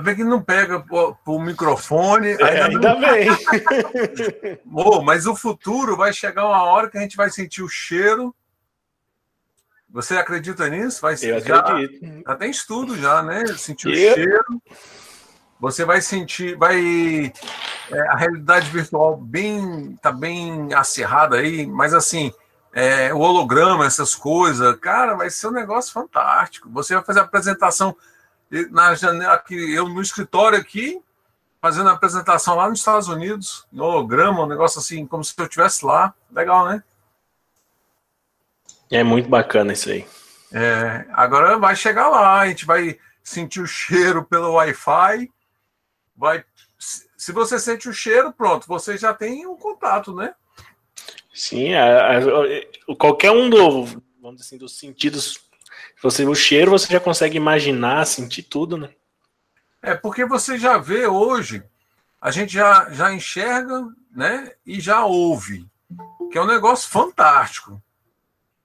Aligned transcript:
Bem 0.00 0.16
que 0.16 0.24
não 0.24 0.42
pega 0.42 0.84
o 1.26 1.38
microfone. 1.38 2.28
É, 2.32 2.62
ainda, 2.62 2.94
não... 2.94 3.00
bem. 3.00 3.28
oh, 4.74 5.02
mas 5.02 5.26
o 5.26 5.36
futuro 5.36 5.96
vai 5.96 6.12
chegar 6.12 6.46
uma 6.46 6.62
hora 6.64 6.90
que 6.90 6.98
a 6.98 7.00
gente 7.00 7.16
vai 7.16 7.30
sentir 7.30 7.62
o 7.62 7.68
cheiro. 7.68 8.34
Você 9.88 10.16
acredita 10.16 10.68
nisso? 10.68 11.00
Vai, 11.00 11.14
Eu 11.14 11.40
já, 11.40 11.58
acredito. 11.58 12.22
Já 12.26 12.36
tem 12.36 12.50
estudo 12.50 12.96
já, 12.96 13.22
né? 13.22 13.46
Sentir 13.56 13.88
o 13.88 13.94
Eu- 13.94 14.14
cheiro. 14.14 14.62
Você 15.60 15.84
vai 15.84 16.00
sentir, 16.00 16.56
vai 16.56 17.30
é, 17.92 18.00
a 18.08 18.16
realidade 18.16 18.70
virtual 18.70 19.16
bem 19.16 19.94
tá 20.00 20.10
bem 20.10 20.72
acirrada 20.72 21.36
aí, 21.36 21.66
mas 21.66 21.92
assim 21.92 22.32
é, 22.72 23.12
o 23.12 23.18
holograma, 23.18 23.84
essas 23.84 24.14
coisas, 24.14 24.76
cara, 24.78 25.14
vai 25.14 25.28
ser 25.28 25.48
um 25.48 25.52
negócio 25.52 25.92
fantástico. 25.92 26.70
Você 26.70 26.94
vai 26.94 27.04
fazer 27.04 27.20
a 27.20 27.24
apresentação 27.24 27.96
na 28.70 28.94
janela 28.94 29.34
aqui, 29.34 29.54
eu 29.74 29.88
no 29.88 30.02
escritório 30.02 30.58
aqui, 30.58 31.00
fazendo 31.60 31.88
a 31.88 31.92
apresentação 31.92 32.56
lá 32.56 32.68
nos 32.68 32.78
Estados 32.80 33.08
Unidos, 33.08 33.66
no 33.70 33.84
holograma, 33.84 34.42
um 34.42 34.48
negócio 34.48 34.80
assim, 34.80 35.06
como 35.06 35.22
se 35.22 35.34
eu 35.36 35.44
estivesse 35.44 35.84
lá. 35.84 36.14
Legal, 36.32 36.66
né? 36.66 36.82
É 38.90 39.02
muito 39.04 39.28
bacana 39.28 39.72
isso 39.72 39.90
aí. 39.90 40.06
É, 40.52 41.06
agora 41.12 41.58
vai 41.58 41.76
chegar 41.76 42.08
lá, 42.08 42.40
a 42.40 42.48
gente 42.48 42.66
vai 42.66 42.98
sentir 43.22 43.60
o 43.60 43.66
cheiro 43.66 44.24
pelo 44.24 44.54
Wi-Fi. 44.54 45.30
Vai, 46.16 46.44
se 47.16 47.32
você 47.32 47.58
sente 47.58 47.88
o 47.88 47.92
cheiro, 47.92 48.32
pronto, 48.32 48.66
você 48.66 48.96
já 48.98 49.14
tem 49.14 49.46
um 49.46 49.56
contato, 49.56 50.14
né? 50.14 50.34
Sim, 51.32 51.72
a- 51.74 52.18
a- 52.18 52.96
qualquer 52.96 53.30
um 53.30 53.48
do, 53.48 53.84
vamos 54.20 54.40
dizer 54.40 54.46
assim, 54.48 54.58
dos 54.58 54.76
sentidos. 54.76 55.38
Você 56.02 56.24
o 56.24 56.34
cheiro, 56.34 56.70
você 56.70 56.92
já 56.92 57.00
consegue 57.00 57.36
imaginar, 57.36 58.06
sentir 58.06 58.42
tudo, 58.42 58.76
né? 58.76 58.90
É 59.82 59.94
porque 59.94 60.24
você 60.24 60.58
já 60.58 60.78
vê 60.78 61.06
hoje, 61.06 61.62
a 62.20 62.30
gente 62.30 62.52
já, 62.52 62.90
já 62.90 63.12
enxerga, 63.12 63.86
né? 64.10 64.52
E 64.64 64.80
já 64.80 65.04
ouve, 65.04 65.66
que 66.32 66.38
é 66.38 66.42
um 66.42 66.46
negócio 66.46 66.88
fantástico. 66.90 67.80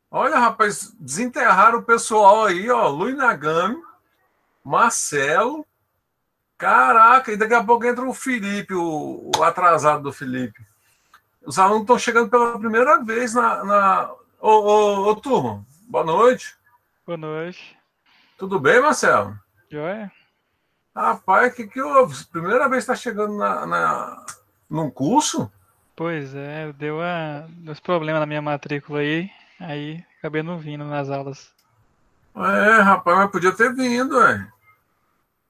Olha, 0.09 0.39
rapaz, 0.39 0.93
desenterraram 0.97 1.79
o 1.79 1.83
pessoal 1.83 2.45
aí, 2.45 2.69
ó, 2.69 2.87
Luiz 2.87 3.17
Nagami, 3.17 3.81
Marcelo, 4.63 5.65
caraca, 6.57 7.31
e 7.31 7.37
daqui 7.37 7.53
a 7.53 7.63
pouco 7.63 7.85
entra 7.85 8.05
o 8.05 8.13
Felipe, 8.13 8.73
o, 8.73 9.31
o 9.35 9.43
atrasado 9.43 10.03
do 10.03 10.13
Felipe. 10.13 10.65
Os 11.45 11.59
alunos 11.59 11.81
estão 11.81 11.99
chegando 11.99 12.29
pela 12.29 12.57
primeira 12.57 13.03
vez 13.03 13.33
na. 13.33 13.63
na... 13.63 14.11
Ô, 14.39 14.49
ô, 14.49 15.09
ô, 15.09 15.15
turma, 15.15 15.65
boa 15.87 16.03
noite. 16.03 16.55
Boa 17.05 17.17
noite. 17.17 17.77
Tudo 18.37 18.59
bem, 18.59 18.81
Marcelo? 18.81 19.37
Joia? 19.69 20.11
Rapaz, 20.95 21.51
o 21.53 21.55
que, 21.55 21.67
que 21.67 21.81
houve? 21.81 22.25
Primeira 22.25 22.69
vez 22.69 22.85
que 22.85 22.91
está 22.91 22.95
chegando 22.95 23.37
na, 23.37 23.65
na, 23.65 24.25
num 24.69 24.89
curso? 24.89 25.51
Pois 25.95 26.33
é, 26.33 26.71
deu 26.73 27.01
a, 27.01 27.45
uns 27.67 27.79
problemas 27.79 28.19
na 28.19 28.25
minha 28.25 28.41
matrícula 28.41 28.99
aí, 28.99 29.29
aí 29.59 30.03
acabei 30.19 30.41
não 30.41 30.57
vindo 30.57 30.83
nas 30.85 31.09
aulas. 31.09 31.53
É, 32.35 32.81
rapaz, 32.81 33.17
mas 33.17 33.31
podia 33.31 33.51
ter 33.55 33.73
vindo, 33.73 34.19
é. 34.21 34.47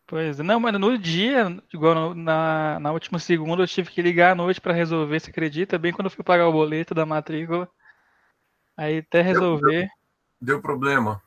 Pois 0.08 0.40
é, 0.40 0.44
não, 0.44 0.60
mas 0.60 0.74
no 0.80 0.98
dia, 0.98 1.58
igual 1.74 1.96
no- 1.96 2.16
na, 2.16 2.80
na 2.80 2.92
última 2.92 3.18
segunda, 3.18 3.64
eu 3.64 3.68
tive 3.68 3.90
que 3.90 4.02
ligar 4.02 4.34
à 4.34 4.36
noite 4.36 4.62
pra 4.62 4.74
resolver, 4.74 5.20
você 5.20 5.32
acredita? 5.32 5.80
Bem 5.80 5.92
quando 5.92 6.06
eu 6.08 6.12
fui 6.12 6.24
pagar 6.24 6.48
o 6.48 6.52
boleto 6.52 6.94
da 6.94 7.06
matrícula. 7.06 7.68
Aí 8.78 9.00
até 9.00 9.22
resolver. 9.22 9.90
Deu 10.40 10.62
problema. 10.62 11.22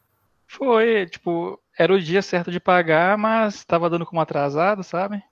Foi, 0.49 1.07
tipo, 1.07 1.61
era 1.79 1.93
o 1.93 2.01
dia 2.01 2.23
certo 2.23 2.51
de 2.51 2.59
pagar, 2.59 3.17
mas 3.19 3.65
tava 3.65 3.91
dando 3.91 4.07
como 4.07 4.21
atrasado, 4.21 4.83
sabe? 4.83 5.23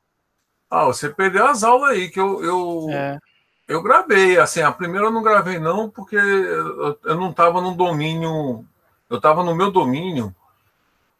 Ah, 0.71 0.85
você 0.85 1.09
perdeu 1.09 1.47
as 1.47 1.65
aulas 1.65 1.91
aí, 1.91 2.11
que 2.11 2.21
eu, 2.21 2.45
eu, 2.45 2.87
É, 2.91 3.19
eu 3.67 3.83
gravei. 3.83 4.39
Assim, 4.39 4.61
a 4.61 4.71
primeira 4.71 5.07
eu 5.07 5.11
não 5.11 5.23
gravei, 5.23 5.59
não, 5.59 5.89
porque 5.89 6.17
eu, 6.17 6.99
eu 7.03 7.15
não 7.17 7.31
estava 7.31 7.61
no 7.61 7.75
domínio. 7.75 8.65
Eu 9.09 9.17
estava 9.17 9.43
no 9.43 9.55
meu 9.55 9.71
domínio. 9.71 10.35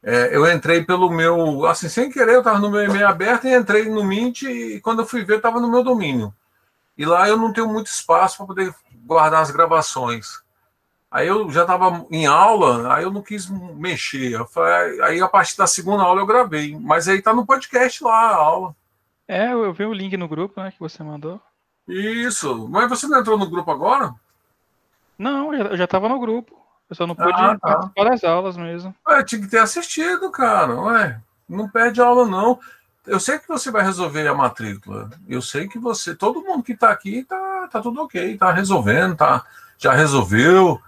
É, 0.03 0.37
eu 0.37 0.51
entrei 0.51 0.85
pelo 0.85 1.11
meu. 1.11 1.67
Assim, 1.67 1.89
sem 1.89 2.11
querer, 2.11 2.35
eu 2.35 2.39
estava 2.41 2.59
no 2.59 2.71
meu 2.71 2.83
e-mail 2.85 3.09
aberto 3.09 3.47
e 3.47 3.55
entrei 3.55 3.89
no 3.89 4.05
Mint 4.05 4.43
e 4.43 4.81
quando 4.81 5.01
eu 5.03 5.07
fui 5.07 5.25
ver, 5.25 5.39
estava 5.39 5.61
no 5.61 5.71
meu 5.71 5.83
domínio. 5.83 6.35
E 6.99 7.05
lá 7.05 7.29
eu 7.29 7.37
não 7.37 7.53
tenho 7.53 7.69
muito 7.69 7.89
espaço 7.89 8.37
para 8.39 8.47
poder 8.47 8.75
guardar 9.05 9.43
as 9.43 9.51
gravações. 9.51 10.43
Aí 11.11 11.29
eu 11.29 11.51
já 11.51 11.63
estava 11.63 12.05
em 12.11 12.27
aula, 12.27 12.95
aí 12.95 13.05
eu 13.05 13.11
não 13.11 13.23
quis 13.23 13.49
mexer. 13.49 14.45
Falei- 14.49 15.01
aí 15.03 15.21
a 15.21 15.29
partir 15.29 15.57
da 15.57 15.67
segunda 15.67 16.03
aula 16.03 16.21
eu 16.21 16.27
gravei. 16.27 16.77
Mas 16.79 17.09
aí 17.09 17.23
tá 17.23 17.33
no 17.33 17.47
podcast 17.47 18.03
lá 18.03 18.13
a 18.31 18.35
aula. 18.37 18.75
é, 19.29 19.53
eu 19.53 19.73
vi 19.73 19.85
o 19.85 19.93
link 19.93 20.17
no 20.17 20.29
grupo, 20.29 20.61
né, 20.61 20.71
que 20.71 20.79
você 20.81 21.03
mandou. 21.03 21.41
Isso. 21.89 22.69
Mas 22.69 22.89
você 22.89 23.07
não 23.07 23.19
entrou 23.21 23.37
no 23.39 23.49
grupo 23.51 23.71
agora? 23.71 24.15
Não, 25.19 25.53
eu 25.53 25.59
já- 25.59 25.71
eu 25.71 25.77
já 25.77 25.87
tava 25.87 26.09
no 26.09 26.19
grupo. 26.21 26.55
Eu 26.89 26.95
só 26.95 27.07
não 27.07 27.15
pude 27.17 27.33
Ah, 27.33 27.57
tá. 27.59 27.77
participar 27.79 28.05
das 28.05 28.23
aulas 28.25 28.57
mesmo. 28.57 28.95
Ué, 29.09 29.25
tinha 29.25 29.41
que 29.41 29.49
ter 29.49 29.59
assistido, 29.59 30.31
cara. 30.31 30.75
Ué, 30.81 31.21
não 31.49 31.69
perde 31.69 32.01
aula, 32.01 32.25
não. 32.27 32.61
Eu 33.07 33.19
sei 33.19 33.39
que 33.39 33.49
você 33.49 33.71
vai 33.71 33.83
resolver 33.83 34.27
a 34.29 34.35
matrícula. 34.35 35.11
Eu 35.29 35.41
sei 35.43 35.67
que 35.69 35.79
você, 35.79 36.15
todo 36.15 36.43
mundo 36.43 36.63
que 36.63 36.77
tá 36.77 36.91
aqui, 36.91 37.25
tá, 37.25 37.69
tá 37.71 37.81
tudo 37.81 38.03
ok, 38.03 38.37
tá 38.37 38.53
resolvendo, 38.53 39.17
tá, 39.17 39.45
já 39.79 39.93
resolveu. 39.93 40.81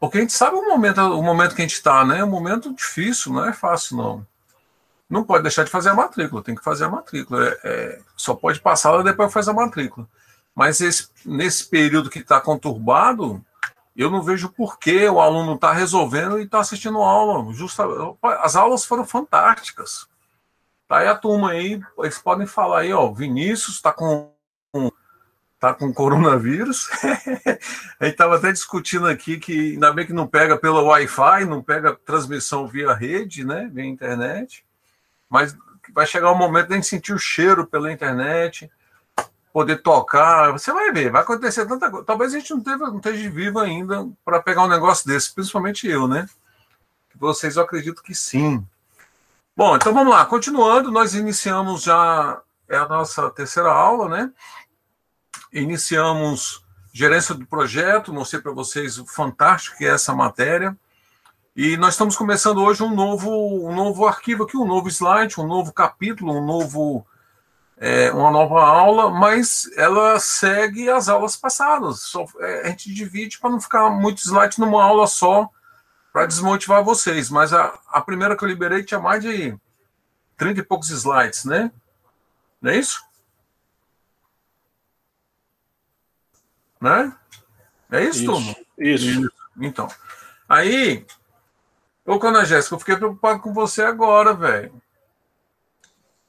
Porque 0.00 0.16
a 0.16 0.20
gente 0.22 0.32
sabe 0.32 0.56
o 0.56 0.66
momento, 0.66 0.98
o 0.98 1.22
momento 1.22 1.54
que 1.54 1.60
a 1.60 1.68
gente 1.68 1.82
tá, 1.82 2.04
né? 2.06 2.20
É 2.20 2.24
um 2.24 2.30
momento 2.30 2.74
difícil, 2.74 3.34
não 3.34 3.44
é 3.44 3.52
fácil, 3.52 3.98
não. 3.98 4.26
Não 5.08 5.22
pode 5.22 5.42
deixar 5.42 5.62
de 5.62 5.70
fazer 5.70 5.90
a 5.90 5.94
matrícula, 5.94 6.42
tem 6.42 6.54
que 6.54 6.64
fazer 6.64 6.84
a 6.84 6.88
matrícula. 6.88 7.46
É, 7.46 7.60
é, 7.62 8.00
só 8.16 8.34
pode 8.34 8.60
passar 8.60 8.92
lá 8.92 9.02
depois 9.02 9.30
faz 9.32 9.46
a 9.46 9.52
matrícula. 9.52 10.08
Mas 10.54 10.80
esse- 10.80 11.10
nesse 11.24 11.66
período 11.68 12.08
que 12.08 12.20
está 12.20 12.40
conturbado, 12.40 13.44
eu 13.94 14.10
não 14.10 14.22
vejo 14.22 14.48
por 14.48 14.78
que 14.78 15.06
o 15.08 15.20
aluno 15.20 15.54
está 15.54 15.72
resolvendo 15.72 16.38
e 16.38 16.44
está 16.44 16.60
assistindo 16.60 16.98
aula. 17.02 17.52
Justa, 17.52 17.84
as 18.42 18.56
aulas 18.56 18.84
foram 18.84 19.04
fantásticas. 19.04 20.08
Tá 20.88 20.98
aí 20.98 21.08
a 21.08 21.14
turma 21.14 21.50
aí, 21.50 21.80
eles 21.98 22.18
podem 22.18 22.46
falar 22.46 22.80
aí, 22.80 22.92
ó, 22.92 23.12
Vinícius 23.12 23.76
está 23.76 23.92
com 23.92 24.32
tá 25.60 25.74
com 25.74 25.92
coronavírus. 25.92 26.88
a 28.00 28.04
gente 28.06 28.14
estava 28.14 28.36
até 28.36 28.50
discutindo 28.50 29.06
aqui 29.06 29.38
que 29.38 29.72
ainda 29.74 29.92
bem 29.92 30.06
que 30.06 30.12
não 30.14 30.26
pega 30.26 30.56
pelo 30.56 30.82
Wi-Fi, 30.86 31.44
não 31.44 31.62
pega 31.62 31.94
transmissão 31.94 32.66
via 32.66 32.94
rede, 32.94 33.44
né, 33.44 33.70
via 33.70 33.84
internet. 33.84 34.64
Mas 35.28 35.54
vai 35.92 36.06
chegar 36.06 36.32
o 36.32 36.34
momento 36.34 36.68
de 36.68 36.72
a 36.72 36.76
gente 36.76 36.86
sentir 36.86 37.12
o 37.12 37.18
cheiro 37.18 37.66
pela 37.66 37.92
internet, 37.92 38.70
poder 39.52 39.82
tocar. 39.82 40.50
Você 40.52 40.72
vai 40.72 40.90
ver, 40.92 41.10
vai 41.10 41.20
acontecer 41.20 41.66
tanta 41.66 41.90
coisa. 41.90 42.06
Talvez 42.06 42.34
a 42.34 42.38
gente 42.38 42.50
não, 42.52 42.62
teve, 42.62 42.78
não 42.78 42.96
esteja 42.96 43.30
vivo 43.30 43.58
ainda 43.58 44.08
para 44.24 44.40
pegar 44.40 44.64
um 44.64 44.68
negócio 44.68 45.06
desse, 45.06 45.34
principalmente 45.34 45.86
eu, 45.86 46.08
né? 46.08 46.26
Vocês 47.16 47.56
eu 47.56 47.62
acredito 47.62 48.02
que 48.02 48.14
sim. 48.14 48.66
Bom, 49.54 49.76
então 49.76 49.92
vamos 49.92 50.10
lá. 50.10 50.24
Continuando, 50.24 50.90
nós 50.90 51.14
iniciamos 51.14 51.82
já 51.82 52.40
é 52.66 52.76
a 52.76 52.88
nossa 52.88 53.28
terceira 53.30 53.68
aula, 53.68 54.08
né? 54.08 54.32
Iniciamos 55.52 56.64
gerência 56.92 57.34
do 57.34 57.46
projeto, 57.46 58.12
mostrei 58.12 58.40
para 58.40 58.52
vocês 58.52 58.98
o 58.98 59.06
fantástico 59.06 59.78
que 59.78 59.84
é 59.84 59.88
essa 59.88 60.14
matéria. 60.14 60.76
E 61.56 61.76
nós 61.76 61.94
estamos 61.94 62.16
começando 62.16 62.62
hoje 62.62 62.82
um 62.82 62.94
novo, 62.94 63.68
um 63.68 63.74
novo 63.74 64.06
arquivo 64.06 64.44
aqui, 64.44 64.56
um 64.56 64.66
novo 64.66 64.88
slide, 64.88 65.40
um 65.40 65.46
novo 65.46 65.72
capítulo, 65.72 66.32
um 66.32 66.44
novo, 66.44 67.04
é, 67.76 68.12
uma 68.12 68.30
nova 68.30 68.62
aula, 68.62 69.10
mas 69.10 69.68
ela 69.76 70.18
segue 70.20 70.88
as 70.88 71.08
aulas 71.08 71.36
passadas. 71.36 72.00
Só, 72.00 72.24
é, 72.38 72.66
a 72.66 72.68
gente 72.70 72.94
divide 72.94 73.38
para 73.38 73.50
não 73.50 73.60
ficar 73.60 73.90
muito 73.90 74.20
slide 74.20 74.58
numa 74.60 74.82
aula 74.82 75.06
só, 75.06 75.48
para 76.12 76.26
desmotivar 76.26 76.84
vocês. 76.84 77.28
Mas 77.28 77.52
a, 77.52 77.78
a 77.90 78.00
primeira 78.00 78.36
que 78.36 78.44
eu 78.44 78.48
liberei 78.48 78.84
tinha 78.84 79.00
mais 79.00 79.22
de 79.22 79.56
30 80.36 80.60
e 80.60 80.62
poucos 80.62 80.90
slides, 80.90 81.44
né? 81.44 81.70
Não 82.62 82.70
é 82.70 82.78
isso? 82.78 83.09
Né? 86.80 87.12
É 87.90 88.04
isso, 88.04 88.22
Isso. 88.22 88.32
turma? 88.32 88.56
Isso. 88.78 89.30
Então. 89.60 89.88
Aí, 90.48 91.04
ô 92.06 92.18
Cona 92.18 92.44
Jéssica, 92.44 92.74
eu 92.74 92.78
fiquei 92.78 92.96
preocupado 92.96 93.40
com 93.40 93.52
você 93.52 93.82
agora, 93.82 94.32
velho. 94.32 94.72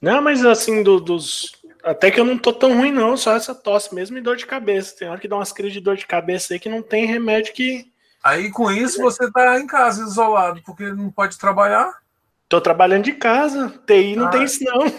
Não, 0.02 0.22
mas 0.22 0.44
assim, 0.46 0.82
do- 0.84 1.00
dos. 1.00 1.52
Até 1.84 2.12
que 2.12 2.20
eu 2.20 2.26
não 2.26 2.38
tô 2.38 2.52
tão 2.54 2.76
ruim, 2.78 2.92
não. 2.92 3.16
Só 3.18 3.36
essa 3.36 3.56
tosse 3.56 3.94
mesmo 3.94 4.18
e 4.18 4.22
dor 4.22 4.36
de 4.36 4.46
cabeça. 4.46 4.96
Tem 4.98 5.08
hora 5.10 5.20
que 5.20 5.28
dá 5.28 5.36
umas 5.36 5.52
crises 5.52 5.74
de 5.74 5.80
dor 5.80 5.96
de 5.96 6.06
cabeça 6.06 6.54
aí 6.54 6.60
que 6.60 6.70
não 6.70 6.82
tem 6.82 7.06
remédio 7.06 7.54
que. 7.54 7.92
Aí, 8.24 8.52
com 8.52 8.72
isso, 8.72 9.02
você 9.02 9.32
tá 9.32 9.60
em 9.60 9.66
casa, 9.66 10.04
isolado, 10.04 10.62
porque 10.64 10.84
não 10.92 11.10
pode 11.10 11.38
trabalhar. 11.40 11.92
Tô 12.48 12.60
trabalhando 12.62 13.06
de 13.06 13.14
casa. 13.14 13.70
TI 13.88 14.16
não 14.16 14.28
Ah. 14.28 14.30
tem 14.30 14.44
isso, 14.44 14.64
não. 14.64 14.90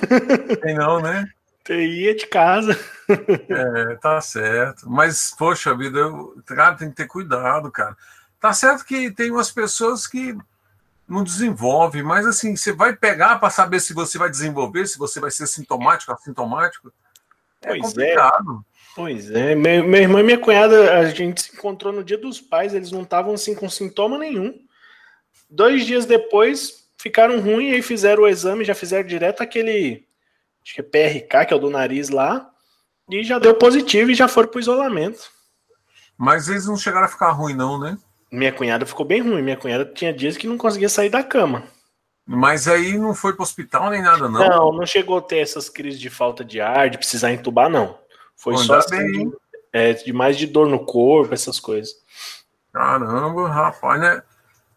Tem 0.60 0.74
não, 0.74 1.00
né? 1.00 1.24
TI 1.64 2.08
é 2.08 2.14
de 2.14 2.26
casa. 2.26 2.78
É, 3.08 3.94
tá 3.96 4.20
certo. 4.20 4.88
Mas, 4.88 5.34
poxa 5.36 5.76
vida, 5.76 5.98
eu, 5.98 6.42
cara, 6.46 6.74
tem 6.74 6.88
que 6.88 6.96
ter 6.96 7.06
cuidado, 7.06 7.70
cara. 7.70 7.96
Tá 8.40 8.52
certo 8.52 8.84
que 8.84 9.10
tem 9.10 9.30
umas 9.30 9.50
pessoas 9.50 10.06
que 10.06 10.36
não 11.08 11.22
desenvolvem, 11.22 12.02
mas 12.02 12.26
assim, 12.26 12.56
você 12.56 12.72
vai 12.72 12.96
pegar 12.96 13.38
para 13.38 13.50
saber 13.50 13.80
se 13.80 13.92
você 13.92 14.16
vai 14.16 14.30
desenvolver, 14.30 14.86
se 14.86 14.98
você 14.98 15.20
vai 15.20 15.30
ser 15.30 15.46
sintomático, 15.46 16.12
assintomático. 16.12 16.92
É 17.60 17.68
Pois 17.68 17.78
é. 17.78 17.82
complicado. 17.82 18.64
Pois 18.94 19.30
é. 19.30 19.54
Meu, 19.54 19.84
meu 19.84 20.00
irmão 20.00 20.20
e 20.20 20.22
minha 20.22 20.38
cunhada, 20.38 20.98
a 20.98 21.06
gente 21.06 21.42
se 21.42 21.54
encontrou 21.54 21.92
no 21.92 22.04
dia 22.04 22.18
dos 22.18 22.40
pais. 22.40 22.74
Eles 22.74 22.92
não 22.92 23.02
estavam 23.02 23.34
assim 23.34 23.54
com 23.54 23.68
sintoma 23.68 24.18
nenhum. 24.18 24.58
Dois 25.48 25.86
dias 25.86 26.06
depois, 26.06 26.88
ficaram 26.98 27.40
ruins 27.40 27.76
e 27.76 27.82
fizeram 27.82 28.24
o 28.24 28.28
exame. 28.28 28.64
Já 28.64 28.74
fizeram 28.74 29.06
direto 29.06 29.42
aquele. 29.42 30.06
Acho 30.64 30.74
que 30.74 30.80
é 30.80 30.84
PRK, 30.84 31.46
que 31.46 31.54
é 31.54 31.56
o 31.56 31.60
do 31.60 31.70
nariz 31.70 32.08
lá. 32.08 32.48
E 33.10 33.22
já 33.24 33.38
deu 33.38 33.54
positivo 33.54 34.10
e 34.10 34.14
já 34.14 34.28
foram 34.28 34.48
pro 34.48 34.60
isolamento. 34.60 35.30
Mas 36.16 36.48
eles 36.48 36.66
não 36.66 36.76
chegaram 36.76 37.06
a 37.06 37.10
ficar 37.10 37.30
ruim, 37.30 37.54
não, 37.54 37.78
né? 37.78 37.98
Minha 38.30 38.52
cunhada 38.52 38.86
ficou 38.86 39.04
bem 39.04 39.20
ruim. 39.20 39.42
Minha 39.42 39.56
cunhada 39.56 39.84
tinha 39.84 40.12
dias 40.12 40.36
que 40.36 40.46
não 40.46 40.56
conseguia 40.56 40.88
sair 40.88 41.10
da 41.10 41.22
cama. 41.22 41.64
Mas 42.24 42.68
aí 42.68 42.96
não 42.96 43.14
foi 43.14 43.34
para 43.34 43.42
hospital 43.42 43.90
nem 43.90 44.00
nada, 44.00 44.28
não. 44.28 44.48
Não, 44.48 44.72
não, 44.72 44.86
chegou 44.86 45.18
a 45.18 45.22
ter 45.22 45.38
essas 45.38 45.68
crises 45.68 46.00
de 46.00 46.08
falta 46.08 46.44
de 46.44 46.60
ar, 46.60 46.88
de 46.88 46.96
precisar 46.96 47.32
entubar, 47.32 47.68
não. 47.68 47.98
Foi 48.36 48.54
Pô, 48.54 48.60
só 48.60 48.76
assim, 48.76 49.28
de, 49.28 49.36
é, 49.72 49.92
de 49.92 50.12
mais 50.12 50.38
de 50.38 50.46
dor 50.46 50.68
no 50.68 50.84
corpo, 50.86 51.34
essas 51.34 51.58
coisas. 51.58 51.92
Caramba, 52.72 53.48
rapaz, 53.48 54.00
né? 54.00 54.22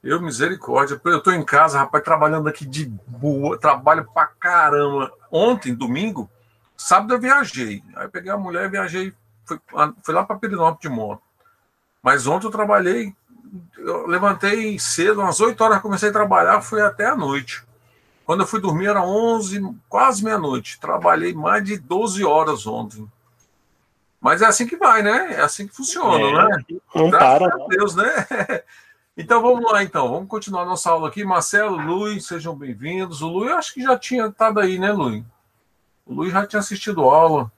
Eu, 0.06 0.22
misericórdia. 0.22 1.02
Eu 1.04 1.20
tô 1.20 1.32
em 1.32 1.44
casa, 1.44 1.80
rapaz, 1.80 2.04
trabalhando 2.04 2.48
aqui 2.48 2.64
de 2.64 2.86
boa, 3.08 3.58
trabalho 3.58 4.08
pra 4.14 4.28
caramba. 4.28 5.12
Ontem, 5.32 5.74
domingo, 5.74 6.30
sábado 6.78 7.16
eu 7.16 7.20
viajei. 7.20 7.84
Aí 7.96 8.06
eu 8.06 8.10
peguei 8.12 8.32
a 8.32 8.38
mulher 8.38 8.66
e 8.66 8.70
viajei, 8.70 9.14
fui, 9.44 9.60
fui 10.04 10.14
lá 10.14 10.24
pra 10.24 10.36
Perinópolis 10.36 10.80
de 10.80 10.90
moto. 10.90 11.24
Mas 12.04 12.28
ontem 12.28 12.46
eu 12.46 12.52
trabalhei, 12.52 13.16
eu 13.80 14.06
levantei 14.06 14.78
cedo, 14.78 15.22
umas 15.22 15.40
8 15.40 15.60
horas 15.64 15.82
comecei 15.82 16.10
a 16.10 16.14
trabalhar, 16.14 16.62
fui 16.62 16.84
até 16.84 17.08
a 17.08 17.16
noite. 17.16 17.64
Quando 18.28 18.42
eu 18.42 18.48
fui 18.48 18.62
dormir 18.62 18.88
era 18.88 19.02
11, 19.02 19.76
quase 19.90 20.24
meia-noite. 20.24 20.80
Trabalhei 20.80 21.34
mais 21.34 21.64
de 21.64 21.80
12 21.80 22.24
horas 22.24 22.68
ontem. 22.68 23.10
Mas 24.22 24.44
é 24.44 24.46
assim 24.46 24.68
que 24.68 24.78
vai, 24.78 25.02
né? 25.02 25.34
É 25.34 25.42
assim 25.42 25.68
que 25.68 25.76
funciona, 25.76 26.24
É, 26.24 26.48
né? 26.50 26.66
Não 26.94 27.10
Graças 27.10 27.40
para. 27.40 27.68
Deus, 27.70 27.96
né? 27.96 28.06
Então 29.18 29.42
vamos 29.42 29.72
lá, 29.72 29.82
então. 29.82 30.10
Vamos 30.10 30.28
continuar 30.28 30.66
nossa 30.66 30.90
aula 30.90 31.08
aqui. 31.08 31.24
Marcelo, 31.24 31.78
Luiz, 31.78 32.26
sejam 32.26 32.54
bem-vindos. 32.54 33.22
O 33.22 33.30
Luiz, 33.30 33.50
eu 33.50 33.58
acho 33.58 33.74
que 33.74 33.82
já 33.82 33.98
tinha 33.98 34.26
estado 34.28 34.60
aí, 34.60 34.78
né, 34.78 34.92
Luiz? 34.92 35.24
O 36.06 36.14
Luiz 36.14 36.34
já 36.34 36.46
tinha 36.46 36.60
assistido 36.60 37.10
a 37.10 37.16
aula. 37.16 37.52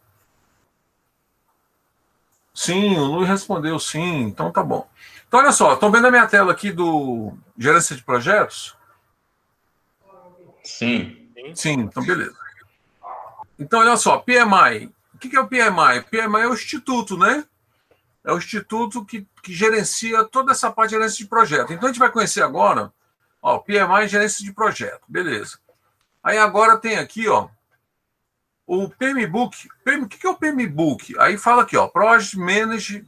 Sim, 2.54 2.96
o 2.98 3.06
Luiz 3.06 3.28
respondeu 3.28 3.80
sim. 3.80 4.22
Então 4.22 4.52
tá 4.52 4.64
bom. 4.64 4.88
Então, 5.28 5.40
olha 5.40 5.52
só, 5.52 5.74
estão 5.74 5.92
vendo 5.92 6.08
a 6.08 6.12
minha 6.12 6.28
tela 6.28 6.52
aqui 6.52 6.72
do 6.72 7.34
Gerência 7.58 7.96
de 7.96 8.04
Projetos? 8.04 8.76
Sim. 10.64 11.28
Sim, 11.56 11.74
então 11.82 12.06
beleza. 12.06 12.38
Então, 13.58 13.80
olha 13.80 13.98
só, 13.98 14.20
PMI. 14.20 14.92
O 15.14 15.18
que 15.18 15.36
é 15.36 15.40
o 15.40 15.48
PMI? 15.48 16.04
PMI 16.10 16.42
é 16.42 16.48
o 16.48 16.54
instituto, 16.54 17.18
né? 17.18 17.44
É 18.28 18.34
o 18.34 18.38
instituto 18.38 19.06
que, 19.06 19.26
que 19.42 19.54
gerencia 19.54 20.22
toda 20.26 20.52
essa 20.52 20.70
parte 20.70 20.90
de 20.90 20.98
gerência 20.98 21.18
de 21.18 21.30
projeto. 21.30 21.72
Então, 21.72 21.88
a 21.88 21.92
gente 21.94 22.00
vai 22.00 22.12
conhecer 22.12 22.42
agora, 22.44 22.92
ó, 23.42 23.58
PMI 23.58 24.04
é 24.04 24.08
gerência 24.08 24.44
de 24.44 24.52
projeto, 24.52 25.02
beleza. 25.08 25.58
Aí 26.22 26.38
agora 26.38 26.78
tem 26.78 26.98
aqui, 26.98 27.26
ó, 27.30 27.48
o 28.68 28.90
PMBOK. 28.90 29.70
PM, 29.82 30.04
o 30.04 30.10
que 30.10 30.28
é 30.28 30.30
o 30.30 30.36
PMBOK? 30.36 31.18
Aí 31.20 31.38
fala 31.38 31.62
aqui, 31.62 31.78
ó, 31.78 31.88
Project 31.88 32.38
Management 32.38 33.06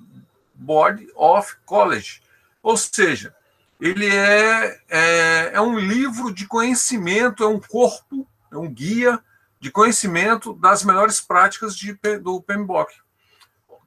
Board 0.56 1.06
of 1.14 1.54
College. 1.66 2.22
Ou 2.64 2.78
seja, 2.78 3.36
ele 3.78 4.08
é, 4.08 4.80
é, 4.88 5.52
é 5.52 5.60
um 5.60 5.78
livro 5.78 6.34
de 6.34 6.48
conhecimento, 6.48 7.44
é 7.44 7.48
um 7.48 7.60
corpo, 7.60 8.26
é 8.50 8.56
um 8.56 8.72
guia 8.72 9.20
de 9.60 9.70
conhecimento 9.70 10.54
das 10.54 10.86
melhores 10.86 11.20
práticas 11.20 11.76
de, 11.76 11.94
do 12.22 12.42
PMBOK, 12.42 12.94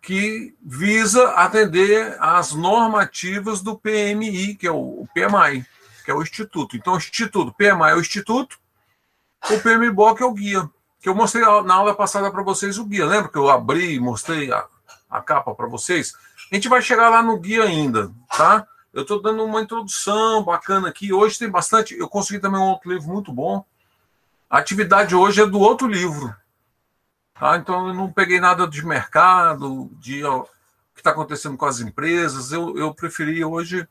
que 0.03 0.53
visa 0.61 1.31
atender 1.31 2.17
às 2.19 2.53
normativas 2.53 3.63
do 3.63 3.79
PMI, 3.79 4.57
que 4.57 4.67
é 4.67 4.73
o, 4.73 5.07
PMI, 5.15 5.65
que 6.05 6.11
é 6.11 6.15
o 6.15 6.21
Instituto. 6.21 6.77
Então, 6.77 6.95
o 6.95 6.99
Instituto, 6.99 7.55
PMI 7.55 7.91
é 7.91 7.95
o 7.95 8.01
Instituto, 8.01 8.59
o 9.49 9.61
PMBOK 9.61 10.21
é 10.21 10.27
o 10.27 10.33
guia, 10.33 10.69
que 11.01 11.09
eu 11.09 11.15
mostrei 11.15 11.45
na 11.63 11.75
aula 11.75 11.95
passada 11.95 12.31
para 12.33 12.43
vocês 12.43 12.79
o 12.79 12.85
guia. 12.85 13.07
Lembra 13.07 13.31
que 13.31 13.39
eu 13.39 13.49
abri 13.49 13.95
e 13.95 14.01
mostrei 14.01 14.53
a, 14.53 14.67
a 15.09 15.21
capa 15.21 15.55
para 15.55 15.69
vocês? 15.69 16.15
A 16.51 16.55
gente 16.55 16.69
vai 16.69 16.83
chegar 16.83 17.09
lá 17.09 17.23
no 17.23 17.39
guia 17.39 17.63
ainda, 17.63 18.11
tá? 18.37 18.67
Eu 18.93 19.03
estou 19.03 19.23
dando 19.23 19.45
uma 19.45 19.63
introdução 19.63 20.43
bacana 20.43 20.89
aqui. 20.89 21.13
Hoje 21.13 21.39
tem 21.39 21.49
bastante. 21.49 21.97
Eu 21.97 22.09
consegui 22.09 22.41
também 22.41 22.61
um 22.61 22.71
outro 22.71 22.93
livro 22.93 23.09
muito 23.09 23.33
bom. 23.33 23.65
A 24.51 24.59
atividade 24.59 25.15
hoje 25.15 25.41
é 25.41 25.47
do 25.47 25.59
outro 25.59 25.87
livro. 25.87 26.35
Tá? 27.43 27.57
Então 27.57 27.89
eu 27.89 27.95
não 27.95 28.13
peguei 28.13 28.39
nada 28.39 28.69
de 28.69 28.87
mercado, 28.87 29.91
de 29.95 30.23
ó, 30.23 30.43
o 30.43 30.49
que 30.95 31.01
está 31.01 31.11
acontecendo 31.11 31.57
com 31.57 31.67
as 31.67 31.81
empresas. 31.81 32.53
Eu, 32.53 32.79
eu 32.79 32.95
preferi 32.95 33.45
hoje. 33.45 33.85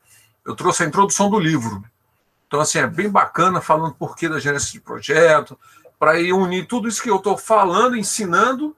Eu 0.46 0.56
trouxe 0.56 0.84
a 0.84 0.86
introdução 0.86 1.30
do 1.30 1.38
livro. 1.38 1.84
Então, 2.48 2.62
assim, 2.62 2.80
é 2.80 2.88
bem 2.88 3.10
bacana 3.10 3.60
falando 3.60 3.94
por 3.96 4.16
que 4.16 4.30
da 4.30 4.40
gerência 4.40 4.72
de 4.72 4.80
projeto, 4.80 5.60
para 6.00 6.18
ir 6.18 6.32
unir 6.32 6.66
tudo 6.66 6.88
isso 6.88 7.04
que 7.04 7.10
eu 7.10 7.18
estou 7.18 7.38
falando, 7.38 7.98
ensinando, 7.98 8.74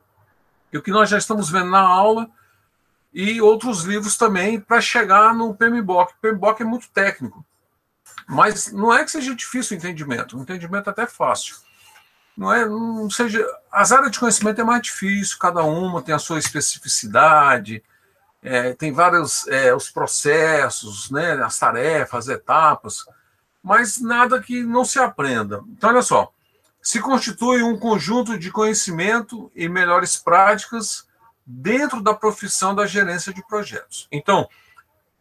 e 0.71 0.77
o 0.79 0.81
que 0.81 0.89
nós 0.89 1.07
já 1.07 1.19
estamos 1.19 1.51
vendo 1.51 1.69
na 1.69 1.81
aula 1.81 2.27
e 3.13 3.39
outros 3.43 3.83
livros 3.83 4.17
também 4.17 4.59
para 4.59 4.81
chegar 4.81 5.35
no 5.35 5.53
PMBOK. 5.53 6.13
O 6.13 6.17
PMBOK 6.19 6.63
é 6.63 6.65
muito 6.65 6.89
técnico, 6.89 7.45
mas 8.27 8.71
não 8.71 8.91
é 8.91 9.03
que 9.03 9.11
seja 9.11 9.35
difícil 9.35 9.77
o 9.77 9.79
entendimento, 9.79 10.35
o 10.35 10.41
entendimento 10.41 10.89
é 10.89 10.91
até 10.91 11.05
fácil. 11.05 11.57
Não 12.35 12.51
é, 12.51 12.67
não 12.67 13.09
seja, 13.09 13.45
as 13.71 13.91
áreas 13.91 14.11
de 14.11 14.19
conhecimento 14.19 14.59
é 14.59 14.63
mais 14.63 14.81
difícil, 14.81 15.37
cada 15.37 15.63
uma 15.63 16.01
tem 16.01 16.15
a 16.15 16.19
sua 16.19 16.39
especificidade, 16.39 17.83
é, 18.41 18.73
tem 18.73 18.91
vários 18.91 19.47
é, 19.47 19.73
os 19.73 19.89
processos, 19.89 21.09
né, 21.11 21.33
as 21.43 21.57
tarefas, 21.57 22.27
as 22.27 22.35
etapas, 22.35 23.05
mas 23.63 24.01
nada 24.01 24.41
que 24.41 24.63
não 24.63 24.83
se 24.83 24.99
aprenda. 24.99 25.63
Então, 25.69 25.89
olha 25.89 26.01
só, 26.01 26.33
se 26.81 26.99
constitui 26.99 27.63
um 27.63 27.77
conjunto 27.77 28.37
de 28.37 28.51
conhecimento 28.51 29.49
e 29.55 29.69
melhores 29.69 30.17
práticas 30.17 31.07
dentro 31.45 32.01
da 32.01 32.13
profissão 32.13 32.75
da 32.75 32.85
gerência 32.85 33.33
de 33.33 33.45
projetos. 33.47 34.07
Então, 34.11 34.49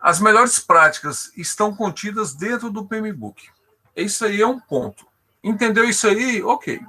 as 0.00 0.18
melhores 0.18 0.58
práticas 0.58 1.32
estão 1.36 1.74
contidas 1.74 2.34
dentro 2.34 2.70
do 2.70 2.84
PMBOK. 2.84 3.48
Isso 3.94 4.24
aí 4.24 4.40
é 4.40 4.46
um 4.46 4.58
ponto. 4.58 5.06
Entendeu 5.42 5.84
isso 5.84 6.08
aí? 6.08 6.42
Ok. 6.42 6.80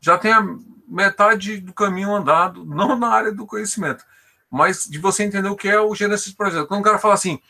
Já 0.00 0.18
tem 0.18 0.32
a 0.32 0.46
metade 0.86 1.60
do 1.60 1.72
caminho 1.72 2.14
andado, 2.14 2.64
não 2.64 2.98
na 2.98 3.08
área 3.08 3.32
do 3.32 3.46
conhecimento, 3.46 4.04
mas 4.50 4.86
de 4.86 4.98
você 4.98 5.24
entender 5.24 5.48
o 5.48 5.56
que 5.56 5.68
é 5.68 5.80
o 5.80 5.94
gerência 5.94 6.30
de 6.30 6.36
projeto. 6.36 6.66
Quando 6.66 6.80
o 6.80 6.84
cara 6.84 6.98
fala 6.98 7.14
assim, 7.14 7.40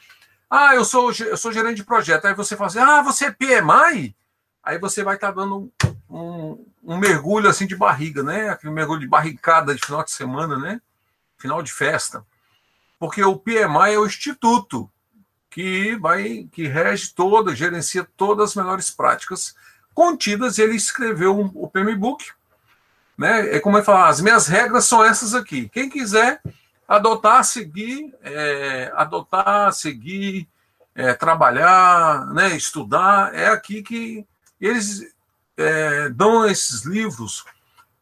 ah, 0.51 0.75
eu 0.75 0.85
sou, 0.85 1.13
eu 1.13 1.37
sou 1.37 1.53
gerente 1.53 1.77
de 1.77 1.85
projeto, 1.85 2.27
aí 2.27 2.35
você 2.35 2.57
fala 2.57 2.69
assim, 2.69 2.79
ah, 2.79 3.03
você 3.03 3.27
é 3.27 3.31
PMI? 3.31 4.17
Aí 4.63 4.79
você 4.79 5.03
vai 5.03 5.15
estar 5.15 5.31
dando 5.31 5.71
um, 6.09 6.65
um, 6.83 6.97
mergulho 6.99 7.49
assim 7.49 7.67
de 7.67 7.77
barriga, 7.77 8.23
né? 8.23 8.49
Aquele 8.49 8.73
mergulho 8.73 9.01
de 9.01 9.07
barricada 9.07 9.75
de 9.75 9.85
final 9.85 10.03
de 10.03 10.11
semana, 10.11 10.59
né? 10.59 10.81
Final 11.37 11.63
de 11.63 11.73
festa. 11.73 12.25
Porque 12.99 13.23
o 13.23 13.39
PMI 13.39 13.95
é 13.95 13.99
o 13.99 14.07
instituto 14.07 14.91
que 15.51 15.97
vai, 15.97 16.49
que 16.51 16.67
rege 16.67 17.15
toda, 17.15 17.55
gerencia 17.55 18.07
todas 18.17 18.51
as 18.51 18.57
melhores 18.57 18.91
práticas 18.91 19.55
contidas. 19.95 20.59
Ele 20.59 20.77
escreveu 20.77 21.39
um, 21.39 21.51
o 21.55 21.69
PMBOK, 21.69 22.33
né? 23.19 23.57
É 23.57 23.61
como 23.61 23.77
ele 23.77 23.85
fala, 23.85 24.09
as 24.09 24.21
minhas 24.21 24.47
regras 24.47 24.85
são 24.85 25.05
essas 25.05 25.35
aqui. 25.35 25.69
Quem 25.69 25.91
quiser 25.91 26.41
adotar, 26.87 27.45
seguir, 27.45 28.15
é, 28.23 28.93
adotar, 28.95 29.73
seguir, 29.73 30.49
é, 30.95 31.13
trabalhar, 31.13 32.27
né? 32.33 32.57
Estudar, 32.57 33.35
é 33.35 33.49
aqui 33.49 33.83
que 33.83 34.25
eles 34.61 35.03
é, 35.57 36.09
dão 36.11 36.47
esses 36.47 36.85
livros, 36.85 37.45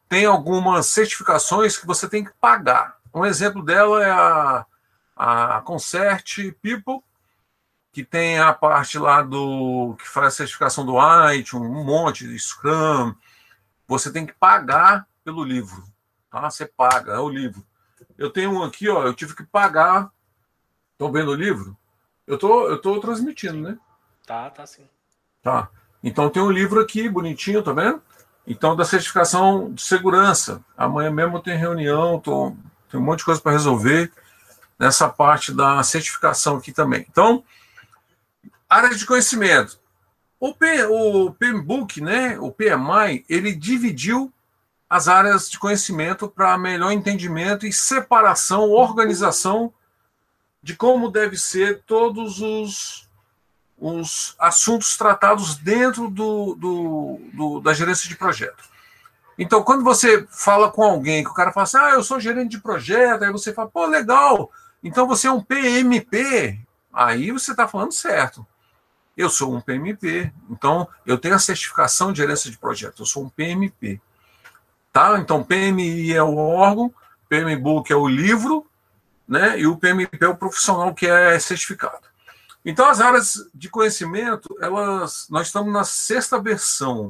tem 0.07 0.25
algumas 0.25 0.85
certificações 0.85 1.75
que 1.75 1.87
você 1.87 2.07
tem 2.07 2.23
que 2.23 2.31
pagar. 2.39 2.97
Um 3.13 3.25
exemplo 3.25 3.63
dela 3.63 4.03
é 4.03 4.11
a, 4.11 4.65
a 5.15 5.61
Concert 5.61 6.53
People, 6.61 7.01
que 7.91 8.03
tem 8.03 8.37
a 8.37 8.53
parte 8.53 8.99
lá 8.99 9.23
do 9.23 9.95
que 9.97 10.07
faz 10.07 10.27
a 10.27 10.37
certificação 10.37 10.85
do 10.85 10.97
IT, 10.99 11.55
um 11.55 11.83
monte 11.83 12.27
de 12.27 12.37
Scrum. 12.37 13.15
Você 13.87 14.11
tem 14.11 14.25
que 14.25 14.33
pagar 14.33 15.07
pelo 15.23 15.43
livro, 15.43 15.83
tá? 16.29 16.49
Você 16.49 16.65
paga, 16.65 17.13
é 17.13 17.19
o 17.19 17.29
livro. 17.29 17.65
Eu 18.17 18.29
tenho 18.29 18.51
um 18.51 18.63
aqui, 18.63 18.89
ó, 18.89 19.05
eu 19.05 19.13
tive 19.13 19.35
que 19.35 19.43
pagar. 19.43 20.11
Estão 20.93 21.11
vendo 21.11 21.31
o 21.31 21.35
livro? 21.35 21.77
Eu 22.25 22.37
tô, 22.37 22.67
eu 22.67 22.81
tô 22.81 22.99
transmitindo, 22.99 23.61
né? 23.61 23.77
Tá, 24.25 24.49
tá 24.49 24.65
sim. 24.65 24.87
Tá. 25.41 25.69
Então 26.03 26.29
tem 26.29 26.41
um 26.41 26.51
livro 26.51 26.81
aqui, 26.81 27.07
bonitinho, 27.07 27.63
tá 27.63 27.71
vendo? 27.71 28.01
Então, 28.45 28.75
da 28.75 28.85
certificação 28.85 29.73
de 29.73 29.81
segurança. 29.81 30.63
Amanhã 30.77 31.11
mesmo 31.11 31.41
tem 31.41 31.57
reunião, 31.57 32.19
tô, 32.19 32.55
tem 32.89 32.99
um 32.99 33.03
monte 33.03 33.19
de 33.19 33.25
coisa 33.25 33.41
para 33.41 33.51
resolver 33.51 34.11
nessa 34.79 35.09
parte 35.09 35.53
da 35.53 35.83
certificação 35.83 36.57
aqui 36.57 36.71
também. 36.71 37.05
Então, 37.09 37.43
área 38.69 38.95
de 38.95 39.05
conhecimento. 39.05 39.79
O, 40.39 40.53
P, 40.53 40.83
o 40.83 41.31
PMBOK, 41.31 42.01
né, 42.01 42.39
o 42.39 42.51
PMI, 42.51 43.25
ele 43.27 43.53
dividiu 43.55 44.31
as 44.89 45.07
áreas 45.07 45.49
de 45.49 45.59
conhecimento 45.59 46.29
para 46.29 46.57
melhor 46.57 46.91
entendimento 46.91 47.65
e 47.65 47.73
separação, 47.73 48.69
organização 48.69 49.73
de 50.61 50.75
como 50.75 51.09
deve 51.09 51.37
ser 51.37 51.81
todos 51.85 52.41
os, 52.41 53.07
os 53.77 54.35
assuntos 54.39 54.95
tratados 54.95 55.55
dentro 55.57 56.09
do, 56.09 56.55
do, 56.55 57.19
do, 57.33 57.59
da 57.59 57.73
gerência 57.73 58.07
de 58.07 58.15
projeto. 58.15 58.63
Então, 59.37 59.63
quando 59.63 59.83
você 59.83 60.25
fala 60.29 60.71
com 60.71 60.83
alguém, 60.83 61.23
que 61.23 61.29
o 61.29 61.33
cara 61.33 61.51
fala 61.51 61.63
assim, 61.63 61.77
ah, 61.77 61.91
eu 61.91 62.03
sou 62.03 62.19
gerente 62.19 62.51
de 62.51 62.59
projeto, 62.59 63.23
aí 63.23 63.31
você 63.31 63.53
fala, 63.53 63.69
pô, 63.69 63.85
legal, 63.85 64.51
então 64.83 65.07
você 65.07 65.27
é 65.27 65.31
um 65.31 65.41
PMP, 65.41 66.59
aí 66.91 67.31
você 67.31 67.51
está 67.51 67.67
falando 67.67 67.91
certo. 67.91 68.45
Eu 69.17 69.31
sou 69.31 69.51
um 69.55 69.59
PMP, 69.59 70.31
então 70.47 70.87
eu 71.03 71.17
tenho 71.17 71.33
a 71.33 71.39
certificação 71.39 72.13
de 72.13 72.19
gerência 72.19 72.51
de 72.51 72.57
projeto, 72.57 73.01
eu 73.01 73.05
sou 73.05 73.23
um 73.23 73.29
PMP. 73.29 73.99
Tá? 74.93 75.17
Então, 75.19 75.43
PMI 75.43 76.13
é 76.13 76.21
o 76.21 76.37
órgão, 76.37 76.93
PMBOK 77.27 77.91
é 77.91 77.95
o 77.95 78.07
livro, 78.07 78.65
né? 79.27 79.59
e 79.59 79.65
o 79.65 79.75
PMP 79.75 80.23
é 80.23 80.27
o 80.27 80.37
profissional 80.37 80.93
que 80.93 81.07
é 81.07 81.37
certificado. 81.39 82.07
Então, 82.63 82.87
as 82.87 82.99
áreas 82.99 83.49
de 83.53 83.69
conhecimento, 83.69 84.55
elas, 84.61 85.27
nós 85.29 85.47
estamos 85.47 85.73
na 85.73 85.83
sexta 85.83 86.39
versão. 86.39 87.09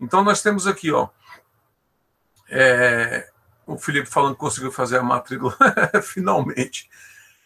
Então, 0.00 0.24
nós 0.24 0.42
temos 0.42 0.66
aqui, 0.66 0.90
ó, 0.90 1.08
é, 2.48 3.28
o 3.66 3.78
Felipe 3.78 4.08
falando 4.08 4.34
que 4.34 4.40
conseguiu 4.40 4.72
fazer 4.72 4.98
a 4.98 5.02
matrícula 5.02 5.56
finalmente. 6.02 6.90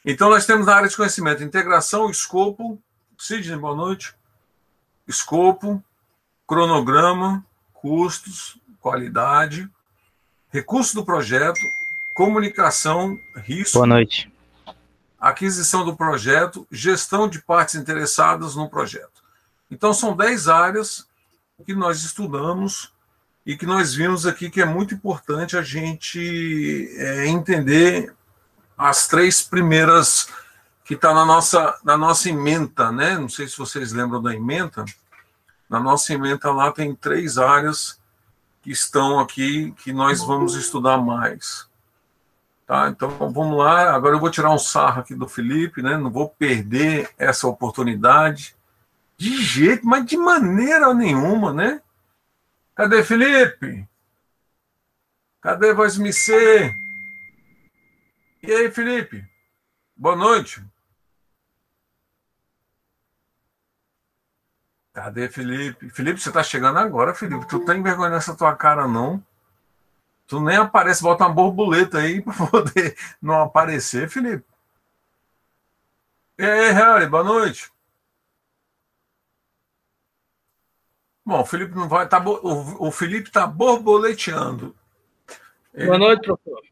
Então, 0.05 0.31
nós 0.31 0.47
temos 0.47 0.67
na 0.67 0.77
área 0.77 0.89
de 0.89 0.97
conhecimento 0.97 1.43
integração, 1.43 2.11
escopo, 2.11 2.81
Sidney, 3.19 3.57
boa 3.57 3.75
noite. 3.75 4.15
Escopo, 5.07 5.83
cronograma, 6.47 7.45
custos, 7.73 8.59
qualidade, 8.81 9.69
recurso 10.51 10.95
do 10.95 11.05
projeto, 11.05 11.61
comunicação, 12.15 13.19
risco. 13.37 13.79
Boa 13.79 13.87
noite. 13.87 14.33
Aquisição 15.19 15.85
do 15.85 15.97
projeto, 15.97 16.67
gestão 16.71 17.29
de 17.29 17.41
partes 17.41 17.75
interessadas 17.75 18.55
no 18.55 18.69
projeto. 18.69 19.25
Então, 19.71 19.93
são 19.93 20.15
10 20.15 20.49
áreas 20.49 21.07
que 21.65 21.75
nós 21.75 22.03
estudamos 22.03 22.93
e 23.45 23.57
que 23.57 23.65
nós 23.65 23.95
vimos 23.95 24.27
aqui 24.27 24.51
que 24.51 24.61
é 24.61 24.67
muito 24.67 24.95
importante 24.95 25.57
a 25.57 25.63
gente 25.63 26.89
é, 26.97 27.27
entender 27.27 28.15
as 28.77 29.07
três 29.07 29.43
primeiras 29.43 30.29
que 30.87 30.95
está 30.95 31.13
na 31.13 31.27
nossa, 31.27 31.77
na 31.83 31.97
nossa 31.97 32.31
emenda, 32.31 32.93
né? 32.93 33.19
Não 33.19 33.29
sei 33.29 33.49
se 33.49 33.59
vocês 33.59 33.93
lembram 33.93 34.23
da 34.23 34.33
emenda. 34.33 34.85
Na 35.69 35.81
nossa 35.81 36.15
emenda 36.15 36.53
lá 36.53 36.71
tem 36.71 36.95
três 36.95 37.39
áreas 37.39 38.01
que 38.63 38.71
estão 38.71 39.19
aqui 39.19 39.73
que 39.73 39.93
nós 39.93 40.23
vamos 40.23 40.55
estudar 40.55 40.99
mais. 40.99 41.69
Tá? 42.65 42.89
Então 42.89 43.11
vamos 43.11 43.59
lá. 43.59 43.97
Agora 43.97 44.15
eu 44.15 44.21
vou 44.21 44.31
tirar 44.31 44.53
um 44.53 44.59
sarro 44.59 45.01
aqui 45.01 45.13
do 45.13 45.27
Felipe, 45.27 45.83
né? 45.83 45.97
Não 45.97 46.09
vou 46.09 46.29
perder 46.29 47.11
essa 47.19 47.49
oportunidade 47.49 48.55
de 49.19 49.43
jeito, 49.43 49.85
mas 49.85 50.07
de 50.07 50.17
maneira 50.17 50.95
nenhuma, 50.95 51.53
né? 51.53 51.83
Cadê 52.77 53.03
Felipe? 53.03 53.89
Cadê 55.41 55.75
Voz 55.75 55.99
MC? 55.99 56.73
E 58.41 58.53
aí, 58.53 58.71
Felipe? 58.71 59.25
Boa 59.97 60.15
noite. 60.15 60.63
Cadê 64.97 65.29
Felipe? 65.29 65.91
Felipe, 65.91 66.19
você 66.19 66.33
tá 66.33 66.43
chegando 66.43 66.79
agora, 66.79 67.13
Felipe. 67.13 67.47
Tu 67.47 67.63
tá 67.67 67.77
envergonhando 67.77 68.17
essa 68.17 68.35
tua 68.35 68.57
cara, 68.57 68.89
não? 68.89 69.23
Tu 70.27 70.41
nem 70.41 70.57
aparece, 70.57 71.03
bota 71.03 71.27
uma 71.27 71.35
borboleta 71.35 71.99
aí 71.99 72.23
para 72.25 72.47
poder 72.47 72.97
não 73.21 73.43
aparecer, 73.43 74.09
Felipe. 74.09 74.43
E 76.39 76.45
aí, 76.47 76.73
Harry, 76.73 77.07
boa 77.09 77.23
noite. 77.23 77.71
Bom, 81.27 81.43
o 81.43 81.45
Felipe 81.45 81.75
não 81.75 81.91
vai. 81.91 82.09
Tá, 82.09 82.19
o, 82.19 82.89
o 82.89 82.91
Felipe 82.91 83.31
tá 83.31 83.47
borboleteando. 83.47 84.75
Ele... 85.75 85.89
Boa 85.89 85.99
noite, 85.99 86.23
professor. 86.23 86.63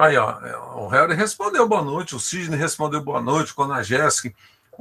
Aí, 0.00 0.16
ó, 0.16 0.84
o 0.84 0.86
Harry 0.86 1.14
respondeu 1.14 1.68
boa 1.68 1.82
noite, 1.82 2.14
o 2.14 2.20
Sidney 2.20 2.56
respondeu 2.56 3.02
boa 3.02 3.20
noite, 3.20 3.52
quando 3.52 3.72
a 3.72 3.82
Jéssica 3.82 4.32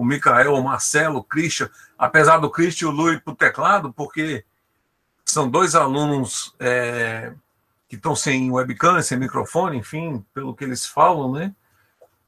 o 0.01 0.05
Mikael, 0.05 0.55
o 0.55 0.63
Marcelo, 0.63 1.19
o 1.19 1.23
Christian, 1.23 1.69
apesar 1.95 2.39
do 2.39 2.49
Christian 2.49 2.87
e 2.87 2.89
o 2.89 2.93
Lui 2.93 3.19
para 3.19 3.33
o 3.33 3.35
teclado, 3.35 3.93
porque 3.93 4.43
são 5.23 5.47
dois 5.47 5.75
alunos 5.75 6.55
é, 6.59 7.31
que 7.87 7.97
estão 7.97 8.15
sem 8.15 8.49
webcam, 8.49 8.99
sem 9.03 9.19
microfone, 9.19 9.77
enfim, 9.77 10.25
pelo 10.33 10.55
que 10.55 10.63
eles 10.63 10.87
falam, 10.87 11.31
né? 11.31 11.53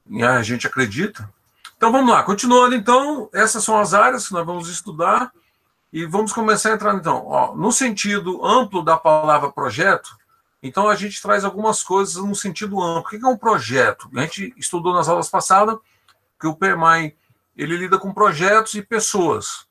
E 0.07 0.21
a 0.21 0.43
gente 0.43 0.67
acredita. 0.67 1.27
Então 1.75 1.91
vamos 1.91 2.13
lá, 2.13 2.21
continuando 2.21 2.75
então, 2.75 3.27
essas 3.33 3.63
são 3.63 3.79
as 3.79 3.95
áreas 3.95 4.27
que 4.27 4.33
nós 4.33 4.45
vamos 4.45 4.69
estudar 4.69 5.31
e 5.91 6.05
vamos 6.05 6.31
começar 6.31 6.69
a 6.69 6.73
entrar 6.75 6.93
então, 6.93 7.25
ó, 7.25 7.55
no 7.55 7.71
sentido 7.71 8.45
amplo 8.45 8.83
da 8.83 8.97
palavra 8.97 9.51
projeto. 9.51 10.15
Então 10.61 10.87
a 10.87 10.95
gente 10.95 11.19
traz 11.19 11.43
algumas 11.43 11.81
coisas 11.81 12.17
no 12.17 12.35
sentido 12.35 12.79
amplo. 12.79 13.17
O 13.17 13.19
que 13.19 13.25
é 13.25 13.27
um 13.27 13.35
projeto? 13.35 14.11
A 14.15 14.21
gente 14.21 14.53
estudou 14.57 14.93
nas 14.93 15.09
aulas 15.09 15.27
passadas 15.27 15.75
que 16.39 16.45
o 16.45 16.55
PMI 16.55 17.15
ele 17.55 17.77
lida 17.77 17.97
com 17.97 18.13
projetos 18.13 18.73
e 18.75 18.81
pessoas, 18.81 19.65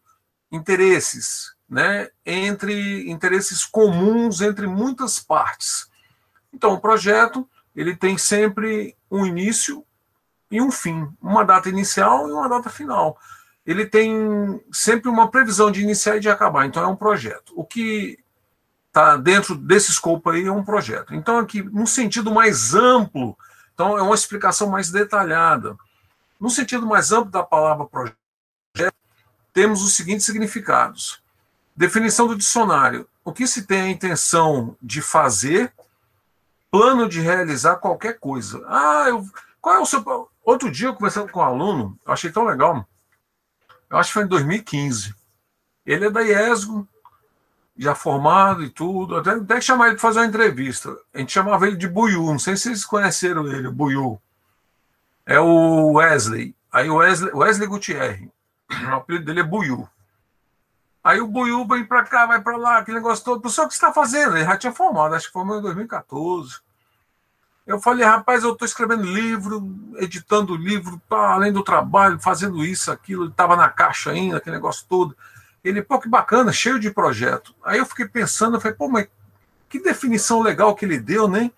interesses, 0.50 1.54
né, 1.68 2.08
entre 2.24 3.10
interesses 3.10 3.64
comuns 3.64 4.40
entre 4.40 4.66
muitas 4.66 5.18
partes. 5.18 5.88
Então, 6.52 6.74
o 6.74 6.80
projeto 6.80 7.48
ele 7.74 7.96
tem 7.96 8.18
sempre 8.18 8.94
um 9.10 9.24
início 9.24 9.84
e 10.50 10.60
um 10.60 10.70
fim, 10.70 11.08
uma 11.20 11.44
data 11.44 11.68
inicial 11.68 12.28
e 12.28 12.32
uma 12.32 12.48
data 12.48 12.68
final. 12.68 13.18
Ele 13.64 13.86
tem 13.86 14.60
sempre 14.70 15.08
uma 15.08 15.30
previsão 15.30 15.70
de 15.70 15.80
iniciar 15.80 16.16
e 16.16 16.20
de 16.20 16.28
acabar. 16.28 16.66
Então, 16.66 16.82
é 16.82 16.86
um 16.86 16.96
projeto. 16.96 17.52
O 17.56 17.64
que 17.64 18.18
está 18.88 19.16
dentro 19.16 19.56
desse 19.56 19.90
escopo 19.90 20.28
aí 20.28 20.46
é 20.46 20.52
um 20.52 20.64
projeto. 20.64 21.14
Então, 21.14 21.38
aqui, 21.38 21.62
num 21.62 21.86
sentido 21.86 22.30
mais 22.30 22.74
amplo, 22.74 23.36
então 23.72 23.96
é 23.96 24.02
uma 24.02 24.14
explicação 24.14 24.68
mais 24.68 24.90
detalhada. 24.90 25.74
No 26.42 26.50
sentido 26.50 26.84
mais 26.84 27.12
amplo 27.12 27.30
da 27.30 27.44
palavra 27.44 27.86
projeto, 27.86 28.96
temos 29.52 29.80
os 29.84 29.94
seguintes 29.94 30.26
significados. 30.26 31.22
Definição 31.76 32.26
do 32.26 32.36
dicionário: 32.36 33.08
o 33.24 33.32
que 33.32 33.46
se 33.46 33.64
tem 33.64 33.82
a 33.82 33.88
intenção 33.88 34.76
de 34.82 35.00
fazer, 35.00 35.72
plano 36.68 37.08
de 37.08 37.20
realizar 37.20 37.76
qualquer 37.76 38.18
coisa. 38.18 38.60
Ah, 38.66 39.04
eu, 39.06 39.24
qual 39.60 39.76
é 39.76 39.78
o 39.78 39.86
seu. 39.86 40.28
Outro 40.44 40.68
dia, 40.68 40.88
eu 40.88 40.94
conversando 40.94 41.30
com 41.30 41.38
um 41.38 41.44
aluno, 41.44 41.96
eu 42.04 42.12
achei 42.12 42.32
tão 42.32 42.44
legal. 42.44 42.84
Eu 43.88 43.96
acho 43.96 44.08
que 44.08 44.14
foi 44.14 44.24
em 44.24 44.28
2015. 44.28 45.14
Ele 45.86 46.06
é 46.06 46.10
da 46.10 46.22
IESGO, 46.22 46.88
já 47.76 47.94
formado 47.94 48.64
e 48.64 48.68
tudo. 48.68 49.16
Até, 49.16 49.30
até 49.30 49.54
que 49.54 49.60
chamar 49.60 49.86
ele 49.86 49.94
para 49.94 50.02
fazer 50.02 50.18
uma 50.18 50.26
entrevista. 50.26 50.98
A 51.14 51.18
gente 51.18 51.30
chamava 51.30 51.68
ele 51.68 51.76
de 51.76 51.86
Buiu. 51.86 52.24
Não 52.24 52.38
sei 52.40 52.56
se 52.56 52.64
vocês 52.64 52.84
conheceram 52.84 53.46
ele, 53.46 53.70
Buiu 53.70 54.20
é 55.26 55.38
o 55.38 55.92
Wesley. 55.92 56.54
Aí 56.70 56.88
o 56.88 56.96
Wesley, 56.96 57.32
Wesley 57.34 57.68
Gutierrez. 57.68 58.28
O 58.70 58.94
apelido 58.94 59.24
dele 59.24 59.40
é 59.40 59.44
Buiu. 59.44 59.88
Aí 61.04 61.20
o 61.20 61.26
Buiu 61.26 61.66
vem 61.66 61.84
para 61.84 62.04
cá, 62.04 62.26
vai 62.26 62.40
para 62.40 62.56
lá, 62.56 62.78
aquele 62.78 62.98
negócio 62.98 63.24
todo. 63.24 63.40
Pessoal, 63.40 63.66
o 63.66 63.68
que 63.68 63.74
você 63.74 63.84
está 63.84 63.92
fazendo? 63.92 64.36
Ele 64.36 64.44
já 64.44 64.56
tinha 64.56 64.72
formado, 64.72 65.14
acho 65.14 65.26
que 65.26 65.32
formou 65.32 65.58
em 65.58 65.62
2014. 65.62 66.60
Eu 67.66 67.80
falei, 67.80 68.04
rapaz, 68.04 68.42
eu 68.42 68.52
estou 68.52 68.66
escrevendo 68.66 69.04
livro, 69.04 69.68
editando 69.96 70.56
livro, 70.56 71.00
tá, 71.08 71.32
além 71.32 71.52
do 71.52 71.62
trabalho, 71.62 72.18
fazendo 72.18 72.64
isso, 72.64 72.90
aquilo. 72.90 73.24
Ele 73.24 73.30
estava 73.30 73.56
na 73.56 73.68
caixa 73.68 74.10
ainda, 74.10 74.38
aquele 74.38 74.56
negócio 74.56 74.86
todo. 74.88 75.16
Ele, 75.62 75.80
pô, 75.82 76.00
que 76.00 76.08
bacana, 76.08 76.52
cheio 76.52 76.78
de 76.78 76.90
projeto. 76.90 77.54
Aí 77.64 77.78
eu 77.78 77.86
fiquei 77.86 78.06
pensando, 78.06 78.56
eu 78.56 78.60
falei, 78.60 78.76
pô, 78.76 78.88
mas 78.88 79.06
que 79.68 79.80
definição 79.80 80.40
legal 80.40 80.74
que 80.74 80.84
ele 80.84 80.98
deu, 80.98 81.28
né? 81.28 81.50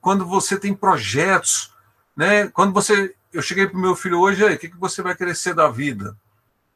Quando 0.00 0.24
você 0.24 0.56
tem 0.56 0.72
projetos, 0.72 1.74
né? 2.16 2.48
Quando 2.48 2.72
você 2.72 3.14
eu 3.32 3.42
cheguei 3.42 3.66
para 3.66 3.78
o 3.78 3.80
meu 3.80 3.94
filho 3.94 4.18
hoje, 4.18 4.44
o 4.44 4.58
que, 4.58 4.68
que 4.68 4.76
você 4.76 5.02
vai 5.02 5.14
querer 5.14 5.36
ser 5.36 5.54
da 5.54 5.68
vida? 5.68 6.16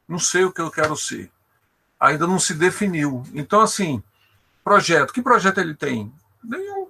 Não 0.07 0.19
sei 0.19 0.45
o 0.45 0.51
que 0.51 0.61
eu 0.61 0.71
quero 0.71 0.95
ser. 0.95 1.29
Ainda 1.99 2.25
não 2.25 2.39
se 2.39 2.53
definiu. 2.53 3.23
Então, 3.33 3.61
assim, 3.61 4.01
projeto. 4.63 5.11
Que 5.11 5.21
projeto 5.21 5.59
ele 5.59 5.73
tem? 5.73 6.13
Nenhum. 6.43 6.87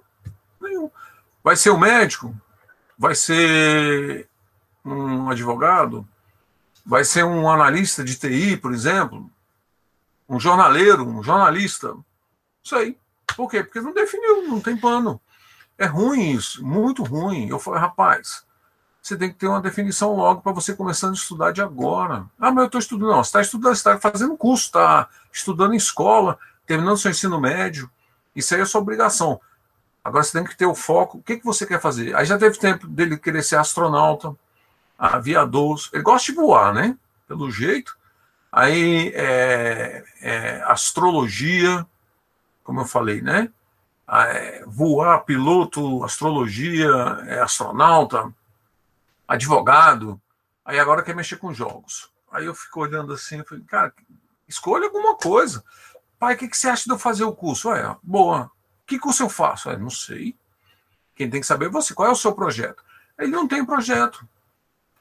Nenhum. 0.60 0.90
Vai 1.42 1.56
ser 1.56 1.70
um 1.70 1.78
médico? 1.78 2.34
Vai 2.96 3.14
ser 3.14 4.28
um 4.84 5.28
advogado? 5.30 6.06
Vai 6.84 7.04
ser 7.04 7.24
um 7.24 7.50
analista 7.50 8.04
de 8.04 8.16
TI, 8.16 8.56
por 8.56 8.72
exemplo? 8.72 9.28
Um 10.28 10.38
jornaleiro, 10.38 11.06
um 11.06 11.22
jornalista? 11.22 11.96
Isso 12.62 12.76
aí. 12.76 12.96
Por 13.36 13.50
quê? 13.50 13.64
Porque 13.64 13.80
não 13.80 13.92
definiu, 13.92 14.42
não 14.42 14.60
tem 14.60 14.76
plano. 14.76 15.20
É 15.78 15.86
ruim 15.86 16.30
isso, 16.30 16.64
muito 16.64 17.02
ruim. 17.02 17.48
Eu 17.48 17.58
falei, 17.58 17.80
rapaz, 17.80 18.44
você 19.02 19.16
tem 19.16 19.28
que 19.30 19.36
ter 19.36 19.46
uma 19.46 19.60
definição 19.60 20.16
logo 20.16 20.40
para 20.40 20.52
você 20.52 20.74
começando 20.74 21.12
a 21.12 21.16
estudar 21.16 21.52
de 21.52 21.62
agora. 21.62 22.26
Ah, 22.40 22.50
mas 22.50 22.58
eu 22.58 22.66
estou 22.66 22.78
estudando. 22.80 23.10
Não, 23.10 23.22
você 23.22 23.28
está 23.28 23.40
estudando, 23.40 23.74
está 23.74 23.98
fazendo 24.00 24.36
curso, 24.36 24.64
está 24.64 25.08
estudando 25.32 25.74
em 25.74 25.76
escola, 25.76 26.38
terminando 26.66 26.96
seu 26.96 27.10
ensino 27.10 27.40
médio. 27.40 27.90
Isso 28.34 28.54
aí 28.54 28.60
é 28.60 28.64
sua 28.64 28.80
obrigação. 28.80 29.40
Agora 30.02 30.24
você 30.24 30.32
tem 30.38 30.44
que 30.44 30.56
ter 30.56 30.66
o 30.66 30.74
foco. 30.74 31.18
O 31.18 31.22
que, 31.22 31.36
que 31.36 31.44
você 31.44 31.66
quer 31.66 31.80
fazer? 31.80 32.16
Aí 32.16 32.24
já 32.24 32.38
teve 32.38 32.58
tempo 32.58 32.86
dele 32.86 33.16
querer 33.16 33.42
ser 33.42 33.56
astronauta, 33.56 34.34
aviador. 34.98 35.78
Ele 35.92 36.02
gosta 36.02 36.32
de 36.32 36.36
voar, 36.36 36.72
né? 36.72 36.96
Pelo 37.28 37.50
jeito. 37.50 37.96
Aí 38.50 39.12
é, 39.14 40.04
é, 40.20 40.62
astrologia, 40.64 41.86
como 42.64 42.80
eu 42.80 42.86
falei, 42.86 43.20
né? 43.20 43.50
É, 44.08 44.64
voar, 44.66 45.24
piloto, 45.24 46.04
astrologia, 46.04 46.88
é, 47.26 47.40
astronauta, 47.40 48.32
advogado. 49.26 50.20
Aí 50.64 50.78
agora 50.78 51.02
quer 51.02 51.14
mexer 51.14 51.36
com 51.36 51.52
jogos. 51.52 52.10
Aí 52.30 52.46
eu 52.46 52.54
fico 52.54 52.80
olhando 52.80 53.12
assim, 53.12 53.42
falei, 53.44 53.64
cara, 53.64 53.92
escolha 54.48 54.86
alguma 54.86 55.16
coisa. 55.16 55.64
Pai, 56.18 56.34
o 56.34 56.38
que, 56.38 56.48
que 56.48 56.56
você 56.56 56.68
acha 56.68 56.84
de 56.84 56.92
eu 56.92 56.98
fazer 56.98 57.24
o 57.24 57.32
curso? 57.32 57.68
Ué, 57.68 57.96
boa. 58.02 58.50
Que 58.86 58.98
curso 58.98 59.22
eu 59.22 59.28
faço? 59.28 59.68
Ué, 59.68 59.76
não 59.76 59.90
sei. 59.90 60.36
Quem 61.14 61.28
tem 61.28 61.40
que 61.40 61.46
saber 61.46 61.66
é 61.66 61.70
você. 61.70 61.94
Qual 61.94 62.08
é 62.08 62.12
o 62.12 62.16
seu 62.16 62.32
projeto? 62.32 62.84
Ele 63.18 63.32
não 63.32 63.48
tem 63.48 63.64
projeto. 63.64 64.26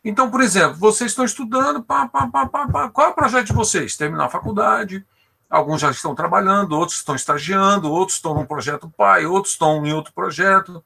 Então, 0.04 0.30
por 0.30 0.42
exemplo, 0.42 0.76
vocês 0.78 1.12
estão 1.12 1.26
estudando, 1.26 1.84
pá, 1.84 2.08
pá, 2.08 2.28
pá, 2.28 2.46
pá, 2.48 2.68
pá. 2.68 2.90
qual 2.90 3.08
é 3.08 3.10
o 3.10 3.16
projeto 3.16 3.48
de 3.48 3.54
vocês? 3.54 3.98
Terminar 3.98 4.26
a 4.26 4.30
faculdade, 4.30 5.06
Alguns 5.50 5.82
já 5.82 5.92
estão 5.92 6.16
trabalhando, 6.16 6.78
outros 6.78 6.98
estão 6.98 7.16
estagiando, 7.16 7.92
outros 7.92 8.18
estão 8.18 8.34
no 8.34 8.48
projeto 8.48 8.90
pai, 8.90 9.26
outros 9.26 9.54
estão 9.54 9.86
em 9.86 9.94
outro 9.94 10.12
projeto. 10.14 10.84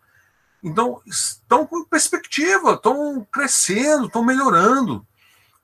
Então, 0.61 1.01
estão 1.05 1.65
com 1.65 1.85
perspectiva, 1.85 2.73
estão 2.73 3.25
crescendo, 3.31 4.07
estão 4.07 4.23
melhorando. 4.23 5.05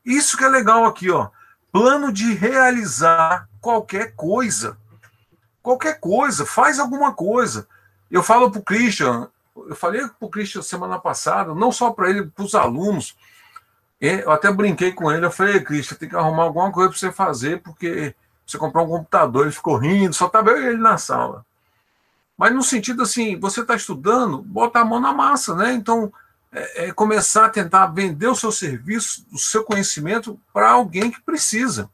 Isso 0.05 0.37
que 0.37 0.43
é 0.43 0.47
legal 0.47 0.85
aqui, 0.85 1.11
ó. 1.11 1.29
Plano 1.71 2.11
de 2.11 2.33
realizar 2.33 3.49
qualquer 3.59 4.15
coisa. 4.15 4.77
Qualquer 5.61 5.99
coisa, 5.99 6.45
faz 6.45 6.79
alguma 6.79 7.13
coisa. 7.13 7.67
Eu 8.09 8.23
falo 8.23 8.49
para 8.49 8.59
o 8.59 8.63
Christian, 8.63 9.27
eu 9.55 9.75
falei 9.75 10.01
para 10.01 10.15
o 10.19 10.29
Christian 10.29 10.61
semana 10.61 10.99
passada, 10.99 11.53
não 11.53 11.71
só 11.71 11.91
para 11.91 12.09
ele, 12.09 12.27
para 12.27 12.45
os 12.45 12.55
alunos. 12.55 13.17
Eu 13.99 14.31
até 14.31 14.51
brinquei 14.51 14.91
com 14.91 15.11
ele, 15.11 15.25
eu 15.25 15.31
falei, 15.31 15.59
Christian, 15.59 15.97
tem 15.97 16.07
que 16.07 16.15
arrumar 16.15 16.43
alguma 16.43 16.71
coisa 16.71 16.89
para 16.89 16.99
você 16.99 17.11
fazer, 17.11 17.61
porque 17.61 18.13
você 18.45 18.57
comprou 18.57 18.85
um 18.85 18.89
computador, 18.89 19.43
ele 19.43 19.55
ficou 19.55 19.77
rindo, 19.77 20.13
só 20.13 20.27
estava 20.27 20.51
eu 20.51 20.61
e 20.61 20.67
ele 20.67 20.77
na 20.77 20.97
sala. 20.97 21.45
Mas 22.37 22.53
no 22.53 22.61
sentido 22.61 23.03
assim, 23.03 23.39
você 23.39 23.61
está 23.61 23.75
estudando, 23.75 24.41
bota 24.41 24.79
a 24.79 24.85
mão 24.85 24.99
na 24.99 25.13
massa, 25.13 25.55
né? 25.55 25.73
Então, 25.73 26.11
é, 26.51 26.85
é 26.87 26.91
começar 26.91 27.45
a 27.45 27.49
tentar 27.49 27.87
vender 27.87 28.27
o 28.27 28.35
seu 28.35 28.51
serviço, 28.51 29.25
o 29.31 29.37
seu 29.37 29.63
conhecimento 29.63 30.39
para 30.53 30.69
alguém 30.71 31.09
que 31.09 31.21
precisa. 31.21 31.89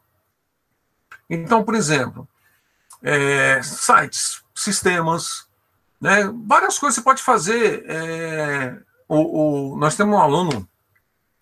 Então, 1.30 1.64
por 1.64 1.76
exemplo, 1.76 2.28
é, 3.02 3.62
sites, 3.64 4.44
sistemas, 4.54 5.48
né? 6.00 6.32
várias 6.46 6.78
coisas 6.78 6.96
você 6.96 7.02
pode 7.02 7.24
fazer. 7.24 7.86
É, 7.88 8.78
o, 9.08 9.74
o, 9.74 9.78
nós 9.78 9.96
temos 9.96 10.16
um 10.16 10.22
aluno, 10.22 10.68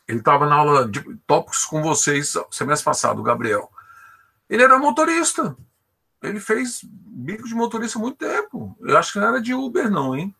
ele 0.08 0.20
estava 0.20 0.46
na 0.46 0.56
aula 0.56 0.88
de 0.88 1.02
tópicos 1.26 1.66
com 1.66 1.82
vocês 1.82 2.36
semestre 2.52 2.86
passado, 2.86 3.20
o 3.20 3.24
Gabriel. 3.24 3.72
Ele 4.50 4.64
era 4.64 4.80
motorista. 4.80 5.56
Ele 6.22 6.40
fez 6.40 6.82
bico 6.84 7.48
de 7.48 7.54
motorista 7.54 8.00
há 8.00 8.02
muito 8.02 8.18
tempo. 8.18 8.76
Eu 8.82 8.98
acho 8.98 9.14
que 9.14 9.20
não 9.20 9.28
era 9.28 9.42
de 9.42 9.54
Uber, 9.54 9.90
não, 9.90 10.16
hein? 10.16 10.36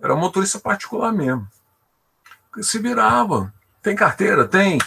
Era 0.00 0.14
motorista 0.14 0.58
particular 0.58 1.12
mesmo. 1.12 1.46
Se 2.60 2.78
virava. 2.78 3.52
Tem 3.82 3.96
carteira? 3.96 4.46
Tem. 4.46 4.78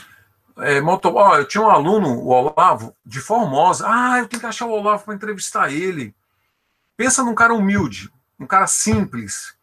É, 0.57 0.79
moto... 0.79 1.11
oh, 1.13 1.35
eu 1.35 1.47
tinha 1.47 1.63
um 1.63 1.69
aluno, 1.69 2.19
o 2.19 2.27
Olavo, 2.27 2.95
de 3.05 3.19
Formosa. 3.19 3.85
Ah, 3.87 4.19
eu 4.19 4.27
tenho 4.27 4.39
que 4.39 4.45
achar 4.45 4.65
o 4.65 4.71
Olavo 4.71 5.03
para 5.03 5.15
entrevistar 5.15 5.71
ele. 5.71 6.15
Pensa 6.95 7.23
num 7.23 7.35
cara 7.35 7.53
humilde, 7.53 8.11
um 8.39 8.45
cara 8.45 8.67
simples. 8.67 9.55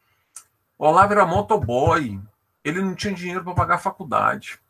O 0.78 0.86
Olavo 0.86 1.12
era 1.12 1.26
motoboy. 1.26 2.20
Ele 2.64 2.82
não 2.82 2.94
tinha 2.94 3.14
dinheiro 3.14 3.44
para 3.44 3.54
pagar 3.54 3.74
a 3.76 3.78
faculdade. 3.78 4.60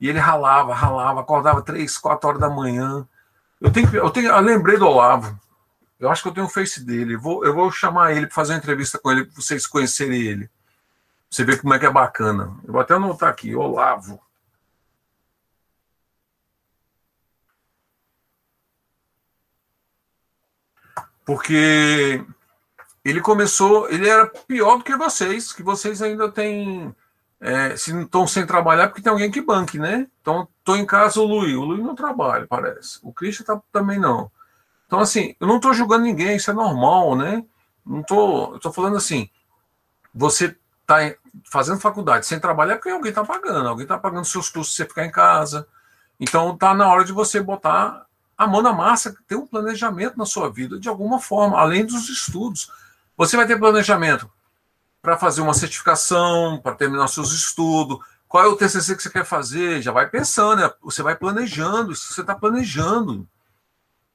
E 0.00 0.08
ele 0.08 0.18
ralava, 0.18 0.74
ralava, 0.74 1.20
acordava 1.20 1.62
três, 1.62 1.96
quatro 1.96 2.28
horas 2.28 2.40
da 2.40 2.50
manhã. 2.50 3.06
Eu 3.60 3.72
tenho, 3.72 3.94
eu 3.96 4.10
tenho, 4.10 4.28
eu 4.28 4.40
lembrei 4.40 4.76
do 4.76 4.86
Olavo. 4.86 5.38
Eu 5.98 6.10
acho 6.10 6.22
que 6.22 6.28
eu 6.28 6.34
tenho 6.34 6.46
o 6.46 6.50
face 6.50 6.84
dele. 6.84 7.16
Vou, 7.16 7.44
eu 7.44 7.54
vou 7.54 7.70
chamar 7.72 8.12
ele 8.12 8.26
para 8.26 8.34
fazer 8.34 8.52
uma 8.52 8.58
entrevista 8.58 8.98
com 8.98 9.10
ele, 9.10 9.24
para 9.24 9.34
vocês 9.34 9.66
conhecerem 9.66 10.20
ele. 10.20 10.50
Você 11.30 11.44
vê 11.44 11.56
como 11.56 11.74
é 11.74 11.78
que 11.78 11.86
é 11.86 11.90
bacana. 11.90 12.54
Eu 12.64 12.72
vou 12.72 12.80
até 12.80 12.94
anotar 12.94 13.30
aqui, 13.30 13.54
Olavo. 13.54 14.20
Porque 21.24 22.24
ele 23.04 23.20
começou, 23.20 23.88
ele 23.90 24.08
era 24.08 24.26
pior 24.26 24.78
do 24.78 24.84
que 24.84 24.96
vocês, 24.96 25.52
que 25.52 25.62
vocês 25.62 26.00
ainda 26.02 26.30
têm 26.30 26.94
é, 27.46 27.76
se 27.76 27.92
não 27.92 28.02
estão 28.02 28.26
sem 28.26 28.44
trabalhar, 28.44 28.88
porque 28.88 29.00
tem 29.00 29.12
alguém 29.12 29.30
que 29.30 29.40
banque, 29.40 29.78
né? 29.78 30.08
Então, 30.20 30.48
estou 30.58 30.76
em 30.76 30.84
casa 30.84 31.20
o 31.20 31.24
Luiz. 31.24 31.54
O 31.54 31.62
Luiz 31.62 31.80
não 31.80 31.94
trabalha, 31.94 32.44
parece. 32.44 32.98
O 33.04 33.12
Christian 33.12 33.44
tá, 33.46 33.62
também 33.70 34.00
não. 34.00 34.28
Então, 34.84 34.98
assim, 34.98 35.36
eu 35.38 35.46
não 35.46 35.54
estou 35.54 35.72
julgando 35.72 36.02
ninguém, 36.02 36.34
isso 36.34 36.50
é 36.50 36.54
normal, 36.54 37.14
né? 37.14 37.44
Não 37.84 38.02
tô, 38.02 38.54
eu 38.54 38.58
tô 38.58 38.72
falando 38.72 38.96
assim, 38.96 39.30
você 40.12 40.56
está 40.82 41.14
fazendo 41.44 41.78
faculdade 41.78 42.26
sem 42.26 42.40
trabalhar 42.40 42.76
porque 42.76 42.90
alguém 42.90 43.10
está 43.10 43.24
pagando, 43.24 43.68
alguém 43.68 43.84
está 43.84 43.96
pagando 43.96 44.24
seus 44.24 44.50
custos 44.50 44.74
você 44.74 44.84
ficar 44.84 45.06
em 45.06 45.12
casa. 45.12 45.68
Então, 46.18 46.52
está 46.52 46.74
na 46.74 46.88
hora 46.88 47.04
de 47.04 47.12
você 47.12 47.40
botar 47.40 48.06
a 48.36 48.46
mão 48.48 48.60
na 48.60 48.72
massa, 48.72 49.16
ter 49.28 49.36
um 49.36 49.46
planejamento 49.46 50.18
na 50.18 50.26
sua 50.26 50.50
vida, 50.50 50.80
de 50.80 50.88
alguma 50.88 51.20
forma, 51.20 51.56
além 51.56 51.86
dos 51.86 52.08
estudos. 52.08 52.72
Você 53.16 53.36
vai 53.36 53.46
ter 53.46 53.56
planejamento 53.56 54.28
para 55.06 55.16
fazer 55.16 55.40
uma 55.40 55.54
certificação, 55.54 56.58
para 56.58 56.74
terminar 56.74 57.06
seus 57.06 57.32
estudos. 57.32 58.00
Qual 58.26 58.42
é 58.42 58.48
o 58.48 58.56
TCC 58.56 58.96
que 58.96 59.04
você 59.04 59.08
quer 59.08 59.24
fazer? 59.24 59.80
Já 59.80 59.92
vai 59.92 60.10
pensando, 60.10 60.60
né? 60.60 60.72
você 60.82 61.00
vai 61.00 61.14
planejando, 61.14 61.92
isso 61.92 62.12
você 62.12 62.22
está 62.22 62.34
planejando. 62.34 63.24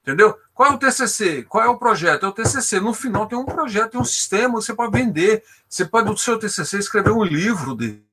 Entendeu? 0.02 0.38
Qual 0.52 0.70
é 0.70 0.74
o 0.74 0.78
TCC? 0.78 1.44
Qual 1.44 1.64
é 1.64 1.66
o 1.66 1.78
projeto? 1.78 2.26
É 2.26 2.28
o 2.28 2.32
TCC. 2.32 2.78
No 2.78 2.92
final 2.92 3.26
tem 3.26 3.38
um 3.38 3.46
projeto, 3.46 3.92
tem 3.92 4.00
um 4.02 4.04
sistema, 4.04 4.60
você 4.60 4.74
pode 4.74 4.92
vender. 4.92 5.42
Você 5.66 5.86
pode, 5.86 6.10
do 6.10 6.18
seu 6.18 6.38
TCC, 6.38 6.76
escrever 6.76 7.12
um 7.12 7.24
livro 7.24 7.74
dele. 7.74 8.04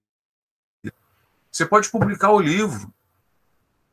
Você 1.52 1.66
pode 1.66 1.90
publicar 1.90 2.32
o 2.32 2.40
livro. 2.40 2.94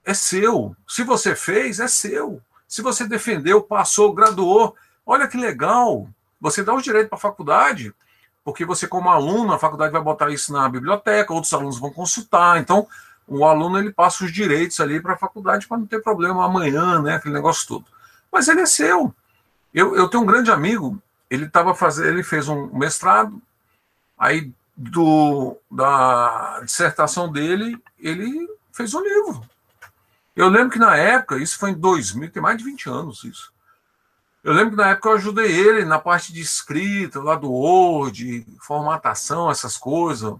É 0.04 0.14
seu. 0.14 0.76
Se 0.86 1.02
você 1.02 1.34
fez, 1.34 1.80
é 1.80 1.88
seu. 1.88 2.40
Se 2.68 2.82
você 2.82 3.04
defendeu, 3.04 3.60
passou, 3.60 4.14
graduou, 4.14 4.76
olha 5.04 5.26
que 5.26 5.36
legal. 5.36 6.08
Você 6.40 6.62
dá 6.62 6.72
os 6.72 6.84
direitos 6.84 7.08
para 7.08 7.18
a 7.18 7.20
faculdade, 7.20 7.92
porque 8.46 8.64
você, 8.64 8.86
como 8.86 9.10
aluno, 9.10 9.52
a 9.52 9.58
faculdade 9.58 9.90
vai 9.90 10.00
botar 10.00 10.30
isso 10.30 10.52
na 10.52 10.68
biblioteca, 10.68 11.32
outros 11.32 11.52
alunos 11.52 11.80
vão 11.80 11.90
consultar. 11.90 12.60
Então, 12.60 12.86
o 13.26 13.44
aluno 13.44 13.76
ele 13.76 13.92
passa 13.92 14.24
os 14.24 14.32
direitos 14.32 14.78
ali 14.78 15.00
para 15.00 15.14
a 15.14 15.18
faculdade 15.18 15.66
para 15.66 15.76
não 15.76 15.84
ter 15.84 16.00
problema 16.00 16.44
amanhã, 16.44 17.02
né? 17.02 17.16
Aquele 17.16 17.34
negócio 17.34 17.66
todo. 17.66 17.84
Mas 18.30 18.46
ele 18.46 18.60
é 18.60 18.66
seu. 18.66 19.12
Eu, 19.74 19.96
eu 19.96 20.06
tenho 20.06 20.22
um 20.22 20.26
grande 20.26 20.52
amigo, 20.52 20.96
ele 21.28 21.46
estava 21.46 21.74
fazendo, 21.74 22.06
ele 22.06 22.22
fez 22.22 22.48
um 22.48 22.72
mestrado, 22.72 23.42
aí 24.16 24.52
do, 24.76 25.56
da 25.68 26.60
dissertação 26.60 27.32
dele, 27.32 27.76
ele 27.98 28.48
fez 28.72 28.94
um 28.94 29.00
livro. 29.00 29.42
Eu 30.36 30.48
lembro 30.48 30.70
que 30.70 30.78
na 30.78 30.94
época, 30.96 31.36
isso 31.36 31.58
foi 31.58 31.70
em 31.70 31.74
2000, 31.74 32.30
tem 32.30 32.40
mais 32.40 32.56
de 32.56 32.62
20 32.62 32.88
anos 32.90 33.24
isso. 33.24 33.52
Eu 34.46 34.52
lembro 34.52 34.70
que 34.70 34.76
na 34.76 34.90
época 34.90 35.08
eu 35.08 35.14
ajudei 35.14 35.50
ele 35.50 35.84
na 35.84 35.98
parte 35.98 36.32
de 36.32 36.40
escrita, 36.40 37.20
lá 37.20 37.34
do 37.34 37.50
Word, 37.50 38.46
formatação, 38.60 39.50
essas 39.50 39.76
coisas. 39.76 40.36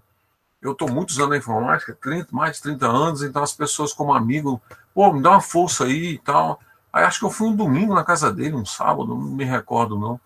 Eu 0.62 0.70
estou 0.70 0.88
muitos 0.88 1.18
anos 1.18 1.30
na 1.30 1.36
informática, 1.38 1.92
30, 2.00 2.28
mais 2.30 2.54
de 2.54 2.62
30 2.62 2.86
anos, 2.86 3.22
então 3.24 3.42
as 3.42 3.52
pessoas 3.52 3.92
como 3.92 4.14
amigo, 4.14 4.62
pô, 4.94 5.12
me 5.12 5.20
dá 5.20 5.30
uma 5.30 5.40
força 5.40 5.86
aí 5.86 6.12
e 6.12 6.18
tal. 6.18 6.60
Aí 6.92 7.02
acho 7.02 7.18
que 7.18 7.24
eu 7.24 7.32
fui 7.32 7.48
um 7.48 7.56
domingo 7.56 7.96
na 7.96 8.04
casa 8.04 8.32
dele, 8.32 8.54
um 8.54 8.64
sábado, 8.64 9.08
não 9.08 9.16
me 9.16 9.42
recordo 9.42 9.98
não. 9.98 10.20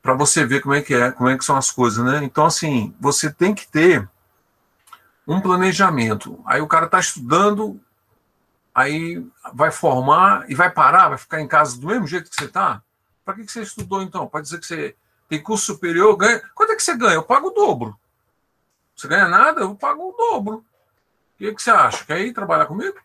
Para 0.00 0.14
você 0.14 0.42
ver 0.46 0.62
como 0.62 0.74
é 0.74 0.80
que 0.80 0.94
é, 0.94 1.12
como 1.12 1.28
é 1.28 1.36
que 1.36 1.44
são 1.44 1.58
as 1.58 1.70
coisas, 1.70 2.02
né? 2.02 2.24
Então 2.24 2.46
assim, 2.46 2.94
você 2.98 3.30
tem 3.30 3.54
que 3.54 3.68
ter 3.68 4.08
um 5.28 5.42
planejamento. 5.42 6.40
Aí 6.46 6.62
o 6.62 6.66
cara 6.66 6.86
está 6.86 6.98
estudando, 6.98 7.78
aí 8.82 9.24
vai 9.52 9.70
formar 9.70 10.48
e 10.48 10.54
vai 10.54 10.70
parar, 10.70 11.08
vai 11.08 11.18
ficar 11.18 11.40
em 11.40 11.48
casa 11.48 11.78
do 11.78 11.86
mesmo 11.86 12.06
jeito 12.06 12.30
que 12.30 12.36
você 12.36 12.46
está? 12.46 12.82
Para 13.24 13.34
que, 13.34 13.44
que 13.44 13.52
você 13.52 13.62
estudou 13.62 14.02
então? 14.02 14.26
Para 14.26 14.40
dizer 14.40 14.58
que 14.58 14.66
você 14.66 14.96
tem 15.28 15.42
curso 15.42 15.66
superior, 15.66 16.16
ganha. 16.16 16.42
Quanto 16.54 16.72
é 16.72 16.76
que 16.76 16.82
você 16.82 16.96
ganha? 16.96 17.14
Eu 17.14 17.22
pago 17.22 17.48
o 17.48 17.52
dobro. 17.52 17.98
Você 18.96 19.06
ganha 19.08 19.28
nada? 19.28 19.60
Eu 19.60 19.74
pago 19.74 20.08
o 20.08 20.16
dobro. 20.16 20.56
O 20.56 20.64
que, 21.38 21.54
que 21.54 21.62
você 21.62 21.70
acha? 21.70 22.04
Quer 22.04 22.20
ir 22.20 22.32
trabalhar 22.32 22.66
comigo? 22.66 22.98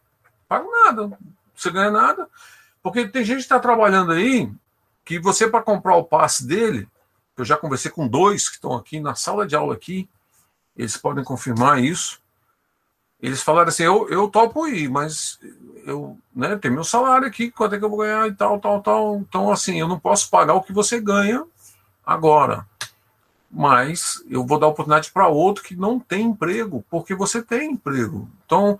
Pago 0.47 0.69
nada. 0.69 1.17
Você 1.55 1.69
ganha 1.69 1.91
nada. 1.91 2.27
Porque 2.81 3.07
tem 3.07 3.23
gente 3.23 3.37
que 3.37 3.43
está 3.43 3.59
trabalhando 3.59 4.11
aí 4.11 4.51
que 5.05 5.19
você, 5.19 5.47
para 5.47 5.61
comprar 5.61 5.95
o 5.95 6.03
passe 6.03 6.45
dele, 6.45 6.89
eu 7.37 7.45
já 7.45 7.55
conversei 7.55 7.91
com 7.91 8.07
dois 8.07 8.49
que 8.49 8.55
estão 8.55 8.73
aqui 8.73 8.99
na 8.99 9.13
sala 9.13 9.45
de 9.45 9.55
aula 9.55 9.73
aqui, 9.73 10.09
eles 10.75 10.97
podem 10.97 11.23
confirmar 11.23 11.81
isso. 11.81 12.21
Eles 13.21 13.41
falaram 13.41 13.69
assim: 13.69 13.83
eu, 13.83 14.09
eu 14.09 14.27
topo 14.27 14.67
ir, 14.67 14.89
mas 14.89 15.39
eu 15.85 16.17
né, 16.35 16.55
tenho 16.57 16.73
meu 16.73 16.83
salário 16.83 17.27
aqui, 17.27 17.51
quanto 17.51 17.75
é 17.75 17.77
que 17.77 17.85
eu 17.85 17.89
vou 17.89 17.99
ganhar 17.99 18.27
e 18.27 18.33
tal, 18.33 18.59
tal, 18.59 18.81
tal. 18.81 19.17
Então, 19.17 19.51
assim, 19.51 19.79
eu 19.79 19.87
não 19.87 19.99
posso 19.99 20.29
pagar 20.29 20.55
o 20.55 20.63
que 20.63 20.73
você 20.73 20.99
ganha 20.99 21.45
agora. 22.03 22.65
Mas 23.49 24.23
eu 24.27 24.45
vou 24.45 24.59
dar 24.59 24.67
oportunidade 24.67 25.11
para 25.11 25.27
outro 25.27 25.63
que 25.63 25.75
não 25.75 25.99
tem 25.99 26.25
emprego, 26.25 26.83
porque 26.89 27.13
você 27.13 27.41
tem 27.41 27.71
emprego. 27.71 28.27
Então, 28.45 28.79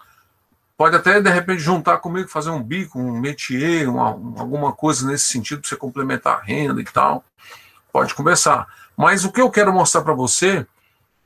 pode 0.75 0.95
até 0.95 1.21
de 1.21 1.29
repente 1.29 1.61
juntar 1.61 1.99
comigo, 1.99 2.27
fazer 2.27 2.49
um 2.49 2.61
bico, 2.61 2.99
um 2.99 3.19
métier, 3.19 3.87
uma, 3.87 4.07
alguma 4.07 4.73
coisa 4.73 5.07
nesse 5.07 5.25
sentido 5.25 5.61
para 5.61 5.69
você 5.69 5.75
complementar 5.75 6.39
a 6.39 6.41
renda 6.41 6.81
e 6.81 6.85
tal. 6.85 7.23
Pode 7.93 8.15
conversar. 8.15 8.67
Mas 8.97 9.23
o 9.23 9.31
que 9.31 9.39
eu 9.39 9.51
quero 9.51 9.71
mostrar 9.71 10.01
para 10.01 10.13
você 10.13 10.65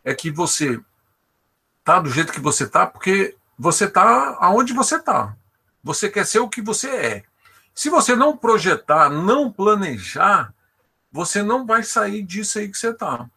é 0.03 0.13
que 0.13 0.29
você 0.29 0.79
tá 1.85 1.99
do 1.99 2.09
jeito 2.09 2.33
que 2.33 2.41
você 2.41 2.67
tá 2.67 2.85
porque 2.85 3.35
você 3.57 3.87
tá 3.89 4.37
aonde 4.39 4.73
você 4.73 4.99
tá. 4.99 5.35
Você 5.83 6.09
quer 6.09 6.25
ser 6.25 6.39
o 6.39 6.49
que 6.49 6.61
você 6.61 6.89
é. 6.89 7.23
Se 7.73 7.89
você 7.89 8.15
não 8.15 8.35
projetar, 8.35 9.09
não 9.09 9.51
planejar, 9.51 10.53
você 11.11 11.41
não 11.41 11.65
vai 11.65 11.83
sair 11.83 12.21
disso 12.23 12.59
aí 12.59 12.69
que 12.69 12.77
você 12.77 12.93
tá. 12.93 13.29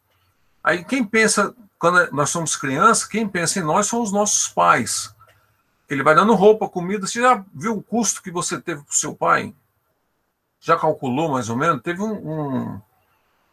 Aí 0.63 0.85
quem 0.85 1.05
pensa, 1.05 1.55
quando 1.79 2.11
nós 2.13 2.31
somos 2.31 2.57
crianças, 2.57 3.05
quem 3.05 3.29
pensa 3.29 3.59
em 3.59 3.63
nós 3.63 3.87
são 3.87 4.03
os 4.03 4.13
nossos 4.13 4.49
pais. 4.49 5.15
Ele 5.89 6.03
vai 6.03 6.15
dando 6.15 6.35
roupa, 6.35 6.69
comida. 6.69 7.07
Você 7.07 7.21
já 7.21 7.45
viu 7.55 7.77
o 7.77 7.83
custo 7.83 8.23
que 8.23 8.31
você 8.31 8.61
teve 8.61 8.81
o 8.81 8.87
seu 8.89 9.15
pai? 9.15 9.55
Já 10.61 10.77
calculou 10.77 11.31
mais 11.31 11.51
ou 11.51 11.57
menos? 11.57 11.83
Teve 11.83 12.01
um, 12.01 12.13
um, 12.13 12.81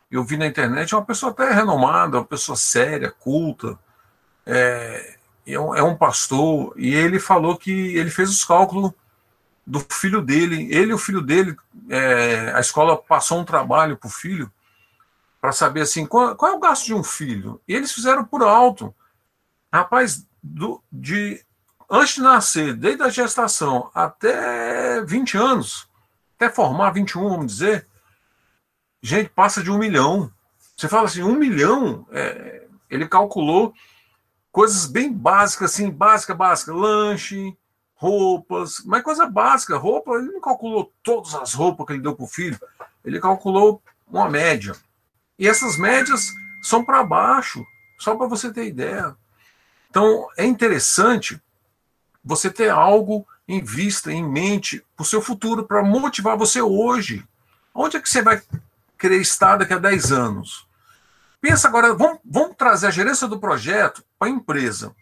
Eu 0.09 0.23
vi 0.23 0.37
na 0.37 0.47
internet 0.47 0.93
uma 0.95 1.05
pessoa 1.05 1.31
até 1.31 1.51
renomada, 1.51 2.17
uma 2.17 2.25
pessoa 2.25 2.55
séria, 2.55 3.11
culta. 3.11 3.77
É, 4.45 5.18
é, 5.53 5.59
um, 5.59 5.75
é 5.75 5.83
um 5.83 5.95
pastor. 5.95 6.73
E 6.77 6.93
ele 6.93 7.19
falou 7.19 7.57
que 7.57 7.71
ele 7.71 8.09
fez 8.09 8.29
os 8.29 8.43
cálculos 8.43 8.91
do 9.65 9.79
filho 9.91 10.21
dele. 10.21 10.67
Ele 10.71 10.91
e 10.91 10.93
o 10.93 10.97
filho 10.97 11.21
dele, 11.21 11.55
é, 11.89 12.51
a 12.55 12.59
escola 12.59 12.97
passou 12.97 13.39
um 13.39 13.45
trabalho 13.45 13.97
para 13.97 14.07
o 14.07 14.11
filho 14.11 14.51
para 15.39 15.51
saber 15.51 15.81
assim 15.81 16.05
qual, 16.05 16.35
qual, 16.35 16.51
é 16.51 16.55
o 16.55 16.59
gasto 16.59 16.85
de 16.85 16.93
um 16.93 17.03
filho. 17.03 17.61
E 17.67 17.73
eles 17.73 17.91
fizeram 17.91 18.25
por 18.25 18.43
alto. 18.43 18.93
Rapaz, 19.71 20.25
do, 20.41 20.81
de 20.91 21.43
antes 21.89 22.15
de 22.15 22.21
nascer, 22.21 22.73
desde 22.73 23.01
a 23.03 23.09
gestação 23.09 23.89
até 23.93 25.01
20 25.03 25.37
anos, 25.37 25.87
até 26.35 26.49
formar 26.49 26.91
21, 26.91 27.29
vamos 27.29 27.47
dizer, 27.47 27.87
gente, 29.01 29.29
passa 29.29 29.63
de 29.63 29.71
um 29.71 29.77
milhão. 29.77 30.31
Você 30.75 30.87
fala 30.87 31.05
assim, 31.05 31.23
um 31.23 31.35
milhão, 31.35 32.05
é, 32.11 32.67
ele 32.89 33.07
calculou 33.07 33.73
coisas 34.51 34.85
bem 34.85 35.11
básicas, 35.11 35.71
assim, 35.73 35.89
básica, 35.89 36.33
básica, 36.33 36.73
lanche, 36.73 37.55
roupas, 37.95 38.81
mas 38.85 39.03
coisa 39.03 39.25
básica, 39.25 39.77
roupa, 39.77 40.13
ele 40.13 40.31
não 40.31 40.41
calculou 40.41 40.91
todas 41.03 41.35
as 41.35 41.53
roupas 41.53 41.85
que 41.85 41.93
ele 41.93 42.01
deu 42.01 42.15
para 42.15 42.23
o 42.23 42.27
filho, 42.27 42.59
ele 43.03 43.19
calculou 43.19 43.81
uma 44.07 44.29
média. 44.29 44.73
E 45.37 45.47
essas 45.47 45.77
médias 45.77 46.33
são 46.61 46.83
para 46.83 47.03
baixo, 47.03 47.65
só 47.97 48.15
para 48.15 48.27
você 48.27 48.51
ter 48.51 48.67
ideia. 48.67 49.15
Então, 49.89 50.27
é 50.37 50.45
interessante 50.45 51.41
você 52.23 52.49
ter 52.49 52.69
algo 52.69 53.27
em 53.47 53.63
vista, 53.63 54.11
em 54.11 54.23
mente, 54.23 54.85
para 54.95 55.03
o 55.03 55.05
seu 55.05 55.21
futuro, 55.21 55.65
para 55.65 55.83
motivar 55.83 56.37
você 56.37 56.61
hoje. 56.61 57.25
Onde 57.73 57.97
é 57.97 57.99
que 57.99 58.09
você 58.09 58.21
vai 58.21 58.41
querer 58.97 59.19
estar 59.19 59.57
daqui 59.57 59.73
a 59.73 59.79
10 59.79 60.11
anos? 60.11 60.68
Pensa 61.41 61.67
agora, 61.67 61.93
vamos, 61.93 62.19
vamos 62.23 62.55
trazer 62.57 62.87
a 62.87 62.91
gerência 62.91 63.27
do 63.27 63.39
projeto 63.39 64.03
para 64.17 64.27
a 64.27 64.31
empresa. 64.31 64.95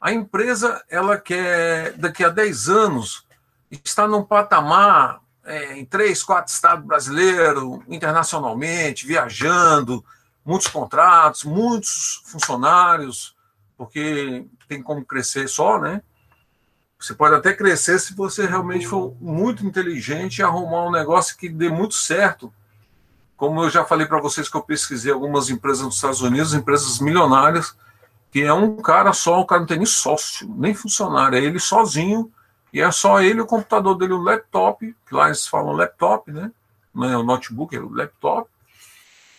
A 0.00 0.12
empresa, 0.12 0.82
ela 0.88 1.18
quer, 1.18 1.92
daqui 1.94 2.24
a 2.24 2.28
10 2.28 2.68
anos, 2.68 3.26
estar 3.70 4.08
num 4.08 4.22
patamar 4.22 5.20
é, 5.44 5.78
em 5.78 5.84
três, 5.84 6.22
quatro 6.22 6.52
estados 6.52 6.84
brasileiros, 6.86 7.80
internacionalmente, 7.88 9.06
viajando, 9.06 10.04
muitos 10.44 10.68
contratos, 10.68 11.44
muitos 11.44 12.22
funcionários, 12.26 13.36
porque 13.76 14.46
tem 14.68 14.82
como 14.82 15.04
crescer 15.04 15.48
só, 15.48 15.78
né? 15.78 16.02
Você 16.98 17.14
pode 17.14 17.34
até 17.34 17.52
crescer 17.52 17.98
se 18.00 18.14
você 18.14 18.46
realmente 18.46 18.86
for 18.86 19.14
muito 19.20 19.64
inteligente 19.64 20.38
e 20.38 20.42
arrumar 20.42 20.86
um 20.86 20.90
negócio 20.90 21.36
que 21.36 21.48
dê 21.48 21.68
muito 21.68 21.94
certo. 21.94 22.52
Como 23.38 23.62
eu 23.62 23.70
já 23.70 23.84
falei 23.84 24.04
para 24.04 24.20
vocês 24.20 24.48
que 24.48 24.56
eu 24.56 24.62
pesquisei 24.62 25.12
algumas 25.12 25.48
empresas 25.48 25.84
nos 25.84 25.94
Estados 25.94 26.20
Unidos, 26.20 26.54
empresas 26.54 26.98
milionárias, 26.98 27.76
que 28.32 28.42
é 28.42 28.52
um 28.52 28.76
cara 28.78 29.12
só, 29.12 29.40
o 29.40 29.46
cara 29.46 29.60
não 29.60 29.66
tem 29.66 29.76
nem 29.76 29.86
sócio, 29.86 30.52
nem 30.56 30.74
funcionário, 30.74 31.38
é 31.38 31.40
ele 31.40 31.60
sozinho, 31.60 32.32
e 32.72 32.80
é 32.80 32.90
só 32.90 33.22
ele, 33.22 33.40
o 33.40 33.46
computador 33.46 33.96
dele, 33.96 34.12
o 34.12 34.20
laptop, 34.20 34.92
que 35.06 35.14
lá 35.14 35.26
eles 35.26 35.46
falam 35.46 35.72
laptop, 35.72 36.32
né? 36.32 36.50
Não 36.92 37.08
é 37.08 37.16
o 37.16 37.22
notebook, 37.22 37.76
é 37.76 37.78
o 37.78 37.88
laptop, 37.88 38.50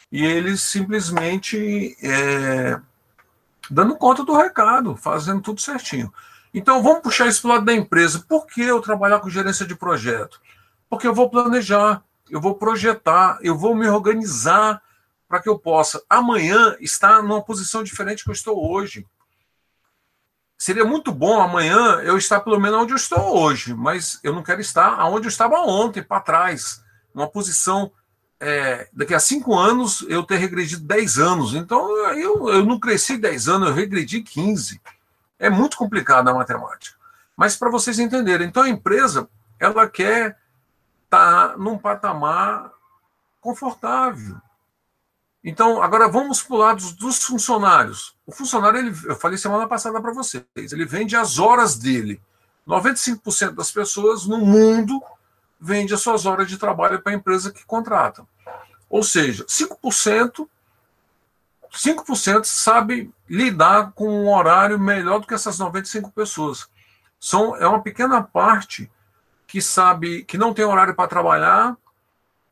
e 0.10 0.26
ele 0.26 0.56
simplesmente 0.56 1.98
é, 2.02 2.80
dando 3.70 3.98
conta 3.98 4.24
do 4.24 4.34
recado, 4.34 4.96
fazendo 4.96 5.42
tudo 5.42 5.60
certinho. 5.60 6.12
Então 6.54 6.82
vamos 6.82 7.02
puxar 7.02 7.28
isso 7.28 7.42
para 7.42 7.56
lado 7.56 7.66
da 7.66 7.74
empresa. 7.74 8.24
Por 8.28 8.48
que 8.48 8.62
eu 8.62 8.80
trabalhar 8.80 9.20
com 9.20 9.30
gerência 9.30 9.66
de 9.66 9.76
projeto? 9.76 10.40
Porque 10.90 11.06
eu 11.06 11.14
vou 11.14 11.30
planejar, 11.30 12.02
eu 12.30 12.40
vou 12.40 12.56
projetar, 12.56 13.40
eu 13.42 13.58
vou 13.58 13.76
me 13.76 13.88
organizar 13.88 14.82
para 15.28 15.40
que 15.40 15.48
eu 15.48 15.60
possa 15.60 16.02
amanhã 16.10 16.76
estar 16.80 17.22
numa 17.22 17.42
posição 17.42 17.84
diferente 17.84 18.24
que 18.24 18.30
eu 18.30 18.34
estou 18.34 18.72
hoje. 18.72 19.06
Seria 20.58 20.84
muito 20.84 21.12
bom 21.12 21.40
amanhã 21.40 22.02
eu 22.02 22.18
estar 22.18 22.42
pelo 22.42 22.60
menos 22.60 22.82
onde 22.82 22.92
eu 22.92 22.98
estou 22.98 23.38
hoje, 23.38 23.74
mas 23.74 24.20
eu 24.24 24.34
não 24.34 24.44
quero 24.44 24.60
estar 24.60 25.06
onde 25.06 25.28
eu 25.28 25.30
estava 25.30 25.56
ontem, 25.62 26.04
para 26.04 26.20
trás, 26.20 26.84
numa 27.14 27.30
posição. 27.30 27.92
É, 28.42 28.88
daqui 28.94 29.14
a 29.14 29.20
cinco 29.20 29.58
anos 29.58 30.06
eu 30.08 30.24
ter 30.24 30.38
regredido 30.38 30.84
10 30.84 31.18
anos. 31.20 31.54
Então 31.54 31.90
eu, 32.16 32.50
eu 32.50 32.66
não 32.66 32.80
cresci 32.80 33.18
10 33.18 33.48
anos, 33.48 33.70
eu 33.70 33.76
regredi 33.76 34.22
15. 34.22 34.82
É 35.38 35.50
muito 35.50 35.78
complicado 35.78 36.28
a 36.28 36.34
matemática. 36.34 36.98
Mas 37.38 37.56
para 37.56 37.70
vocês 37.70 38.00
entenderem, 38.00 38.48
então 38.48 38.64
a 38.64 38.70
empresa 38.70 39.30
ela 39.60 39.88
quer 39.88 40.38
estar 41.10 41.50
tá 41.50 41.58
num 41.58 41.78
patamar 41.78 42.72
confortável. 43.42 44.38
Então, 45.44 45.82
agora 45.82 46.08
vamos 46.08 46.44
para 46.44 46.56
o 46.56 46.60
lado 46.60 46.92
dos 46.94 47.24
funcionários. 47.24 48.16
O 48.26 48.32
funcionário, 48.32 48.80
ele, 48.80 48.96
eu 49.06 49.16
falei 49.16 49.38
semana 49.38 49.68
passada 49.68 50.00
para 50.02 50.14
vocês, 50.14 50.46
ele 50.56 50.86
vende 50.86 51.16
as 51.16 51.40
horas 51.40 51.78
dele. 51.78 52.22
95% 52.68 53.56
das 53.56 53.72
pessoas 53.72 54.28
no 54.28 54.38
mundo 54.38 55.02
vende 55.60 55.94
as 55.94 56.02
suas 56.02 56.26
horas 56.26 56.48
de 56.48 56.58
trabalho 56.58 57.02
para 57.02 57.14
a 57.14 57.16
empresa 57.16 57.52
que 57.52 57.66
contrata. 57.66 58.26
Ou 58.90 59.02
seja, 59.02 59.46
5% 59.46 60.48
5% 61.72 62.46
sabe 62.46 63.14
lidar 63.30 63.92
com 63.92 64.10
um 64.10 64.34
horário 64.34 64.80
melhor 64.80 65.20
do 65.20 65.28
que 65.28 65.34
essas 65.34 65.60
95 65.60 66.12
pessoas. 66.12 66.68
São, 67.20 67.56
é 67.56 67.68
uma 67.68 67.82
pequena 67.82 68.24
parte 68.24 68.90
que 69.50 69.64
sabe 69.64 70.24
que 70.26 70.38
não 70.38 70.54
tem 70.54 70.64
horário 70.64 70.94
para 70.94 71.10
trabalhar, 71.10 71.76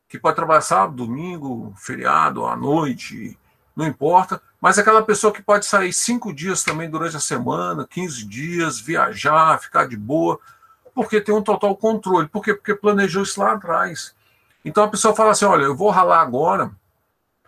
que 0.09 0.17
pode 0.17 0.35
trabalhar 0.35 0.61
sábado, 0.61 0.95
domingo, 0.95 1.71
feriado, 1.77 2.47
à 2.47 2.55
noite, 2.55 3.37
não 3.75 3.85
importa, 3.85 4.41
mas 4.59 4.79
aquela 4.79 5.03
pessoa 5.03 5.31
que 5.31 5.43
pode 5.43 5.67
sair 5.67 5.93
cinco 5.93 6.33
dias 6.33 6.63
também 6.63 6.89
durante 6.89 7.15
a 7.15 7.19
semana, 7.19 7.85
15 7.87 8.25
dias, 8.25 8.79
viajar, 8.79 9.59
ficar 9.59 9.87
de 9.87 9.95
boa, 9.95 10.39
porque 10.95 11.21
tem 11.21 11.35
um 11.35 11.43
total 11.43 11.77
controle. 11.77 12.27
Por 12.27 12.43
quê? 12.43 12.55
Porque 12.55 12.73
planejou 12.73 13.21
isso 13.21 13.39
lá 13.39 13.51
atrás. 13.51 14.15
Então 14.65 14.83
a 14.83 14.89
pessoa 14.89 15.15
fala 15.15 15.31
assim: 15.31 15.45
olha, 15.45 15.65
eu 15.65 15.75
vou 15.75 15.91
ralar 15.91 16.21
agora, 16.21 16.71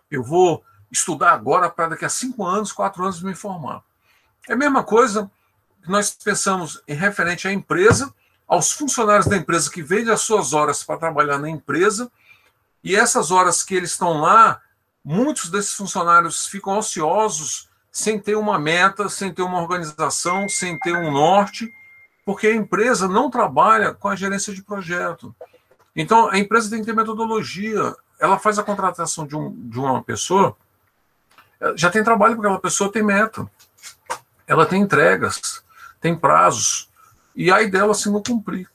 eu 0.08 0.22
vou 0.22 0.62
estudar 0.92 1.32
agora 1.32 1.68
para 1.68 1.88
daqui 1.88 2.04
a 2.04 2.08
cinco 2.08 2.46
anos, 2.46 2.70
quatro 2.70 3.02
anos 3.02 3.20
me 3.20 3.34
formar. 3.34 3.82
É 4.48 4.52
a 4.52 4.56
mesma 4.56 4.84
coisa 4.84 5.28
que 5.82 5.90
nós 5.90 6.12
pensamos 6.12 6.80
em 6.86 6.94
referente 6.94 7.48
à 7.48 7.52
empresa, 7.52 8.14
aos 8.50 8.72
funcionários 8.72 9.26
da 9.26 9.36
empresa 9.36 9.70
que 9.70 9.80
vendem 9.80 10.12
as 10.12 10.22
suas 10.22 10.52
horas 10.52 10.82
para 10.82 10.98
trabalhar 10.98 11.38
na 11.38 11.48
empresa, 11.48 12.10
e 12.82 12.96
essas 12.96 13.30
horas 13.30 13.62
que 13.62 13.76
eles 13.76 13.92
estão 13.92 14.20
lá, 14.20 14.60
muitos 15.04 15.50
desses 15.50 15.72
funcionários 15.72 16.48
ficam 16.48 16.76
ociosos 16.76 17.70
sem 17.92 18.18
ter 18.18 18.34
uma 18.34 18.58
meta, 18.58 19.08
sem 19.08 19.32
ter 19.32 19.42
uma 19.42 19.62
organização, 19.62 20.48
sem 20.48 20.76
ter 20.80 20.96
um 20.96 21.12
norte, 21.12 21.72
porque 22.24 22.48
a 22.48 22.54
empresa 22.54 23.06
não 23.06 23.30
trabalha 23.30 23.94
com 23.94 24.08
a 24.08 24.16
gerência 24.16 24.52
de 24.52 24.64
projeto. 24.64 25.32
Então, 25.94 26.28
a 26.28 26.36
empresa 26.36 26.70
tem 26.70 26.80
que 26.80 26.86
ter 26.86 26.94
metodologia. 26.94 27.94
Ela 28.18 28.36
faz 28.36 28.58
a 28.58 28.64
contratação 28.64 29.28
de, 29.28 29.36
um, 29.36 29.52
de 29.68 29.78
uma 29.78 30.02
pessoa, 30.02 30.56
já 31.76 31.88
tem 31.88 32.02
trabalho 32.02 32.34
porque 32.34 32.48
aquela 32.48 32.60
pessoa 32.60 32.90
tem 32.90 33.02
meta. 33.02 33.48
Ela 34.44 34.66
tem 34.66 34.82
entregas, 34.82 35.62
tem 36.00 36.16
prazos. 36.16 36.89
E 37.34 37.50
aí 37.50 37.70
dela 37.70 37.94
se 37.94 38.10
não 38.10 38.22
cumprir. 38.22 38.68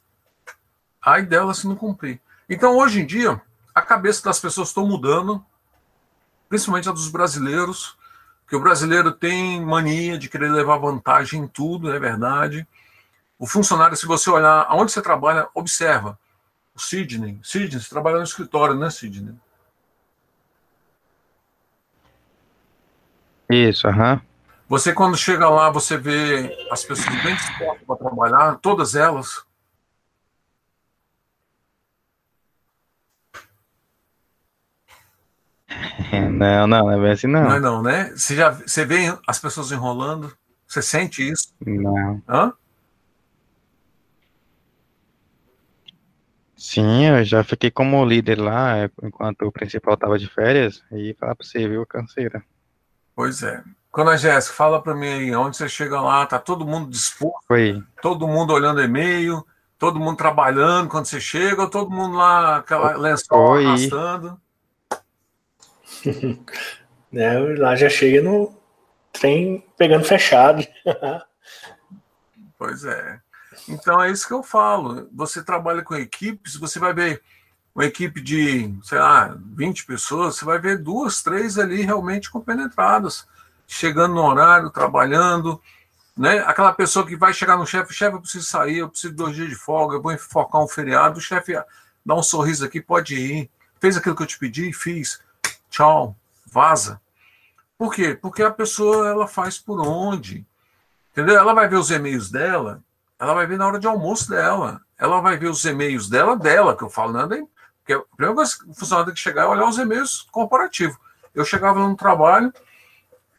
Aí 1.02 1.24
dela 1.24 1.54
se 1.54 1.68
não 1.68 1.76
cumprir. 1.76 2.20
Então, 2.50 2.78
hoje 2.78 3.02
em 3.02 3.06
dia, 3.06 3.42
a 3.74 3.82
cabeça 3.82 4.24
das 4.24 4.40
pessoas 4.40 4.70
está 4.70 4.82
mudando, 4.82 5.44
principalmente 6.48 6.90
a 6.90 6.92
dos 6.92 7.10
brasileiros, 7.10 7.98
que 8.48 8.56
o 8.56 8.60
brasileiro 8.60 9.12
tem 9.12 9.64
mania 9.64 10.18
de 10.18 10.30
querer 10.30 10.52
levar 10.52 10.78
vantagem 10.78 11.42
em 11.42 11.48
tudo, 11.48 11.92
é 11.92 12.00
verdade. 12.00 12.68
O 13.38 13.48
funcionário, 13.48 13.98
se 13.98 14.06
você 14.06 14.30
olhar 14.30 14.66
aonde 14.70 14.92
você 14.92 15.02
trabalha, 15.02 15.48
observa. 15.54 16.18
O 16.74 16.80
Sidney. 16.80 17.40
Sidney, 17.44 17.82
você 17.82 17.90
trabalha 17.90 18.18
no 18.18 18.24
escritório, 18.24 18.76
né, 18.76 18.90
Sidney? 18.90 19.36
Isso, 23.50 23.88
aham. 23.88 24.22
Você, 24.68 24.94
quando 24.94 25.16
chega 25.16 25.48
lá, 25.48 25.70
você 25.70 25.96
vê 25.96 26.68
as 26.72 26.84
pessoas 26.84 27.24
bem 27.24 27.36
dispostas 27.36 27.86
para 27.86 27.96
trabalhar, 27.96 28.56
todas 28.62 28.96
elas. 28.96 29.46
Não, 36.32 36.68
não, 36.68 36.84
não 36.84 36.92
é 36.92 37.00
bem 37.00 37.12
assim, 37.12 37.28
não. 37.28 37.44
Não 37.44 37.54
é 37.54 37.60
não, 37.60 37.82
né? 37.82 38.12
Você, 38.16 38.36
já, 38.36 38.52
você 38.52 38.86
vê 38.86 39.18
as 39.28 39.40
pessoas 39.40 39.72
enrolando? 39.72 40.36
Você 40.68 40.82
sente 40.82 41.28
isso? 41.28 41.54
Não. 41.66 42.22
Hã? 42.28 42.54
Sim, 46.56 47.06
eu 47.06 47.24
já 47.24 47.44
fiquei 47.44 47.70
como 47.70 48.04
líder 48.06 48.40
lá, 48.40 48.90
enquanto 49.04 49.44
o 49.44 49.52
principal 49.52 49.94
estava 49.96 50.18
de 50.18 50.28
férias, 50.28 50.84
e 50.92 51.14
falar 51.20 51.36
para 51.36 51.46
você, 51.46 51.68
viu, 51.68 51.86
canseira. 51.86 52.44
Pois 53.16 53.44
é. 53.44 53.64
Quando 53.96 54.10
a 54.10 54.18
Jéssica 54.18 54.54
fala 54.54 54.82
para 54.82 54.94
mim 54.94 55.08
aí, 55.08 55.34
onde 55.34 55.56
você 55.56 55.70
chega 55.70 56.02
lá, 56.02 56.26
tá 56.26 56.38
todo 56.38 56.68
mundo 56.68 56.90
disposto, 56.90 57.40
Foi. 57.48 57.82
todo 58.02 58.28
mundo 58.28 58.52
olhando 58.52 58.84
e-mail, 58.84 59.48
todo 59.80 60.02
mundo 60.02 60.18
trabalhando 60.18 60.90
quando 60.90 61.06
você 61.06 61.18
chega, 61.18 61.62
ou 61.62 61.70
todo 61.70 61.90
mundo 61.90 62.18
lá, 62.18 62.58
aquela 62.58 62.98
lençol 62.98 63.54
Foi. 63.54 63.66
arrastando. 63.66 64.38
né, 67.10 67.40
lá 67.58 67.74
já 67.78 67.88
chega 67.88 68.22
no 68.22 68.54
trem 69.14 69.64
pegando 69.78 70.04
fechado. 70.04 70.68
Pois 72.58 72.84
é. 72.84 73.22
Então 73.70 74.04
é 74.04 74.12
isso 74.12 74.28
que 74.28 74.34
eu 74.34 74.44
falo. 74.44 75.08
Você 75.14 75.42
trabalha 75.42 75.82
com 75.82 75.96
equipes, 75.96 76.58
você 76.58 76.80
vai 76.80 76.94
ver 76.94 77.22
uma 77.74 77.86
equipe 77.86 78.20
de, 78.20 78.78
sei 78.84 79.00
lá, 79.00 79.38
20 79.56 79.86
pessoas, 79.86 80.36
você 80.36 80.44
vai 80.44 80.60
ver 80.60 80.80
duas, 80.80 81.24
três 81.24 81.58
ali 81.58 81.82
realmente 81.82 82.30
compenetradas, 82.30 83.26
chegando 83.68 84.16
no 84.16 84.24
horário, 84.24 84.70
trabalhando, 84.70 85.62
né? 86.16 86.40
Aquela 86.40 86.74
pessoa 86.74 87.06
que 87.06 87.16
vai 87.16 87.34
chegar 87.34 87.58
no 87.58 87.66
chefe, 87.66 87.94
chefe, 87.94 88.16
eu 88.16 88.22
preciso 88.22 88.46
sair, 88.46 88.78
eu 88.78 88.90
preciso 88.90 89.12
de 89.12 89.18
dois 89.18 89.36
dias 89.36 89.50
de 89.50 89.56
folga, 89.56 89.96
eu 89.96 90.02
vou 90.02 90.14
enfocar 90.14 90.62
um 90.62 90.68
feriado, 90.68 91.20
o 91.20 91.22
chefe 91.22 91.54
dá 92.06 92.16
um 92.16 92.24
sorriso 92.24 92.66
aqui, 92.66 92.80
pode 92.80 93.16
ir. 93.16 93.50
Fez 93.80 93.98
aquilo 93.98 94.16
que 94.16 94.24
eu 94.24 94.28
te 94.28 94.40
pedi, 94.40 94.72
fiz. 94.72 95.22
Tchau, 95.70 96.16
vaza. 96.46 97.02
Por 97.78 97.94
quê? 97.94 98.18
Porque 98.20 98.42
a 98.42 98.52
pessoa 98.52 99.10
ela 99.10 99.28
faz 99.28 99.58
por 99.58 99.80
onde? 99.86 100.46
Entendeu? 101.12 101.38
Ela 101.38 101.54
vai 101.54 101.68
ver 101.68 101.76
os 101.76 101.92
e-mails 101.92 102.32
dela, 102.32 102.82
ela 103.20 103.34
vai 103.34 103.46
ver 103.46 103.58
na 103.58 103.68
hora 103.68 103.80
de 103.80 103.88
almoço 103.88 104.30
dela. 104.30 104.82
Ela 104.98 105.20
vai 105.20 105.38
ver 105.38 105.50
os 105.50 105.66
e-mails 105.66 106.10
dela, 106.10 106.38
dela, 106.38 106.76
que 106.76 106.84
eu 106.84 106.90
falo, 106.90 107.12
nada, 107.12 107.38
hein? 107.38 107.48
Porque 107.80 107.94
a 107.94 108.00
primeira 108.16 108.36
coisa 108.36 108.58
que 108.58 108.70
o 108.70 108.74
funcionário 108.74 109.08
tem 109.08 109.14
que 109.14 109.20
chegar 109.20 109.44
é 109.44 109.48
olhar 109.48 109.68
os 109.68 109.78
e-mails 109.78 110.26
corporativos. 110.32 110.98
Eu 111.34 111.44
chegava 111.44 111.80
no 111.80 111.96
trabalho, 111.96 112.54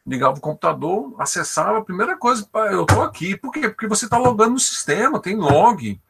ligava 0.06 0.38
o 0.38 0.40
computador, 0.40 1.14
acessava, 1.18 1.78
a 1.78 1.84
primeira 1.84 2.16
coisa, 2.16 2.48
eu 2.70 2.82
estou 2.82 3.02
aqui. 3.02 3.36
Por 3.36 3.50
quê? 3.50 3.68
Porque 3.68 3.88
você 3.88 4.04
está 4.04 4.16
logando 4.16 4.52
no 4.52 4.60
sistema, 4.60 5.20
tem 5.20 5.34
log. 5.34 6.00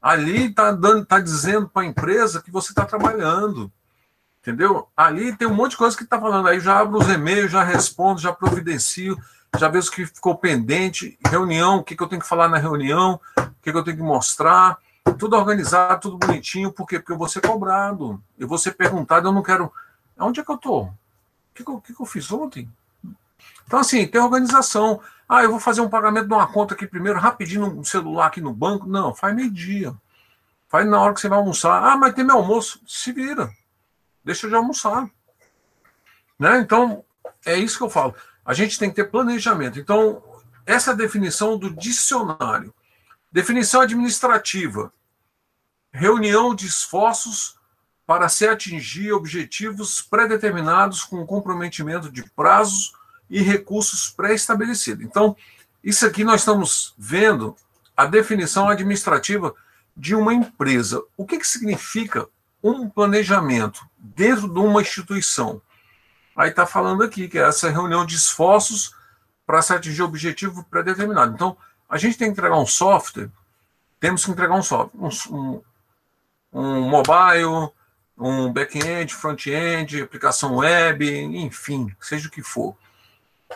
Ali 0.00 0.46
está 0.46 0.74
tá 1.06 1.20
dizendo 1.20 1.68
para 1.68 1.82
a 1.82 1.86
empresa 1.86 2.40
que 2.40 2.50
você 2.50 2.72
está 2.72 2.86
trabalhando. 2.86 3.70
Entendeu? 4.40 4.88
Ali 4.96 5.36
tem 5.36 5.46
um 5.46 5.54
monte 5.54 5.72
de 5.72 5.76
coisa 5.76 5.96
que 5.96 6.04
está 6.04 6.18
falando. 6.18 6.48
Aí 6.48 6.58
já 6.58 6.78
abro 6.78 6.98
os 6.98 7.08
e-mails, 7.08 7.50
já 7.50 7.62
respondo, 7.62 8.20
já 8.20 8.32
providencio, 8.32 9.18
já 9.58 9.68
vejo 9.68 9.88
o 9.88 9.92
que 9.92 10.06
ficou 10.06 10.38
pendente, 10.38 11.18
reunião, 11.26 11.78
o 11.78 11.84
que, 11.84 11.94
que 11.94 12.02
eu 12.02 12.08
tenho 12.08 12.22
que 12.22 12.28
falar 12.28 12.48
na 12.48 12.56
reunião, 12.56 13.20
o 13.36 13.50
que, 13.60 13.70
que 13.70 13.76
eu 13.76 13.84
tenho 13.84 13.98
que 13.98 14.02
mostrar. 14.02 14.78
Tudo 15.18 15.36
organizado, 15.36 16.00
tudo 16.00 16.26
bonitinho. 16.26 16.72
Por 16.72 16.86
quê? 16.86 16.98
Porque 16.98 17.12
eu 17.12 17.18
vou 17.18 17.28
ser 17.28 17.42
cobrado. 17.42 18.22
Eu 18.38 18.48
vou 18.48 18.56
ser 18.56 18.72
perguntado, 18.72 19.28
eu 19.28 19.32
não 19.32 19.42
quero. 19.42 19.70
Onde 20.18 20.40
é 20.40 20.44
que 20.44 20.50
eu 20.50 20.56
estou? 20.56 20.84
O 20.84 20.94
que, 21.54 21.64
que, 21.64 21.80
que, 21.80 21.94
que 21.94 22.00
eu 22.00 22.06
fiz 22.06 22.30
ontem? 22.32 22.70
Então, 23.68 23.80
assim, 23.80 24.06
tem 24.06 24.18
organização. 24.18 24.98
Ah, 25.28 25.42
eu 25.42 25.50
vou 25.50 25.60
fazer 25.60 25.82
um 25.82 25.90
pagamento 25.90 26.26
de 26.26 26.32
uma 26.32 26.50
conta 26.50 26.72
aqui 26.72 26.86
primeiro, 26.86 27.18
rapidinho 27.18 27.66
no 27.66 27.84
celular 27.84 28.28
aqui 28.28 28.40
no 28.40 28.50
banco. 28.50 28.88
Não, 28.88 29.14
faz 29.14 29.36
meio-dia. 29.36 29.94
Faz 30.70 30.88
na 30.88 30.98
hora 30.98 31.12
que 31.12 31.20
você 31.20 31.28
vai 31.28 31.38
almoçar. 31.38 31.84
Ah, 31.84 31.94
mas 31.94 32.14
tem 32.14 32.24
meu 32.24 32.36
almoço. 32.36 32.80
Se 32.86 33.12
vira. 33.12 33.50
Deixa 34.24 34.48
de 34.48 34.54
almoçar. 34.54 35.06
Né? 36.38 36.60
Então, 36.60 37.04
é 37.44 37.58
isso 37.58 37.76
que 37.76 37.84
eu 37.84 37.90
falo. 37.90 38.14
A 38.42 38.54
gente 38.54 38.78
tem 38.78 38.88
que 38.88 38.96
ter 38.96 39.10
planejamento. 39.10 39.78
Então, 39.78 40.22
essa 40.64 40.92
é 40.92 40.94
a 40.94 40.96
definição 40.96 41.58
do 41.58 41.68
dicionário. 41.68 42.72
Definição 43.30 43.82
administrativa: 43.82 44.90
reunião 45.92 46.54
de 46.54 46.66
esforços 46.66 47.58
para 48.06 48.30
se 48.30 48.48
atingir 48.48 49.12
objetivos 49.12 50.00
pré-determinados 50.00 51.04
com 51.04 51.26
comprometimento 51.26 52.10
de 52.10 52.22
prazos 52.30 52.96
e 53.30 53.42
recursos 53.42 54.10
pré-estabelecidos. 54.10 55.04
Então, 55.04 55.36
isso 55.82 56.06
aqui 56.06 56.24
nós 56.24 56.40
estamos 56.40 56.94
vendo 56.98 57.56
a 57.96 58.06
definição 58.06 58.68
administrativa 58.68 59.54
de 59.96 60.14
uma 60.14 60.32
empresa. 60.32 61.02
O 61.16 61.26
que, 61.26 61.38
que 61.38 61.46
significa 61.46 62.28
um 62.62 62.88
planejamento 62.88 63.86
dentro 63.98 64.48
de 64.48 64.58
uma 64.58 64.80
instituição? 64.80 65.60
Aí 66.36 66.50
está 66.50 66.64
falando 66.66 67.02
aqui 67.02 67.28
que 67.28 67.38
é 67.38 67.42
essa 67.42 67.68
reunião 67.68 68.06
de 68.06 68.14
esforços 68.14 68.94
para 69.44 69.60
se 69.60 69.72
atingir 69.72 70.02
objetivo 70.02 70.64
pré-determinado. 70.64 71.34
Então, 71.34 71.56
a 71.88 71.98
gente 71.98 72.16
tem 72.16 72.28
que 72.28 72.32
entregar 72.32 72.56
um 72.56 72.66
software, 72.66 73.30
temos 73.98 74.24
que 74.24 74.30
entregar 74.30 74.54
um 74.54 74.62
software, 74.62 75.00
um, 75.30 75.60
um 76.52 76.82
mobile, 76.82 77.72
um 78.16 78.52
back-end, 78.52 79.14
front-end, 79.14 80.02
aplicação 80.02 80.56
web, 80.56 81.08
enfim, 81.10 81.94
seja 82.00 82.28
o 82.28 82.30
que 82.30 82.42
for. 82.42 82.76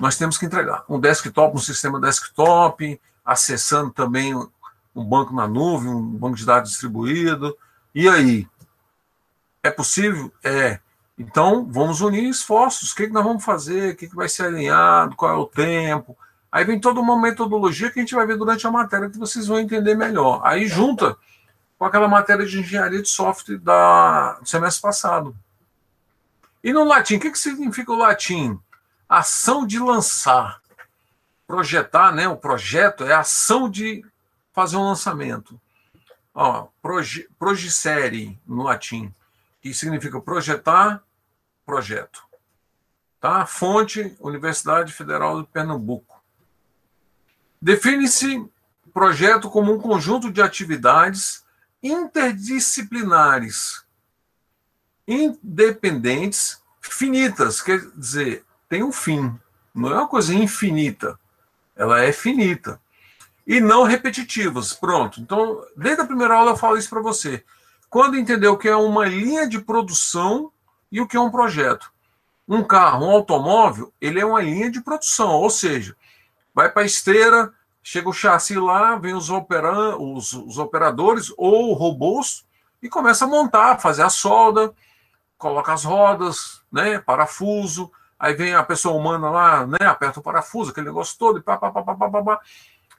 Nós 0.00 0.16
temos 0.16 0.38
que 0.38 0.46
entregar 0.46 0.84
um 0.88 0.98
desktop, 0.98 1.56
um 1.56 1.60
sistema 1.60 2.00
desktop, 2.00 3.00
acessando 3.24 3.90
também 3.90 4.34
um 4.34 5.04
banco 5.04 5.34
na 5.34 5.46
nuvem, 5.46 5.90
um 5.90 6.02
banco 6.02 6.36
de 6.36 6.46
dados 6.46 6.70
distribuído. 6.70 7.56
E 7.94 8.08
aí? 8.08 8.48
É 9.62 9.70
possível? 9.70 10.32
É. 10.42 10.80
Então, 11.18 11.66
vamos 11.70 12.00
unir 12.00 12.28
esforços. 12.28 12.92
O 12.92 12.96
que, 12.96 13.06
nós 13.08 13.24
vamos 13.24 13.44
fazer? 13.44 13.92
O 13.92 13.96
que, 13.96 14.08
que 14.08 14.16
vai 14.16 14.28
ser 14.28 14.46
alinhado? 14.46 15.14
Qual 15.14 15.30
é 15.30 15.36
o 15.36 15.46
tempo? 15.46 16.16
Aí 16.50 16.64
vem 16.64 16.80
toda 16.80 17.00
uma 17.00 17.18
metodologia 17.18 17.90
que 17.90 17.98
a 17.98 18.02
gente 18.02 18.14
vai 18.14 18.26
ver 18.26 18.36
durante 18.36 18.66
a 18.66 18.70
matéria 18.70 19.08
que 19.08 19.18
vocês 19.18 19.46
vão 19.46 19.58
entender 19.58 19.94
melhor. 19.94 20.40
Aí 20.44 20.66
junta 20.66 21.16
com 21.78 21.84
aquela 21.84 22.08
matéria 22.08 22.44
de 22.44 22.60
engenharia 22.60 23.00
de 23.00 23.08
software 23.08 23.58
da, 23.58 24.34
do 24.34 24.48
semestre 24.48 24.82
passado. 24.82 25.34
E 26.62 26.72
no 26.72 26.84
latim, 26.84 27.16
o 27.16 27.20
que, 27.20 27.30
que 27.30 27.38
significa 27.38 27.90
o 27.92 27.96
latim? 27.96 28.58
Ação 29.12 29.66
de 29.66 29.78
lançar. 29.78 30.62
Projetar, 31.46 32.12
né? 32.12 32.26
O 32.28 32.36
projeto 32.38 33.04
é 33.04 33.12
a 33.12 33.20
ação 33.20 33.68
de 33.68 34.02
fazer 34.54 34.78
um 34.78 34.86
lançamento. 34.86 35.60
Ó, 36.34 36.68
no 38.46 38.62
latim, 38.62 39.14
que 39.60 39.74
significa 39.74 40.18
projetar, 40.18 41.02
projeto. 41.66 42.24
Tá? 43.20 43.44
Fonte, 43.44 44.16
Universidade 44.18 44.94
Federal 44.94 45.42
de 45.42 45.48
Pernambuco. 45.48 46.24
Define-se 47.60 48.50
projeto 48.94 49.50
como 49.50 49.74
um 49.74 49.78
conjunto 49.78 50.32
de 50.32 50.40
atividades 50.40 51.44
interdisciplinares, 51.82 53.84
independentes, 55.06 56.62
finitas, 56.80 57.60
quer 57.60 57.78
dizer, 57.90 58.42
tem 58.72 58.82
um 58.82 58.90
fim, 58.90 59.38
não 59.74 59.90
é 59.90 59.96
uma 59.96 60.08
coisa 60.08 60.34
infinita, 60.34 61.20
ela 61.76 62.00
é 62.00 62.10
finita. 62.10 62.80
E 63.46 63.60
não 63.60 63.82
repetitivas, 63.82 64.72
pronto. 64.72 65.20
Então, 65.20 65.62
desde 65.76 66.00
a 66.00 66.06
primeira 66.06 66.36
aula 66.36 66.52
eu 66.52 66.56
falo 66.56 66.78
isso 66.78 66.88
para 66.88 67.02
você. 67.02 67.44
Quando 67.90 68.16
entender 68.16 68.48
o 68.48 68.56
que 68.56 68.68
é 68.68 68.74
uma 68.74 69.04
linha 69.04 69.46
de 69.46 69.60
produção 69.60 70.50
e 70.90 71.02
o 71.02 71.06
que 71.06 71.18
é 71.18 71.20
um 71.20 71.30
projeto. 71.30 71.92
Um 72.48 72.64
carro, 72.64 73.04
um 73.04 73.10
automóvel, 73.10 73.92
ele 74.00 74.18
é 74.18 74.24
uma 74.24 74.40
linha 74.40 74.70
de 74.70 74.80
produção, 74.80 75.32
ou 75.32 75.50
seja, 75.50 75.94
vai 76.54 76.70
para 76.70 76.80
a 76.80 76.86
esteira, 76.86 77.52
chega 77.82 78.08
o 78.08 78.12
chassi 78.14 78.54
lá, 78.54 78.96
vem 78.96 79.12
os, 79.12 79.28
operan 79.28 79.98
os, 79.98 80.32
os 80.32 80.56
operadores 80.56 81.30
ou 81.36 81.74
robôs 81.74 82.46
e 82.82 82.88
começa 82.88 83.26
a 83.26 83.28
montar, 83.28 83.80
fazer 83.80 84.02
a 84.02 84.08
solda, 84.08 84.72
coloca 85.36 85.74
as 85.74 85.84
rodas, 85.84 86.62
né, 86.72 86.98
parafuso, 87.00 87.92
aí 88.22 88.34
vem 88.34 88.54
a 88.54 88.62
pessoa 88.62 88.94
humana 88.94 89.28
lá, 89.28 89.66
né, 89.66 89.84
aperta 89.84 90.20
o 90.20 90.22
parafuso, 90.22 90.70
aquele 90.70 90.86
negócio 90.86 91.18
todo, 91.18 91.40
e 91.40 91.42
pá, 91.42 91.56
pá, 91.56 91.72
pá, 91.72 91.82
pá, 91.82 92.08
pá, 92.08 92.22
pá. 92.22 92.40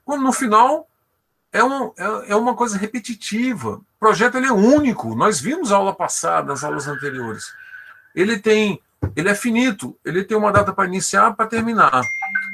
Quando 0.04 0.22
no 0.22 0.34
final 0.34 0.86
é, 1.50 1.64
um, 1.64 1.94
é, 1.98 2.32
é 2.32 2.36
uma 2.36 2.54
coisa 2.54 2.78
repetitiva. 2.78 3.76
O 3.76 4.00
projeto 4.00 4.36
ele 4.36 4.48
é 4.48 4.52
único. 4.52 5.16
Nós 5.16 5.40
vimos 5.40 5.72
a 5.72 5.78
aula 5.78 5.96
passada, 5.96 6.52
as 6.52 6.62
aulas 6.62 6.90
anteriores. 6.90 7.54
Ele 8.14 8.38
tem, 8.38 8.82
ele 9.16 9.30
é 9.30 9.36
finito, 9.36 9.98
ele 10.04 10.26
tem 10.26 10.36
uma 10.36 10.52
data 10.52 10.74
para 10.74 10.90
iniciar, 10.90 11.34
para 11.34 11.48
terminar. 11.48 12.02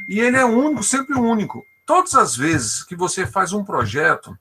E 0.07 0.19
ele 0.19 0.37
é 0.37 0.45
único, 0.45 0.83
sempre 0.83 1.15
único. 1.15 1.63
Todas 1.87 2.13
as 2.13 2.37
vezes 2.37 2.83
que 2.83 2.95
você 2.95 3.25
faz 3.25 3.51
um 3.51 3.65
projeto, 3.65 4.37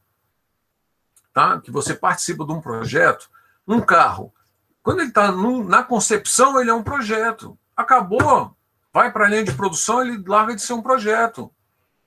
tá? 1.32 1.58
Que 1.62 1.70
você 1.70 1.94
participa 1.94 2.44
de 2.44 2.52
um 2.52 2.60
projeto, 2.60 3.30
um 3.66 3.80
carro, 3.80 4.34
quando 4.82 5.00
ele 5.00 5.08
está 5.08 5.32
na 5.32 5.82
concepção, 5.82 6.60
ele 6.60 6.70
é 6.70 6.74
um 6.74 6.82
projeto. 6.82 7.58
Acabou, 7.78 8.56
vai 8.92 9.12
para 9.12 9.26
a 9.26 9.28
linha 9.28 9.44
de 9.44 9.54
produção, 9.54 10.02
ele 10.02 10.20
larga 10.26 10.56
de 10.56 10.60
ser 10.60 10.72
um 10.72 10.82
projeto. 10.82 11.48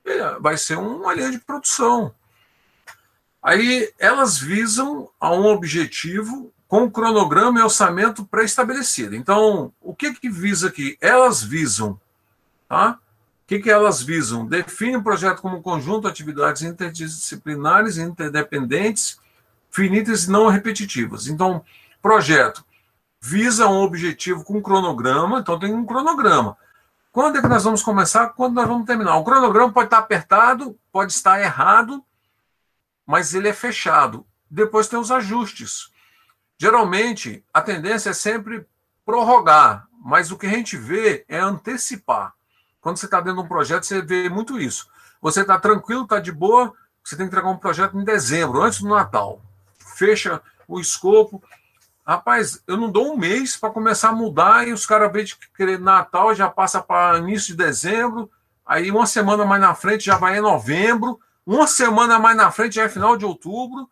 Ele 0.03 0.21
vai 0.41 0.57
ser 0.57 0.77
uma 0.77 1.13
linha 1.13 1.31
de 1.31 1.39
produção. 1.39 2.13
Aí 3.41 3.89
elas 3.97 4.37
visam 4.37 5.09
a 5.17 5.31
um 5.31 5.45
objetivo 5.45 6.53
com 6.67 6.91
cronograma 6.91 7.57
e 7.57 7.63
orçamento 7.63 8.25
pré-estabelecido. 8.25 9.15
Então, 9.15 9.73
o 9.79 9.95
que 9.95 10.13
que 10.13 10.29
visa 10.29 10.67
aqui? 10.67 10.97
Elas 10.99 11.41
visam, 11.41 11.97
tá? 12.67 12.99
O 13.43 13.47
que 13.47 13.59
que 13.59 13.71
elas 13.71 14.01
visam? 14.01 14.45
Define 14.45 14.97
o 14.97 15.03
projeto 15.03 15.41
como 15.41 15.55
um 15.55 15.61
conjunto 15.61 16.01
de 16.01 16.07
atividades 16.09 16.63
interdisciplinares, 16.63 17.97
interdependentes, 17.97 19.17
finitas 19.69 20.25
e 20.25 20.31
não 20.31 20.49
repetitivas. 20.49 21.27
Então, 21.27 21.63
projeto 22.01 22.65
visa 23.21 23.67
um 23.67 23.81
objetivo 23.81 24.43
com 24.43 24.61
cronograma, 24.61 25.39
então 25.39 25.59
tem 25.59 25.73
um 25.73 25.85
cronograma. 25.85 26.57
Quando 27.11 27.37
é 27.37 27.41
que 27.41 27.47
nós 27.47 27.63
vamos 27.63 27.83
começar? 27.83 28.29
Quando 28.29 28.55
nós 28.55 28.67
vamos 28.67 28.85
terminar? 28.85 29.17
O 29.17 29.23
cronograma 29.23 29.71
pode 29.71 29.87
estar 29.87 29.99
apertado, 29.99 30.77
pode 30.91 31.11
estar 31.11 31.39
errado, 31.39 32.03
mas 33.05 33.33
ele 33.33 33.49
é 33.49 33.53
fechado. 33.53 34.25
Depois 34.49 34.87
tem 34.87 34.97
os 34.97 35.11
ajustes. 35.11 35.91
Geralmente, 36.57 37.43
a 37.53 37.61
tendência 37.61 38.09
é 38.09 38.13
sempre 38.13 38.65
prorrogar, 39.05 39.87
mas 40.03 40.31
o 40.31 40.37
que 40.37 40.47
a 40.47 40.49
gente 40.49 40.77
vê 40.77 41.25
é 41.27 41.39
antecipar. 41.39 42.33
Quando 42.79 42.97
você 42.97 43.05
está 43.05 43.19
dentro 43.19 43.39
de 43.39 43.45
um 43.45 43.47
projeto, 43.47 43.85
você 43.85 44.01
vê 44.01 44.29
muito 44.29 44.59
isso. 44.59 44.87
Você 45.21 45.41
está 45.41 45.59
tranquilo, 45.59 46.03
está 46.03 46.19
de 46.19 46.31
boa, 46.31 46.73
você 47.03 47.15
tem 47.15 47.25
que 47.25 47.31
entregar 47.31 47.49
um 47.49 47.57
projeto 47.57 47.97
em 47.97 48.03
dezembro, 48.03 48.61
antes 48.61 48.81
do 48.81 48.89
Natal. 48.89 49.41
Fecha 49.97 50.41
o 50.67 50.79
escopo. 50.79 51.43
Rapaz, 52.05 52.63
eu 52.65 52.77
não 52.77 52.91
dou 52.91 53.13
um 53.13 53.17
mês 53.17 53.55
para 53.55 53.69
começar 53.69 54.09
a 54.09 54.13
mudar 54.13 54.67
e 54.67 54.73
os 54.73 54.85
caras 54.85 55.11
veem 55.11 55.25
de 55.25 55.37
querer 55.55 55.79
Natal 55.79 56.33
já 56.33 56.49
passa 56.49 56.81
para 56.81 57.19
início 57.19 57.55
de 57.55 57.63
dezembro, 57.63 58.29
aí 58.65 58.89
uma 58.89 59.05
semana 59.05 59.45
mais 59.45 59.61
na 59.61 59.75
frente 59.75 60.05
já 60.05 60.17
vai 60.17 60.37
em 60.37 60.41
novembro, 60.41 61.19
uma 61.45 61.67
semana 61.67 62.17
mais 62.17 62.35
na 62.35 62.51
frente 62.51 62.75
já 62.75 62.83
é 62.83 62.89
final 62.89 63.15
de 63.15 63.25
outubro 63.25 63.89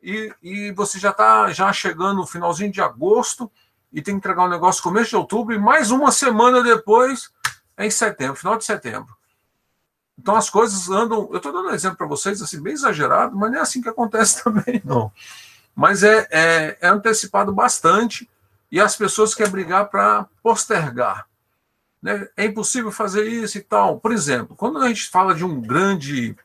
e, 0.00 0.32
e 0.42 0.72
você 0.72 0.98
já 0.98 1.10
está 1.10 1.50
já 1.50 1.72
chegando 1.72 2.18
no 2.18 2.26
finalzinho 2.26 2.70
de 2.70 2.80
agosto 2.80 3.50
e 3.92 4.00
tem 4.00 4.14
que 4.14 4.18
entregar 4.18 4.44
um 4.44 4.48
negócio 4.48 4.82
começo 4.82 5.10
de 5.10 5.16
outubro 5.16 5.54
e 5.54 5.58
mais 5.58 5.90
uma 5.90 6.12
semana 6.12 6.62
depois 6.62 7.30
é 7.76 7.86
em 7.86 7.90
setembro, 7.90 8.36
final 8.36 8.56
de 8.56 8.64
setembro. 8.64 9.16
Então 10.18 10.34
as 10.34 10.50
coisas 10.50 10.90
andam. 10.90 11.28
Eu 11.30 11.36
estou 11.36 11.52
dando 11.52 11.68
um 11.68 11.72
exemplo 11.74 11.96
para 11.96 12.06
vocês, 12.06 12.42
assim, 12.42 12.60
bem 12.60 12.72
exagerado, 12.72 13.36
mas 13.36 13.50
não 13.50 13.58
é 13.58 13.62
assim 13.62 13.80
que 13.80 13.88
acontece 13.88 14.42
também, 14.44 14.82
não. 14.84 15.12
Mas 15.78 16.02
é, 16.02 16.26
é, 16.32 16.78
é 16.80 16.88
antecipado 16.88 17.52
bastante 17.52 18.28
e 18.68 18.80
as 18.80 18.96
pessoas 18.96 19.32
querem 19.32 19.52
brigar 19.52 19.88
para 19.88 20.26
postergar. 20.42 21.28
Né? 22.02 22.26
É 22.36 22.46
impossível 22.46 22.90
fazer 22.90 23.28
isso 23.28 23.58
e 23.58 23.60
tal. 23.60 24.00
Por 24.00 24.10
exemplo, 24.10 24.56
quando 24.56 24.78
a 24.78 24.88
gente 24.88 25.08
fala 25.08 25.32
de 25.32 25.44
um 25.44 25.60
grande 25.60 26.36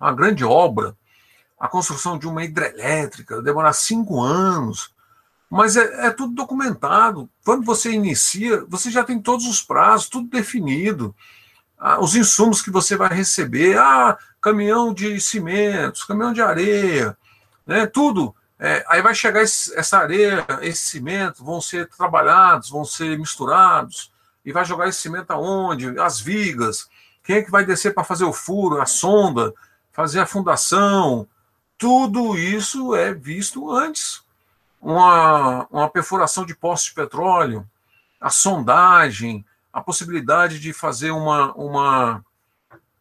uma 0.00 0.14
grande 0.14 0.46
obra, 0.46 0.96
a 1.60 1.68
construção 1.68 2.18
de 2.18 2.26
uma 2.26 2.42
hidrelétrica, 2.42 3.42
demorar 3.42 3.74
cinco 3.74 4.22
anos, 4.22 4.94
mas 5.50 5.76
é, 5.76 6.06
é, 6.06 6.10
tudo 6.10 6.34
documentado. 6.34 7.28
Quando 7.44 7.66
você 7.66 7.92
inicia, 7.92 8.64
você 8.66 8.90
já 8.90 9.04
tem 9.04 9.20
todos 9.20 9.46
os 9.46 9.60
prazos, 9.60 10.08
tudo 10.08 10.26
definido. 10.30 11.14
Ah, 11.78 12.00
os 12.00 12.16
insumos 12.16 12.62
que 12.62 12.70
você 12.70 12.96
vai 12.96 13.12
receber, 13.12 13.76
ah, 13.76 14.16
caminhão 14.40 14.94
de 14.94 15.20
cimentos, 15.20 16.02
caminhão 16.02 16.32
de 16.32 16.40
areia, 16.40 17.14
né, 17.66 17.86
tudo. 17.86 18.34
É, 18.64 18.84
aí 18.88 19.02
vai 19.02 19.14
chegar 19.14 19.42
esse, 19.42 19.76
essa 19.76 19.98
areia, 19.98 20.46
esse 20.62 20.82
cimento, 20.88 21.44
vão 21.44 21.60
ser 21.60 21.88
trabalhados, 21.88 22.70
vão 22.70 22.84
ser 22.84 23.18
misturados, 23.18 24.10
e 24.44 24.52
vai 24.52 24.64
jogar 24.64 24.88
esse 24.88 25.00
cimento 25.00 25.30
aonde? 25.32 25.98
As 25.98 26.20
vigas. 26.20 26.88
Quem 27.22 27.36
é 27.36 27.42
que 27.42 27.50
vai 27.50 27.64
descer 27.64 27.92
para 27.92 28.04
fazer 28.04 28.24
o 28.24 28.32
furo, 28.32 28.80
a 28.80 28.86
sonda? 28.86 29.52
fazer 29.94 30.18
a 30.18 30.26
fundação, 30.26 31.26
tudo 31.78 32.36
isso 32.36 32.96
é 32.96 33.14
visto 33.14 33.70
antes. 33.70 34.22
Uma, 34.82 35.66
uma 35.70 35.88
perfuração 35.88 36.44
de 36.44 36.54
poços 36.54 36.88
de 36.88 36.94
petróleo, 36.94 37.66
a 38.20 38.28
sondagem, 38.28 39.46
a 39.72 39.80
possibilidade 39.80 40.58
de 40.58 40.72
fazer 40.72 41.12
uma, 41.12 41.54
uma, 41.54 42.24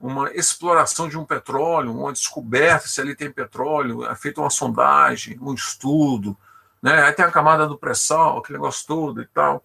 uma 0.04 0.30
exploração 0.34 1.08
de 1.08 1.18
um 1.18 1.24
petróleo, 1.24 1.98
uma 1.98 2.12
descoberta 2.12 2.90
se 2.90 3.00
ali 3.00 3.16
tem 3.16 3.32
petróleo, 3.32 4.06
é 4.06 4.14
feita 4.14 4.42
uma 4.42 4.50
sondagem, 4.50 5.40
um 5.42 5.54
estudo, 5.54 6.38
né? 6.82 7.04
aí 7.04 7.14
tem 7.14 7.24
a 7.24 7.32
camada 7.32 7.66
do 7.66 7.78
pré-sal, 7.78 8.38
aquele 8.38 8.58
negócio 8.60 8.86
todo 8.86 9.22
e 9.22 9.26
tal. 9.28 9.64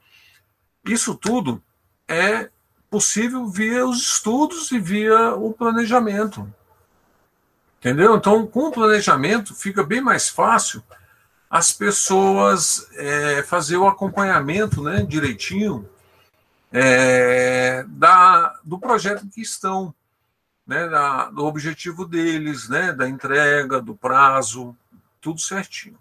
Isso 0.84 1.16
tudo 1.16 1.60
é 2.06 2.50
possível 2.88 3.48
via 3.48 3.84
os 3.84 4.00
estudos 4.00 4.70
e 4.70 4.78
via 4.78 5.34
o 5.34 5.52
planejamento. 5.52 6.48
Entendeu? 7.80 8.14
Então, 8.14 8.46
com 8.46 8.68
o 8.68 8.72
planejamento, 8.72 9.56
fica 9.56 9.82
bem 9.82 10.00
mais 10.00 10.28
fácil 10.28 10.84
as 11.50 11.72
pessoas 11.72 12.88
é, 12.94 13.42
fazer 13.42 13.76
o 13.76 13.88
acompanhamento 13.88 14.84
né, 14.84 15.02
direitinho 15.02 15.88
é, 16.72 17.84
da, 17.88 18.56
do 18.62 18.78
projeto 18.78 19.26
que 19.26 19.40
estão, 19.40 19.92
né, 20.68 20.86
da, 20.86 21.30
do 21.30 21.46
objetivo 21.46 22.04
deles, 22.04 22.68
né, 22.68 22.92
da 22.92 23.08
entrega, 23.08 23.80
do 23.80 23.96
prazo, 23.96 24.76
tudo 25.18 25.40
certinho. 25.40 25.98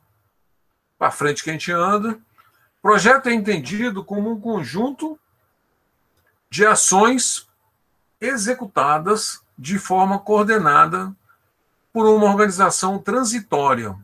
Para 0.99 1.09
frente 1.09 1.41
que 1.41 1.49
a 1.49 1.53
gente 1.53 1.71
anda. 1.71 2.19
Projeto 2.81 3.29
é 3.29 3.33
entendido 3.33 4.03
como 4.03 4.29
um 4.29 4.41
conjunto 4.41 5.17
de 6.49 6.65
ações 6.65 7.47
executadas 8.19 9.41
de 9.57 9.79
forma 9.79 10.19
coordenada 10.19 11.15
por 11.93 12.05
uma 12.05 12.25
organização 12.25 12.99
transitória, 12.99 13.95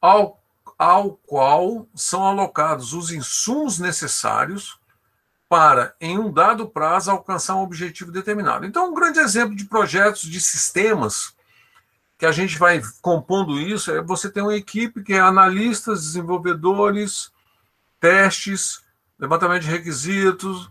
ao, 0.00 0.40
ao 0.78 1.12
qual 1.26 1.86
são 1.94 2.26
alocados 2.26 2.92
os 2.92 3.12
insumos 3.12 3.78
necessários 3.78 4.80
para, 5.48 5.94
em 6.00 6.18
um 6.18 6.32
dado 6.32 6.68
prazo, 6.68 7.10
alcançar 7.10 7.54
um 7.54 7.62
objetivo 7.62 8.10
determinado. 8.10 8.66
Então, 8.66 8.90
um 8.90 8.94
grande 8.94 9.18
exemplo 9.18 9.54
de 9.54 9.64
projetos 9.64 10.22
de 10.22 10.40
sistemas 10.40 11.34
que 12.18 12.26
a 12.26 12.32
gente 12.32 12.58
vai 12.58 12.80
compondo 13.02 13.60
isso 13.60 13.90
é 13.90 14.02
você 14.02 14.30
tem 14.30 14.42
uma 14.42 14.56
equipe 14.56 15.02
que 15.02 15.12
é 15.12 15.20
analistas, 15.20 16.02
desenvolvedores, 16.02 17.30
testes, 18.00 18.82
levantamento 19.18 19.62
de 19.62 19.70
requisitos, 19.70 20.70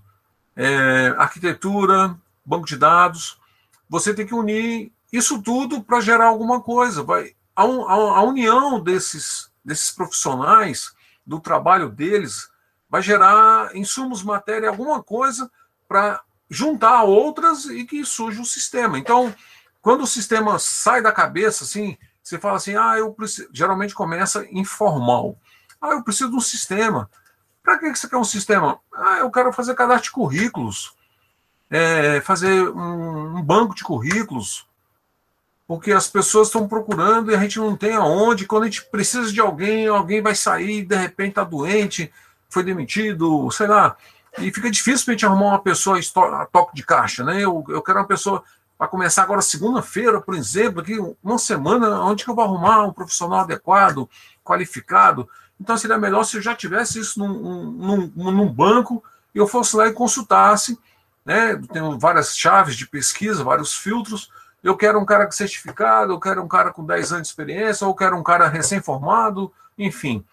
é, 0.56 1.14
arquitetura, 1.18 2.18
banco 2.44 2.66
de 2.66 2.76
dados. 2.76 3.40
Você 3.90 4.14
tem 4.14 4.26
que 4.26 4.34
unir 4.34 4.92
isso 5.12 5.42
tudo 5.42 5.84
para 5.84 6.02
gerar 6.02 6.28
alguma 6.28 6.62
coisa. 6.62 7.04
Vai, 7.04 7.36
a, 7.56 7.64
a, 7.64 7.66
a 7.66 8.24
união 8.24 8.82
desses, 8.82 9.52
desses 9.64 9.92
profissionais, 9.92 10.94
do 11.26 11.40
trabalho 11.40 11.90
deles, 11.90 12.50
vai 12.96 13.02
gerar 13.02 13.76
insumos, 13.76 14.24
matéria, 14.24 14.70
alguma 14.70 15.04
coisa 15.04 15.52
para 15.86 16.22
juntar 16.50 17.04
outras 17.04 17.66
e 17.66 17.84
que 17.84 18.06
surja 18.06 18.40
um 18.40 18.46
sistema. 18.46 18.98
Então, 18.98 19.36
quando 19.82 20.04
o 20.04 20.08
sistema 20.08 20.58
sai 20.60 21.02
da 21.02 21.12
cabeça, 21.12 21.66
assim, 21.66 21.98
você 22.24 22.40
fala 22.40 22.56
assim, 22.56 22.74
ah, 22.78 22.96
eu 22.98 23.12
preciso. 23.12 23.50
Geralmente 23.52 23.94
começa 23.94 24.48
informal. 24.50 25.38
Ah, 25.82 25.90
eu 25.90 26.04
preciso 26.04 26.30
de 26.30 26.38
um 26.38 26.40
sistema. 26.40 27.10
Para 27.62 27.80
que 27.80 27.94
você 27.94 28.08
quer 28.08 28.16
um 28.16 28.24
sistema? 28.24 28.80
Ah, 28.94 29.18
eu 29.18 29.30
quero 29.30 29.52
fazer 29.52 29.76
cadastro 29.76 30.06
de 30.06 30.12
currículos, 30.12 30.96
é, 31.70 32.22
fazer 32.22 32.70
um, 32.70 33.40
um 33.40 33.42
banco 33.42 33.76
de 33.76 33.84
currículos, 33.84 34.66
porque 35.68 35.92
as 35.92 36.08
pessoas 36.08 36.48
estão 36.48 36.66
procurando 36.66 37.30
e 37.30 37.36
a 37.36 37.40
gente 37.40 37.60
não 37.60 37.76
tem 37.76 37.94
aonde. 37.94 38.46
Quando 38.46 38.64
a 38.64 38.68
gente 38.68 38.86
precisa 38.86 39.34
de 39.34 39.42
alguém, 39.42 39.86
alguém 39.86 40.22
vai 40.22 40.34
sair, 40.34 40.86
de 40.86 40.96
repente 40.96 41.32
está 41.32 41.44
doente, 41.44 42.10
foi 42.56 42.64
demitido, 42.64 43.52
sei 43.52 43.68
lá. 43.68 43.98
E 44.38 44.50
fica 44.52 44.72
difícil 44.72 45.06
para 45.06 45.12
a 45.12 45.16
gente 45.16 45.26
arrumar 45.26 45.48
uma 45.48 45.60
pessoa 45.60 46.00
a 46.00 46.46
toque 46.46 46.74
de 46.74 46.84
caixa, 46.84 47.22
né? 47.22 47.42
Eu, 47.42 47.66
eu 47.68 47.82
quero 47.82 48.00
uma 48.00 48.08
pessoa 48.08 48.44
para 48.78 48.88
começar 48.88 49.24
agora 49.24 49.42
segunda-feira, 49.42 50.22
por 50.22 50.36
exemplo, 50.36 50.80
aqui 50.80 50.98
uma 51.22 51.38
semana, 51.38 52.02
onde 52.02 52.24
que 52.24 52.30
eu 52.30 52.36
vou 52.36 52.46
arrumar 52.46 52.84
um 52.84 52.94
profissional 52.94 53.40
adequado, 53.40 54.10
qualificado. 54.44 55.30
Então 55.60 55.78
seria 55.78 55.98
melhor 55.98 56.24
se 56.24 56.38
eu 56.38 56.42
já 56.42 56.56
tivesse 56.56 57.00
isso 57.00 57.20
num, 57.20 58.12
num, 58.16 58.32
num 58.32 58.48
banco 58.48 59.04
e 59.34 59.38
eu 59.38 59.48
fosse 59.48 59.76
lá 59.76 59.88
e 59.88 59.94
consultasse. 59.94 60.80
Né? 61.26 61.60
Tenho 61.74 62.00
várias 62.00 62.38
chaves 62.38 62.76
de 62.76 62.88
pesquisa, 62.88 63.44
vários 63.44 63.74
filtros. 63.74 64.30
Eu 64.64 64.78
quero 64.78 64.98
um 65.00 65.06
cara 65.06 65.30
certificado, 65.30 66.14
eu 66.14 66.20
quero 66.20 66.42
um 66.42 66.48
cara 66.48 66.72
com 66.72 66.86
10 66.86 67.12
anos 67.12 67.28
de 67.28 67.32
experiência, 67.32 67.86
ou 67.86 67.92
eu 67.92 67.96
quero 67.96 68.18
um 68.18 68.24
cara 68.24 68.48
recém-formado, 68.48 69.52
enfim. 69.78 70.24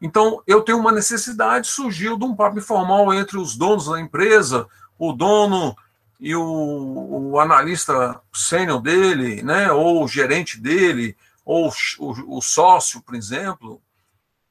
Então, 0.00 0.42
eu 0.46 0.62
tenho 0.62 0.78
uma 0.78 0.92
necessidade, 0.92 1.68
surgiu 1.68 2.16
de 2.18 2.24
um 2.24 2.34
papo 2.34 2.58
informal 2.58 3.12
entre 3.14 3.38
os 3.38 3.56
donos 3.56 3.86
da 3.86 4.00
empresa, 4.00 4.66
o 4.98 5.12
dono 5.12 5.76
e 6.18 6.34
o, 6.34 7.30
o 7.32 7.40
analista 7.40 8.20
sênior 8.32 8.80
dele, 8.80 9.42
né, 9.42 9.70
ou 9.70 10.04
o 10.04 10.08
gerente 10.08 10.60
dele, 10.60 11.16
ou 11.44 11.70
o, 11.98 12.36
o, 12.38 12.42
sócio, 12.42 13.00
por 13.02 13.14
exemplo, 13.14 13.80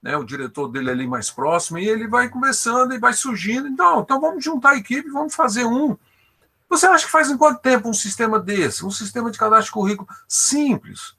né, 0.01 0.15
o 0.15 0.23
diretor 0.23 0.67
dele 0.67 0.91
ali 0.91 1.07
mais 1.07 1.29
próximo, 1.29 1.77
e 1.77 1.87
ele 1.87 2.07
vai 2.07 2.29
conversando 2.29 2.93
e 2.93 2.99
vai 2.99 3.13
surgindo. 3.13 3.67
Então, 3.67 4.01
então 4.01 4.21
vamos 4.21 4.43
juntar 4.43 4.71
a 4.71 4.77
equipe, 4.77 5.09
vamos 5.09 5.35
fazer 5.35 5.65
um. 5.65 5.97
Você 6.69 6.85
acha 6.85 7.05
que 7.05 7.11
faz 7.11 7.29
em 7.29 7.37
quanto 7.37 7.61
tempo 7.61 7.89
um 7.89 7.93
sistema 7.93 8.39
desse? 8.39 8.85
Um 8.85 8.91
sistema 8.91 9.29
de 9.29 9.37
cadastro 9.37 9.67
de 9.67 9.71
currículo 9.71 10.07
simples, 10.27 11.14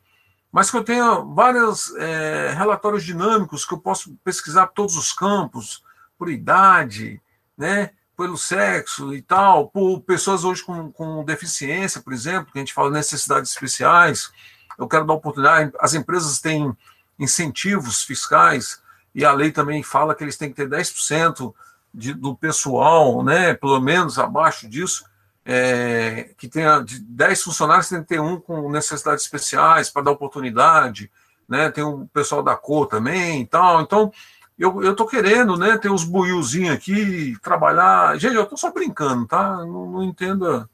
mas 0.56 0.70
que 0.70 0.76
eu 0.78 0.82
tenha 0.82 1.16
vários 1.20 1.94
é, 1.96 2.54
relatórios 2.56 3.04
dinâmicos 3.04 3.66
que 3.66 3.74
eu 3.74 3.78
posso 3.78 4.16
pesquisar 4.24 4.68
todos 4.68 4.96
os 4.96 5.12
campos, 5.12 5.84
por 6.18 6.30
idade, 6.30 7.20
né, 7.58 7.90
pelo 8.16 8.38
sexo 8.38 9.12
e 9.12 9.20
tal, 9.20 9.68
por 9.68 10.00
pessoas 10.00 10.44
hoje 10.44 10.64
com, 10.64 10.90
com 10.90 11.22
deficiência, 11.26 12.00
por 12.00 12.14
exemplo, 12.14 12.50
que 12.50 12.58
a 12.58 12.62
gente 12.62 12.72
fala 12.72 12.90
necessidades 12.90 13.50
especiais. 13.50 14.32
Eu 14.78 14.88
quero 14.88 15.04
dar 15.04 15.12
oportunidade. 15.12 15.72
As 15.78 15.92
empresas 15.92 16.40
têm 16.40 16.74
incentivos 17.18 18.02
fiscais 18.02 18.80
e 19.14 19.26
a 19.26 19.34
lei 19.34 19.52
também 19.52 19.82
fala 19.82 20.14
que 20.14 20.24
eles 20.24 20.38
têm 20.38 20.48
que 20.48 20.56
ter 20.56 20.70
10% 20.70 21.52
de, 21.92 22.14
do 22.14 22.34
pessoal, 22.34 23.22
né, 23.22 23.52
pelo 23.52 23.78
menos 23.78 24.18
abaixo 24.18 24.66
disso, 24.66 25.04
é, 25.48 26.30
que 26.36 26.48
tenha 26.48 26.80
de 26.80 26.98
10 26.98 27.42
funcionários, 27.44 27.88
tem 27.88 28.02
que 28.02 28.08
ter 28.08 28.20
um 28.20 28.40
com 28.40 28.68
necessidades 28.68 29.22
especiais 29.22 29.88
para 29.88 30.02
dar 30.02 30.10
oportunidade, 30.10 31.08
né, 31.48 31.70
tem 31.70 31.84
um 31.84 32.04
pessoal 32.08 32.42
da 32.42 32.56
cor 32.56 32.88
também 32.88 33.42
e 33.42 33.46
tal. 33.46 33.80
Então, 33.80 34.12
eu, 34.58 34.82
eu 34.82 34.96
tô 34.96 35.06
querendo, 35.06 35.56
né, 35.56 35.78
ter 35.78 35.88
uns 35.88 36.02
buiuzinhos 36.02 36.74
aqui, 36.74 37.36
trabalhar. 37.40 38.18
Gente, 38.18 38.34
eu 38.34 38.44
tô 38.44 38.56
só 38.56 38.72
brincando, 38.72 39.24
tá? 39.26 39.58
Não, 39.58 39.86
não 39.86 40.02
entenda 40.02 40.68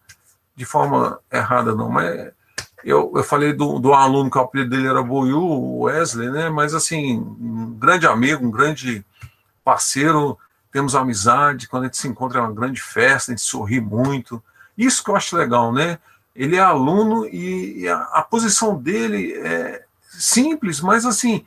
de 0.56 0.64
forma 0.64 1.20
errada, 1.30 1.74
não, 1.74 1.90
mas 1.90 2.32
eu, 2.82 3.12
eu 3.14 3.22
falei 3.22 3.52
do, 3.52 3.78
do 3.78 3.92
aluno 3.92 4.30
que 4.30 4.38
o 4.38 4.40
apelido 4.40 4.70
dele 4.70 4.88
era 4.88 5.02
Boiú, 5.02 5.38
o 5.38 5.82
Wesley, 5.82 6.30
né? 6.30 6.48
Mas 6.48 6.72
assim, 6.72 7.18
um 7.18 7.74
grande 7.78 8.06
amigo, 8.06 8.46
um 8.46 8.50
grande 8.50 9.04
parceiro, 9.62 10.38
temos 10.70 10.94
amizade, 10.94 11.68
quando 11.68 11.82
a 11.82 11.86
gente 11.86 11.98
se 11.98 12.08
encontra 12.08 12.38
é 12.38 12.42
uma 12.42 12.52
grande 12.52 12.80
festa, 12.80 13.32
a 13.32 13.34
gente 13.34 13.46
sorri 13.46 13.80
muito. 13.80 14.42
Isso 14.76 15.02
que 15.02 15.10
eu 15.10 15.16
acho 15.16 15.36
legal, 15.36 15.72
né? 15.72 15.98
Ele 16.34 16.56
é 16.56 16.60
aluno 16.60 17.26
e, 17.26 17.86
a, 17.88 17.96
a 18.12 18.22
posição 18.22 18.76
dele 18.76 19.34
é 19.34 19.84
simples, 20.10 20.80
mas 20.80 21.04
assim, 21.04 21.44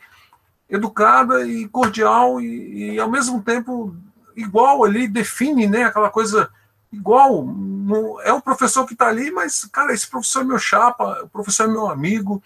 educada 0.70 1.46
e 1.46 1.68
cordial 1.68 2.42
e, 2.42 2.94
e, 2.94 3.00
ao 3.00 3.10
mesmo 3.10 3.42
tempo 3.42 3.96
igual 4.36 4.84
ali 4.84 5.08
define 5.08 5.68
né 5.68 5.84
aquela 5.84 6.10
coisa 6.10 6.50
igual. 6.92 7.44
No, 7.46 8.20
é 8.22 8.34
o 8.34 8.42
professor 8.42 8.86
que 8.86 8.94
está 8.94 9.08
ali 9.08 9.32
mas 9.32 9.66
cara 9.66 9.94
esse 9.94 10.08
professor 10.08 10.42
é 10.42 10.46
meu 10.46 10.60
chapa 10.60 11.24
o 11.24 11.30
professor 11.30 11.64
é 11.64 11.72
meu 11.72 11.88
amigo. 11.88 12.42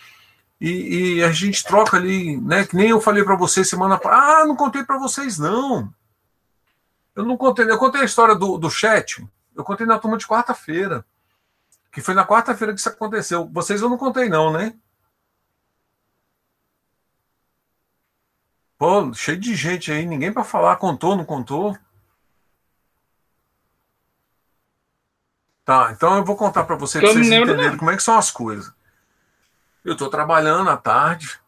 E, 0.62 1.16
e 1.20 1.24
a 1.24 1.32
gente 1.32 1.64
troca 1.64 1.96
ali 1.96 2.36
né 2.38 2.66
que 2.66 2.76
nem 2.76 2.90
eu 2.90 3.00
falei 3.00 3.24
para 3.24 3.36
vocês 3.36 3.70
semana 3.70 4.00
ah 4.04 4.46
não 4.46 4.56
contei 4.56 4.84
para 4.84 4.98
vocês 4.98 5.38
não. 5.38 5.92
Eu 7.16 7.26
não 7.26 7.38
contei 7.38 7.70
eu 7.70 7.78
contei 7.78 8.02
a 8.02 8.06
história 8.06 8.36
do, 8.36 8.58
do 8.58 8.70
chat 8.70 9.26
eu 9.60 9.66
contei 9.66 9.86
na 9.86 10.00
turma 10.00 10.18
de 10.18 10.28
quarta-feira 10.28 11.06
que 11.92 12.02
foi 12.02 12.14
na 12.14 12.26
quarta-feira 12.26 12.74
que 12.74 12.80
isso 12.80 12.90
aconteceu 12.90 13.50
vocês 13.52 13.82
eu 13.82 13.90
não 13.90 13.98
contei 13.98 14.30
não 14.30 14.52
né 14.52 14.76
Pô, 18.80 19.14
cheio 19.14 19.38
de 19.38 19.54
gente 19.56 19.92
aí, 19.92 20.06
ninguém 20.06 20.32
para 20.32 20.46
falar, 20.46 20.78
contou, 20.78 21.14
não 21.14 21.26
contou? 21.26 21.78
Tá, 25.66 25.92
então 25.92 26.16
eu 26.16 26.24
vou 26.24 26.38
contar 26.38 26.64
para 26.64 26.78
vocês, 26.78 27.04
pra 27.04 27.12
vocês 27.12 27.28
entenderem 27.28 27.78
como 27.78 27.92
é 27.92 27.98
que 27.98 28.02
são 28.02 28.18
as 28.18 28.32
coisas. 28.32 28.74
Eu 29.84 29.94
estou 29.94 30.10
trabalhando 30.10 30.70
à 30.70 30.78
tarde, 30.78 31.40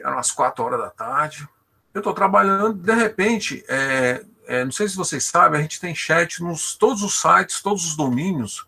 eram 0.00 0.18
as 0.18 0.32
quatro 0.32 0.64
horas 0.64 0.80
da 0.80 0.90
tarde. 0.90 1.48
Eu 1.94 2.00
estou 2.00 2.12
trabalhando, 2.12 2.74
de 2.74 2.92
repente, 2.92 3.64
é, 3.68 4.24
é, 4.52 4.66
não 4.66 4.70
sei 4.70 4.86
se 4.86 4.96
vocês 4.96 5.24
sabem, 5.24 5.58
a 5.58 5.62
gente 5.62 5.80
tem 5.80 5.94
chat 5.94 6.42
nos 6.42 6.74
todos 6.74 7.02
os 7.02 7.18
sites, 7.18 7.62
todos 7.62 7.86
os 7.86 7.96
domínios 7.96 8.66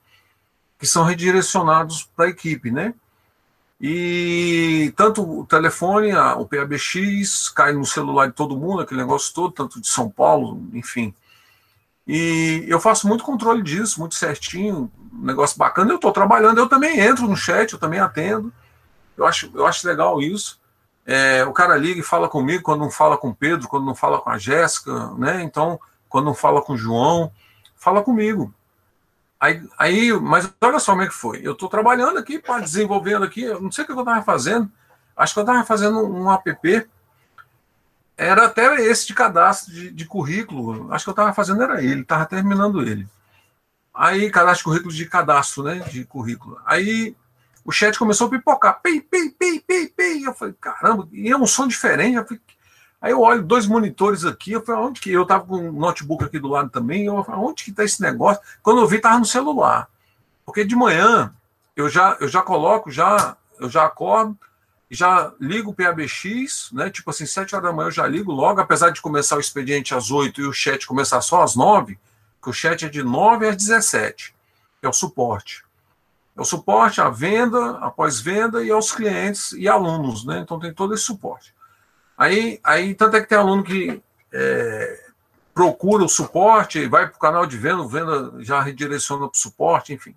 que 0.79 0.87
são 0.87 1.05
redirecionados 1.05 2.09
para 2.17 2.25
a 2.25 2.29
equipe, 2.29 2.71
né? 2.71 2.95
E 3.79 4.95
tanto 4.97 5.41
o 5.41 5.45
telefone, 5.45 6.11
a, 6.13 6.37
o 6.37 6.47
PABX, 6.49 7.51
cai 7.51 7.75
no 7.75 7.85
celular 7.85 8.29
de 8.29 8.33
todo 8.33 8.57
mundo, 8.57 8.81
aquele 8.81 9.01
negócio 9.01 9.35
todo, 9.35 9.53
tanto 9.53 9.79
de 9.79 9.87
São 9.87 10.09
Paulo, 10.09 10.67
enfim. 10.73 11.15
E 12.07 12.65
eu 12.67 12.81
faço 12.81 13.07
muito 13.07 13.23
controle 13.23 13.63
disso, 13.63 14.01
muito 14.01 14.15
certinho, 14.15 14.91
um 15.13 15.27
negócio 15.27 15.59
bacana. 15.59 15.91
Eu 15.91 15.97
estou 15.97 16.13
trabalhando, 16.13 16.57
eu 16.57 16.69
também 16.69 16.99
entro 16.99 17.29
no 17.29 17.37
chat, 17.37 17.71
eu 17.75 17.79
também 17.79 18.01
atendo. 18.01 18.51
Eu 19.19 19.27
acho, 19.27 19.51
eu 19.55 19.67
acho 19.67 19.87
legal 19.87 20.23
isso. 20.23 20.59
É, 21.07 21.45
o 21.45 21.53
cara 21.53 21.77
liga 21.77 22.01
e 22.01 22.05
fala 22.05 22.29
comigo 22.29 22.63
quando 22.63 22.81
não 22.81 22.91
fala 22.91 23.19
com 23.19 23.33
Pedro, 23.33 23.69
quando 23.69 23.85
não 23.85 23.95
fala 23.95 24.21
com 24.21 24.31
a 24.31 24.39
Jéssica, 24.39 25.11
né? 25.19 25.43
Então, 25.43 25.79
quando 26.09 26.25
não 26.25 26.35
fala 26.35 26.63
com 26.63 26.73
o 26.73 26.79
João, 26.79 27.31
fala 27.77 28.03
comigo. 28.03 28.53
Aí, 29.39 29.63
aí, 29.79 30.13
mas 30.13 30.51
olha 30.63 30.79
só 30.79 30.93
como 30.93 31.03
é 31.03 31.07
que 31.07 31.13
foi. 31.13 31.41
Eu 31.43 31.53
estou 31.53 31.69
trabalhando 31.69 32.19
aqui, 32.19 32.39
pá, 32.39 32.59
desenvolvendo 32.61 33.25
aqui, 33.25 33.43
eu 33.43 33.61
não 33.61 33.71
sei 33.71 33.85
o 33.85 33.87
que 33.87 33.93
eu 33.93 33.99
estava 33.99 34.23
fazendo. 34.23 34.71
Acho 35.15 35.35
que 35.35 35.41
eu 35.41 35.45
estava 35.45 35.65
fazendo 35.65 36.01
um 36.07 36.33
app. 36.33 36.89
Era 38.17 38.47
até 38.47 38.75
esse 38.81 39.07
de 39.07 39.15
cadastro 39.15 39.73
de, 39.75 39.91
de 39.91 40.07
currículo. 40.07 40.91
Acho 40.93 41.05
que 41.05 41.11
eu 41.11 41.13
estava 41.13 41.35
fazendo 41.35 41.63
era 41.63 41.83
ele, 41.83 42.01
estava 42.01 42.25
terminando 42.25 42.81
ele. 42.81 43.07
Aí, 43.93 44.31
cadastro 44.31 44.59
de 44.59 44.65
currículo 44.65 44.95
de 44.95 45.07
cadastro, 45.07 45.65
né? 45.65 45.81
De 45.91 46.05
currículo. 46.05 46.59
Aí 46.65 47.15
o 47.65 47.73
chat 47.73 47.99
começou 47.99 48.27
a 48.27 48.31
pipocar. 48.31 48.81
Pei, 48.83 49.01
pei, 49.01 49.31
pei, 49.31 49.61
pei, 49.61 49.89
pei. 49.89 50.27
Eu 50.27 50.35
falei, 50.35 50.55
caramba, 50.61 51.09
e 51.13 51.31
é 51.31 51.37
um 51.37 51.47
som 51.47 51.67
diferente. 51.67 52.17
Eu 52.17 52.25
falei, 52.25 52.41
Aí 53.05 53.13
eu 53.13 53.21
olho 53.21 53.43
dois 53.43 53.67
monitores 53.67 54.25
aqui, 54.25 54.53
eu 54.53 54.65
falei, 54.65 54.81
onde 54.81 54.99
que. 54.99 55.11
Eu 55.11 55.27
tava 55.27 55.45
com 55.45 55.57
um 55.57 55.73
notebook 55.73 56.25
aqui 56.25 56.39
do 56.39 56.49
lado 56.49 56.71
também, 56.71 57.05
eu 57.05 57.23
falei, 57.23 57.39
onde 57.39 57.63
que 57.63 57.71
tá 57.71 57.85
esse 57.85 58.01
negócio? 58.01 58.43
Quando 58.63 58.81
eu 58.81 58.87
vi, 58.89 58.99
tava 58.99 59.19
no 59.19 59.27
celular. 59.27 59.91
Porque 60.43 60.65
de 60.65 60.75
manhã 60.75 61.31
eu 61.77 61.87
já, 61.87 62.17
eu 62.19 62.27
já 62.29 62.41
coloco, 62.41 62.91
já, 62.91 63.37
eu 63.61 63.69
já 63.69 63.85
acordo, 63.85 64.39
já 64.91 65.35
ligo 65.39 65.71
o 65.71 65.75
PABX, 65.75 66.71
né? 66.73 66.89
Tipo 66.89 67.11
assim, 67.11 67.27
7 67.27 67.55
horas 67.55 67.69
da 67.69 67.77
manhã 67.77 67.89
eu 67.89 67.93
já 67.93 68.07
ligo 68.07 68.33
logo, 68.33 68.63
apesar 68.63 68.89
de 68.89 69.03
começar 69.03 69.37
o 69.37 69.41
expediente 69.41 69.95
às 69.95 70.11
8 70.11 70.41
e 70.41 70.47
o 70.47 70.53
chat 70.55 70.87
começar 70.87 71.21
só 71.21 71.43
às 71.43 71.55
9, 71.55 71.99
que 72.43 72.49
o 72.49 72.55
chat 72.55 72.87
é 72.87 72.89
de 72.89 73.03
9 73.03 73.47
às 73.47 73.57
17. 73.57 74.35
É 74.81 74.89
o 74.89 74.95
suporte. 74.95 75.63
É 76.37 76.41
o 76.41 76.45
suporte 76.45 77.01
à 77.01 77.09
venda, 77.09 77.79
após 77.79 78.21
venda 78.21 78.65
e 78.65 78.71
aos 78.71 78.93
clientes 78.93 79.53
e 79.53 79.69
alunos, 79.69 80.25
né? 80.25 80.41
Então 80.41 80.59
tem 80.59 80.75
todo 80.75 80.93
esse 80.93 81.05
suporte. 81.05 81.55
Aí, 82.19 82.61
aí 82.63 82.95
tanto 82.95 83.17
é 83.17 83.21
que 83.21 83.29
tem 83.29 83.39
aluno 83.39 83.63
que 83.63 84.03
é, 84.33 85.05
procura 85.55 86.05
o 86.05 86.09
suporte, 86.09 86.87
vai 86.89 87.07
para 87.07 87.17
o 87.17 87.21
canal 87.21 87.47
de 87.47 87.57
venda, 87.57 87.87
venda 87.87 88.33
já 88.39 88.61
redireciona 88.61 89.29
para 89.29 89.37
o 89.37 89.41
suporte, 89.41 89.93
enfim. 89.93 90.15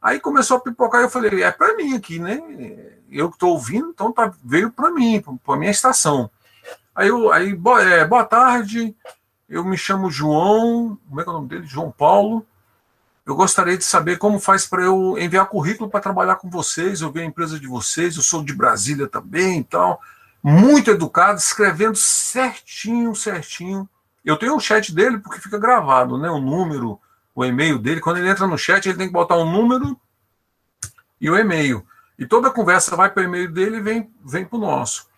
Aí 0.00 0.18
começou 0.18 0.56
a 0.56 0.60
pipocar 0.60 1.00
e 1.00 1.04
eu 1.04 1.10
falei, 1.10 1.42
é 1.42 1.50
para 1.50 1.76
mim 1.76 1.94
aqui, 1.94 2.18
né? 2.18 2.40
Eu 3.10 3.28
que 3.28 3.36
estou 3.36 3.50
ouvindo, 3.50 3.90
então 3.90 4.12
tá, 4.12 4.32
veio 4.42 4.70
para 4.70 4.90
mim, 4.90 5.22
para 5.44 5.54
a 5.54 5.58
minha 5.58 5.70
estação. 5.70 6.30
Aí, 6.94 7.08
eu, 7.08 7.32
aí 7.32 7.54
boa, 7.54 7.82
é, 7.82 8.04
boa 8.04 8.24
tarde, 8.24 8.94
eu 9.48 9.64
me 9.64 9.76
chamo 9.76 10.10
João, 10.10 10.98
como 11.08 11.20
é 11.20 11.24
que 11.24 11.28
é 11.28 11.32
o 11.32 11.36
nome 11.36 11.48
dele? 11.48 11.66
João 11.66 11.90
Paulo. 11.90 12.46
Eu 13.26 13.34
gostaria 13.34 13.78
de 13.78 13.84
saber 13.84 14.18
como 14.18 14.38
faz 14.38 14.66
para 14.66 14.82
eu 14.82 15.16
enviar 15.18 15.46
currículo 15.46 15.88
para 15.88 16.00
trabalhar 16.00 16.36
com 16.36 16.50
vocês, 16.50 17.00
eu 17.00 17.10
vi 17.10 17.20
a 17.20 17.24
empresa 17.24 17.58
de 17.58 17.66
vocês, 17.66 18.16
eu 18.16 18.22
sou 18.22 18.42
de 18.42 18.52
Brasília 18.52 19.08
também 19.08 19.60
e 19.60 19.64
tal 19.64 20.00
muito 20.46 20.90
educado, 20.90 21.38
escrevendo 21.38 21.96
certinho, 21.96 23.14
certinho. 23.14 23.88
Eu 24.22 24.36
tenho 24.36 24.54
o 24.54 24.60
chat 24.60 24.94
dele 24.94 25.16
porque 25.16 25.40
fica 25.40 25.58
gravado, 25.58 26.18
né? 26.18 26.28
O 26.28 26.38
número, 26.38 27.00
o 27.34 27.42
e-mail 27.46 27.78
dele. 27.78 28.02
Quando 28.02 28.18
ele 28.18 28.28
entra 28.28 28.46
no 28.46 28.58
chat, 28.58 28.86
ele 28.86 28.98
tem 28.98 29.06
que 29.06 29.12
botar 29.12 29.36
o 29.36 29.50
número 29.50 29.98
e 31.18 31.30
o 31.30 31.38
e-mail. 31.38 31.86
E 32.18 32.26
toda 32.26 32.48
a 32.48 32.50
conversa 32.50 32.94
vai 32.94 33.08
para 33.08 33.22
o 33.22 33.24
e-mail 33.24 33.50
dele 33.50 33.78
e 33.78 33.80
vem, 33.80 34.10
vem 34.22 34.44
para 34.44 34.58
o 34.58 34.60
nosso. 34.60 35.08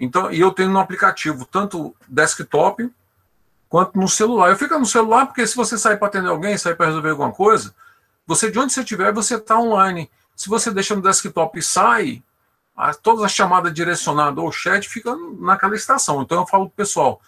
Então, 0.00 0.32
e 0.32 0.40
eu 0.40 0.50
tenho 0.50 0.70
no 0.70 0.80
aplicativo 0.80 1.46
tanto 1.46 1.94
desktop 2.08 2.90
quanto 3.68 3.98
no 3.98 4.08
celular. 4.08 4.50
Eu 4.50 4.56
fico 4.56 4.78
no 4.78 4.86
celular 4.86 5.26
porque 5.26 5.46
se 5.46 5.56
você 5.56 5.76
sair 5.76 5.96
para 5.96 6.08
atender 6.08 6.28
alguém, 6.28 6.56
sair 6.56 6.74
para 6.74 6.86
resolver 6.86 7.10
alguma 7.10 7.32
coisa, 7.32 7.74
você 8.26 8.50
de 8.50 8.58
onde 8.58 8.72
você 8.72 8.80
estiver, 8.80 9.12
você 9.12 9.36
está 9.36 9.58
online. 9.58 10.10
Se 10.34 10.48
você 10.48 10.70
deixa 10.70 10.94
no 10.94 11.02
desktop 11.02 11.58
e 11.58 11.62
sai, 11.62 12.22
a, 12.76 12.92
todas 12.92 13.24
as 13.24 13.32
chamadas 13.32 13.72
direcionadas 13.72 14.42
ou 14.42 14.52
chat 14.52 14.88
ficam 14.88 15.34
naquela 15.40 15.74
estação. 15.74 16.22
Então 16.22 16.40
eu 16.40 16.46
falo 16.46 16.66
pro 16.66 16.76
pessoal, 16.76 17.20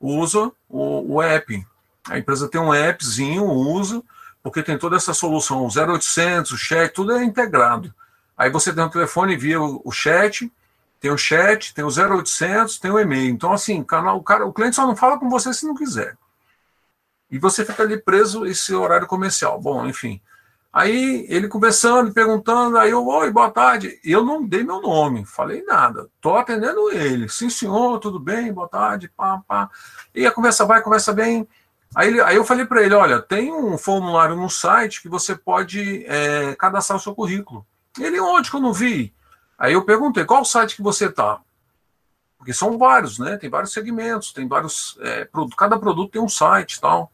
usa 0.00 0.52
o, 0.68 1.14
o 1.14 1.22
app. 1.22 1.66
A 2.08 2.18
empresa 2.18 2.48
tem 2.48 2.60
um 2.60 2.72
appzinho, 2.72 3.44
usa, 3.44 4.02
porque 4.42 4.62
tem 4.62 4.78
toda 4.78 4.96
essa 4.96 5.14
solução, 5.14 5.64
o 5.64 5.68
0800, 5.68 6.50
o 6.52 6.56
chat, 6.56 6.92
tudo 6.92 7.12
é 7.12 7.24
integrado. 7.24 7.92
Aí 8.36 8.50
você 8.50 8.72
tem 8.72 8.82
um 8.82 8.88
telefone 8.88 9.36
via 9.36 9.60
o, 9.60 9.80
o 9.84 9.92
chat, 9.92 10.50
tem 11.02 11.10
o 11.10 11.18
chat, 11.18 11.74
tem 11.74 11.84
o 11.84 11.88
0800, 11.88 12.78
tem 12.78 12.88
o 12.88 12.98
e-mail. 12.98 13.28
Então, 13.28 13.52
assim, 13.52 13.82
canal, 13.82 14.18
o, 14.18 14.22
cara, 14.22 14.46
o 14.46 14.52
cliente 14.52 14.76
só 14.76 14.86
não 14.86 14.94
fala 14.94 15.18
com 15.18 15.28
você 15.28 15.52
se 15.52 15.66
não 15.66 15.74
quiser. 15.74 16.16
E 17.28 17.40
você 17.40 17.64
fica 17.64 17.82
ali 17.82 18.00
preso 18.00 18.46
esse 18.46 18.72
horário 18.72 19.08
comercial. 19.08 19.60
Bom, 19.60 19.84
enfim. 19.84 20.20
Aí 20.72 21.26
ele 21.28 21.48
conversando, 21.48 22.12
perguntando, 22.12 22.78
aí 22.78 22.92
eu, 22.92 23.04
oi, 23.04 23.32
boa 23.32 23.50
tarde. 23.50 23.98
Eu 24.04 24.24
não 24.24 24.46
dei 24.46 24.62
meu 24.62 24.80
nome, 24.80 25.24
falei 25.26 25.64
nada. 25.64 26.08
Tô 26.20 26.36
atendendo 26.36 26.88
ele. 26.92 27.28
Sim, 27.28 27.50
senhor, 27.50 27.98
tudo 27.98 28.20
bem, 28.20 28.52
boa 28.52 28.68
tarde, 28.68 29.08
pá, 29.08 29.42
pá. 29.46 29.68
E 30.14 30.24
a 30.24 30.30
conversa 30.30 30.64
vai, 30.64 30.82
conversa 30.82 31.12
bem. 31.12 31.48
Aí, 31.96 32.20
aí 32.20 32.36
eu 32.36 32.44
falei 32.44 32.64
para 32.64 32.80
ele: 32.80 32.94
olha, 32.94 33.20
tem 33.20 33.52
um 33.52 33.76
formulário 33.76 34.36
no 34.36 34.48
site 34.48 35.02
que 35.02 35.08
você 35.08 35.34
pode 35.34 36.06
é, 36.06 36.54
cadastrar 36.54 36.96
o 36.96 37.02
seu 37.02 37.12
currículo. 37.12 37.66
Ele, 37.98 38.20
onde 38.20 38.48
que 38.48 38.56
eu 38.56 38.60
não 38.60 38.72
vi? 38.72 39.12
Aí 39.62 39.74
eu 39.74 39.84
perguntei: 39.84 40.24
qual 40.24 40.44
site 40.44 40.74
que 40.74 40.82
você 40.82 41.06
está? 41.06 41.40
Porque 42.36 42.52
são 42.52 42.76
vários, 42.76 43.20
né? 43.20 43.36
Tem 43.36 43.48
vários 43.48 43.72
segmentos, 43.72 44.32
tem 44.32 44.48
vários. 44.48 44.98
É, 45.00 45.28
cada 45.56 45.78
produto 45.78 46.10
tem 46.10 46.20
um 46.20 46.28
site 46.28 46.80
tal. 46.80 47.12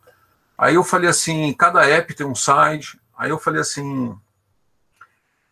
Aí 0.57 0.75
eu 0.75 0.83
falei 0.83 1.11
assim: 1.11 1.53
cada 1.53 1.87
app 1.87 2.15
tem 2.15 2.27
um 2.27 2.35
site. 2.35 2.99
Aí 3.19 3.29
eu 3.29 3.39
falei 3.39 3.61
assim. 3.61 4.19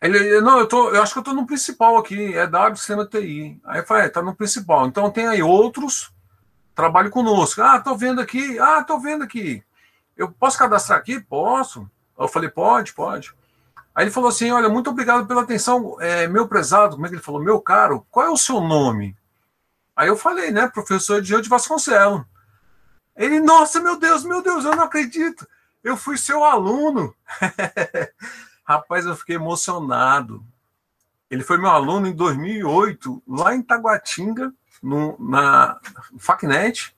Ele, 0.00 0.40
não, 0.40 0.58
eu, 0.58 0.66
tô, 0.66 0.88
eu 0.88 1.02
acho 1.02 1.12
que 1.12 1.18
eu 1.18 1.20
estou 1.20 1.34
no 1.34 1.46
principal 1.46 1.98
aqui, 1.98 2.34
é 2.34 2.46
W 2.46 2.76
Sistema 2.76 3.04
TI. 3.04 3.60
Aí 3.64 3.80
eu 3.80 3.86
falei, 3.86 4.04
é, 4.04 4.08
tá 4.08 4.22
no 4.22 4.34
principal. 4.34 4.86
Então 4.86 5.10
tem 5.10 5.26
aí 5.26 5.42
outros 5.42 6.10
trabalhe 6.74 7.10
conosco. 7.10 7.60
Ah, 7.60 7.78
tô 7.78 7.94
vendo 7.94 8.22
aqui. 8.22 8.58
Ah, 8.58 8.82
tô 8.82 8.98
vendo 8.98 9.22
aqui. 9.22 9.62
Eu 10.16 10.30
posso 10.30 10.58
cadastrar 10.58 10.98
aqui? 10.98 11.20
Posso. 11.20 11.90
Eu 12.18 12.26
falei, 12.26 12.48
pode, 12.48 12.94
pode. 12.94 13.34
Aí 13.96 14.04
ele 14.04 14.10
falou 14.10 14.28
assim: 14.28 14.50
Olha, 14.50 14.68
muito 14.68 14.90
obrigado 14.90 15.26
pela 15.26 15.40
atenção, 15.40 15.96
é, 16.02 16.28
meu 16.28 16.46
prezado. 16.46 16.96
Como 16.96 17.06
é 17.06 17.08
que 17.08 17.14
ele 17.14 17.22
falou? 17.22 17.42
Meu 17.42 17.58
caro, 17.58 18.06
qual 18.10 18.26
é 18.26 18.30
o 18.30 18.36
seu 18.36 18.60
nome? 18.60 19.16
Aí 19.96 20.08
eu 20.08 20.16
falei, 20.18 20.50
né, 20.50 20.68
professor 20.68 21.22
Diante 21.22 21.44
de 21.44 21.48
Vasconcelos. 21.48 22.22
Ele, 23.16 23.40
nossa, 23.40 23.80
meu 23.80 23.98
Deus, 23.98 24.22
meu 24.22 24.42
Deus, 24.42 24.66
eu 24.66 24.76
não 24.76 24.84
acredito. 24.84 25.48
Eu 25.82 25.96
fui 25.96 26.18
seu 26.18 26.44
aluno. 26.44 27.14
Rapaz, 28.62 29.06
eu 29.06 29.16
fiquei 29.16 29.36
emocionado. 29.36 30.44
Ele 31.30 31.42
foi 31.42 31.56
meu 31.56 31.70
aluno 31.70 32.06
em 32.06 32.12
2008, 32.12 33.22
lá 33.26 33.54
em 33.54 33.62
Taguatinga, 33.62 34.52
no, 34.82 35.16
na 35.18 35.80
Facnet, 36.18 36.94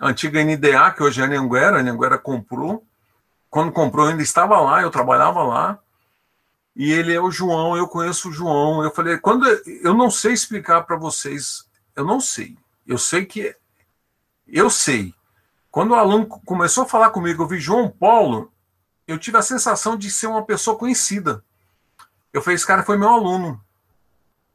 antiga 0.00 0.42
NDA, 0.42 0.90
que 0.90 1.02
hoje 1.04 1.22
é 1.22 1.24
Anhanguera, 1.24 1.76
a 1.76 1.80
Anhanguera 1.80 2.18
comprou. 2.18 2.84
Quando 3.48 3.70
comprou, 3.70 4.08
ainda 4.08 4.22
estava 4.22 4.60
lá, 4.60 4.82
eu 4.82 4.90
trabalhava 4.90 5.44
lá. 5.44 5.78
E 6.74 6.90
ele 6.90 7.12
é 7.12 7.20
o 7.20 7.30
João, 7.30 7.76
eu 7.76 7.86
conheço 7.86 8.28
o 8.28 8.32
João. 8.32 8.82
Eu 8.82 8.90
falei, 8.90 9.18
quando 9.18 9.46
eu 9.82 9.94
não 9.94 10.10
sei 10.10 10.32
explicar 10.32 10.82
para 10.82 10.96
vocês, 10.96 11.68
eu 11.94 12.04
não 12.04 12.20
sei. 12.20 12.56
Eu 12.86 12.98
sei 12.98 13.26
que 13.26 13.54
eu 14.46 14.70
sei. 14.70 15.14
Quando 15.70 15.92
o 15.92 15.94
aluno 15.94 16.26
começou 16.26 16.84
a 16.84 16.88
falar 16.88 17.10
comigo, 17.10 17.42
eu 17.42 17.48
vi 17.48 17.58
João 17.58 17.88
Paulo, 17.88 18.52
eu 19.06 19.18
tive 19.18 19.38
a 19.38 19.42
sensação 19.42 19.96
de 19.96 20.10
ser 20.10 20.26
uma 20.26 20.44
pessoa 20.44 20.76
conhecida. 20.76 21.44
Eu 22.32 22.40
falei, 22.42 22.56
esse 22.56 22.66
cara 22.66 22.82
foi 22.82 22.96
meu 22.96 23.08
aluno. 23.08 23.62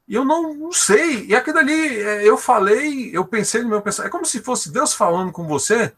E 0.08 0.16
eu 0.16 0.24
não, 0.24 0.54
não 0.54 0.72
sei. 0.72 1.26
E 1.26 1.36
aquilo 1.36 1.60
ali, 1.60 2.00
é, 2.00 2.24
eu 2.28 2.38
falei, 2.38 3.10
eu 3.16 3.26
pensei 3.26 3.62
no 3.62 3.70
meu 3.70 3.82
pensamento. 3.82 4.10
É 4.10 4.12
como 4.12 4.26
se 4.26 4.42
fosse 4.42 4.72
Deus 4.72 4.94
falando 4.94 5.32
com 5.32 5.48
você, 5.48 5.94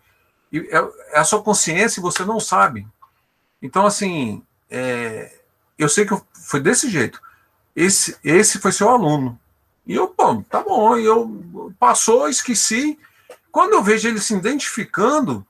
e 0.52 0.60
é, 0.60 0.90
é 1.12 1.20
a 1.20 1.24
sua 1.24 1.44
consciência 1.44 2.00
e 2.00 2.04
você 2.04 2.26
não 2.26 2.40
sabe. 2.40 2.88
Então, 3.62 3.86
assim, 3.86 4.42
é, 4.70 5.39
eu 5.80 5.90
sei 5.90 6.06
que 6.06 6.16
foi 6.34 6.60
desse 6.60 6.90
jeito. 6.90 7.22
Esse, 7.76 8.18
esse 8.24 8.60
foi 8.60 8.72
seu 8.72 8.90
aluno. 8.90 9.40
E 9.86 9.96
eu, 9.96 10.14
bom, 10.16 10.42
tá 10.44 10.62
bom. 10.62 10.98
E 10.98 11.06
eu 11.06 11.74
passou, 11.80 12.28
esqueci. 12.28 13.00
Quando 13.52 13.74
eu 13.74 13.84
vejo 13.84 14.08
ele 14.08 14.20
se 14.20 14.36
identificando, 14.36 15.46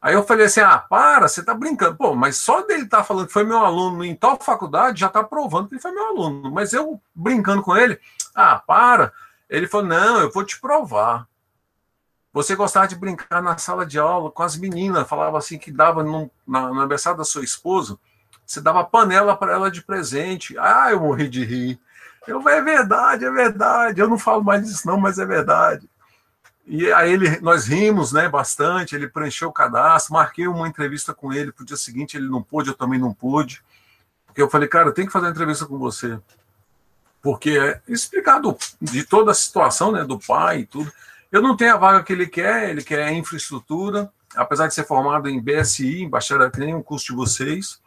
Aí 0.00 0.14
eu 0.14 0.24
falei 0.24 0.46
assim: 0.46 0.60
ah, 0.60 0.78
para, 0.78 1.28
você 1.28 1.42
tá 1.42 1.52
brincando. 1.52 1.96
Pô, 1.96 2.14
mas 2.14 2.36
só 2.36 2.62
dele 2.62 2.86
tá 2.86 3.04
falando 3.04 3.26
que 3.26 3.32
foi 3.32 3.44
meu 3.44 3.58
aluno 3.58 4.04
em 4.04 4.14
tal 4.14 4.40
faculdade 4.40 5.00
já 5.00 5.08
tá 5.08 5.22
provando 5.22 5.68
que 5.68 5.74
ele 5.74 5.82
foi 5.82 5.92
meu 5.92 6.06
aluno. 6.06 6.50
Mas 6.50 6.72
eu 6.72 7.00
brincando 7.14 7.62
com 7.62 7.76
ele, 7.76 8.00
ah, 8.34 8.58
para. 8.58 9.12
Ele 9.48 9.66
falou: 9.66 9.86
não, 9.86 10.20
eu 10.20 10.30
vou 10.30 10.44
te 10.44 10.58
provar. 10.58 11.28
Você 12.32 12.54
gostava 12.54 12.86
de 12.88 12.94
brincar 12.94 13.42
na 13.42 13.58
sala 13.58 13.84
de 13.84 13.98
aula 13.98 14.30
com 14.30 14.42
as 14.42 14.56
meninas, 14.56 15.08
falava 15.08 15.36
assim 15.36 15.58
que 15.58 15.72
dava 15.72 16.02
no, 16.02 16.30
na, 16.46 16.68
aniversário 16.68 17.18
da 17.18 17.24
sua 17.24 17.42
esposa, 17.42 17.98
você 18.50 18.60
dava 18.60 18.82
panela 18.82 19.36
para 19.36 19.52
ela 19.52 19.70
de 19.70 19.80
presente. 19.80 20.58
Ah, 20.58 20.88
eu 20.90 20.98
morri 20.98 21.28
de 21.28 21.44
rir. 21.44 21.78
Eu 22.26 22.46
é 22.48 22.60
verdade, 22.60 23.24
é 23.24 23.30
verdade. 23.30 24.00
Eu 24.00 24.08
não 24.08 24.18
falo 24.18 24.42
mais 24.42 24.66
disso, 24.66 24.88
não, 24.88 24.98
mas 24.98 25.20
é 25.20 25.24
verdade. 25.24 25.88
E 26.66 26.92
aí 26.92 27.12
ele, 27.12 27.40
nós 27.40 27.66
rimos 27.66 28.12
né, 28.12 28.28
bastante, 28.28 28.96
ele 28.96 29.06
preencheu 29.06 29.48
o 29.48 29.52
cadastro, 29.52 30.14
marquei 30.14 30.48
uma 30.48 30.66
entrevista 30.66 31.14
com 31.14 31.32
ele 31.32 31.52
para 31.52 31.62
o 31.62 31.66
dia 31.66 31.76
seguinte, 31.76 32.16
ele 32.16 32.28
não 32.28 32.42
pôde, 32.42 32.70
eu 32.70 32.74
também 32.74 32.98
não 32.98 33.14
pude. 33.14 33.62
Porque 34.26 34.42
eu 34.42 34.50
falei, 34.50 34.66
cara, 34.66 34.92
tenho 34.92 35.06
que 35.06 35.12
fazer 35.12 35.26
uma 35.26 35.32
entrevista 35.32 35.64
com 35.64 35.78
você. 35.78 36.18
Porque 37.22 37.56
é 37.56 37.80
explicado 37.86 38.56
de 38.80 39.04
toda 39.04 39.30
a 39.30 39.34
situação 39.34 39.92
né, 39.92 40.02
do 40.02 40.18
pai 40.18 40.60
e 40.60 40.66
tudo. 40.66 40.92
Eu 41.30 41.40
não 41.40 41.56
tenho 41.56 41.74
a 41.74 41.78
vaga 41.78 42.02
que 42.02 42.12
ele 42.12 42.26
quer, 42.26 42.70
ele 42.70 42.82
quer 42.82 43.12
infraestrutura, 43.12 44.12
apesar 44.34 44.66
de 44.66 44.74
ser 44.74 44.84
formado 44.84 45.28
em 45.28 45.40
BSI, 45.40 46.02
em 46.02 46.08
bacharel, 46.08 46.50
que 46.50 46.58
nem 46.58 46.74
um 46.74 46.82
curso 46.82 47.06
de 47.06 47.14
vocês. 47.14 47.80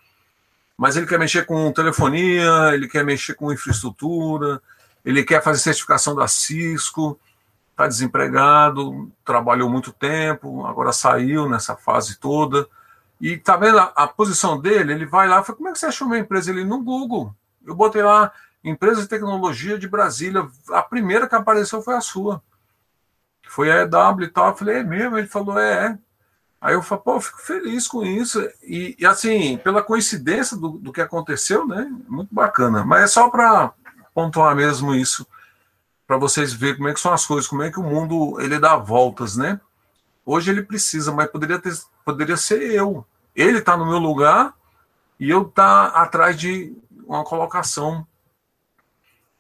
Mas 0.78 0.96
ele 0.96 1.06
quer 1.06 1.20
mexer 1.20 1.46
com 1.46 1.72
telefonia, 1.72 2.72
ele 2.74 2.88
quer 2.88 3.04
mexer 3.06 3.36
com 3.36 3.52
infraestrutura, 3.52 4.62
ele 5.06 5.24
quer 5.24 5.42
fazer 5.44 5.60
certificação 5.60 6.16
da 6.16 6.28
Cisco 6.28 7.20
está 7.74 7.88
desempregado, 7.88 9.12
trabalhou 9.26 9.70
muito 9.70 9.92
tempo, 9.92 10.66
agora 10.66 10.94
saiu 10.94 11.50
nessa 11.50 11.76
fase 11.76 12.18
toda. 12.18 12.68
E 13.20 13.38
tá 13.38 13.58
vendo 13.58 13.80
a, 13.80 13.92
a 13.96 14.08
posição 14.08 14.60
dele? 14.60 14.94
Ele 14.94 15.06
vai 15.06 15.28
lá 15.28 15.44
fala: 15.44 15.58
Como 15.58 15.70
é 15.70 15.72
que 15.72 15.80
você 15.80 15.88
achou 15.88 16.08
minha 16.08 16.22
empresa? 16.22 16.52
Ele 16.52 16.64
no 16.64 16.82
Google. 16.82 17.34
Eu 17.66 17.76
botei 17.76 18.02
lá 18.02 18.32
Empresa 18.64 19.02
de 19.02 19.08
Tecnologia 19.08 19.78
de 19.78 19.88
Brasília. 19.88 20.48
A 20.70 20.82
primeira 20.82 21.28
que 21.28 21.36
apareceu 21.36 21.82
foi 21.82 21.96
a 21.96 22.02
sua. 22.02 22.42
Foi 23.48 23.72
a 23.72 23.82
EW 23.82 24.24
e 24.24 24.28
tal. 24.28 24.50
Eu 24.50 24.56
falei: 24.56 24.78
É 24.78 24.84
mesmo? 24.84 25.18
Ele 25.18 25.28
falou: 25.28 25.60
É, 25.60 25.88
é. 25.88 25.98
Aí 26.64 26.76
eu 26.76 26.82
falei: 26.82 27.04
Pô, 27.04 27.16
eu 27.16 27.22
fico 27.22 27.42
feliz 27.42 27.90
com 27.90 28.06
isso. 28.06 28.42
E, 28.64 28.96
e 28.98 29.06
assim, 29.06 29.58
pela 29.58 29.84
coincidência 29.84 30.56
do, 30.56 30.70
do 30.70 30.94
que 30.94 31.02
aconteceu, 31.02 31.68
né? 31.68 31.92
Muito 32.08 32.34
bacana. 32.34 32.86
Mas 32.86 33.04
é 33.04 33.08
só 33.08 33.30
para 33.30 33.74
pontuar 34.16 34.56
mesmo 34.56 34.96
isso 34.96 35.28
para 36.08 36.18
vocês 36.18 36.54
verem 36.54 36.78
como 36.78 36.88
é 36.88 36.94
que 36.94 37.00
são 37.02 37.12
as 37.12 37.26
coisas, 37.26 37.50
como 37.50 37.64
é 37.64 37.72
que 37.72 37.80
o 37.80 37.84
mundo 37.84 38.40
ele 38.40 38.60
dá 38.60 38.78
voltas, 38.78 39.36
né? 39.36 39.60
Hoje 40.26 40.52
ele 40.52 40.64
precisa, 40.64 41.12
mas 41.12 41.30
poderia, 41.30 41.60
ter, 41.60 41.74
poderia 42.06 42.38
ser 42.38 42.62
eu. 42.72 43.06
Ele 43.36 43.58
está 43.58 43.76
no 43.76 43.86
meu 43.86 43.98
lugar 43.98 44.54
e 45.20 45.30
eu 45.30 45.44
tá 45.44 45.88
atrás 45.88 46.38
de 46.38 46.74
uma 47.06 47.26
colocação. 47.26 48.08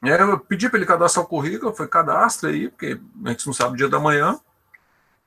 É, 0.03 0.21
eu 0.21 0.39
pedi 0.39 0.67
para 0.67 0.77
ele 0.77 0.85
cadastrar 0.85 1.23
o 1.23 1.29
currículo, 1.29 1.73
foi 1.73 1.87
cadastre 1.87 2.49
aí, 2.49 2.69
porque 2.69 2.99
a 3.23 3.29
gente 3.29 3.47
não 3.47 3.53
sabe 3.53 3.75
o 3.75 3.77
dia 3.77 3.87
da 3.87 3.99
manhã. 3.99 4.37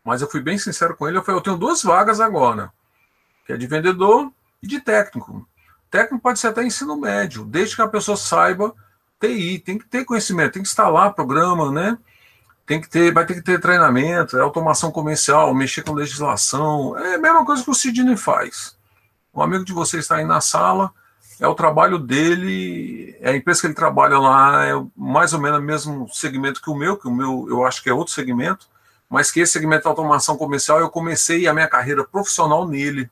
Mas 0.07 0.23
eu 0.23 0.31
fui 0.31 0.41
bem 0.41 0.57
sincero 0.57 0.97
com 0.97 1.09
ele, 1.09 1.19
eu 1.19 1.23
falei, 1.25 1.41
eu 1.41 1.43
tenho 1.43 1.57
duas 1.57 1.83
vagas 1.83 2.21
agora, 2.21 2.73
que 3.45 3.53
é 3.53 3.57
de 3.57 3.67
vendedor 3.67 4.31
e 4.63 4.67
de 4.67 4.81
técnico. 4.81 5.45
Técnico 5.91 6.23
pode 6.23 6.39
ser 6.39 6.47
até 6.47 6.63
ensino 6.63 6.97
médio, 6.97 7.45
desde 7.45 7.75
que 7.75 7.83
a 7.83 7.89
pessoa 7.89 8.17
saiba 8.17 8.73
TI, 9.19 9.59
tem 9.59 9.77
que 9.77 9.85
ter 9.85 10.05
conhecimento, 10.05 10.53
tem 10.53 10.63
que 10.63 10.69
instalar 10.69 11.13
programa, 11.13 11.73
né? 11.73 11.99
Tem 12.65 12.81
que 12.81 12.89
ter, 12.89 13.13
vai 13.13 13.27
ter 13.27 13.35
que 13.35 13.43
ter 13.43 13.61
treinamento, 13.61 14.39
é 14.39 14.41
automação 14.41 14.93
comercial, 14.93 15.53
mexer 15.53 15.83
com 15.83 15.93
legislação, 15.93 16.97
é 16.97 17.17
a 17.17 17.19
mesma 17.19 17.45
coisa 17.45 17.65
que 17.65 17.71
o 17.71 17.75
Sidney 17.75 18.17
faz. 18.17 18.77
O 19.33 19.43
amigo 19.43 19.65
de 19.65 19.73
vocês 19.73 20.05
está 20.05 20.17
aí 20.17 20.25
na 20.25 20.41
sala, 20.41 20.93
é 21.41 21.49
o 21.49 21.55
trabalho 21.55 21.99
dele, 21.99 23.17
é 23.21 23.31
a 23.31 23.37
empresa 23.37 23.61
que 23.61 23.67
ele 23.67 23.75
trabalha 23.75 24.19
lá 24.21 24.65
é 24.67 24.73
mais 24.97 25.33
ou 25.33 25.41
menos 25.41 25.59
o 25.59 25.63
mesmo 25.63 26.09
segmento 26.13 26.63
que 26.63 26.71
o 26.71 26.77
meu, 26.77 26.97
que 26.97 27.09
o 27.09 27.15
meu 27.15 27.47
eu 27.49 27.67
acho 27.67 27.83
que 27.83 27.91
é 27.91 27.93
outro 27.93 28.15
segmento, 28.15 28.69
mas 29.09 29.31
que 29.31 29.41
esse 29.41 29.53
segmento 29.53 29.83
de 29.83 29.89
automação 29.89 30.37
comercial 30.37 30.81
eu 30.81 30.91
comecei 30.91 31.47
a 31.47 31.55
minha 31.55 31.69
carreira 31.69 32.05
profissional 32.05 32.67
nele. 32.67 33.11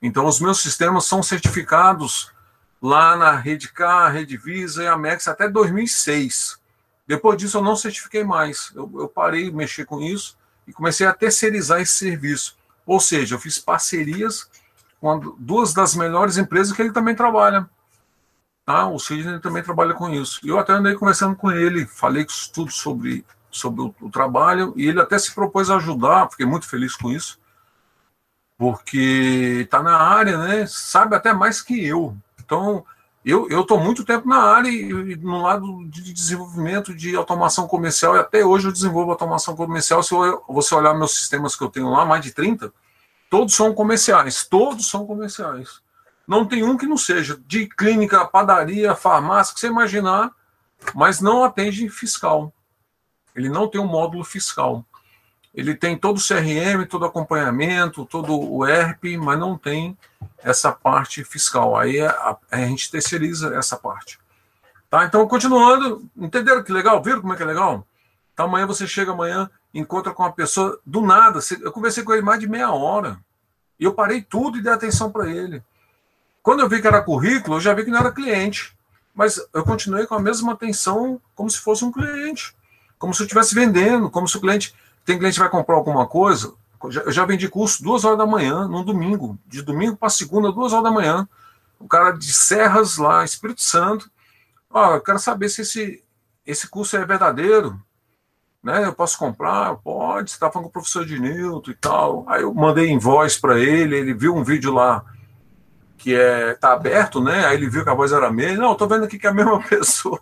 Então 0.00 0.26
os 0.26 0.40
meus 0.40 0.60
sistemas 0.60 1.04
são 1.04 1.22
certificados 1.22 2.32
lá 2.80 3.16
na 3.16 3.32
Rede 3.32 3.72
K, 3.72 4.08
Rede 4.08 4.36
Visa 4.36 4.82
e 4.82 4.86
Amex 4.86 5.28
até 5.28 5.48
2006. 5.48 6.58
Depois 7.06 7.38
disso 7.38 7.58
eu 7.58 7.62
não 7.62 7.76
certifiquei 7.76 8.24
mais. 8.24 8.72
Eu, 8.74 8.90
eu 8.96 9.08
parei 9.08 9.44
de 9.44 9.52
mexer 9.56 9.84
com 9.84 10.00
isso. 10.00 10.36
e 10.66 10.72
comecei 10.72 11.06
a 11.06 11.12
terceirizar 11.12 11.80
esse 11.80 11.92
serviço. 11.92 12.56
Ou 12.86 12.98
seja, 13.00 13.34
eu 13.34 13.38
fiz 13.38 13.58
parcerias 13.58 14.48
com 15.00 15.18
duas 15.38 15.74
das 15.74 15.94
melhores 15.94 16.38
empresas 16.38 16.74
que 16.74 16.80
ele 16.80 16.92
também 16.92 17.14
trabalha. 17.14 17.68
Tá? 18.64 18.86
O 18.88 18.98
Sidney 18.98 19.38
também 19.40 19.62
trabalha 19.62 19.92
com 19.92 20.08
isso. 20.08 20.40
E 20.42 20.48
eu 20.48 20.58
até 20.58 20.72
andei 20.72 20.94
conversando 20.94 21.36
com 21.36 21.50
ele, 21.50 21.84
falei 21.84 22.26
tudo 22.52 22.70
sobre, 22.70 23.24
sobre 23.56 23.82
o, 23.82 23.94
o 24.00 24.10
trabalho, 24.10 24.72
e 24.76 24.86
ele 24.86 25.00
até 25.00 25.18
se 25.18 25.34
propôs 25.34 25.70
a 25.70 25.76
ajudar, 25.76 26.30
fiquei 26.30 26.46
muito 26.46 26.68
feliz 26.68 26.96
com 26.96 27.10
isso, 27.10 27.38
porque 28.58 29.62
está 29.64 29.82
na 29.82 29.96
área, 29.96 30.38
né? 30.38 30.66
Sabe 30.66 31.16
até 31.16 31.32
mais 31.32 31.60
que 31.60 31.84
eu. 31.84 32.16
Então, 32.42 32.84
eu 33.24 33.62
estou 33.62 33.80
muito 33.80 34.04
tempo 34.04 34.28
na 34.28 34.36
área 34.36 34.68
e, 34.68 35.16
no 35.16 35.40
lado 35.40 35.84
de 35.88 36.12
desenvolvimento 36.12 36.94
de 36.94 37.16
automação 37.16 37.66
comercial, 37.66 38.14
e 38.14 38.18
até 38.18 38.44
hoje 38.44 38.68
eu 38.68 38.72
desenvolvo 38.72 39.10
automação 39.10 39.56
comercial. 39.56 40.02
Se 40.02 40.14
você 40.48 40.74
olhar 40.74 40.94
meus 40.94 41.16
sistemas 41.16 41.56
que 41.56 41.64
eu 41.64 41.70
tenho 41.70 41.90
lá, 41.90 42.04
mais 42.04 42.22
de 42.22 42.32
30, 42.32 42.70
todos 43.30 43.54
são 43.54 43.72
comerciais, 43.72 44.44
todos 44.44 44.90
são 44.90 45.06
comerciais. 45.06 45.80
Não 46.28 46.46
tem 46.46 46.62
um 46.62 46.76
que 46.76 46.86
não 46.86 46.98
seja, 46.98 47.38
de 47.46 47.66
clínica, 47.66 48.26
padaria, 48.26 48.94
farmácia, 48.94 49.54
que 49.54 49.60
você 49.60 49.68
imaginar, 49.68 50.30
mas 50.94 51.20
não 51.20 51.44
atende 51.44 51.88
fiscal. 51.88 52.52
Ele 53.34 53.48
não 53.48 53.68
tem 53.68 53.80
um 53.80 53.86
módulo 53.86 54.24
fiscal. 54.24 54.84
Ele 55.54 55.74
tem 55.74 55.96
todo 55.96 56.18
o 56.18 56.20
CRM, 56.20 56.84
todo 56.88 57.02
o 57.02 57.06
acompanhamento, 57.06 58.04
todo 58.04 58.38
o 58.38 58.66
ERP, 58.66 59.16
mas 59.16 59.38
não 59.38 59.56
tem 59.56 59.96
essa 60.38 60.72
parte 60.72 61.22
fiscal. 61.22 61.76
Aí 61.76 62.00
a, 62.00 62.10
a, 62.10 62.38
a 62.50 62.56
gente 62.58 62.90
terceiriza 62.90 63.54
essa 63.54 63.76
parte. 63.76 64.18
Tá? 64.90 65.04
Então, 65.04 65.26
continuando, 65.28 66.08
entenderam 66.16 66.62
que 66.62 66.72
legal? 66.72 67.02
Viram 67.02 67.20
como 67.20 67.32
é 67.32 67.36
que 67.36 67.42
é 67.42 67.46
legal? 67.46 67.86
Então, 68.32 68.46
amanhã 68.46 68.66
você 68.66 68.86
chega 68.86 69.12
amanhã, 69.12 69.48
encontra 69.72 70.12
com 70.12 70.24
uma 70.24 70.32
pessoa 70.32 70.80
do 70.84 71.00
nada. 71.00 71.38
Eu 71.60 71.70
conversei 71.70 72.02
com 72.02 72.12
ele 72.12 72.22
mais 72.22 72.40
de 72.40 72.48
meia 72.48 72.72
hora. 72.72 73.18
E 73.78 73.84
eu 73.84 73.94
parei 73.94 74.22
tudo 74.22 74.58
e 74.58 74.62
dei 74.62 74.72
atenção 74.72 75.10
para 75.10 75.28
ele. 75.28 75.62
Quando 76.42 76.60
eu 76.60 76.68
vi 76.68 76.80
que 76.80 76.86
era 76.86 77.02
currículo, 77.02 77.56
eu 77.56 77.60
já 77.60 77.72
vi 77.72 77.84
que 77.84 77.90
não 77.90 77.98
era 77.98 78.12
cliente. 78.12 78.76
Mas 79.14 79.40
eu 79.52 79.64
continuei 79.64 80.06
com 80.06 80.16
a 80.16 80.20
mesma 80.20 80.52
atenção, 80.52 81.20
como 81.34 81.48
se 81.48 81.58
fosse 81.58 81.84
um 81.84 81.92
cliente. 81.92 82.54
Como 82.98 83.14
se 83.14 83.22
eu 83.22 83.24
estivesse 83.24 83.54
vendendo, 83.54 84.10
como 84.10 84.28
se 84.28 84.36
o 84.36 84.40
cliente. 84.40 84.74
Tem 85.04 85.18
cliente 85.18 85.34
que 85.34 85.40
vai 85.40 85.50
comprar 85.50 85.74
alguma 85.74 86.06
coisa, 86.06 86.54
eu 87.04 87.12
já 87.12 87.24
vendi 87.24 87.48
curso 87.48 87.82
duas 87.82 88.04
horas 88.04 88.18
da 88.18 88.26
manhã, 88.26 88.66
num 88.68 88.84
domingo, 88.84 89.38
de 89.46 89.62
domingo 89.62 89.96
para 89.96 90.10
segunda, 90.10 90.52
duas 90.52 90.72
horas 90.72 90.84
da 90.84 90.90
manhã. 90.90 91.28
O 91.78 91.88
cara 91.88 92.12
de 92.12 92.32
Serras 92.32 92.96
lá, 92.96 93.24
Espírito 93.24 93.62
Santo. 93.62 94.10
Ó, 94.70 94.94
eu 94.94 95.00
quero 95.00 95.18
saber 95.18 95.48
se 95.48 95.62
esse, 95.62 96.02
esse 96.46 96.68
curso 96.68 96.96
é 96.96 97.04
verdadeiro. 97.04 97.80
Né? 98.62 98.84
Eu 98.84 98.92
posso 98.92 99.18
comprar? 99.18 99.76
Pode, 99.76 100.30
você 100.30 100.36
está 100.36 100.50
falando 100.50 100.64
com 100.64 100.70
o 100.70 100.72
professor 100.72 101.04
de 101.04 101.18
Newton 101.18 101.70
e 101.70 101.74
tal. 101.74 102.24
Aí 102.26 102.42
eu 102.42 102.52
mandei 102.54 102.88
em 102.88 102.98
voz 102.98 103.36
para 103.36 103.58
ele, 103.58 103.96
ele 103.96 104.14
viu 104.14 104.34
um 104.34 104.44
vídeo 104.44 104.72
lá 104.72 105.04
que 106.04 106.14
é 106.14 106.52
tá 106.52 106.74
aberto, 106.74 107.18
né? 107.18 107.46
Aí 107.46 107.56
ele 107.56 107.70
viu 107.70 107.82
que 107.82 107.88
a 107.88 107.94
voz 107.94 108.12
era 108.12 108.30
mesma. 108.30 108.62
Não, 108.62 108.74
tô 108.74 108.86
vendo 108.86 109.04
aqui 109.04 109.18
que 109.18 109.26
é 109.26 109.30
a 109.30 109.32
mesma 109.32 109.58
pessoa. 109.66 110.20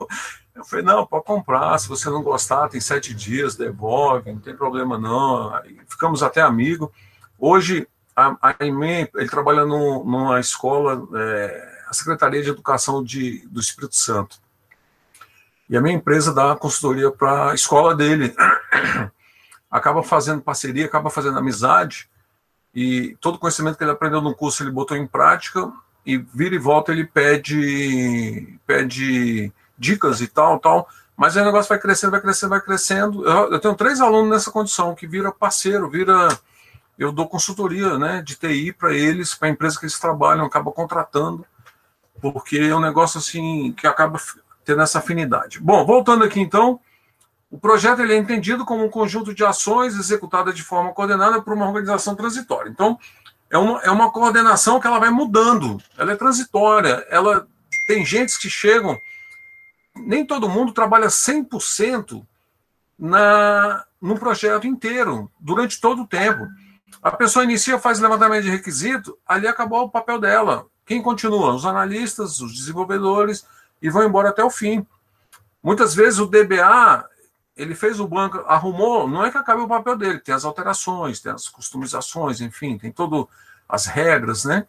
Eu 0.54 0.64
falei, 0.64 0.84
não, 0.84 1.04
pode 1.04 1.24
comprar. 1.24 1.76
Se 1.78 1.88
você 1.88 2.08
não 2.08 2.22
gostar, 2.22 2.68
tem 2.68 2.80
sete 2.80 3.12
dias, 3.12 3.56
devolve, 3.56 4.30
não 4.30 4.38
tem 4.38 4.54
problema 4.54 4.96
não. 4.96 5.52
Aí 5.56 5.80
ficamos 5.88 6.22
até 6.22 6.40
amigos. 6.40 6.88
Hoje, 7.36 7.88
a, 8.14 8.36
a 8.40 8.54
ele 8.60 9.28
trabalha 9.28 9.64
no, 9.64 10.04
numa 10.04 10.38
escola, 10.38 11.02
é, 11.16 11.78
a 11.88 11.92
Secretaria 11.92 12.44
de 12.44 12.50
Educação 12.50 13.02
de, 13.02 13.44
do 13.48 13.58
Espírito 13.58 13.96
Santo. 13.96 14.38
E 15.68 15.76
a 15.76 15.80
minha 15.80 15.96
empresa 15.96 16.32
dá 16.32 16.54
consultoria 16.54 17.10
para 17.10 17.50
a 17.50 17.54
escola 17.56 17.92
dele. 17.92 18.32
Acaba 19.68 20.04
fazendo 20.04 20.42
parceria, 20.42 20.84
acaba 20.84 21.10
fazendo 21.10 21.38
amizade 21.38 22.08
e 22.74 23.16
todo 23.20 23.38
conhecimento 23.38 23.76
que 23.76 23.84
ele 23.84 23.90
aprendeu 23.90 24.20
no 24.20 24.34
curso 24.34 24.62
ele 24.62 24.70
botou 24.70 24.96
em 24.96 25.06
prática 25.06 25.70
e 26.04 26.16
vira 26.16 26.54
e 26.54 26.58
volta 26.58 26.92
ele 26.92 27.04
pede 27.04 28.58
pede 28.66 29.52
dicas 29.76 30.20
e 30.20 30.26
tal, 30.26 30.58
tal. 30.58 30.88
Mas 31.16 31.36
aí 31.36 31.42
o 31.42 31.46
negócio 31.46 31.68
vai 31.68 31.78
crescendo, 31.78 32.10
vai 32.12 32.20
crescendo, 32.20 32.50
vai 32.50 32.60
crescendo. 32.60 33.28
Eu, 33.28 33.52
eu 33.52 33.60
tenho 33.60 33.74
três 33.74 34.00
alunos 34.00 34.30
nessa 34.30 34.50
condição 34.50 34.94
que 34.94 35.06
vira 35.06 35.30
parceiro, 35.30 35.90
vira 35.90 36.28
eu 36.98 37.10
dou 37.10 37.28
consultoria, 37.28 37.98
né, 37.98 38.22
de 38.22 38.36
TI 38.36 38.72
para 38.72 38.92
eles, 38.92 39.34
para 39.34 39.48
a 39.48 39.50
empresa 39.50 39.78
que 39.78 39.84
eles 39.84 39.98
trabalham, 39.98 40.44
acaba 40.44 40.70
contratando, 40.70 41.44
porque 42.20 42.58
é 42.58 42.74
um 42.74 42.80
negócio 42.80 43.18
assim 43.18 43.72
que 43.72 43.86
acaba 43.86 44.20
tendo 44.64 44.82
essa 44.82 44.98
afinidade. 44.98 45.58
Bom, 45.60 45.84
voltando 45.84 46.24
aqui 46.24 46.40
então, 46.40 46.78
o 47.52 47.58
projeto 47.58 48.00
ele 48.00 48.14
é 48.14 48.16
entendido 48.16 48.64
como 48.64 48.82
um 48.82 48.88
conjunto 48.88 49.34
de 49.34 49.44
ações 49.44 49.94
executadas 49.94 50.54
de 50.54 50.62
forma 50.62 50.90
coordenada 50.94 51.42
por 51.42 51.52
uma 51.52 51.66
organização 51.66 52.14
transitória. 52.14 52.70
Então, 52.70 52.98
é 53.50 53.58
uma, 53.58 53.80
é 53.82 53.90
uma 53.90 54.10
coordenação 54.10 54.80
que 54.80 54.86
ela 54.86 54.98
vai 54.98 55.10
mudando, 55.10 55.76
ela 55.98 56.12
é 56.12 56.16
transitória, 56.16 57.06
ela 57.10 57.46
tem 57.86 58.06
gente 58.06 58.38
que 58.38 58.48
chegam, 58.48 58.98
nem 59.94 60.24
todo 60.24 60.48
mundo 60.48 60.72
trabalha 60.72 61.08
100% 61.08 62.26
na, 62.98 63.84
no 64.00 64.18
projeto 64.18 64.66
inteiro, 64.66 65.30
durante 65.38 65.78
todo 65.78 66.04
o 66.04 66.06
tempo. 66.06 66.48
A 67.02 67.10
pessoa 67.10 67.44
inicia, 67.44 67.78
faz 67.78 68.00
levantamento 68.00 68.44
de 68.44 68.50
requisito, 68.50 69.18
ali 69.28 69.46
acabou 69.46 69.82
o 69.82 69.90
papel 69.90 70.18
dela. 70.18 70.64
Quem 70.86 71.02
continua? 71.02 71.52
Os 71.52 71.66
analistas, 71.66 72.40
os 72.40 72.54
desenvolvedores, 72.54 73.44
e 73.82 73.90
vão 73.90 74.04
embora 74.04 74.30
até 74.30 74.42
o 74.42 74.48
fim. 74.48 74.86
Muitas 75.62 75.94
vezes 75.94 76.18
o 76.18 76.26
DBA 76.26 77.11
ele 77.56 77.74
fez 77.74 78.00
o 78.00 78.08
banco, 78.08 78.38
arrumou, 78.46 79.06
não 79.06 79.24
é 79.24 79.30
que 79.30 79.36
acabe 79.36 79.60
o 79.60 79.68
papel 79.68 79.96
dele, 79.96 80.18
tem 80.18 80.34
as 80.34 80.44
alterações, 80.44 81.20
tem 81.20 81.32
as 81.32 81.48
customizações, 81.48 82.40
enfim, 82.40 82.78
tem 82.78 82.90
todas 82.90 83.26
as 83.68 83.86
regras, 83.86 84.44
né? 84.44 84.66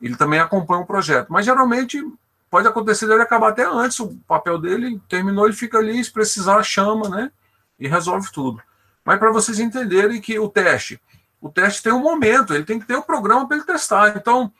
Ele 0.00 0.16
também 0.16 0.40
acompanha 0.40 0.82
o 0.82 0.86
projeto. 0.86 1.28
Mas 1.32 1.46
geralmente 1.46 2.02
pode 2.50 2.66
acontecer 2.66 3.06
dele 3.06 3.22
acabar 3.22 3.50
até 3.50 3.64
antes, 3.64 3.98
o 4.00 4.16
papel 4.26 4.58
dele 4.58 5.00
terminou, 5.08 5.46
ele 5.46 5.54
fica 5.54 5.78
ali, 5.78 6.02
se 6.02 6.10
precisar, 6.10 6.62
chama, 6.62 7.08
né? 7.08 7.30
E 7.78 7.86
resolve 7.86 8.30
tudo. 8.32 8.60
Mas 9.04 9.18
para 9.18 9.30
vocês 9.30 9.60
entenderem 9.60 10.20
que 10.20 10.38
o 10.38 10.48
teste, 10.48 11.00
o 11.40 11.48
teste 11.48 11.82
tem 11.82 11.92
um 11.92 12.00
momento, 12.00 12.54
ele 12.54 12.64
tem 12.64 12.80
que 12.80 12.86
ter 12.86 12.96
um 12.96 13.02
programa 13.02 13.46
para 13.46 13.56
ele 13.56 13.66
testar. 13.66 14.16
Então, 14.16 14.52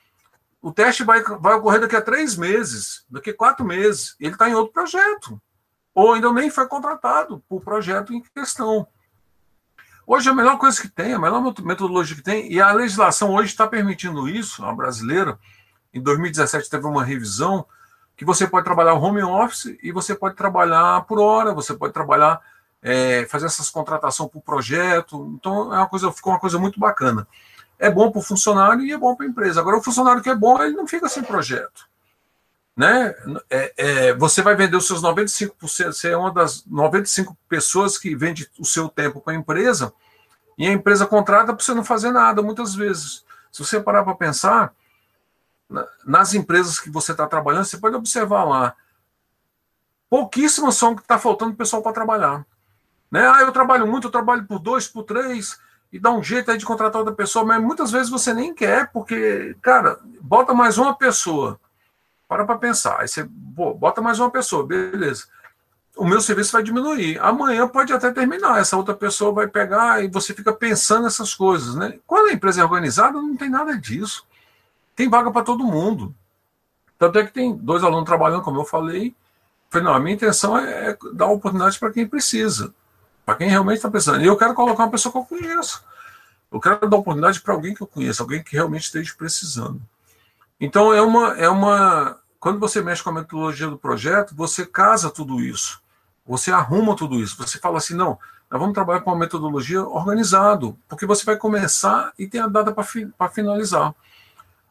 o 0.63 0.73
teste 0.73 1.03
vai, 1.03 1.23
vai 1.23 1.55
ocorrer 1.55 1.81
daqui 1.81 1.97
a 1.97 2.03
três 2.03 2.37
meses, 2.37 3.05
daqui 3.11 3.31
a 3.31 3.37
quatro 3.37 3.65
meses, 3.65 4.17
ele 4.21 4.33
está 4.33 4.49
em 4.49 4.55
outro 4.55 4.73
projeto 4.73 5.41
ou 5.95 6.13
ainda 6.13 6.33
nem 6.33 6.51
foi 6.51 6.67
contratado 6.67 7.43
para 7.49 7.57
o 7.57 7.61
projeto 7.61 8.13
em 8.13 8.21
questão. 8.21 8.87
Hoje 10.07 10.29
a 10.29 10.35
melhor 10.35 10.59
coisa 10.59 10.81
que 10.81 10.89
tem, 10.89 11.15
a 11.15 11.19
melhor 11.19 11.41
metodologia 11.63 12.17
que 12.17 12.23
tem, 12.23 12.53
e 12.53 12.61
a 12.61 12.73
legislação 12.73 13.33
hoje 13.33 13.51
está 13.51 13.67
permitindo 13.67 14.29
isso, 14.29 14.65
a 14.65 14.75
brasileira, 14.75 15.39
em 15.95 16.01
2017 16.01 16.69
teve 16.69 16.87
uma 16.87 17.05
revisão, 17.05 17.65
que 18.17 18.25
você 18.25 18.47
pode 18.47 18.65
trabalhar 18.65 18.95
home 18.95 19.23
office 19.23 19.77
e 19.83 19.91
você 19.91 20.15
pode 20.15 20.37
trabalhar 20.37 21.03
por 21.03 21.19
hora, 21.19 21.55
você 21.55 21.73
pode 21.75 21.93
trabalhar, 21.93 22.41
é, 22.83 23.27
fazer 23.27 23.47
essas 23.47 23.71
contratações 23.71 24.31
por 24.31 24.43
projeto, 24.43 25.33
então 25.35 25.73
é 25.73 25.79
uma 25.79 25.89
coisa, 25.89 26.13
ficou 26.13 26.33
uma 26.33 26.41
coisa 26.41 26.59
muito 26.59 26.79
bacana. 26.79 27.27
É 27.79 27.91
bom 27.91 28.11
para 28.11 28.21
o 28.21 28.23
funcionário 28.23 28.83
e 28.85 28.93
é 28.93 28.99
bom 28.99 29.17
para 29.17 29.27
a 29.27 29.29
empresa. 29.29 29.61
Agora, 29.61 29.79
o 29.79 29.83
funcionário 29.83 30.23
que 30.23 30.31
é 30.31 30.35
bom, 30.35 30.63
ele 30.63 30.77
não 30.77 30.87
fica 30.87 31.09
sem 31.09 31.23
projeto 31.23 31.89
né? 32.77 33.15
É, 33.49 33.75
é, 33.77 34.15
você 34.15 34.43
vai 34.43 34.57
vender 34.57 34.77
os 34.77 34.87
seus 34.87 35.03
95%, 35.03 35.93
você 35.93 36.11
é 36.11 36.17
uma 36.17 36.33
das 36.33 36.65
95 36.67 37.37
pessoas 37.49 37.97
que 37.97 38.17
vende 38.17 38.51
o 38.59 38.65
seu 38.65 38.89
tempo 38.89 39.21
para 39.21 39.33
a 39.33 39.37
empresa, 39.37 39.93
e 40.59 40.67
a 40.67 40.73
empresa 40.73 41.07
contrata 41.07 41.53
para 41.53 41.65
você 41.65 41.75
não 41.75 41.85
fazer 41.85 42.11
nada, 42.11 42.43
muitas 42.43 42.75
vezes. 42.75 43.25
Se 43.51 43.65
você 43.65 43.81
parar 43.81 44.05
para 44.05 44.15
pensar, 44.15 44.75
nas 46.05 46.35
empresas 46.35 46.79
que 46.79 46.91
você 46.91 47.13
está 47.13 47.27
trabalhando, 47.27 47.65
você 47.65 47.79
pode 47.79 47.97
observar 47.97 48.45
lá, 48.45 48.77
pouquíssimas 50.09 50.77
são 50.77 50.95
que 50.95 51.03
está 51.03 51.19
faltando 51.19 51.55
pessoal 51.55 51.83
para 51.83 51.93
trabalhar. 51.93 52.47
Né? 53.11 53.27
Ah, 53.27 53.41
eu 53.41 53.53
trabalho 53.53 53.87
muito, 53.87 54.09
eu 54.09 54.13
trabalho 54.13 54.45
por 54.45 54.59
dois, 54.59 54.87
por 54.87 55.05
três, 55.05 55.59
e 55.93 55.99
dá 55.99 56.11
um 56.11 56.23
jeito 56.23 56.51
aí 56.51 56.59
de 56.59 56.65
contratar 56.65 57.01
outra 57.01 57.15
pessoa, 57.15 57.45
mas 57.45 57.63
muitas 57.63 57.91
vezes 57.91 58.11
você 58.11 58.35
nem 58.35 58.53
quer, 58.53 58.91
porque, 58.93 59.57
cara, 59.63 60.01
bota 60.21 60.53
mais 60.53 60.79
uma 60.79 60.97
pessoa 60.97 61.59
para 62.35 62.45
para 62.45 62.59
pensar. 62.59 63.01
Aí 63.01 63.07
você 63.07 63.23
bota 63.23 64.03
mais 64.03 64.19
uma 64.19 64.29
pessoa, 64.29 64.67
beleza. 64.67 65.27
O 65.97 66.05
meu 66.05 66.21
serviço 66.21 66.51
vai 66.51 66.65
diminuir. 66.65 67.17
Amanhã 67.21 67.69
pode 67.69 67.93
até 67.93 68.11
terminar. 68.11 68.59
Essa 68.59 68.77
outra 68.77 68.93
pessoa 68.93 69.33
vai 69.33 69.47
pegar 69.47 70.03
e 70.03 70.09
você 70.09 70.35
fica 70.35 70.53
pensando 70.53 71.05
nessas 71.05 71.33
coisas. 71.33 71.77
Né? 71.77 72.01
Quando 72.05 72.31
a 72.31 72.33
empresa 72.33 72.61
é 72.61 72.65
organizada, 72.65 73.13
não 73.13 73.37
tem 73.37 73.49
nada 73.49 73.79
disso. 73.79 74.27
Tem 74.97 75.09
vaga 75.09 75.31
para 75.31 75.45
todo 75.45 75.63
mundo. 75.63 76.13
Tanto 76.99 77.21
é 77.21 77.25
que 77.25 77.33
tem 77.33 77.57
dois 77.57 77.85
alunos 77.85 78.05
trabalhando, 78.05 78.43
como 78.43 78.61
eu 78.61 78.65
falei. 78.65 79.15
Falei, 79.71 79.87
não, 79.87 79.95
a 79.95 80.01
minha 80.01 80.17
intenção 80.17 80.59
é, 80.59 80.91
é 80.91 80.99
dar 81.13 81.27
oportunidade 81.27 81.79
para 81.79 81.93
quem 81.93 82.07
precisa, 82.07 82.75
para 83.25 83.37
quem 83.37 83.49
realmente 83.49 83.77
está 83.77 83.91
precisando. 83.91 84.23
E 84.23 84.27
eu 84.27 84.37
quero 84.37 84.55
colocar 84.55 84.83
uma 84.83 84.91
pessoa 84.91 85.13
que 85.13 85.19
eu 85.19 85.25
conheço. 85.25 85.85
Eu 86.51 86.59
quero 86.61 86.89
dar 86.89 86.97
oportunidade 86.97 87.41
para 87.41 87.55
alguém 87.55 87.75
que 87.75 87.83
eu 87.83 87.87
conheço, 87.87 88.23
alguém 88.23 88.43
que 88.43 88.57
realmente 88.57 88.85
esteja 88.85 89.15
precisando. 89.17 89.81
Então 90.61 90.93
é 90.93 91.03
uma, 91.03 91.37
é 91.37 91.49
uma. 91.49 92.19
Quando 92.45 92.61
você 92.61 92.83
mexe 92.83 93.03
com 93.03 93.09
a 93.09 93.15
metodologia 93.15 93.67
do 93.69 93.79
projeto, 93.79 94.35
você 94.35 94.67
casa 94.67 95.09
tudo 95.09 95.41
isso. 95.41 95.81
Você 96.27 96.53
arruma 96.53 96.95
tudo 96.95 97.19
isso. 97.19 97.39
Você 97.39 97.59
fala 97.59 97.79
assim, 97.79 97.95
não, 97.95 98.19
nós 98.51 98.61
vamos 98.61 98.75
trabalhar 98.75 99.01
com 99.01 99.11
uma 99.11 99.19
metodologia 99.19 99.83
organizado, 99.83 100.77
porque 100.87 101.07
você 101.07 101.25
vai 101.25 101.39
começar 101.39 102.13
e 102.19 102.27
tem 102.27 102.43
a 102.43 102.47
data 102.47 102.71
para 102.71 102.85
fi, 102.85 103.11
finalizar. 103.33 103.95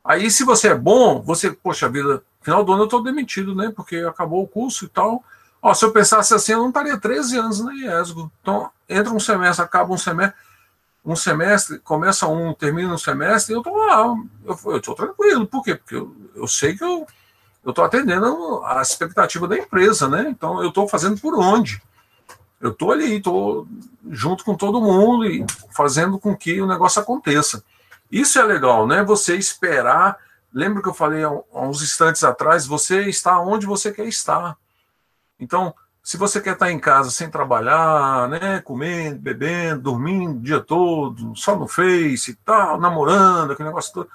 Aí, 0.06 0.30
se 0.30 0.44
você 0.44 0.68
é 0.68 0.76
bom, 0.76 1.20
você, 1.24 1.50
poxa 1.50 1.90
vida, 1.90 2.22
final 2.44 2.64
do 2.64 2.74
ano 2.74 2.84
eu 2.84 2.86
estou 2.86 3.02
demitido, 3.02 3.56
né? 3.56 3.74
Porque 3.76 3.96
acabou 4.02 4.44
o 4.44 4.48
curso 4.48 4.86
e 4.86 4.90
tal. 4.90 5.24
Ó, 5.60 5.74
se 5.74 5.84
eu 5.84 5.92
pensasse 5.92 6.32
assim, 6.32 6.52
eu 6.52 6.60
não 6.60 6.68
estaria 6.68 6.96
13 6.96 7.40
anos 7.40 7.60
na 7.60 7.74
IESGO. 7.74 8.32
Então, 8.40 8.70
entra 8.88 9.12
um 9.12 9.20
semestre, 9.20 9.66
acaba 9.66 9.92
um 9.92 9.98
semestre, 9.98 10.40
um 11.04 11.16
semestre, 11.16 11.80
começa 11.80 12.28
um, 12.28 12.54
termina 12.54 12.94
um 12.94 13.00
semestre, 13.00 13.52
eu 13.52 13.62
estou 13.62 13.76
lá. 13.76 14.14
Eu 14.46 14.78
estou 14.78 14.94
tranquilo. 14.94 15.48
Por 15.48 15.64
quê? 15.64 15.74
Porque 15.74 15.96
eu, 15.96 16.16
eu 16.36 16.48
sei 16.48 16.78
que 16.78 16.84
eu 16.84 17.08
estou 17.72 17.86
atendendo 17.86 18.62
a 18.66 18.82
expectativa 18.82 19.48
da 19.48 19.58
empresa, 19.58 20.08
né? 20.10 20.28
Então, 20.30 20.62
eu 20.62 20.70
estou 20.70 20.88
fazendo 20.88 21.20
por 21.20 21.38
onde? 21.38 21.82
Eu 22.60 22.72
estou 22.72 22.92
ali, 22.92 23.18
estou 23.18 23.68
junto 24.10 24.44
com 24.44 24.56
todo 24.56 24.82
mundo 24.82 25.26
e 25.26 25.46
fazendo 25.72 26.20
com 26.20 26.36
que 26.36 26.62
o 26.62 26.68
negócio 26.68 27.02
aconteça. 27.02 27.64
Isso 28.12 28.40
é 28.40 28.44
legal, 28.44 28.86
né? 28.86 29.04
Você 29.04 29.36
esperar. 29.36 30.18
Lembra 30.54 30.82
que 30.82 30.88
eu 30.88 30.94
falei 30.94 31.24
há 31.24 31.32
uns 31.54 31.82
instantes 31.82 32.24
atrás? 32.24 32.68
Você 32.68 33.10
está 33.10 33.40
onde 33.40 33.66
você 33.66 33.92
quer 33.92 34.06
estar. 34.08 34.56
Então, 35.40 35.74
se 36.04 36.18
você 36.18 36.40
quer 36.42 36.54
estar 36.54 36.70
em 36.70 36.80
casa 36.80 37.10
sem 37.10 37.30
trabalhar, 37.30 38.28
né, 38.28 38.60
comendo, 38.60 39.20
bebendo, 39.20 39.82
dormindo 39.82 40.38
o 40.38 40.42
dia 40.42 40.60
todo, 40.60 41.36
só 41.36 41.56
no 41.56 41.68
Face 41.68 42.32
e 42.32 42.36
tal, 42.36 42.80
namorando, 42.80 43.52
aquele 43.52 43.70
negócio 43.70 43.94
todo, 43.94 44.10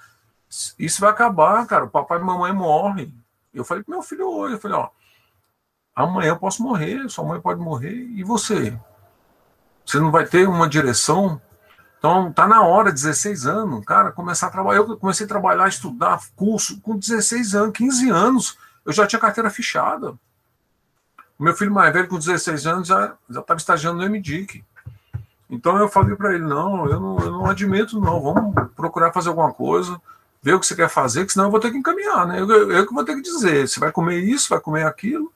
isso 0.79 1.01
vai 1.01 1.11
acabar, 1.11 1.67
cara. 1.67 1.87
O 1.87 1.91
papai 1.91 2.19
e 2.19 2.23
mamãe 2.23 2.53
morrem. 2.53 3.13
Eu 3.53 3.65
falei 3.65 3.83
pro 3.83 3.93
meu 3.95 4.03
filho 4.03 4.29
hoje, 4.29 4.55
eu 4.55 4.61
falei, 4.61 4.77
ó, 4.77 4.89
amanhã 5.95 6.29
eu 6.29 6.39
posso 6.39 6.63
morrer, 6.63 7.09
sua 7.09 7.25
mãe 7.25 7.41
pode 7.41 7.61
morrer, 7.61 7.95
e 7.95 8.23
você? 8.23 8.79
Você 9.85 9.99
não 9.99 10.11
vai 10.11 10.27
ter 10.27 10.47
uma 10.47 10.69
direção 10.69 11.41
então, 11.99 12.33
tá 12.33 12.47
na 12.47 12.63
hora, 12.63 12.93
16 12.93 13.45
anos, 13.47 13.85
cara, 13.85 14.13
começar 14.13 14.47
a 14.47 14.51
trabalhar. 14.51 14.79
Eu 14.79 14.97
comecei 14.97 15.27
a 15.27 15.29
trabalhar, 15.29 15.67
estudar 15.69 16.21
curso 16.37 16.81
com 16.81 16.97
16 16.97 17.57
anos, 17.57 17.77
15 17.77 18.11
anos, 18.11 18.59
eu 18.87 18.93
já 18.93 19.05
tinha 19.07 19.19
carteira 19.19 19.51
fechada. 19.51 20.13
O 21.37 21.43
meu 21.43 21.55
filho 21.55 21.73
mais 21.73 21.93
velho, 21.93 22.09
com 22.09 22.19
16 22.19 22.67
anos, 22.67 22.89
já 22.89 23.17
estava 23.29 23.59
estagiando 23.59 23.99
no 23.99 24.09
MDIC. 24.09 24.65
Então 25.51 25.77
eu 25.77 25.89
falei 25.89 26.15
para 26.15 26.35
ele: 26.35 26.45
não 26.45 26.89
eu, 26.89 27.01
não, 27.01 27.19
eu 27.19 27.33
não 27.33 27.47
admito, 27.47 28.01
não, 28.01 28.21
vamos 28.21 28.55
procurar 28.77 29.13
fazer 29.13 29.31
alguma 29.31 29.53
coisa, 29.53 30.01
ver 30.49 30.55
o 30.55 30.61
que 30.61 30.67
você 30.67 30.75
quer 30.75 30.89
fazer, 30.89 31.27
que 31.27 31.33
senão 31.33 31.47
eu 31.47 31.51
vou 31.51 31.61
ter 31.61 31.71
que 31.71 31.77
encaminhar, 31.77 32.27
né? 32.27 32.41
Eu, 32.41 32.51
eu, 32.51 32.73
eu 32.73 32.87
que 32.87 32.95
vou 32.95 33.05
ter 33.05 33.15
que 33.15 33.21
dizer: 33.21 33.69
você 33.69 33.79
vai 33.79 33.93
comer 33.93 34.19
isso, 34.21 34.49
vai 34.49 34.59
comer 34.59 34.87
aquilo. 34.87 35.31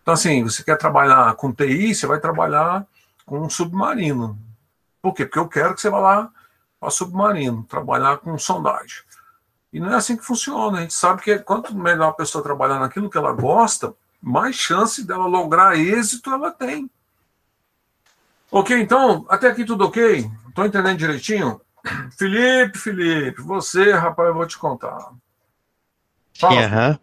Então, 0.00 0.14
assim, 0.14 0.44
você 0.44 0.62
quer 0.62 0.78
trabalhar 0.78 1.34
com 1.34 1.52
TI, 1.52 1.92
você 1.92 2.06
vai 2.06 2.20
trabalhar 2.20 2.86
com 3.24 3.40
um 3.40 3.50
submarino. 3.50 4.38
Por 5.02 5.12
quê? 5.12 5.24
Porque 5.24 5.38
eu 5.40 5.48
quero 5.48 5.74
que 5.74 5.80
você 5.80 5.90
vá 5.90 5.98
lá 5.98 6.30
para 6.78 6.90
submarino, 6.90 7.64
trabalhar 7.64 8.18
com 8.18 8.38
sondagem. 8.38 9.02
E 9.72 9.80
não 9.80 9.92
é 9.92 9.96
assim 9.96 10.16
que 10.16 10.24
funciona. 10.24 10.78
A 10.78 10.80
gente 10.82 10.94
sabe 10.94 11.22
que 11.22 11.36
quanto 11.40 11.76
melhor 11.76 12.10
a 12.10 12.14
pessoa 12.14 12.44
trabalhar 12.44 12.78
naquilo 12.78 13.10
que 13.10 13.18
ela 13.18 13.32
gosta, 13.32 13.92
mais 14.22 14.54
chance 14.54 15.04
dela 15.04 15.26
lograr 15.26 15.76
êxito 15.76 16.30
ela 16.30 16.52
tem. 16.52 16.88
Ok, 18.50 18.80
então, 18.80 19.26
até 19.28 19.48
aqui 19.48 19.64
tudo 19.64 19.86
ok? 19.86 20.30
Estou 20.48 20.64
entendendo 20.64 20.96
direitinho? 20.96 21.60
Felipe, 22.16 22.78
Felipe, 22.78 23.42
você, 23.42 23.92
rapaz, 23.92 24.28
eu 24.28 24.34
vou 24.34 24.46
te 24.46 24.58
contar. 24.58 25.12
Fala. 26.38 26.90
Uhum. 26.90 26.98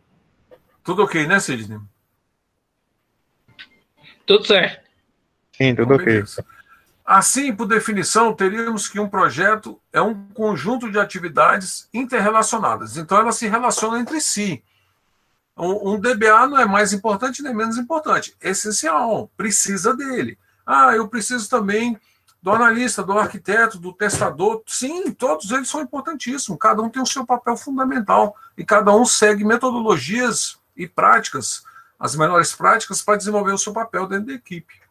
Tudo 0.84 1.04
ok, 1.04 1.26
né, 1.28 1.40
Sidney? 1.40 1.80
Tudo 4.26 4.46
certo. 4.46 4.84
Sim, 5.56 5.76
tudo 5.76 5.96
ok. 5.96 6.24
Assim, 7.06 7.54
por 7.54 7.68
definição, 7.68 8.34
teríamos 8.34 8.88
que 8.88 9.00
um 9.00 9.10
projeto 9.10 9.80
é 9.92 10.02
um 10.02 10.28
conjunto 10.30 10.90
de 10.90 10.98
atividades 10.98 11.90
interrelacionadas. 11.94 12.98
Então, 12.98 13.18
elas 13.18 13.36
se 13.36 13.48
relacionam 13.48 14.00
entre 14.00 14.22
si. 14.22 14.64
Um, 15.56 16.00
DBA 16.00 16.48
não 16.48 16.58
é 16.58 16.66
mais 16.66 16.94
importante 16.94 17.44
nem 17.44 17.54
menos 17.54 17.78
importante. 17.78 18.36
É 18.42 18.50
essencial, 18.50 19.30
precisa 19.38 19.96
dele. 19.96 20.38
Ah, 20.66 20.96
eu 20.96 21.08
preciso 21.08 21.50
também 21.50 22.00
do 22.44 22.52
analista, 22.52 23.02
do 23.02 23.18
arquiteto, 23.18 23.80
do 23.80 23.92
testador. 23.92 24.62
Sim, 24.68 25.12
todos 25.12 25.50
eles 25.50 25.68
são 25.68 25.82
importantíssimos. 25.82 26.60
Cada 26.60 26.84
um 26.84 26.90
tem 26.90 27.02
o 27.02 27.08
seu 27.08 27.26
papel 27.26 27.58
fundamental 27.58 28.36
e 28.56 28.64
cada 28.64 28.94
um 28.94 29.04
segue 29.04 29.44
metodologias 29.44 30.60
e 30.78 30.88
práticas, 30.88 31.64
as 31.98 32.16
melhores 32.16 32.54
práticas, 32.54 33.02
para 33.02 33.18
desenvolver 33.18 33.54
o 33.54 33.58
seu 33.58 33.74
papel 33.74 34.06
dentro 34.06 34.28
da 34.28 34.34
equipe 34.34 34.84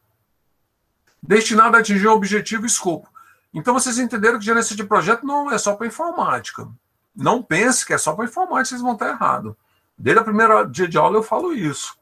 destinado 1.22 1.76
a 1.76 1.80
atingir 1.80 2.08
um 2.08 2.12
objetivo 2.12 2.64
e 2.64 2.66
escopo. 2.66 3.08
Então 3.54 3.74
vocês 3.74 3.98
entenderam 3.98 4.38
que 4.38 4.44
gerência 4.44 4.74
de 4.74 4.82
projeto 4.82 5.24
não 5.24 5.50
é 5.50 5.58
só 5.58 5.74
para 5.74 5.86
informática. 5.86 6.68
Não 7.14 7.42
pense 7.42 7.86
que 7.86 7.92
é 7.92 7.98
só 7.98 8.14
para 8.14 8.24
informática, 8.24 8.70
vocês 8.70 8.80
vão 8.80 8.94
estar 8.94 9.10
errado. 9.10 9.56
Desde 9.96 10.20
a 10.20 10.24
primeira 10.24 10.64
dia 10.64 10.88
de 10.88 10.98
aula 10.98 11.18
eu 11.18 11.22
falo 11.22 11.52
isso. 11.52 11.96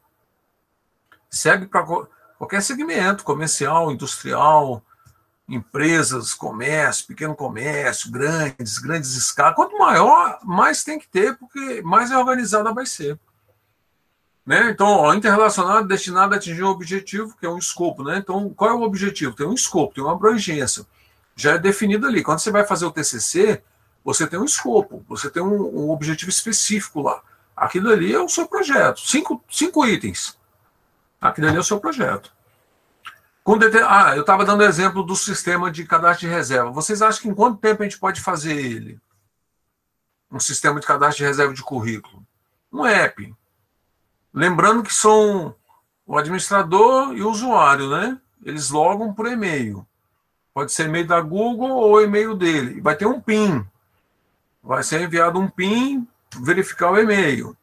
Segue 1.29 1.67
para 1.67 1.85
qualquer 2.39 2.63
segmento, 2.63 3.25
comercial, 3.25 3.93
industrial, 3.93 4.83
empresas, 5.51 6.33
comércio, 6.33 7.07
pequeno 7.07 7.35
comércio, 7.35 8.11
grandes, 8.11 8.79
grandes 8.79 9.17
escalas. 9.17 9.57
Quanto 9.57 9.77
maior, 9.77 10.39
mais 10.45 10.85
tem 10.85 10.99
que 10.99 11.09
ter, 11.09 11.37
porque 11.37 11.83
mais 11.83 12.11
é 12.13 12.17
organizada 12.17 12.73
vai 12.73 12.87
ser. 12.87 13.19
Né? 14.47 14.71
Então, 14.71 14.87
ó, 14.87 15.13
interrelacionado 15.13 15.87
destinado 15.87 16.35
a 16.35 16.37
atingir 16.37 16.63
um 16.63 16.69
objetivo, 16.69 17.37
que 17.39 17.45
é 17.45 17.49
um 17.49 17.59
escopo. 17.59 18.05
Né? 18.05 18.19
Então, 18.19 18.49
qual 18.51 18.71
é 18.71 18.75
o 18.75 18.83
objetivo? 18.83 19.35
Tem 19.35 19.47
um 19.47 19.55
escopo, 19.55 19.95
tem 19.95 20.05
uma 20.05 20.13
abrangência. 20.13 20.87
Já 21.35 21.53
é 21.55 21.59
definido 21.59 22.07
ali. 22.07 22.23
Quando 22.23 22.39
você 22.39 22.51
vai 22.51 22.65
fazer 22.65 22.87
o 22.87 22.93
TCC, 22.93 23.63
você 24.05 24.27
tem 24.27 24.39
um 24.39 24.45
escopo, 24.45 25.05
você 25.09 25.29
tem 25.29 25.43
um, 25.43 25.87
um 25.87 25.91
objetivo 25.91 26.31
específico 26.31 27.03
lá. 27.03 27.21
Aquilo 27.57 27.91
ali 27.91 28.15
é 28.15 28.21
o 28.21 28.29
seu 28.29 28.47
projeto. 28.47 29.01
Cinco, 29.01 29.43
cinco 29.51 29.85
itens. 29.85 30.39
Aquilo 31.21 31.49
ali 31.49 31.57
é 31.57 31.61
o 31.61 31.65
seu 31.65 31.79
projeto. 31.79 32.33
Ah, 33.89 34.15
eu 34.15 34.21
estava 34.21 34.45
dando 34.45 34.63
exemplo 34.63 35.03
do 35.03 35.17
sistema 35.17 35.71
de 35.71 35.85
cadastro 35.85 36.29
de 36.29 36.35
reserva. 36.35 36.71
Vocês 36.71 37.03
acham 37.03 37.23
que 37.23 37.29
em 37.29 37.35
quanto 37.35 37.59
tempo 37.59 37.83
a 37.83 37.87
gente 37.87 37.99
pode 37.99 38.21
fazer 38.21 38.55
ele? 38.55 39.01
Um 40.31 40.39
sistema 40.39 40.79
de 40.79 40.87
cadastro 40.87 41.19
de 41.19 41.25
reserva 41.25 41.53
de 41.53 41.63
currículo? 41.63 42.25
Um 42.73 42.87
app. 42.87 43.35
Lembrando 44.33 44.83
que 44.83 44.95
são 44.95 45.55
o 46.07 46.19
administrador 46.19 47.17
e 47.17 47.23
o 47.23 47.31
usuário, 47.31 47.91
né? 47.91 48.21
Eles 48.45 48.71
logam 48.71 49.13
por 49.13 49.27
e-mail. 49.27 49.87
Pode 50.53 50.73
ser 50.73 50.87
e-mail 50.87 51.07
da 51.07 51.21
Google 51.21 51.71
ou 51.71 52.03
e-mail 52.03 52.35
dele. 52.35 52.81
Vai 52.81 52.97
ter 52.97 53.07
um 53.07 53.21
PIN. 53.21 53.67
Vai 54.63 54.83
ser 54.83 55.01
enviado 55.03 55.39
um 55.39 55.49
PIN, 55.49 56.07
verificar 56.43 56.91
o 56.91 56.99
e-mail. 56.99 57.57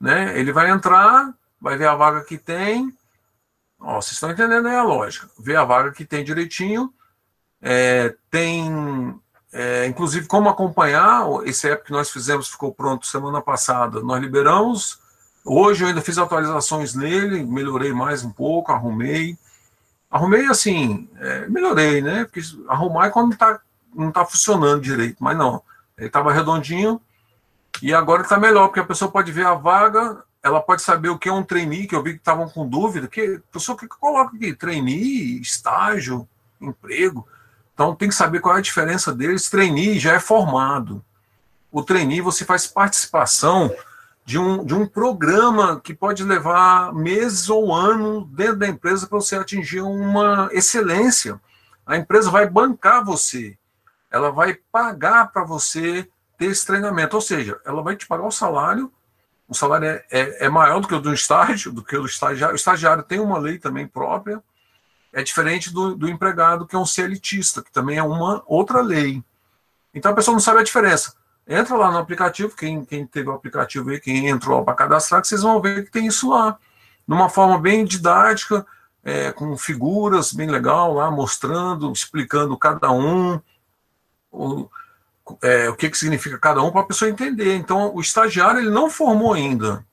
Né? 0.00 0.38
Ele 0.38 0.52
vai 0.52 0.70
entrar, 0.70 1.32
vai 1.60 1.76
ver 1.76 1.86
a 1.86 1.94
vaga 1.94 2.22
que 2.22 2.38
tem. 2.38 2.96
Vocês 3.78 4.12
estão 4.12 4.30
entendendo 4.30 4.68
aí 4.68 4.76
a 4.76 4.82
lógica. 4.82 5.28
Ver 5.38 5.56
a 5.56 5.64
vaga 5.64 5.92
que 5.92 6.04
tem 6.04 6.24
direitinho. 6.24 6.92
É, 7.60 8.14
tem, 8.30 9.14
é, 9.52 9.86
inclusive, 9.86 10.26
como 10.26 10.48
acompanhar. 10.48 11.26
Esse 11.44 11.68
app 11.70 11.84
que 11.84 11.92
nós 11.92 12.10
fizemos 12.10 12.48
ficou 12.48 12.74
pronto 12.74 13.06
semana 13.06 13.40
passada. 13.40 14.00
Nós 14.00 14.20
liberamos 14.20 14.98
Hoje 15.50 15.82
eu 15.82 15.88
ainda 15.88 16.02
fiz 16.02 16.18
atualizações 16.18 16.94
nele, 16.94 17.42
melhorei 17.42 17.90
mais 17.90 18.22
um 18.22 18.30
pouco, 18.30 18.70
arrumei. 18.70 19.38
Arrumei 20.10 20.44
assim, 20.44 21.08
é, 21.16 21.48
melhorei, 21.48 22.02
né? 22.02 22.24
Porque 22.24 22.40
arrumar 22.68 23.06
é 23.06 23.10
quando 23.10 23.34
tá, 23.34 23.58
não 23.94 24.10
está 24.10 24.26
funcionando 24.26 24.82
direito, 24.82 25.16
mas 25.20 25.38
não. 25.38 25.62
Ele 25.96 26.08
estava 26.08 26.34
redondinho 26.34 27.00
e 27.80 27.94
agora 27.94 28.20
está 28.20 28.38
melhor, 28.38 28.68
porque 28.68 28.80
a 28.80 28.84
pessoa 28.84 29.10
pode 29.10 29.32
ver 29.32 29.46
a 29.46 29.54
vaga, 29.54 30.22
ela 30.42 30.60
pode 30.60 30.82
saber 30.82 31.08
o 31.08 31.18
que 31.18 31.28
é 31.28 31.32
um 31.32 31.42
trainee, 31.42 31.86
que 31.86 31.94
eu 31.94 32.02
vi 32.02 32.12
que 32.12 32.18
estavam 32.18 32.48
com 32.48 32.68
dúvida, 32.68 33.08
que 33.08 33.40
pessoa 33.52 33.76
que 33.76 33.88
coloca 33.88 34.36
aqui, 34.36 34.54
trainee, 34.54 35.40
estágio, 35.40 36.28
emprego. 36.60 37.26
Então 37.74 37.94
tem 37.94 38.08
que 38.08 38.14
saber 38.14 38.40
qual 38.40 38.56
é 38.56 38.58
a 38.58 38.62
diferença 38.62 39.12
deles. 39.12 39.50
Trainee 39.50 39.98
já 39.98 40.14
é 40.14 40.20
formado. 40.20 41.04
O 41.70 41.82
trainee 41.82 42.20
você 42.20 42.44
faz 42.44 42.66
participação 42.66 43.70
de 44.24 44.38
um, 44.38 44.64
de 44.64 44.74
um 44.74 44.86
programa 44.86 45.80
que 45.80 45.94
pode 45.94 46.22
levar 46.22 46.92
meses 46.92 47.48
ou 47.48 47.74
anos 47.74 48.26
dentro 48.30 48.56
da 48.56 48.68
empresa 48.68 49.06
para 49.06 49.18
você 49.18 49.36
atingir 49.36 49.80
uma 49.80 50.48
excelência. 50.52 51.40
A 51.86 51.96
empresa 51.96 52.30
vai 52.30 52.48
bancar 52.48 53.02
você, 53.02 53.56
ela 54.10 54.30
vai 54.30 54.54
pagar 54.70 55.32
para 55.32 55.44
você 55.44 56.06
ter 56.36 56.46
esse 56.46 56.66
treinamento, 56.66 57.16
ou 57.16 57.22
seja, 57.22 57.58
ela 57.64 57.82
vai 57.82 57.96
te 57.96 58.06
pagar 58.06 58.26
o 58.26 58.30
salário, 58.30 58.92
o 59.48 59.54
salário 59.54 59.88
é, 59.88 60.04
é, 60.10 60.44
é 60.46 60.48
maior 60.48 60.80
do 60.80 60.86
que 60.86 60.94
o 60.94 61.00
do 61.00 61.12
estágio, 61.12 61.72
do 61.72 61.82
que 61.82 61.96
o 61.96 62.02
do 62.02 62.06
estagiário. 62.06 62.54
O 62.54 62.56
estagiário 62.56 63.02
tem 63.02 63.18
uma 63.18 63.38
lei 63.38 63.58
também 63.58 63.86
própria, 63.86 64.42
é 65.12 65.22
diferente 65.22 65.72
do, 65.72 65.94
do 65.94 66.08
empregado 66.08 66.66
que 66.66 66.76
é 66.76 66.78
um 66.78 66.84
CLTista, 66.84 67.62
que 67.62 67.72
também 67.72 67.96
é 67.96 68.02
uma 68.02 68.42
outra 68.46 68.82
lei. 68.82 69.24
Então 69.94 70.12
a 70.12 70.14
pessoa 70.14 70.34
não 70.34 70.40
sabe 70.40 70.60
a 70.60 70.64
diferença. 70.64 71.14
Entra 71.46 71.76
lá 71.76 71.90
no 71.90 71.96
aplicativo, 71.96 72.54
quem, 72.54 72.84
quem 72.84 73.06
teve 73.06 73.30
o 73.30 73.32
aplicativo 73.32 73.88
aí, 73.88 73.98
quem 73.98 74.28
entrou 74.28 74.62
para 74.62 74.74
cadastrar, 74.74 75.22
que 75.22 75.28
vocês 75.28 75.42
vão 75.42 75.62
ver 75.62 75.86
que 75.86 75.90
tem 75.90 76.06
isso 76.06 76.28
lá. 76.28 76.58
De 77.06 77.14
uma 77.14 77.30
forma 77.30 77.58
bem 77.58 77.86
didática, 77.86 78.66
é, 79.02 79.32
com 79.32 79.56
figuras 79.56 80.30
bem 80.30 80.50
legal 80.50 80.92
lá, 80.92 81.10
mostrando, 81.10 81.90
explicando 81.90 82.54
cada 82.58 82.92
um, 82.92 83.40
o, 84.30 84.68
é, 85.42 85.68
o 85.68 85.76
que, 85.76 85.90
que 85.90 85.98
significa 85.98 86.38
cada 86.38 86.62
um, 86.62 86.70
para 86.70 86.82
a 86.82 86.86
pessoa 86.86 87.10
entender. 87.10 87.56
Então, 87.56 87.94
o 87.94 88.00
estagiário 88.00 88.60
ele 88.60 88.70
não 88.70 88.90
formou 88.90 89.34
ainda. 89.34 89.84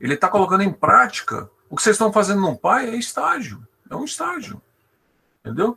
Ele 0.00 0.14
está 0.14 0.28
colocando 0.28 0.62
em 0.62 0.72
prática 0.72 1.48
o 1.68 1.76
que 1.76 1.82
vocês 1.82 1.94
estão 1.94 2.12
fazendo 2.12 2.40
no 2.40 2.56
pai 2.56 2.88
é 2.88 2.96
estágio. 2.96 3.66
É 3.90 3.96
um 3.96 4.04
estágio. 4.04 4.60
Entendeu? 5.40 5.76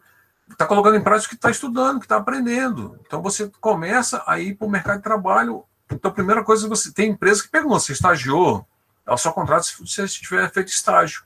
Está 0.49 0.65
colocando 0.65 0.95
em 0.95 1.01
prática 1.01 1.27
o 1.27 1.29
que 1.29 1.35
está 1.35 1.49
estudando, 1.49 1.99
que 1.99 2.05
está 2.05 2.17
aprendendo. 2.17 2.99
Então 3.05 3.21
você 3.21 3.51
começa 3.59 4.23
a 4.25 4.39
ir 4.39 4.55
para 4.55 4.67
o 4.67 4.69
mercado 4.69 4.97
de 4.97 5.03
trabalho. 5.03 5.63
Então, 5.89 6.11
a 6.11 6.13
primeira 6.13 6.43
coisa, 6.43 6.67
você 6.67 6.91
tem 6.91 7.11
empresa 7.11 7.43
que 7.43 7.49
pergunta, 7.49 7.79
você 7.79 7.93
estagiou? 7.93 8.65
Ela 9.05 9.17
só 9.17 9.31
contrata 9.31 9.63
se 9.63 9.79
você 9.79 10.07
tiver 10.07 10.51
feito 10.51 10.67
estágio. 10.67 11.23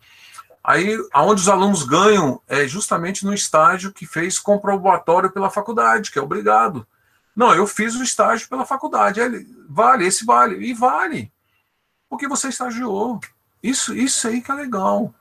Aí, 0.64 0.96
aonde 1.12 1.42
os 1.42 1.50
alunos 1.50 1.84
ganham 1.84 2.39
é 2.48 2.68
justamente 2.68 3.26
no 3.26 3.34
estágio 3.34 3.92
que 3.92 4.06
fez 4.06 4.39
comprobatório 4.39 5.32
pela 5.32 5.50
faculdade, 5.50 6.12
que 6.12 6.20
é 6.20 6.22
obrigado. 6.22 6.86
Não, 7.36 7.54
eu 7.54 7.66
fiz 7.66 7.96
o 7.96 8.04
estágio 8.04 8.50
pela 8.50 8.66
faculdade. 8.66 9.20
Ele, 9.20 9.48
vale, 9.70 10.06
esse 10.06 10.26
vale. 10.26 10.58
E 10.66 10.74
vale. 10.74 11.32
Porque 12.10 12.28
você 12.28 12.50
estagiou. 12.50 13.20
Isso, 13.64 13.96
isso 13.96 14.28
aí 14.28 14.42
que 14.42 14.52
é 14.52 14.56
legal. 14.56 15.14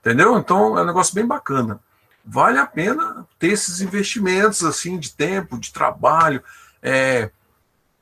Entendeu? 0.00 0.38
Então 0.38 0.78
é 0.78 0.82
um 0.82 0.86
negócio 0.86 1.14
bem 1.14 1.26
bacana. 1.26 1.80
Vale 2.24 2.58
a 2.58 2.66
pena 2.66 3.26
ter 3.38 3.48
esses 3.48 3.80
investimentos 3.80 4.62
assim 4.62 4.98
de 4.98 5.12
tempo, 5.12 5.58
de 5.58 5.72
trabalho. 5.72 6.42
É... 6.82 7.30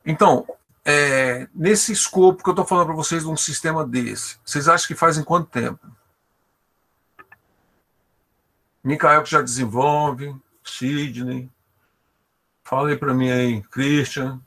Então, 0.04 0.46
é... 0.84 1.48
nesse 1.54 1.92
escopo 1.92 2.42
que 2.42 2.48
eu 2.48 2.52
estou 2.52 2.66
falando 2.66 2.86
para 2.86 2.96
vocês 2.96 3.22
de 3.22 3.28
um 3.28 3.36
sistema 3.36 3.86
desse, 3.86 4.36
vocês 4.44 4.68
acham 4.68 4.86
que 4.86 4.94
faz 4.94 5.16
em 5.16 5.24
quanto 5.24 5.48
tempo? 5.48 5.80
Micael 8.82 9.22
que 9.22 9.30
já 9.30 9.42
desenvolve, 9.42 10.34
Sidney. 10.64 11.50
Fala 12.68 12.90
aí 12.90 12.98
para 12.98 13.14
mim 13.14 13.30
aí, 13.30 13.62
Christian. 13.62 14.38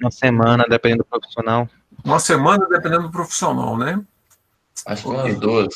Uma 0.00 0.10
semana, 0.10 0.64
dependendo 0.66 1.02
do 1.02 1.06
profissional. 1.06 1.68
Uma 2.02 2.18
semana, 2.18 2.66
dependendo 2.66 3.02
do 3.02 3.10
profissional, 3.10 3.76
né? 3.76 4.02
Acho 4.86 5.02
que 5.02 5.08
umas 5.10 5.38
duas. 5.38 5.74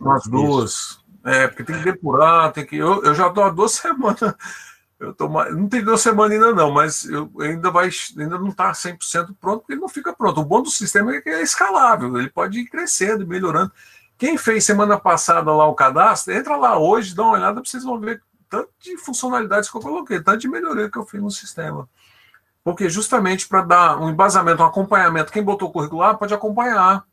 Umas 0.00 0.26
duas. 0.26 1.00
É, 1.22 1.46
porque 1.46 1.62
tem 1.62 1.76
que 1.76 1.84
depurar, 1.84 2.50
tem 2.52 2.64
que. 2.64 2.76
Eu, 2.76 3.04
eu 3.04 3.14
já 3.14 3.28
estou 3.28 3.44
há 3.44 3.50
duas 3.50 3.72
semanas. 3.76 4.34
Eu 4.98 5.12
tô, 5.12 5.28
não 5.28 5.68
tem 5.68 5.84
duas 5.84 6.00
semanas 6.00 6.32
ainda, 6.32 6.54
não, 6.54 6.70
mas 6.70 7.04
eu, 7.04 7.30
ainda, 7.38 7.70
vai, 7.70 7.90
ainda 8.18 8.38
não 8.38 8.48
está 8.48 8.72
100% 8.72 9.36
pronto, 9.38 9.60
porque 9.60 9.74
ele 9.74 9.80
não 9.82 9.90
fica 9.90 10.14
pronto. 10.14 10.40
O 10.40 10.44
bom 10.44 10.62
do 10.62 10.70
sistema 10.70 11.14
é 11.14 11.20
que 11.20 11.28
é 11.28 11.42
escalável, 11.42 12.18
ele 12.18 12.30
pode 12.30 12.60
ir 12.60 12.66
crescendo 12.66 13.24
e 13.24 13.26
melhorando. 13.26 13.70
Quem 14.16 14.38
fez 14.38 14.64
semana 14.64 14.98
passada 14.98 15.52
lá 15.52 15.66
o 15.66 15.74
cadastro, 15.74 16.32
entra 16.32 16.56
lá 16.56 16.78
hoje, 16.78 17.14
dá 17.14 17.24
uma 17.24 17.32
olhada, 17.32 17.62
vocês 17.62 17.84
vão 17.84 18.00
ver 18.00 18.22
tanto 18.50 18.68
de 18.80 18.96
funcionalidades 18.98 19.70
que 19.70 19.76
eu 19.76 19.80
coloquei, 19.80 20.20
tanto 20.20 20.38
de 20.38 20.48
melhoria 20.48 20.90
que 20.90 20.98
eu 20.98 21.06
fiz 21.06 21.22
no 21.22 21.30
sistema. 21.30 21.88
Porque 22.62 22.90
justamente 22.90 23.48
para 23.48 23.62
dar 23.62 23.98
um 23.98 24.10
embasamento, 24.10 24.62
um 24.62 24.66
acompanhamento, 24.66 25.32
quem 25.32 25.42
botou 25.42 25.68
o 25.68 25.72
currículo 25.72 26.00
lá 26.02 26.12
pode 26.12 26.34
acompanhar. 26.34 27.04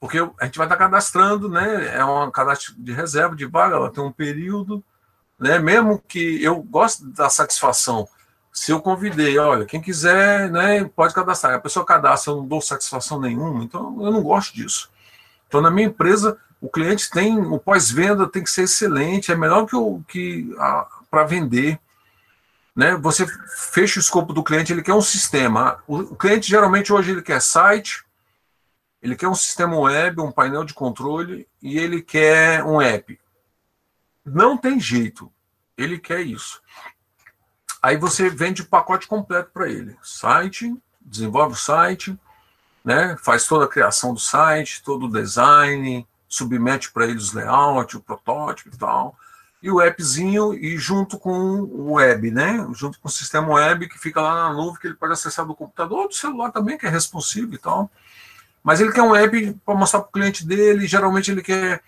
Porque 0.00 0.18
a 0.18 0.44
gente 0.44 0.58
vai 0.58 0.66
estar 0.66 0.76
cadastrando, 0.76 1.48
né? 1.48 1.96
É 1.96 2.04
um 2.04 2.30
cadastro 2.30 2.74
de 2.76 2.92
reserva 2.92 3.34
de 3.34 3.46
vaga, 3.46 3.76
ela 3.76 3.90
tem 3.90 4.02
um 4.02 4.12
período, 4.12 4.84
né? 5.38 5.58
Mesmo 5.58 6.02
que 6.06 6.42
eu 6.42 6.56
gosto 6.62 7.06
da 7.06 7.30
satisfação. 7.30 8.06
Se 8.52 8.72
eu 8.72 8.80
convidei, 8.80 9.38
olha, 9.38 9.64
quem 9.64 9.80
quiser, 9.80 10.50
né, 10.50 10.84
pode 10.84 11.14
cadastrar. 11.14 11.54
A 11.54 11.60
pessoa 11.60 11.86
cadastra, 11.86 12.32
eu 12.32 12.38
não 12.38 12.46
dou 12.46 12.60
satisfação 12.60 13.20
nenhuma, 13.20 13.62
então 13.62 13.96
eu 14.04 14.10
não 14.10 14.22
gosto 14.22 14.54
disso. 14.54 14.90
Então, 15.46 15.60
na 15.60 15.70
minha 15.70 15.86
empresa, 15.86 16.38
o 16.60 16.68
cliente 16.68 17.10
tem, 17.10 17.38
o 17.38 17.58
pós-venda 17.58 18.26
tem 18.28 18.42
que 18.42 18.50
ser 18.50 18.62
excelente, 18.62 19.30
é 19.30 19.36
melhor 19.36 19.66
que, 19.66 19.76
o, 19.76 20.02
que 20.08 20.54
para 21.10 21.24
vender. 21.24 21.78
Né? 22.74 22.96
Você 22.96 23.26
fecha 23.72 23.98
o 23.98 24.02
escopo 24.02 24.32
do 24.32 24.42
cliente, 24.42 24.72
ele 24.72 24.82
quer 24.82 24.94
um 24.94 25.02
sistema. 25.02 25.82
O, 25.86 26.16
cliente 26.16 26.48
geralmente 26.48 26.92
hoje 26.92 27.12
ele 27.12 27.22
quer 27.22 27.40
site, 27.40 28.04
ele 29.00 29.14
quer 29.14 29.28
um 29.28 29.34
sistema 29.34 29.78
web, 29.78 30.20
um 30.20 30.32
painel 30.32 30.64
de 30.64 30.74
controle 30.74 31.46
e 31.62 31.78
ele 31.78 32.02
quer 32.02 32.64
um 32.64 32.80
app. 32.80 33.18
Não 34.24 34.56
tem 34.56 34.80
jeito. 34.80 35.32
Ele 35.76 35.98
quer 35.98 36.20
isso. 36.20 36.60
Aí 37.80 37.96
você 37.96 38.28
vende 38.28 38.62
o 38.62 38.66
pacote 38.66 39.06
completo 39.06 39.50
para 39.52 39.68
ele. 39.68 39.96
Site, 40.02 40.76
desenvolve 41.00 41.54
o 41.54 41.56
site, 41.58 42.18
né? 42.84 43.16
faz 43.22 43.46
toda 43.46 43.64
a 43.64 43.68
criação 43.68 44.12
do 44.12 44.18
site, 44.18 44.82
todo 44.82 45.06
o 45.06 45.12
design, 45.12 46.04
submete 46.28 46.92
para 46.92 47.06
ele 47.06 47.16
os 47.16 47.32
layout, 47.32 47.96
o 47.96 48.00
protótipo 48.00 48.74
e 48.74 48.78
tal. 48.78 49.16
E 49.60 49.70
o 49.70 49.80
appzinho 49.80 50.54
e 50.54 50.76
junto 50.76 51.18
com 51.18 51.32
o 51.32 51.94
web, 51.94 52.30
né? 52.30 52.64
Junto 52.74 53.00
com 53.00 53.08
o 53.08 53.10
sistema 53.10 53.54
web 53.54 53.88
que 53.88 53.98
fica 53.98 54.20
lá 54.20 54.34
na 54.34 54.54
nuvem, 54.54 54.80
que 54.80 54.86
ele 54.86 54.94
pode 54.94 55.14
acessar 55.14 55.44
do 55.44 55.54
computador 55.54 56.02
ou 56.02 56.08
do 56.08 56.14
celular 56.14 56.52
também, 56.52 56.78
que 56.78 56.86
é 56.86 56.90
responsivo 56.90 57.54
e 57.54 57.58
tal. 57.58 57.90
Mas 58.62 58.80
ele 58.80 58.92
quer 58.92 59.02
um 59.02 59.16
app 59.16 59.56
para 59.64 59.74
mostrar 59.74 60.00
para 60.00 60.08
o 60.08 60.12
cliente 60.12 60.46
dele, 60.46 60.86
geralmente 60.86 61.30
ele 61.30 61.42
quer 61.42 61.82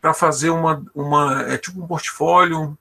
para 0.00 0.12
fazer 0.12 0.50
uma, 0.50 0.84
uma. 0.94 1.42
É 1.42 1.56
tipo 1.56 1.80
um 1.80 1.86
portfólio, 1.86 2.76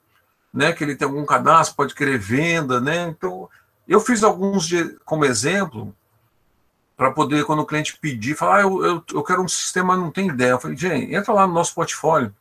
né? 0.52 0.74
Que 0.74 0.84
ele 0.84 0.96
tem 0.96 1.08
algum 1.08 1.26
cadastro, 1.26 1.76
pode 1.76 1.94
querer 1.94 2.18
venda, 2.18 2.82
né? 2.82 3.08
Então, 3.10 3.48
eu 3.88 4.00
fiz 4.00 4.24
alguns 4.24 4.66
de, 4.66 4.98
como 5.06 5.26
exemplo, 5.26 5.96
para 7.02 7.12
poder, 7.12 7.44
quando 7.46 7.62
o 7.62 7.66
cliente 7.66 7.98
pedir, 7.98 8.36
falar, 8.36 8.58
ah, 8.58 8.62
eu, 8.62 8.86
eu, 8.86 9.04
eu 9.12 9.24
quero 9.24 9.42
um 9.42 9.48
sistema, 9.48 9.98
não 9.98 10.12
tem 10.12 10.28
ideia. 10.28 10.52
Eu 10.52 10.60
falei, 10.60 10.78
gente, 10.78 11.12
entra 11.12 11.34
lá 11.34 11.48
no 11.48 11.54
nosso 11.54 11.74
portfólio, 11.74 12.32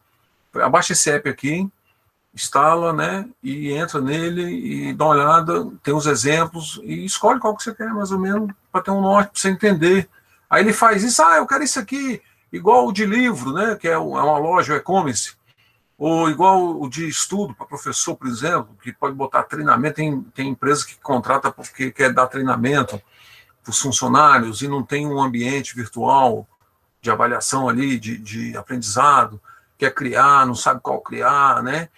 abaixa 0.53 0.93
esse 0.93 1.11
app 1.11 1.27
aqui, 1.31 1.67
instala, 2.35 2.93
né, 2.93 3.27
e 3.43 3.73
entra 3.73 4.03
nele 4.03 4.43
e 4.43 4.93
dá 4.93 5.07
uma 5.07 5.15
olhada, 5.15 5.67
tem 5.83 5.95
os 5.95 6.05
exemplos 6.05 6.79
e 6.85 7.07
escolhe 7.07 7.41
qual 7.41 7.57
que 7.57 7.63
você 7.63 7.75
quer, 7.75 7.89
mais 7.95 8.13
ou 8.13 8.19
menos, 8.19 8.53
para 8.71 8.83
ter 8.83 8.91
um 8.91 9.01
norte, 9.01 9.31
para 9.31 9.41
você 9.41 9.49
entender 9.49 10.07
Aí 10.51 10.63
ele 10.63 10.75
faz 10.75 11.03
isso, 11.03 11.23
ah, 11.23 11.39
eu 11.39 11.47
quero 11.47 11.65
isso 11.65 11.81
aqui, 11.81 12.21
igual 12.53 12.87
o 12.87 12.93
de 12.93 13.07
livro, 13.07 13.55
né, 13.55 13.77
que 13.77 13.89
é, 13.89 13.93
é 13.93 13.99
uma 13.99 14.37
loja, 14.37 14.75
o 14.75 14.77
e-commerce, 14.77 15.37
ou 15.97 16.29
igual 16.29 16.83
o 16.83 16.87
de 16.87 17.09
estudo 17.09 17.55
para 17.55 17.65
professor, 17.65 18.15
por 18.15 18.29
exemplo, 18.29 18.77
que 18.83 18.93
pode 18.93 19.15
botar 19.15 19.45
treinamento, 19.45 19.95
tem, 19.95 20.21
tem 20.35 20.49
empresa 20.49 20.85
que 20.85 20.97
contrata 20.97 21.51
porque 21.51 21.91
quer 21.91 22.13
dar 22.13 22.27
treinamento 22.27 23.01
para 23.63 23.71
os 23.71 23.79
funcionários 23.79 24.63
e 24.63 24.69
não 24.69 24.83
tem 24.83 25.07
um 25.07 25.21
ambiente 25.21 25.75
virtual 25.75 26.47
de 27.01 27.11
avaliação 27.11 27.69
ali, 27.69 27.99
de, 27.99 28.19
de 28.19 28.57
aprendizado, 28.57 29.41
quer 29.79 29.95
criar, 29.95 30.47
não 30.47 30.55
sabe 30.55 30.81
qual 30.81 31.01
criar, 31.01 31.63
né? 31.63 31.89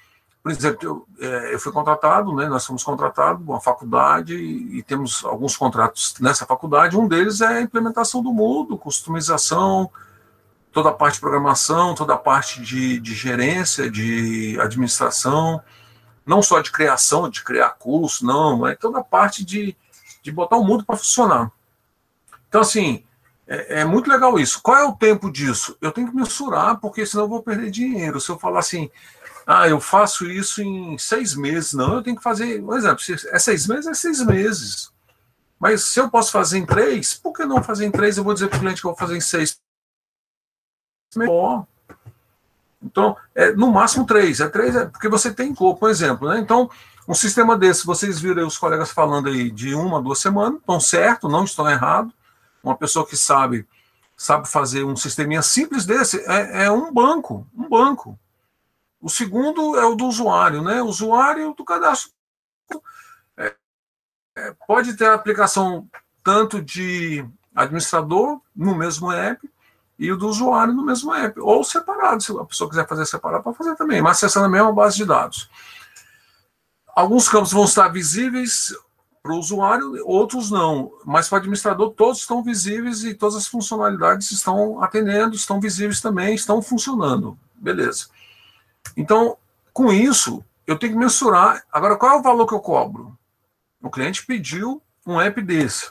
Por 0.42 0.50
exemplo, 0.50 1.06
eu, 1.18 1.28
é, 1.28 1.54
eu 1.54 1.58
fui 1.58 1.70
contratado, 1.70 2.34
né, 2.34 2.46
nós 2.46 2.66
fomos 2.66 2.82
contratados, 2.82 3.46
uma 3.46 3.60
faculdade, 3.60 4.34
e, 4.34 4.78
e, 4.78 4.82
temos 4.82 5.24
alguns 5.24 5.56
contratos 5.56 6.16
nessa 6.18 6.44
faculdade. 6.44 6.96
Um 6.96 7.06
deles 7.06 7.40
é 7.40 7.46
a 7.46 7.60
implementação 7.60 8.22
do 8.22 8.32
Moodle, 8.32 8.76
customização, 8.76 9.88
toda 10.72 10.88
a 10.88 10.92
parte 10.92 11.14
de 11.14 11.20
programação, 11.20 11.94
toda 11.94 12.14
a 12.14 12.18
parte 12.18 12.60
de, 12.60 12.98
de 12.98 13.14
gerência, 13.14 13.88
de 13.88 14.58
administração, 14.60 15.62
não 16.26 16.42
só 16.42 16.60
de 16.60 16.72
criação, 16.72 17.28
de 17.28 17.44
criar 17.44 17.70
curso, 17.78 18.26
não, 18.26 18.56
mas 18.58 18.76
toda 18.78 18.98
a 18.98 19.04
parte 19.04 19.44
de, 19.44 19.76
de 20.22 20.30
botar 20.30 20.56
o 20.56 20.64
mundo 20.64 20.84
para 20.84 20.96
funcionar. 20.96 21.50
Então, 22.48 22.60
assim, 22.60 23.04
é, 23.46 23.80
é, 23.80 23.84
muito 23.84 24.08
legal 24.08 24.38
isso. 24.38 24.60
Qual 24.62 24.76
é 24.76 24.84
o 24.84 24.94
tempo 24.94 25.30
disso? 25.30 25.76
Eu 25.80 25.92
tenho 25.92 26.08
que 26.08 26.16
mensurar, 26.16 26.78
porque 26.78 27.04
senão 27.04 27.24
eu 27.24 27.28
vou 27.28 27.42
perder 27.42 27.70
dinheiro. 27.70 28.20
Se 28.20 28.30
eu 28.30 28.38
falar 28.38 28.60
assim, 28.60 28.90
ah, 29.46 29.68
eu 29.68 29.80
faço 29.80 30.26
isso 30.30 30.62
em 30.62 30.96
seis 30.96 31.34
meses. 31.34 31.72
Não, 31.72 31.94
eu 31.94 32.02
tenho 32.02 32.16
que 32.16 32.22
fazer, 32.22 32.62
por 32.62 32.76
exemplo, 32.76 33.00
se 33.00 33.14
é 33.28 33.38
seis 33.38 33.66
meses, 33.66 33.86
é 33.86 33.94
seis 33.94 34.24
meses. 34.24 34.92
Mas 35.58 35.82
se 35.84 36.00
eu 36.00 36.10
posso 36.10 36.32
fazer 36.32 36.58
em 36.58 36.66
três, 36.66 37.14
por 37.14 37.32
que 37.32 37.44
não 37.44 37.62
fazer 37.62 37.86
em 37.86 37.90
três? 37.90 38.16
Eu 38.16 38.24
vou 38.24 38.34
dizer 38.34 38.48
para 38.48 38.56
o 38.56 38.60
cliente 38.60 38.80
que 38.80 38.86
eu 38.86 38.90
vou 38.90 38.98
fazer 38.98 39.16
em 39.16 39.20
seis. 39.20 39.58
Então, 42.82 43.16
é, 43.34 43.52
no 43.52 43.70
máximo 43.70 44.04
três. 44.04 44.40
É 44.40 44.48
três, 44.48 44.74
é, 44.74 44.86
porque 44.86 45.08
você 45.08 45.32
tem 45.32 45.54
corpo, 45.54 45.80
por 45.80 45.90
exemplo. 45.90 46.28
Né? 46.28 46.40
Então, 46.40 46.70
um 47.08 47.14
sistema 47.14 47.56
desse, 47.56 47.84
vocês 47.84 48.20
viram 48.20 48.46
os 48.46 48.56
colegas 48.56 48.90
falando 48.90 49.28
aí 49.28 49.50
de 49.50 49.74
uma, 49.74 50.00
duas 50.00 50.20
semanas, 50.20 50.60
estão 50.60 50.78
certo, 50.78 51.28
não 51.28 51.44
estão 51.44 51.68
errado. 51.68 52.12
Uma 52.62 52.76
pessoa 52.76 53.06
que 53.06 53.16
sabe 53.16 53.66
sabe 54.16 54.48
fazer 54.48 54.84
um 54.84 54.94
sisteminha 54.94 55.42
simples 55.42 55.84
desse 55.84 56.20
é, 56.30 56.64
é 56.64 56.70
um 56.70 56.92
banco, 56.92 57.44
um 57.52 57.68
banco. 57.68 58.16
O 59.00 59.08
segundo 59.08 59.76
é 59.76 59.84
o 59.84 59.96
do 59.96 60.06
usuário, 60.06 60.62
né? 60.62 60.80
O 60.80 60.86
usuário 60.86 61.52
do 61.54 61.64
cadastro. 61.64 62.12
É, 63.36 63.54
é, 64.36 64.54
pode 64.64 64.96
ter 64.96 65.06
aplicação 65.06 65.88
tanto 66.22 66.62
de 66.62 67.26
administrador 67.52 68.40
no 68.54 68.76
mesmo 68.76 69.10
app 69.10 69.50
e 69.98 70.12
o 70.12 70.16
do 70.16 70.28
usuário 70.28 70.72
no 70.72 70.84
mesmo 70.84 71.12
app, 71.12 71.38
ou 71.40 71.62
separado, 71.62 72.22
se 72.22 72.32
a 72.36 72.44
pessoa 72.44 72.70
quiser 72.70 72.88
fazer 72.88 73.06
separado, 73.06 73.42
pode 73.42 73.58
fazer 73.58 73.76
também, 73.76 74.00
mas 74.00 74.16
acessando 74.16 74.46
a 74.46 74.48
mesma 74.48 74.72
base 74.72 74.96
de 74.96 75.04
dados. 75.04 75.50
Alguns 76.94 77.28
campos 77.28 77.52
vão 77.52 77.64
estar 77.64 77.88
visíveis 77.88 78.74
para 79.22 79.32
o 79.32 79.38
usuário, 79.38 80.02
outros 80.04 80.50
não, 80.50 80.92
mas 81.04 81.28
para 81.28 81.36
o 81.36 81.38
administrador 81.38 81.90
todos 81.92 82.20
estão 82.20 82.42
visíveis 82.42 83.04
e 83.04 83.14
todas 83.14 83.36
as 83.36 83.46
funcionalidades 83.46 84.30
estão 84.32 84.82
atendendo, 84.82 85.36
estão 85.36 85.60
visíveis 85.60 86.00
também, 86.00 86.34
estão 86.34 86.60
funcionando. 86.60 87.38
Beleza. 87.54 88.08
Então, 88.96 89.38
com 89.72 89.92
isso, 89.92 90.44
eu 90.66 90.76
tenho 90.78 90.92
que 90.92 90.98
mensurar. 90.98 91.62
Agora, 91.72 91.96
qual 91.96 92.16
é 92.16 92.18
o 92.18 92.22
valor 92.22 92.46
que 92.46 92.54
eu 92.54 92.60
cobro? 92.60 93.16
O 93.80 93.90
cliente 93.90 94.26
pediu 94.26 94.82
um 95.06 95.20
app 95.20 95.40
desse. 95.40 95.90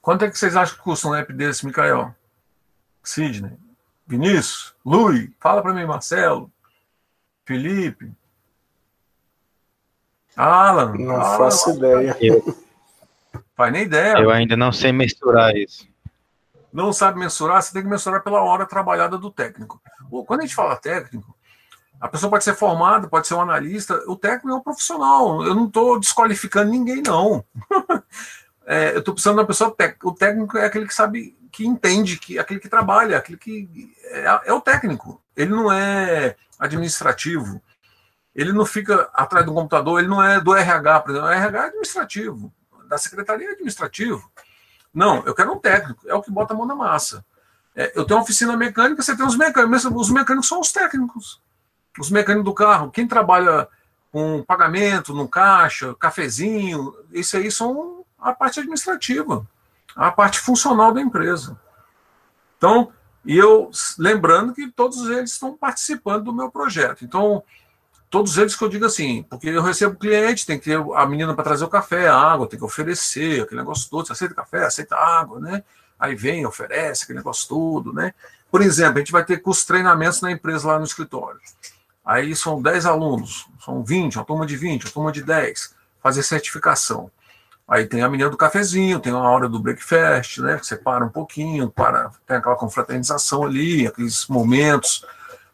Quanto 0.00 0.24
é 0.24 0.30
que 0.30 0.36
vocês 0.36 0.56
acham 0.56 0.76
que 0.76 0.82
custa 0.82 1.08
um 1.08 1.14
app 1.14 1.32
desse, 1.32 1.64
Mikael? 1.64 2.14
Sidney? 3.04 3.56
Vinícius? 4.06 4.74
Lui? 4.84 5.34
Fala 5.40 5.62
para 5.62 5.72
mim, 5.72 5.84
Marcelo? 5.84 6.50
Felipe? 7.44 8.12
Alan? 10.36 10.94
Não 10.94 11.16
Alan, 11.16 11.38
faço 11.38 11.70
ideia. 11.70 12.16
Faz 13.56 13.72
nem 13.72 13.82
ideia. 13.82 14.18
Eu 14.18 14.30
ainda 14.30 14.56
não 14.56 14.72
sei 14.72 14.92
mensurar 14.92 15.54
isso. 15.56 15.86
Não 16.72 16.92
sabe 16.92 17.18
mensurar, 17.18 17.62
você 17.62 17.72
tem 17.72 17.82
que 17.82 17.88
mensurar 17.88 18.22
pela 18.22 18.42
hora 18.42 18.64
trabalhada 18.64 19.18
do 19.18 19.30
técnico. 19.30 19.80
Quando 20.26 20.40
a 20.40 20.42
gente 20.44 20.54
fala 20.54 20.74
técnico, 20.76 21.36
a 22.00 22.08
pessoa 22.08 22.30
pode 22.30 22.42
ser 22.42 22.54
formada, 22.54 23.06
pode 23.08 23.28
ser 23.28 23.34
um 23.34 23.40
analista, 23.40 23.94
o 24.08 24.16
técnico 24.16 24.50
é 24.50 24.54
um 24.54 24.60
profissional. 24.60 25.44
Eu 25.44 25.54
não 25.54 25.66
estou 25.66 26.00
desqualificando 26.00 26.70
ninguém, 26.70 27.02
não. 27.06 27.44
é, 28.66 28.94
eu 28.94 29.00
estou 29.00 29.14
precisando 29.14 29.36
da 29.36 29.44
pessoa 29.44 29.70
técnica. 29.70 30.08
O 30.08 30.14
técnico 30.14 30.56
é 30.56 30.64
aquele 30.64 30.86
que 30.86 30.94
sabe, 30.94 31.36
que 31.52 31.66
entende, 31.66 32.18
que 32.18 32.38
aquele 32.38 32.58
que 32.58 32.68
trabalha, 32.68 33.18
aquele 33.18 33.38
que 33.38 33.94
é, 34.04 34.40
é 34.46 34.52
o 34.52 34.60
técnico. 34.60 35.22
Ele 35.36 35.50
não 35.50 35.70
é 35.70 36.34
administrativo. 36.58 37.62
Ele 38.34 38.52
não 38.52 38.64
fica 38.64 39.10
atrás 39.12 39.44
do 39.44 39.52
computador, 39.52 39.98
ele 39.98 40.08
não 40.08 40.22
é 40.22 40.40
do 40.40 40.54
RH, 40.54 41.00
por 41.00 41.10
exemplo. 41.10 41.28
O 41.28 41.32
RH 41.32 41.58
é 41.58 41.66
administrativo, 41.66 42.52
da 42.88 42.96
secretaria 42.98 43.48
é 43.48 43.52
administrativo. 43.52 44.30
Não, 44.92 45.22
eu 45.24 45.34
quero 45.34 45.52
um 45.52 45.58
técnico, 45.58 46.06
é 46.06 46.14
o 46.14 46.22
que 46.22 46.30
bota 46.30 46.54
a 46.54 46.56
mão 46.56 46.66
na 46.66 46.74
massa. 46.74 47.24
É, 47.74 47.92
eu 47.94 48.04
tenho 48.04 48.18
uma 48.18 48.24
oficina 48.24 48.56
mecânica, 48.56 49.02
você 49.02 49.16
tem 49.16 49.24
os 49.24 49.36
mecânicos, 49.36 49.84
os 49.84 50.10
mecânicos 50.10 50.48
são 50.48 50.60
os 50.60 50.72
técnicos. 50.72 51.40
Os 51.98 52.10
mecânicos 52.10 52.44
do 52.44 52.54
carro, 52.54 52.90
quem 52.90 53.06
trabalha 53.06 53.68
com 54.10 54.42
pagamento 54.42 55.14
no 55.14 55.26
caixa, 55.26 55.94
cafezinho, 55.94 56.94
isso 57.10 57.36
aí 57.36 57.50
são 57.50 58.04
a 58.18 58.32
parte 58.32 58.60
administrativa, 58.60 59.46
a 59.96 60.10
parte 60.10 60.38
funcional 60.38 60.92
da 60.92 61.00
empresa. 61.00 61.58
Então, 62.58 62.92
e 63.24 63.36
eu 63.36 63.70
lembrando 63.98 64.52
que 64.52 64.70
todos 64.70 65.08
eles 65.08 65.32
estão 65.32 65.56
participando 65.56 66.24
do 66.24 66.32
meu 66.32 66.50
projeto. 66.50 67.04
Então, 67.04 67.42
todos 68.12 68.36
eles 68.36 68.54
que 68.54 68.62
eu 68.62 68.68
digo 68.68 68.84
assim, 68.84 69.22
porque 69.22 69.48
eu 69.48 69.62
recebo 69.62 69.96
cliente, 69.96 70.44
tem 70.44 70.58
que 70.58 70.66
ter 70.66 70.76
a 70.76 71.06
menina 71.06 71.32
para 71.34 71.44
trazer 71.44 71.64
o 71.64 71.68
café, 71.68 72.08
a 72.08 72.14
água, 72.14 72.46
tem 72.46 72.58
que 72.58 72.64
oferecer, 72.64 73.40
aquele 73.40 73.62
negócio 73.62 73.88
todo, 73.88 74.06
você 74.06 74.12
aceita 74.12 74.34
café, 74.34 74.66
aceita 74.66 74.94
água, 74.94 75.40
né? 75.40 75.64
Aí 75.98 76.14
vem, 76.14 76.44
oferece 76.44 77.04
aquele 77.04 77.20
negócio 77.20 77.48
todo, 77.48 77.90
né? 77.90 78.12
Por 78.50 78.60
exemplo, 78.60 78.96
a 78.96 78.98
gente 78.98 79.12
vai 79.12 79.24
ter 79.24 79.38
cursos 79.38 79.64
treinamentos 79.64 80.20
na 80.20 80.30
empresa 80.30 80.68
lá 80.68 80.78
no 80.78 80.84
escritório. 80.84 81.40
Aí 82.04 82.36
são 82.36 82.60
10 82.60 82.84
alunos, 82.84 83.46
são 83.64 83.82
20, 83.82 84.16
uma 84.16 84.24
turma 84.26 84.44
de 84.44 84.58
20, 84.58 84.84
uma 84.84 84.92
turma 84.92 85.10
de 85.10 85.22
10, 85.22 85.74
fazer 86.02 86.22
certificação. 86.22 87.10
Aí 87.66 87.86
tem 87.86 88.02
a 88.02 88.10
menina 88.10 88.28
do 88.28 88.36
cafezinho, 88.36 89.00
tem 89.00 89.10
uma 89.10 89.30
hora 89.30 89.48
do 89.48 89.58
breakfast, 89.58 90.36
né? 90.40 90.58
Que 90.58 90.66
você 90.66 90.76
para 90.76 91.02
um 91.02 91.08
pouquinho, 91.08 91.70
para, 91.70 92.10
tem 92.26 92.36
aquela 92.36 92.56
confraternização 92.56 93.44
ali, 93.44 93.86
aqueles 93.86 94.26
momentos, 94.26 95.02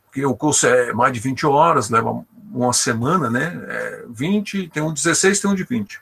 porque 0.06 0.26
o 0.26 0.34
curso 0.34 0.66
é 0.66 0.92
mais 0.92 1.12
de 1.12 1.20
20 1.20 1.46
horas, 1.46 1.88
leva 1.88 2.24
uma 2.64 2.72
semana, 2.72 3.30
né? 3.30 3.60
É 3.68 4.04
20, 4.08 4.68
tem 4.68 4.82
um 4.82 4.92
de 4.92 5.02
16, 5.02 5.40
tem 5.40 5.50
um 5.50 5.54
de 5.54 5.64
20. 5.64 6.00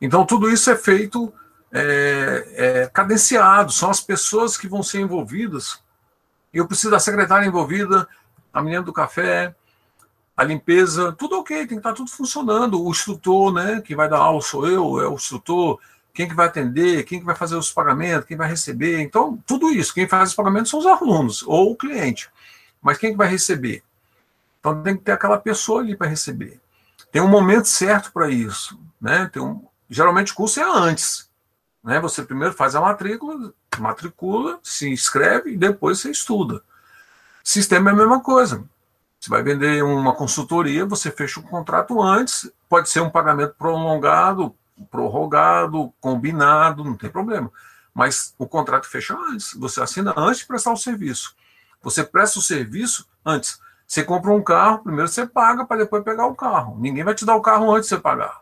Então, 0.00 0.26
tudo 0.26 0.50
isso 0.50 0.70
é 0.70 0.76
feito 0.76 1.32
é, 1.72 2.46
é, 2.54 2.90
cadenciado, 2.92 3.72
são 3.72 3.88
as 3.88 4.00
pessoas 4.00 4.56
que 4.56 4.68
vão 4.68 4.82
ser 4.82 5.00
envolvidas. 5.00 5.80
Eu 6.52 6.66
preciso 6.66 6.90
da 6.90 6.98
secretária 6.98 7.46
envolvida, 7.46 8.06
a 8.52 8.60
menina 8.60 8.82
do 8.82 8.92
café, 8.92 9.54
a 10.36 10.44
limpeza, 10.44 11.12
tudo 11.12 11.38
ok, 11.38 11.56
tem 11.58 11.68
que 11.68 11.74
estar 11.76 11.92
tudo 11.92 12.10
funcionando. 12.10 12.82
O 12.82 12.90
instrutor, 12.90 13.52
né, 13.52 13.80
que 13.80 13.94
vai 13.94 14.08
dar 14.08 14.18
aula 14.18 14.40
sou 14.40 14.68
eu, 14.68 15.00
é 15.00 15.08
o 15.08 15.14
instrutor, 15.14 15.78
quem 16.12 16.28
que 16.28 16.34
vai 16.34 16.46
atender, 16.46 17.04
quem 17.04 17.20
que 17.20 17.24
vai 17.24 17.36
fazer 17.36 17.56
os 17.56 17.70
pagamentos, 17.70 18.26
quem 18.26 18.36
vai 18.36 18.48
receber. 18.48 19.00
Então, 19.00 19.38
tudo 19.46 19.70
isso, 19.70 19.94
quem 19.94 20.08
faz 20.08 20.30
os 20.30 20.34
pagamentos 20.34 20.70
são 20.70 20.80
os 20.80 20.86
alunos 20.86 21.42
ou 21.44 21.70
o 21.70 21.76
cliente. 21.76 22.28
Mas 22.82 22.98
quem 22.98 23.12
que 23.12 23.16
vai 23.16 23.28
receber? 23.28 23.82
Então 24.62 24.80
tem 24.80 24.96
que 24.96 25.02
ter 25.02 25.10
aquela 25.10 25.38
pessoa 25.38 25.80
ali 25.80 25.96
para 25.96 26.06
receber. 26.06 26.60
Tem 27.10 27.20
um 27.20 27.26
momento 27.26 27.66
certo 27.66 28.12
para 28.12 28.30
isso. 28.30 28.78
Né? 29.00 29.28
Tem 29.32 29.42
um, 29.42 29.66
geralmente 29.90 30.30
o 30.30 30.36
curso 30.36 30.60
é 30.60 30.62
antes. 30.62 31.28
Né? 31.82 31.98
Você 31.98 32.22
primeiro 32.22 32.54
faz 32.54 32.76
a 32.76 32.80
matrícula, 32.80 33.52
matricula, 33.76 34.60
se 34.62 34.88
inscreve 34.88 35.50
e 35.50 35.56
depois 35.56 35.98
você 35.98 36.12
estuda. 36.12 36.62
Sistema 37.42 37.90
é 37.90 37.92
a 37.92 37.96
mesma 37.96 38.20
coisa. 38.20 38.64
Você 39.18 39.28
vai 39.28 39.42
vender 39.42 39.82
uma 39.82 40.14
consultoria, 40.14 40.86
você 40.86 41.10
fecha 41.10 41.40
o 41.40 41.42
um 41.42 41.46
contrato 41.46 42.00
antes, 42.00 42.48
pode 42.68 42.88
ser 42.88 43.00
um 43.00 43.10
pagamento 43.10 43.54
prolongado, 43.58 44.54
prorrogado, 44.88 45.92
combinado, 46.00 46.84
não 46.84 46.96
tem 46.96 47.10
problema. 47.10 47.50
Mas 47.92 48.32
o 48.38 48.46
contrato 48.46 48.86
fecha 48.86 49.16
antes, 49.16 49.54
você 49.54 49.80
assina 49.80 50.14
antes 50.16 50.40
de 50.40 50.46
prestar 50.46 50.72
o 50.72 50.76
serviço. 50.76 51.34
Você 51.82 52.04
presta 52.04 52.38
o 52.38 52.42
serviço 52.42 53.08
antes. 53.26 53.60
Você 53.92 54.02
compra 54.02 54.32
um 54.32 54.42
carro, 54.42 54.78
primeiro 54.78 55.06
você 55.06 55.26
paga 55.26 55.66
para 55.66 55.76
depois 55.76 56.02
pegar 56.02 56.26
o 56.26 56.34
carro. 56.34 56.78
Ninguém 56.80 57.04
vai 57.04 57.14
te 57.14 57.26
dar 57.26 57.36
o 57.36 57.42
carro 57.42 57.70
antes 57.70 57.90
de 57.90 57.94
você 57.94 58.00
pagar. 58.00 58.40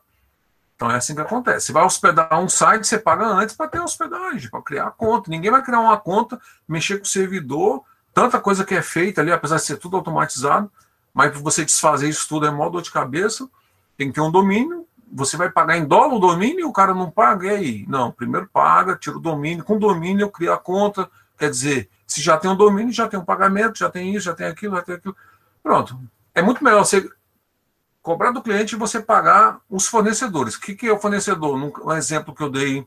Então 0.77 0.89
é 0.89 0.95
assim 0.95 1.13
que 1.13 1.21
acontece. 1.21 1.67
Você 1.67 1.73
vai 1.73 1.85
hospedar 1.85 2.41
um 2.41 2.49
site, 2.49 2.87
você 2.87 2.97
paga 2.97 3.27
antes 3.27 3.57
para 3.57 3.67
ter 3.67 3.81
hospedagem, 3.81 4.49
para 4.49 4.63
criar 4.63 4.87
a 4.87 4.91
conta. 4.93 5.29
Ninguém 5.29 5.51
vai 5.51 5.61
criar 5.61 5.81
uma 5.81 5.97
conta, 5.97 6.41
mexer 6.69 6.99
com 6.99 7.03
o 7.03 7.09
servidor, 7.09 7.83
tanta 8.15 8.39
coisa 8.39 8.65
que 8.65 8.77
é 8.77 8.81
feita 8.81 9.23
ali, 9.23 9.33
apesar 9.33 9.57
de 9.57 9.63
ser 9.63 9.77
tudo 9.79 9.97
automatizado, 9.97 10.71
mas 11.13 11.33
para 11.33 11.41
você 11.41 11.65
desfazer 11.65 12.09
isso 12.09 12.29
tudo 12.29 12.47
é 12.47 12.51
mó 12.53 12.69
dor 12.69 12.83
de 12.83 12.93
cabeça. 12.93 13.49
Tem 13.97 14.07
que 14.07 14.15
ter 14.15 14.21
um 14.21 14.31
domínio. 14.31 14.87
Você 15.13 15.37
vai 15.37 15.51
pagar 15.51 15.77
em 15.77 15.85
dólar 15.85 16.15
o 16.15 16.21
domínio 16.21 16.61
e 16.61 16.65
o 16.65 16.73
cara 16.73 16.95
não 16.95 17.11
paga, 17.11 17.49
e 17.49 17.51
aí? 17.51 17.87
Não, 17.89 18.13
primeiro 18.13 18.49
paga, 18.53 18.95
tira 18.95 19.17
o 19.17 19.21
domínio. 19.21 19.65
Com 19.65 19.75
o 19.75 19.81
domínio 19.81 20.23
eu 20.23 20.31
crio 20.31 20.53
a 20.53 20.59
conta. 20.59 21.11
Quer 21.37 21.51
dizer, 21.51 21.91
se 22.07 22.21
já 22.21 22.37
tem 22.37 22.49
um 22.49 22.57
domínio, 22.57 22.93
já 22.93 23.09
tem 23.09 23.19
um 23.19 23.25
pagamento, 23.25 23.81
já 23.81 23.91
tem 23.91 24.15
isso, 24.15 24.27
já 24.27 24.35
tem 24.35 24.47
aquilo, 24.47 24.77
já 24.77 24.83
tem 24.83 24.95
aquilo. 24.95 25.17
Pronto. 25.63 26.01
É 26.35 26.43
muito 26.43 26.63
melhor 26.63 26.85
você 26.85 27.09
cobrar 28.03 28.31
do 28.31 28.43
cliente 28.43 28.75
e 28.75 28.79
você 28.79 29.01
pagar 29.01 29.61
os 29.69 29.87
fornecedores. 29.87 30.55
O 30.55 30.61
que, 30.61 30.75
que 30.75 30.89
é 30.89 30.93
o 30.93 30.99
fornecedor? 30.99 31.55
Um 31.85 31.93
exemplo 31.93 32.35
que 32.35 32.43
eu 32.43 32.51
dei 32.51 32.87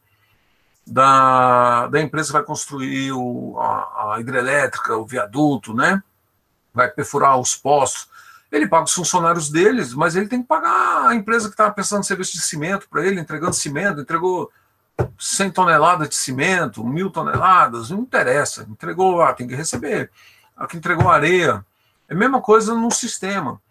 da, 0.85 1.87
da 1.87 2.01
empresa 2.01 2.27
que 2.27 2.33
vai 2.33 2.43
construir 2.43 3.11
o, 3.11 3.57
a, 3.59 4.15
a 4.15 4.19
hidrelétrica, 4.19 4.97
o 4.97 5.05
viaduto, 5.05 5.73
né? 5.73 6.01
Vai 6.73 6.89
perfurar 6.89 7.39
os 7.39 7.55
postos. 7.55 8.09
Ele 8.51 8.67
paga 8.67 8.85
os 8.85 8.93
funcionários 8.93 9.49
deles, 9.49 9.93
mas 9.93 10.15
ele 10.15 10.27
tem 10.27 10.41
que 10.41 10.47
pagar 10.47 11.07
a 11.07 11.15
empresa 11.15 11.47
que 11.47 11.53
está 11.53 11.71
prestando 11.71 12.03
serviço 12.03 12.33
de 12.33 12.41
cimento 12.41 12.87
para 12.89 13.05
ele, 13.05 13.19
entregando 13.19 13.53
cimento, 13.53 14.01
entregou 14.01 14.51
100 15.17 15.51
toneladas 15.51 16.09
de 16.09 16.15
cimento, 16.15 16.83
mil 16.83 17.09
toneladas, 17.09 17.89
não 17.89 17.99
interessa. 17.99 18.67
Entregou, 18.69 19.21
ah, 19.21 19.33
tem 19.33 19.47
que 19.47 19.55
receber. 19.55 20.11
A 20.55 20.67
que 20.67 20.77
entregou 20.77 21.09
areia, 21.09 21.65
é 22.13 22.15
a 22.15 22.19
mesma 22.19 22.41
coisa 22.41 22.73
no 22.73 22.91
sistema. 22.91 23.61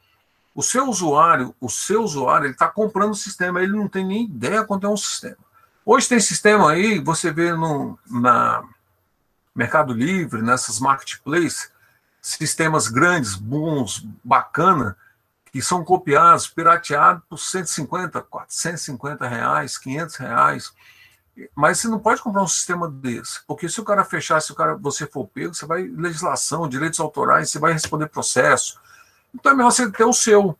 O 0.54 0.62
seu 0.62 0.86
usuário, 0.88 1.54
o 1.60 1.70
seu 1.70 2.02
usuário, 2.02 2.46
ele 2.46 2.52
está 2.52 2.68
comprando 2.68 3.12
o 3.12 3.16
sistema, 3.16 3.62
ele 3.62 3.72
não 3.72 3.88
tem 3.88 4.04
nem 4.04 4.24
ideia 4.24 4.64
quanto 4.64 4.86
é 4.86 4.90
um 4.90 4.96
sistema. 4.96 5.38
Hoje 5.84 6.08
tem 6.08 6.20
sistema 6.20 6.70
aí, 6.70 6.98
você 6.98 7.32
vê 7.32 7.52
no 7.52 7.98
na 8.06 8.62
Mercado 9.54 9.92
Livre, 9.92 10.42
nessas 10.42 10.78
marketplaces, 10.78 11.70
sistemas 12.20 12.88
grandes, 12.88 13.34
bons, 13.34 14.06
bacana, 14.22 14.96
que 15.50 15.60
são 15.60 15.84
copiados, 15.84 16.48
pirateados 16.48 17.22
por 17.28 17.38
150, 17.38 18.22
450 18.22 19.28
reais, 19.28 19.76
500 19.76 20.16
reais. 20.16 20.72
Mas 21.54 21.78
você 21.78 21.88
não 21.88 21.98
pode 21.98 22.20
comprar 22.20 22.42
um 22.42 22.48
sistema 22.48 22.88
desse, 22.88 23.40
porque 23.46 23.68
se 23.68 23.80
o 23.80 23.84
cara 23.84 24.04
fechar, 24.04 24.40
se 24.40 24.52
o 24.52 24.54
cara 24.54 24.74
você 24.74 25.06
for 25.06 25.26
pego, 25.26 25.54
você 25.54 25.64
vai 25.64 25.82
legislação, 25.82 26.68
direitos 26.68 27.00
autorais, 27.00 27.50
você 27.50 27.58
vai 27.58 27.72
responder 27.72 28.08
processo. 28.08 28.78
Então 29.34 29.52
é 29.52 29.54
melhor 29.54 29.70
você 29.70 29.90
ter 29.90 30.04
o 30.04 30.12
seu. 30.12 30.58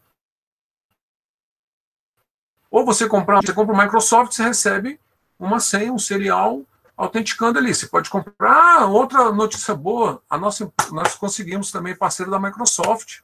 Ou 2.70 2.86
você 2.86 3.06
comprar, 3.06 3.42
você 3.42 3.52
compra 3.52 3.74
o 3.74 3.78
Microsoft, 3.78 4.32
você 4.32 4.44
recebe 4.44 4.98
uma 5.38 5.60
senha, 5.60 5.92
um 5.92 5.98
serial 5.98 6.62
autenticando 6.96 7.58
ali. 7.58 7.74
Você 7.74 7.86
pode 7.86 8.08
comprar 8.08 8.80
ah, 8.80 8.86
outra 8.86 9.30
notícia 9.30 9.74
boa. 9.74 10.22
A 10.28 10.38
nossa, 10.38 10.72
nós 10.90 11.14
conseguimos 11.16 11.70
também 11.70 11.94
parceiro 11.94 12.30
da 12.30 12.40
Microsoft, 12.40 13.20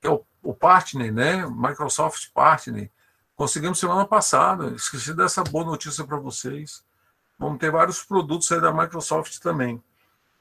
que 0.00 0.06
é 0.06 0.10
o, 0.10 0.24
o 0.40 0.54
partner, 0.54 1.12
né? 1.12 1.46
Microsoft 1.46 2.30
Partner 2.32 2.88
Conseguimos 3.40 3.78
semana 3.78 4.04
passada. 4.04 4.66
Esqueci 4.76 5.14
dessa 5.14 5.42
boa 5.42 5.64
notícia 5.64 6.04
para 6.04 6.18
vocês. 6.18 6.84
Vamos 7.38 7.58
ter 7.58 7.70
vários 7.70 8.04
produtos 8.04 8.52
aí 8.52 8.60
da 8.60 8.70
Microsoft 8.70 9.38
também. 9.38 9.82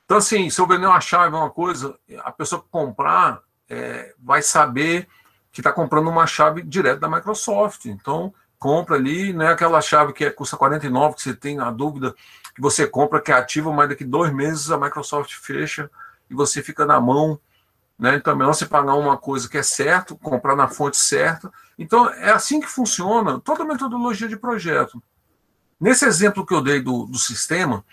Então, 0.03 0.17
assim, 0.17 0.49
se 0.49 0.59
eu 0.59 0.67
vender 0.67 0.85
uma 0.85 0.99
chave, 0.99 1.33
uma 1.33 1.49
coisa, 1.49 1.97
a 2.17 2.29
pessoa 2.29 2.61
que 2.61 2.67
comprar 2.69 3.39
é, 3.69 4.13
vai 4.19 4.41
saber 4.41 5.07
que 5.49 5.61
está 5.61 5.71
comprando 5.71 6.09
uma 6.09 6.27
chave 6.27 6.61
direto 6.61 6.99
da 6.99 7.07
Microsoft. 7.07 7.85
Então, 7.85 8.33
compra 8.57 8.97
ali, 8.97 9.31
não 9.31 9.45
é 9.45 9.53
aquela 9.53 9.79
chave 9.79 10.11
que 10.11 10.25
é, 10.25 10.29
custa 10.29 10.57
49, 10.57 11.15
que 11.15 11.21
você 11.21 11.33
tem 11.33 11.57
a 11.57 11.71
dúvida 11.71 12.13
que 12.53 12.61
você 12.61 12.85
compra, 12.85 13.21
que 13.21 13.31
é 13.31 13.35
ativa, 13.35 13.71
mas 13.71 13.87
daqui 13.87 14.03
dois 14.03 14.33
meses 14.33 14.71
a 14.71 14.77
Microsoft 14.77 15.35
fecha 15.35 15.89
e 16.29 16.35
você 16.35 16.61
fica 16.61 16.85
na 16.85 16.99
mão 16.99 17.39
Né? 17.99 18.15
Então 18.15 18.31
é 18.31 18.35
melhor 18.35 18.53
você 18.53 18.65
pagar 18.65 18.95
uma 18.95 19.17
coisa 19.17 19.49
que 19.49 19.57
é 19.57 19.63
certo, 19.63 20.15
comprar 20.15 20.55
na 20.55 20.69
fonte 20.69 20.95
certa. 20.95 21.51
Então 21.77 22.09
é 22.09 22.31
assim 22.31 22.61
que 22.61 22.67
funciona 22.67 23.39
toda 23.39 23.63
a 23.63 23.67
metodologia 23.67 24.27
de 24.27 24.37
projeto. 24.37 25.03
Nesse 25.79 26.05
exemplo 26.05 26.45
que 26.45 26.53
eu 26.53 26.61
dei 26.61 26.81
do, 26.81 27.05
do 27.05 27.17
sistema, 27.17 27.83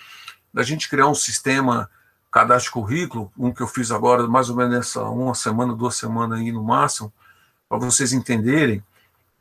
da 0.54 0.62
gente 0.62 0.88
criar 0.88 1.08
um 1.08 1.14
sistema 1.14 1.90
cadastro 2.30 2.72
currículo, 2.72 3.32
um 3.36 3.52
que 3.52 3.62
eu 3.62 3.66
fiz 3.66 3.90
agora, 3.90 4.26
mais 4.28 4.48
ou 4.48 4.56
menos 4.56 4.74
nessa 4.74 5.02
uma 5.04 5.34
semana, 5.34 5.74
duas 5.74 5.96
semanas 5.96 6.38
aí 6.38 6.52
no 6.52 6.62
máximo, 6.62 7.12
para 7.68 7.78
vocês 7.78 8.12
entenderem, 8.12 8.84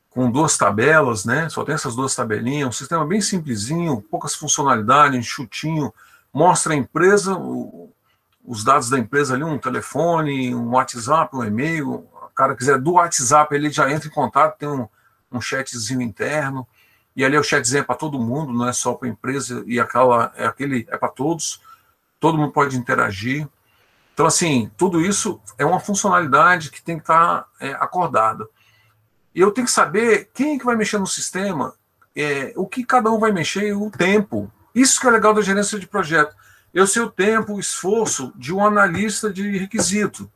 com 0.09 0.31
duas 0.31 0.57
tabelas, 0.57 1.25
né? 1.25 1.49
Só 1.49 1.63
tem 1.63 1.75
essas 1.75 1.93
duas 1.93 2.15
tabelinhas, 2.15 2.69
um 2.69 2.71
sistema 2.71 3.05
bem 3.05 3.19
simplesinho, 3.19 4.01
poucas 4.01 4.33
funcionalidades, 4.33 5.19
enxutinho, 5.19 5.93
mostra 6.33 6.73
a 6.73 6.75
empresa, 6.75 7.35
o, 7.35 7.91
os 8.45 8.63
dados 8.63 8.89
da 8.89 8.99
empresa 8.99 9.33
ali, 9.33 9.43
um 9.43 9.57
telefone, 9.57 10.53
um 10.53 10.71
WhatsApp, 10.71 11.35
um 11.35 11.43
e-mail. 11.43 11.93
O 11.93 12.29
cara 12.35 12.55
quiser 12.55 12.79
do 12.79 12.93
WhatsApp, 12.93 13.53
ele 13.55 13.69
já 13.69 13.91
entra 13.91 14.07
em 14.07 14.11
contato, 14.11 14.57
tem 14.57 14.69
um, 14.69 14.87
um 15.31 15.41
chatzinho 15.41 16.01
interno. 16.01 16.67
E 17.15 17.23
ali 17.23 17.37
o 17.37 17.43
chatzinho 17.43 17.79
é 17.79 17.83
para 17.83 17.95
todo 17.95 18.19
mundo, 18.19 18.53
não 18.53 18.67
é 18.67 18.73
só 18.73 18.93
para 18.93 19.07
a 19.07 19.11
empresa, 19.11 19.63
e 19.65 19.79
aquela, 19.79 20.33
é 20.35 20.45
aquele 20.45 20.85
é 20.89 20.97
para 20.97 21.07
todos, 21.07 21.61
todo 22.19 22.37
mundo 22.37 22.51
pode 22.51 22.77
interagir. 22.77 23.47
Então, 24.13 24.25
assim, 24.25 24.69
tudo 24.77 25.01
isso 25.01 25.41
é 25.57 25.65
uma 25.65 25.79
funcionalidade 25.79 26.69
que 26.69 26.81
tem 26.81 26.97
que 26.97 27.03
estar 27.03 27.41
tá, 27.41 27.47
é, 27.59 27.71
acordada. 27.73 28.47
E 29.33 29.39
eu 29.39 29.51
tenho 29.51 29.65
que 29.65 29.73
saber 29.73 30.29
quem 30.33 30.55
é 30.55 30.59
que 30.59 30.65
vai 30.65 30.75
mexer 30.75 30.97
no 30.97 31.07
sistema, 31.07 31.73
é, 32.15 32.53
o 32.55 32.65
que 32.65 32.85
cada 32.85 33.11
um 33.11 33.19
vai 33.19 33.31
mexer 33.31 33.67
e 33.67 33.73
o 33.73 33.89
tempo. 33.89 34.51
Isso 34.73 34.99
que 34.99 35.07
é 35.07 35.11
legal 35.11 35.33
da 35.33 35.41
gerência 35.41 35.77
de 35.79 35.87
projeto. 35.87 36.35
Eu 36.75 36.85
sei 36.85 37.01
o 37.01 37.09
tempo, 37.09 37.53
o 37.53 37.59
esforço 37.59 38.33
de 38.35 38.53
um 38.53 38.61
analista 38.61 39.31
de 39.31 39.57
requisito. 39.57 40.29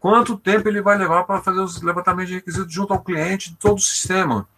Quanto 0.00 0.38
tempo 0.38 0.66
ele 0.66 0.80
vai 0.80 0.96
levar 0.96 1.24
para 1.24 1.42
fazer 1.42 1.60
os 1.60 1.82
levantamentos 1.82 2.30
de 2.30 2.36
requisitos 2.36 2.72
junto 2.72 2.94
ao 2.94 3.02
cliente 3.02 3.50
de 3.50 3.56
todo 3.56 3.76
o 3.76 3.82
sistema? 3.82 4.48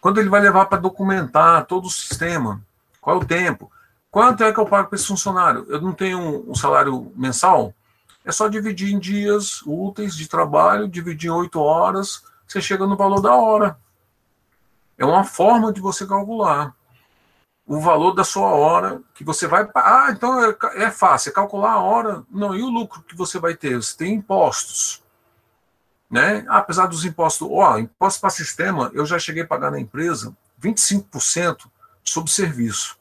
Quanto 0.00 0.20
ele 0.20 0.28
vai 0.28 0.40
levar 0.40 0.66
para 0.66 0.78
documentar 0.78 1.66
todo 1.66 1.86
o 1.86 1.90
sistema? 1.90 2.62
Qual 3.00 3.16
é 3.16 3.18
o 3.18 3.24
tempo? 3.24 3.68
Quanto 4.12 4.44
é 4.44 4.52
que 4.52 4.60
eu 4.60 4.64
pago 4.64 4.88
para 4.88 4.94
esse 4.94 5.08
funcionário? 5.08 5.66
Eu 5.68 5.80
não 5.80 5.92
tenho 5.92 6.48
um 6.48 6.54
salário 6.54 7.12
mensal? 7.16 7.74
É 8.24 8.30
só 8.30 8.46
dividir 8.46 8.94
em 8.94 8.98
dias 9.00 9.62
úteis 9.66 10.14
de 10.14 10.28
trabalho, 10.28 10.86
dividir 10.86 11.30
em 11.30 11.34
oito 11.34 11.58
horas, 11.58 12.22
você 12.46 12.60
chega 12.60 12.86
no 12.86 12.96
valor 12.96 13.20
da 13.20 13.34
hora. 13.34 13.76
É 14.96 15.04
uma 15.04 15.24
forma 15.24 15.72
de 15.72 15.80
você 15.80 16.06
calcular 16.06 16.72
o 17.70 17.78
valor 17.78 18.14
da 18.14 18.24
sua 18.24 18.48
hora 18.48 19.00
que 19.14 19.22
você 19.22 19.46
vai. 19.46 19.64
Ah, 19.76 20.08
então 20.10 20.44
é, 20.44 20.56
é 20.74 20.90
fácil, 20.90 21.30
é 21.30 21.32
calcular 21.32 21.74
a 21.74 21.80
hora. 21.80 22.24
Não, 22.28 22.52
e 22.52 22.60
o 22.62 22.68
lucro 22.68 23.00
que 23.00 23.16
você 23.16 23.38
vai 23.38 23.54
ter? 23.54 23.76
Você 23.76 23.96
tem 23.96 24.14
impostos. 24.14 25.00
Né? 26.10 26.44
Apesar 26.48 26.88
dos 26.88 27.04
impostos, 27.04 27.46
ó, 27.48 27.78
impostos 27.78 28.20
para 28.20 28.30
sistema, 28.30 28.90
eu 28.92 29.06
já 29.06 29.20
cheguei 29.20 29.44
a 29.44 29.46
pagar 29.46 29.70
na 29.70 29.78
empresa 29.78 30.36
25% 30.60 31.66
sobre 32.02 32.32
serviço. 32.32 32.98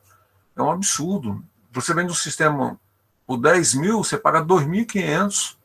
É 0.55 0.61
um 0.61 0.69
absurdo. 0.69 1.43
Você 1.71 1.91
vende 1.91 2.11
um 2.11 2.15
sistema 2.15 2.79
por 3.25 3.37
10 3.37 3.73
mil, 3.73 4.03
você 4.03 4.19
paga 4.19 4.45
2.500 4.45 5.55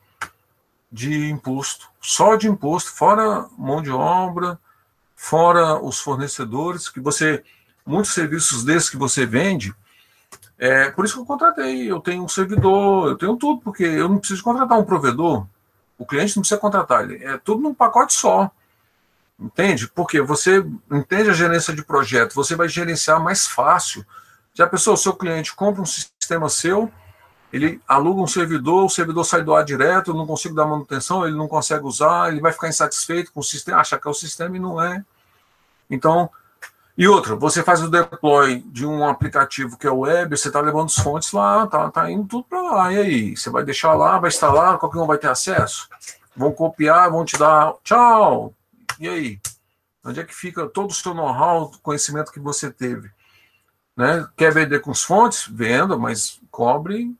de 0.91 1.29
imposto, 1.29 1.91
só 2.01 2.37
de 2.37 2.49
imposto, 2.49 2.91
fora 2.91 3.51
mão 3.59 3.83
de 3.83 3.91
obra, 3.91 4.59
fora 5.15 5.79
os 5.79 6.01
fornecedores, 6.01 6.89
que 6.89 7.01
você, 7.01 7.45
muitos 7.85 8.13
serviços 8.13 8.65
desses 8.65 8.89
que 8.89 8.97
você 8.97 9.27
vende, 9.27 9.75
é 10.59 10.91
por 10.91 11.05
isso 11.05 11.15
que 11.15 11.21
eu 11.21 11.27
contratei, 11.27 11.91
eu 11.91 12.01
tenho 12.01 12.25
um 12.25 12.29
servidor, 12.29 13.09
eu 13.09 13.17
tenho 13.17 13.37
tudo, 13.37 13.61
porque 13.61 13.83
eu 13.83 14.09
não 14.09 14.19
preciso 14.19 14.43
contratar 14.43 14.79
um 14.79 14.85
provedor, 14.85 15.47
o 15.99 16.07
cliente 16.07 16.37
não 16.37 16.43
precisa 16.43 16.61
contratar, 16.61 17.05
ele 17.05 17.25
é 17.25 17.39
tudo 17.39 17.63
num 17.63 17.75
pacote 17.75 18.15
só. 18.15 18.51
Entende? 19.39 19.89
Porque 19.89 20.21
você 20.21 20.65
entende 20.91 21.29
a 21.29 21.33
gerência 21.33 21.75
de 21.75 21.85
projeto, 21.85 22.35
você 22.35 22.55
vai 22.55 22.69
gerenciar 22.69 23.21
mais 23.21 23.47
fácil. 23.47 24.07
Já 24.55 24.65
pensou, 24.67 24.95
o 24.95 24.97
seu 24.97 25.13
cliente 25.13 25.55
compra 25.55 25.83
um 25.83 25.87
sistema 25.87 26.49
seu, 26.49 26.91
ele 27.53 27.81
aluga 27.87 28.21
um 28.21 28.27
servidor, 28.27 28.85
o 28.85 28.89
servidor 28.89 29.25
sai 29.25 29.43
do 29.43 29.55
ar 29.55 29.65
direto, 29.65 30.11
eu 30.11 30.15
não 30.15 30.27
consigo 30.27 30.55
dar 30.55 30.67
manutenção, 30.67 31.27
ele 31.27 31.37
não 31.37 31.49
consegue 31.49 31.85
usar, 31.85 32.31
ele 32.31 32.41
vai 32.41 32.53
ficar 32.53 32.69
insatisfeito 32.69 33.33
com 33.33 33.41
o 33.41 33.45
sistema, 33.45 33.79
acha 33.79 33.99
que 33.99 34.07
é 34.07 34.11
o 34.11 34.15
sistema 34.15 34.57
e 34.57 34.61
não 34.61 34.81
é. 34.83 35.05
Então, 35.91 36.31
e 36.97 37.09
outra, 37.09 37.35
você 37.35 37.63
faz 37.63 37.83
o 37.83 37.91
deploy 37.91 38.61
de 38.67 38.87
um 38.87 39.07
aplicativo 39.09 39.77
que 39.77 39.87
é 39.87 39.91
web, 39.91 40.37
você 40.37 40.49
está 40.49 40.61
levando 40.61 40.87
as 40.87 40.95
fontes 40.95 41.33
lá, 41.33 41.67
tá, 41.67 41.91
tá 41.91 42.11
indo 42.11 42.27
tudo 42.27 42.45
para 42.45 42.63
lá. 42.63 42.93
E 42.93 42.99
aí? 42.99 43.37
Você 43.37 43.51
vai 43.51 43.65
deixar 43.65 43.95
lá, 43.95 44.19
vai 44.19 44.29
instalar, 44.29 44.79
qualquer 44.79 44.99
um 44.99 45.07
vai 45.07 45.19
ter 45.19 45.29
acesso? 45.29 45.89
Vão 46.37 46.53
copiar, 46.53 47.11
vão 47.11 47.25
te 47.25 47.37
dar 47.37 47.75
tchau. 47.83 48.55
E 49.01 49.09
aí? 49.09 49.41
Onde 50.05 50.21
é 50.21 50.25
que 50.25 50.35
fica 50.35 50.69
todo 50.69 50.91
o 50.91 50.95
seu 50.95 51.15
know-how, 51.15 51.73
conhecimento 51.83 52.31
que 52.31 52.39
você 52.39 52.71
teve? 52.71 53.11
Né? 53.97 54.27
Quer 54.37 54.53
vender 54.53 54.81
com 54.81 54.91
as 54.91 55.03
fontes? 55.03 55.49
Venda, 55.49 55.97
mas 55.97 56.41
cobre 56.51 57.13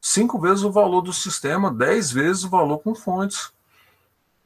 cinco 0.00 0.38
vezes 0.38 0.62
o 0.62 0.70
valor 0.70 1.00
do 1.00 1.12
sistema, 1.12 1.72
dez 1.72 2.10
vezes 2.10 2.44
o 2.44 2.48
valor 2.48 2.78
com 2.78 2.94
fontes. 2.94 3.52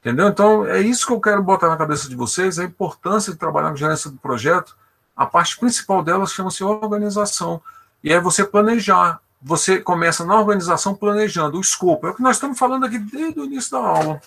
Entendeu? 0.03 0.27
Então, 0.27 0.67
é 0.67 0.81
isso 0.81 1.07
que 1.07 1.13
eu 1.13 1.21
quero 1.21 1.41
botar 1.43 1.69
na 1.69 1.77
cabeça 1.77 2.09
de 2.09 2.17
vocês, 2.17 2.59
a 2.59 2.65
importância 2.65 3.33
de 3.33 3.39
trabalhar 3.39 3.71
com 3.71 3.77
gerência 3.77 4.11
do 4.11 4.17
projeto. 4.19 4.77
A 5.17 5.25
parte 5.25 5.57
principal 5.57 6.03
dela 6.03 6.27
chama-se 6.27 6.65
organização. 6.65 7.63
E 8.03 8.13
é 8.13 8.21
você 8.21 8.45
planejar. 8.45 9.21
Você 9.41 9.81
começa 9.81 10.25
na 10.25 10.37
organização 10.37 10.93
planejando 10.93 11.57
o 11.57 11.61
escopo. 11.61 12.09
É 12.09 12.11
o 12.11 12.15
que 12.15 12.23
nós 12.23 12.37
estamos 12.37 12.59
falando 12.59 12.85
aqui 12.85 12.99
desde 12.99 13.39
o 13.39 13.45
início 13.45 13.71
da 13.71 13.79
aula. 13.79 14.21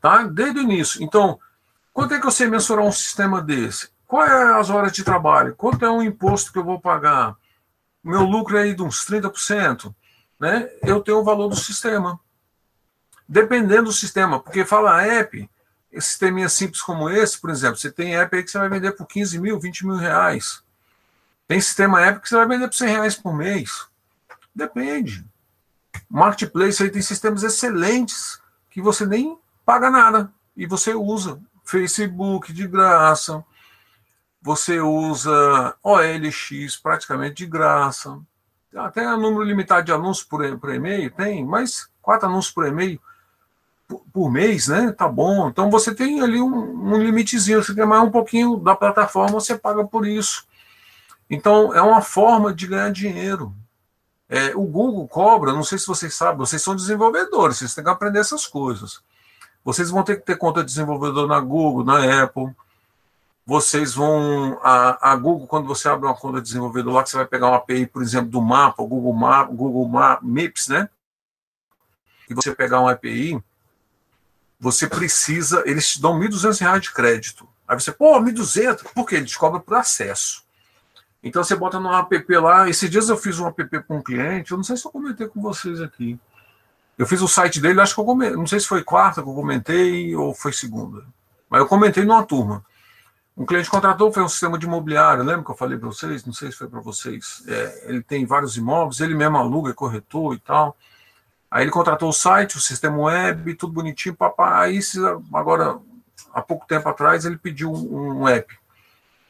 Tá? 0.00 0.22
Desde 0.22 0.60
o 0.60 0.62
início. 0.62 1.02
Então, 1.02 1.38
quanto 1.92 2.14
é 2.14 2.20
que 2.20 2.26
eu 2.26 2.30
sei 2.30 2.46
mensurar 2.46 2.86
um 2.86 2.92
sistema 2.92 3.42
desse? 3.42 3.90
Quais 4.06 4.32
é 4.32 4.54
as 4.54 4.70
horas 4.70 4.92
de 4.92 5.04
trabalho? 5.04 5.54
Quanto 5.54 5.84
é 5.84 5.90
o 5.90 6.02
imposto 6.02 6.52
que 6.52 6.58
eu 6.58 6.64
vou 6.64 6.80
pagar? 6.80 7.36
meu 8.02 8.22
lucro 8.22 8.56
é 8.56 8.62
aí 8.62 8.74
de 8.74 8.82
uns 8.82 9.04
30%, 9.04 9.94
né? 10.40 10.68
Eu 10.82 11.00
tenho 11.00 11.18
o 11.18 11.24
valor 11.24 11.48
do 11.48 11.56
sistema. 11.56 12.18
Dependendo 13.28 13.84
do 13.84 13.92
sistema, 13.92 14.40
porque 14.40 14.64
fala 14.64 15.02
app, 15.02 15.48
esse 15.92 16.08
sisteminha 16.08 16.48
simples 16.48 16.80
como 16.80 17.10
esse, 17.10 17.38
por 17.38 17.50
exemplo, 17.50 17.76
você 17.76 17.90
tem 17.90 18.16
app 18.16 18.34
aí 18.34 18.42
que 18.42 18.50
você 18.50 18.58
vai 18.58 18.70
vender 18.70 18.92
por 18.92 19.06
15 19.06 19.38
mil, 19.38 19.60
20 19.60 19.86
mil 19.86 19.96
reais. 19.96 20.62
Tem 21.46 21.60
sistema 21.60 22.00
app 22.00 22.20
que 22.20 22.28
você 22.28 22.36
vai 22.36 22.48
vender 22.48 22.68
por 22.68 22.74
100 22.74 22.88
reais 22.88 23.16
por 23.16 23.34
mês. 23.34 23.86
Depende. 24.54 25.26
Marketplace 26.08 26.82
aí 26.82 26.90
tem 26.90 27.02
sistemas 27.02 27.42
excelentes 27.42 28.40
que 28.70 28.80
você 28.80 29.04
nem 29.04 29.38
paga 29.64 29.90
nada 29.90 30.32
e 30.56 30.66
você 30.66 30.94
usa. 30.94 31.38
Facebook 31.64 32.50
de 32.50 32.66
graça, 32.66 33.44
você 34.40 34.80
usa 34.80 35.76
OLX 35.82 36.78
praticamente 36.82 37.34
de 37.34 37.46
graça. 37.46 38.18
Até 38.74 39.04
número 39.16 39.42
limitado 39.42 39.84
de 39.84 39.92
anúncios 39.92 40.26
por, 40.26 40.58
por 40.58 40.74
e-mail, 40.74 41.10
tem, 41.10 41.44
mas 41.44 41.90
quatro 42.00 42.26
anúncios 42.26 42.54
por 42.54 42.66
e-mail 42.66 42.98
por, 44.12 44.30
mês, 44.30 44.68
né? 44.68 44.92
Tá 44.92 45.08
bom. 45.08 45.48
Então 45.48 45.70
você 45.70 45.94
tem 45.94 46.20
ali 46.20 46.40
um, 46.40 46.92
um 46.92 46.98
limitezinho. 46.98 47.62
Você 47.62 47.74
quer 47.74 47.86
mais 47.86 48.02
um 48.02 48.10
pouquinho 48.10 48.56
da 48.56 48.74
plataforma, 48.74 49.40
você 49.40 49.56
paga 49.56 49.84
por 49.84 50.06
isso. 50.06 50.46
Então 51.30 51.74
é 51.74 51.82
uma 51.82 52.00
forma 52.00 52.54
de 52.54 52.66
ganhar 52.66 52.90
dinheiro. 52.92 53.54
É, 54.28 54.54
o 54.54 54.62
Google 54.62 55.08
cobra, 55.08 55.52
não 55.52 55.62
sei 55.64 55.78
se 55.78 55.86
vocês 55.86 56.14
sabem, 56.14 56.38
vocês 56.38 56.60
são 56.60 56.76
desenvolvedores, 56.76 57.56
vocês 57.56 57.74
têm 57.74 57.82
que 57.82 57.90
aprender 57.90 58.18
essas 58.20 58.46
coisas. 58.46 59.00
Vocês 59.64 59.90
vão 59.90 60.02
ter 60.02 60.16
que 60.16 60.26
ter 60.26 60.36
conta 60.36 60.60
de 60.60 60.66
desenvolvedor 60.66 61.26
na 61.26 61.40
Google, 61.40 61.84
na 61.84 62.22
Apple 62.22 62.54
vocês 63.48 63.94
vão. 63.94 64.60
A, 64.62 65.12
a, 65.12 65.16
Google, 65.16 65.46
quando 65.46 65.66
você 65.66 65.88
abre 65.88 66.04
uma 66.04 66.14
conta 66.14 66.36
de 66.36 66.48
desenvolvedor 66.48 66.92
lá, 66.92 67.02
que 67.02 67.08
você 67.08 67.16
vai 67.16 67.24
pegar 67.24 67.48
uma 67.48 67.56
API, 67.56 67.86
por 67.86 68.02
exemplo, 68.02 68.28
do 68.28 68.42
mapa, 68.42 68.82
Google, 68.82 69.14
Map, 69.14 69.50
Google 69.50 69.88
Map, 69.88 70.22
Maps, 70.22 70.68
né? 70.68 70.86
E 72.28 72.34
você 72.34 72.54
pegar 72.54 72.80
uma 72.80 72.92
API, 72.92 73.42
você 74.58 74.86
precisa. 74.86 75.62
Eles 75.66 75.92
te 75.92 76.02
dão 76.02 76.18
R$ 76.18 76.28
1.200 76.28 76.80
de 76.80 76.92
crédito. 76.92 77.48
Aí 77.66 77.78
você, 77.78 77.92
pô, 77.92 78.18
1.200, 78.20 78.84
por 78.94 79.06
quê? 79.06 79.16
Eles 79.16 79.36
cobram 79.36 79.60
por 79.60 79.76
acesso. 79.76 80.42
Então 81.22 81.42
você 81.42 81.54
bota 81.54 81.78
no 81.78 81.92
app 81.92 82.36
lá. 82.36 82.68
Esses 82.68 82.88
dias 82.88 83.08
eu 83.08 83.16
fiz 83.16 83.38
um 83.38 83.46
app 83.46 83.82
com 83.82 83.98
um 83.98 84.02
cliente, 84.02 84.52
eu 84.52 84.56
não 84.56 84.64
sei 84.64 84.76
se 84.76 84.86
eu 84.86 84.90
comentei 84.90 85.26
com 85.28 85.40
vocês 85.42 85.80
aqui. 85.80 86.18
Eu 86.96 87.06
fiz 87.06 87.20
o 87.22 87.28
site 87.28 87.60
dele, 87.60 87.80
acho 87.80 87.94
que 87.94 88.00
eu 88.00 88.04
comentei, 88.04 88.36
não 88.36 88.46
sei 88.46 88.58
se 88.58 88.66
foi 88.66 88.82
quarta 88.82 89.22
que 89.22 89.28
eu 89.28 89.34
comentei 89.34 90.16
ou 90.16 90.34
foi 90.34 90.52
segunda. 90.52 91.04
Mas 91.48 91.60
eu 91.60 91.66
comentei 91.66 92.04
numa 92.04 92.24
turma. 92.24 92.64
Um 93.36 93.46
cliente 93.46 93.70
contratou, 93.70 94.12
foi 94.12 94.22
um 94.24 94.28
sistema 94.28 94.58
de 94.58 94.66
imobiliário, 94.66 95.22
lembra 95.22 95.44
que 95.44 95.50
eu 95.52 95.56
falei 95.56 95.78
para 95.78 95.86
vocês? 95.86 96.24
Não 96.24 96.32
sei 96.32 96.50
se 96.50 96.58
foi 96.58 96.66
para 96.66 96.80
vocês. 96.80 97.44
É, 97.46 97.84
ele 97.88 98.02
tem 98.02 98.26
vários 98.26 98.56
imóveis, 98.56 98.98
ele 98.98 99.14
mesmo 99.14 99.36
aluga, 99.36 99.70
é 99.70 99.74
corretor 99.74 100.34
e 100.34 100.40
tal. 100.40 100.76
Aí 101.50 101.64
ele 101.64 101.70
contratou 101.70 102.10
o 102.10 102.12
site, 102.12 102.56
o 102.56 102.60
sistema 102.60 102.98
web, 102.98 103.54
tudo 103.54 103.72
bonitinho, 103.72 104.14
papai. 104.14 104.70
Aí, 104.70 104.80
agora, 105.32 105.78
há 106.32 106.42
pouco 106.42 106.66
tempo 106.66 106.88
atrás, 106.88 107.24
ele 107.24 107.38
pediu 107.38 107.72
um, 107.72 108.22
um 108.22 108.28
app. 108.28 108.54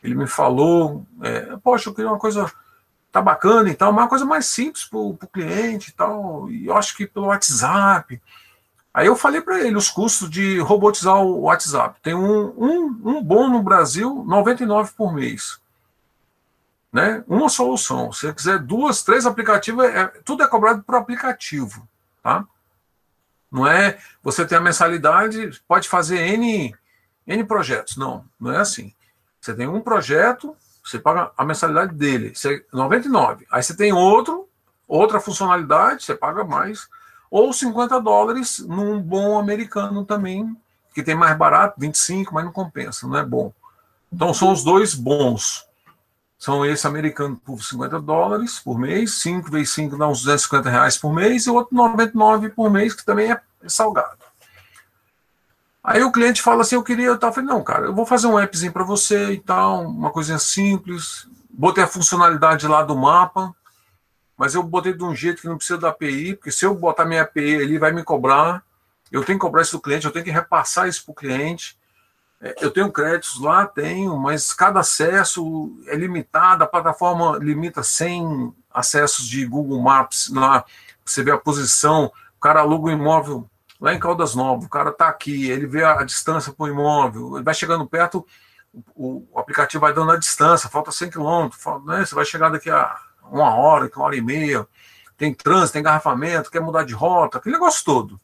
Ele 0.03 0.15
me 0.15 0.27
falou, 0.27 1.07
é, 1.23 1.57
poxa, 1.63 1.89
eu 1.89 1.95
queria 1.95 2.11
uma 2.11 2.19
coisa, 2.19 2.51
tá 3.13 3.23
bacana 3.23 3.69
e 3.71 3.75
tal, 3.75 3.91
uma 3.91 4.09
coisa 4.09 4.25
mais 4.25 4.47
simples 4.47 4.85
para 4.85 4.99
o 4.99 5.17
cliente 5.33 5.91
e 5.91 5.93
tal. 5.93 6.51
E 6.51 6.67
eu 6.67 6.77
acho 6.77 6.97
que 6.97 7.07
pelo 7.07 7.27
WhatsApp. 7.27 8.21
Aí 8.93 9.07
eu 9.07 9.15
falei 9.15 9.41
para 9.41 9.61
ele 9.61 9.77
os 9.77 9.89
custos 9.89 10.29
de 10.29 10.59
robotizar 10.59 11.17
o 11.23 11.43
WhatsApp. 11.43 12.01
Tem 12.03 12.15
um, 12.15 12.49
um, 12.57 13.01
um 13.05 13.23
bom 13.23 13.49
no 13.49 13.63
Brasil, 13.63 14.25
99 14.27 14.93
por 14.97 15.15
mês. 15.15 15.61
Né? 16.93 17.23
Uma 17.29 17.49
solução. 17.49 18.13
Se 18.13 18.23
você 18.23 18.33
quiser 18.33 18.59
duas, 18.59 19.05
três 19.05 19.25
aplicativos, 19.25 19.85
é, 19.85 20.07
tudo 20.25 20.43
é 20.43 20.49
cobrado 20.49 20.83
por 20.83 20.97
aplicativo. 20.97 21.87
Tá? 22.29 22.45
Não 23.51 23.67
é 23.67 23.99
você 24.23 24.45
tem 24.45 24.59
a 24.59 24.61
mensalidade, 24.61 25.63
pode 25.67 25.89
fazer 25.89 26.19
N, 26.19 26.75
N 27.27 27.45
projetos. 27.45 27.97
Não, 27.97 28.23
não 28.39 28.53
é 28.53 28.59
assim. 28.59 28.93
Você 29.41 29.55
tem 29.55 29.67
um 29.67 29.81
projeto, 29.81 30.55
você 30.85 30.99
paga 30.99 31.31
a 31.39 31.45
mensalidade 31.47 31.95
dele, 31.95 32.35
você, 32.35 32.67
99. 32.71 33.47
Aí 33.51 33.63
você 33.63 33.75
tem 33.75 33.95
outro, 33.95 34.47
outra 34.87 35.21
funcionalidade, 35.21 36.05
você 36.05 36.15
paga 36.15 36.45
mais. 36.45 36.87
Ou 37.31 37.51
50 37.51 37.99
dólares 37.99 38.59
num 38.59 39.01
bom 39.01 39.39
americano 39.39 40.05
também, 40.05 40.55
que 40.95 41.03
tem 41.03 41.15
mais 41.15 41.35
barato, 41.35 41.81
25, 41.81 42.35
mas 42.35 42.45
não 42.45 42.53
compensa, 42.53 43.07
não 43.07 43.17
é 43.17 43.25
bom. 43.25 43.55
Então 44.13 44.35
são 44.35 44.53
os 44.53 44.63
dois 44.63 44.95
bons. 44.95 45.67
São 46.39 46.65
esse 46.65 46.87
americano 46.87 47.37
por 47.37 47.63
50 47.63 48.01
dólares 48.01 48.61
por 48.61 48.79
mês, 48.79 49.15
5 49.15 49.51
vezes 49.51 49.71
5 49.71 49.99
dá 49.99 50.07
uns 50.07 50.21
250 50.21 50.71
reais 50.71 50.97
por 50.97 51.13
mês, 51.13 51.47
e 51.47 51.51
o 51.51 51.55
outro 51.55 51.75
99 51.75 52.51
por 52.51 52.71
mês, 52.71 52.95
que 52.95 53.05
também 53.05 53.33
é 53.33 53.41
salgado. 53.67 54.19
Aí 55.83 56.03
o 56.03 56.13
cliente 56.13 56.43
fala 56.43 56.63
assim, 56.63 56.77
eu 56.77 56.83
queria, 56.83 57.07
eu 57.07 57.19
falei, 57.19 57.49
não, 57.49 57.63
cara, 57.65 57.87
eu 57.87 57.95
vou 57.95 58.07
fazer 58.07 58.27
um 58.27 58.39
appzinho 58.39 58.73
para 58.73 58.85
você 58.85 59.33
e 59.33 59.41
tal, 59.41 59.83
uma 59.83 60.11
coisinha 60.11 60.39
simples, 60.39 61.27
botei 61.51 61.83
a 61.83 61.89
funcionalidade 61.89 62.69
lá 62.69 62.83
do 62.83 62.97
mapa, 62.97 63.53
mas 64.37 64.55
eu 64.55 64.63
botei 64.63 64.93
de 64.93 65.03
um 65.03 65.15
jeito 65.17 65.43
que 65.43 65.49
não 65.49 65.57
precisa 65.57 65.79
da 65.79 65.89
API, 65.89 66.37
porque 66.37 66.53
se 66.53 66.65
eu 66.65 66.75
botar 66.75 67.05
minha 67.05 67.23
API 67.23 67.57
ali, 67.57 67.79
vai 67.79 67.91
me 67.91 68.05
cobrar, 68.05 68.63
eu 69.11 69.25
tenho 69.25 69.39
que 69.39 69.45
cobrar 69.45 69.63
isso 69.63 69.77
do 69.77 69.83
cliente, 69.83 70.07
eu 70.07 70.13
tenho 70.13 70.25
que 70.25 70.31
repassar 70.31 70.87
isso 70.87 71.05
para 71.05 71.13
o 71.13 71.15
cliente, 71.15 71.77
eu 72.61 72.71
tenho 72.71 72.93
créditos 72.93 73.41
lá, 73.41 73.67
tenho, 73.67 74.17
mas 74.17 74.53
cada 74.53 74.81
acesso 74.81 75.77
é 75.87 75.97
limitado, 75.97 76.63
a 76.63 76.69
plataforma 76.69 77.37
limita 77.39 77.83
100 77.83 78.55
acessos 78.73 79.27
de 79.27 79.45
Google 79.45 79.83
Maps 79.83 80.31
lá, 80.33 80.65
você 81.05 81.23
vê 81.23 81.33
a 81.33 81.39
posição, 81.39 82.13
o 82.37 82.41
cara 82.41 82.61
aluga 82.61 82.89
um 82.89 82.93
imóvel 82.93 83.49
lá 83.81 83.93
em 83.93 83.99
Caldas 83.99 84.35
Novas, 84.35 84.67
o 84.67 84.69
cara 84.69 84.91
está 84.91 85.09
aqui, 85.09 85.51
ele 85.51 85.67
vê 85.67 85.83
a, 85.85 86.05
distância 86.05 86.53
para 86.53 86.65
o 86.65 86.69
imóvel, 86.69 87.37
ele 87.37 87.45
vai 87.45 87.55
chegando 87.55 87.87
perto, 87.87 88.25
o, 88.95 89.27
o, 89.33 89.39
aplicativo 89.39 89.81
vai 89.81 89.93
dando 89.93 90.13
a 90.13 90.17
distância, 90.17 90.71
falta 90.71 90.93
100 90.93 91.11
quilômetros, 91.11 91.61
né, 91.85 92.05
você 92.05 92.15
vai 92.15 92.25
chegar 92.25 92.51
daqui 92.51 92.71
a 92.71 92.97
uma 93.31 93.55
hora, 93.55 93.91
uma 93.95 94.05
hora 94.05 94.17
e 94.17 94.23
meia, 94.23 94.67
tem 95.17 95.35
trânsito, 95.35 95.73
tem 95.73 95.81
engarrafamento, 95.81 96.51
quer 96.51 96.61
mudar 96.61 96.85
de 96.85 96.95
rota, 96.95 97.39
aquele 97.39 97.57
negócio 97.57 97.85
todo. 97.85 98.21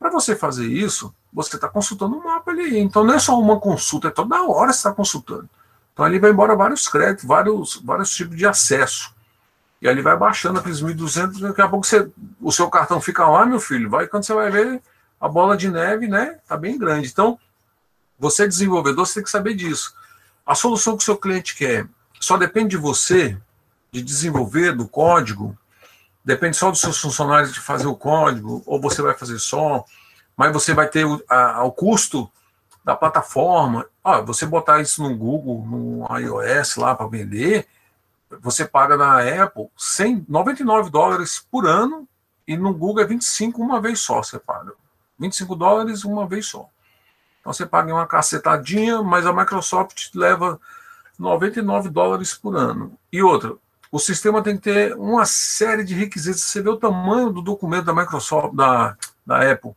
Para 0.00 0.10
você 0.10 0.34
fazer 0.34 0.66
isso, 0.66 1.14
você 1.30 1.56
está 1.56 1.68
consultando 1.68 2.16
o 2.16 2.24
mapa 2.24 2.50
ali. 2.50 2.78
Então 2.78 3.04
não 3.04 3.12
é 3.12 3.18
só 3.18 3.38
uma 3.38 3.60
consulta, 3.60 4.08
é 4.08 4.10
toda 4.10 4.42
hora 4.44 4.72
você 4.72 4.78
está 4.78 4.92
consultando. 4.92 5.46
Então 5.92 6.06
ali 6.06 6.18
vai 6.18 6.30
embora 6.30 6.56
vários 6.56 6.88
créditos, 6.88 7.26
vários, 7.26 7.76
vários 7.84 8.10
tipos 8.10 8.34
de 8.34 8.46
acesso. 8.46 9.14
E 9.82 9.86
ali 9.86 10.00
vai 10.00 10.16
baixando 10.16 10.58
aqueles 10.58 10.82
1.200, 10.82 11.40
daqui 11.40 11.60
a 11.60 11.68
pouco 11.68 11.86
você, 11.86 12.10
o 12.40 12.50
seu 12.50 12.70
cartão 12.70 12.98
fica 12.98 13.28
lá, 13.28 13.44
meu 13.44 13.60
filho, 13.60 13.90
vai 13.90 14.06
quando 14.06 14.24
você 14.24 14.32
vai 14.32 14.50
ver 14.50 14.82
a 15.20 15.28
bola 15.28 15.54
de 15.54 15.70
neve, 15.70 16.08
né, 16.08 16.38
tá 16.48 16.56
bem 16.56 16.78
grande. 16.78 17.08
Então, 17.08 17.38
você 18.18 18.48
desenvolvedor, 18.48 19.06
você 19.06 19.14
tem 19.14 19.22
que 19.22 19.30
saber 19.30 19.54
disso. 19.54 19.94
A 20.46 20.54
solução 20.54 20.96
que 20.96 21.02
o 21.02 21.04
seu 21.04 21.16
cliente 21.16 21.54
quer 21.54 21.86
só 22.18 22.38
depende 22.38 22.70
de 22.70 22.76
você, 22.78 23.36
de 23.92 24.00
desenvolver 24.02 24.72
do 24.72 24.88
código, 24.88 25.56
depende 26.24 26.56
só 26.56 26.70
dos 26.70 26.80
seus 26.80 26.98
funcionários 26.98 27.52
de 27.52 27.60
fazer 27.60 27.86
o 27.86 27.96
código, 27.96 28.62
ou 28.66 28.80
você 28.80 29.02
vai 29.02 29.14
fazer 29.14 29.38
só, 29.38 29.84
mas 30.36 30.52
você 30.52 30.74
vai 30.74 30.88
ter 30.88 31.04
o, 31.04 31.22
a, 31.28 31.62
o 31.64 31.72
custo 31.72 32.30
da 32.84 32.96
plataforma. 32.96 33.86
Ó, 34.02 34.22
você 34.22 34.46
botar 34.46 34.80
isso 34.80 35.02
no 35.02 35.16
Google, 35.16 35.64
no 35.66 36.18
iOS 36.18 36.76
lá 36.76 36.94
para 36.94 37.06
vender, 37.06 37.66
você 38.40 38.64
paga 38.64 38.96
na 38.96 39.18
Apple 39.42 39.68
100, 39.76 40.26
99 40.28 40.90
dólares 40.90 41.44
por 41.50 41.66
ano 41.66 42.06
e 42.46 42.56
no 42.56 42.72
Google 42.72 43.02
é 43.02 43.06
25 43.06 43.60
uma 43.60 43.80
vez 43.80 44.00
só 44.00 44.22
você 44.22 44.38
paga. 44.38 44.72
25 45.18 45.54
dólares 45.56 46.04
uma 46.04 46.26
vez 46.26 46.46
só. 46.46 46.68
Então 47.40 47.52
você 47.52 47.66
paga 47.66 47.92
uma 47.92 48.06
cacetadinha, 48.06 49.02
mas 49.02 49.26
a 49.26 49.32
Microsoft 49.32 50.14
leva 50.14 50.60
99 51.18 51.88
dólares 51.90 52.34
por 52.34 52.56
ano. 52.56 52.96
E 53.12 53.22
outra, 53.22 53.54
o 53.92 53.98
sistema 53.98 54.42
tem 54.42 54.56
que 54.56 54.62
ter 54.62 54.94
uma 54.94 55.24
série 55.24 55.82
de 55.82 55.94
requisitos. 55.94 56.42
Você 56.42 56.62
vê 56.62 56.68
o 56.68 56.76
tamanho 56.76 57.30
do 57.30 57.42
documento 57.42 57.86
da 57.86 57.94
Microsoft, 57.94 58.54
da, 58.54 58.96
da 59.26 59.50
Apple 59.50 59.72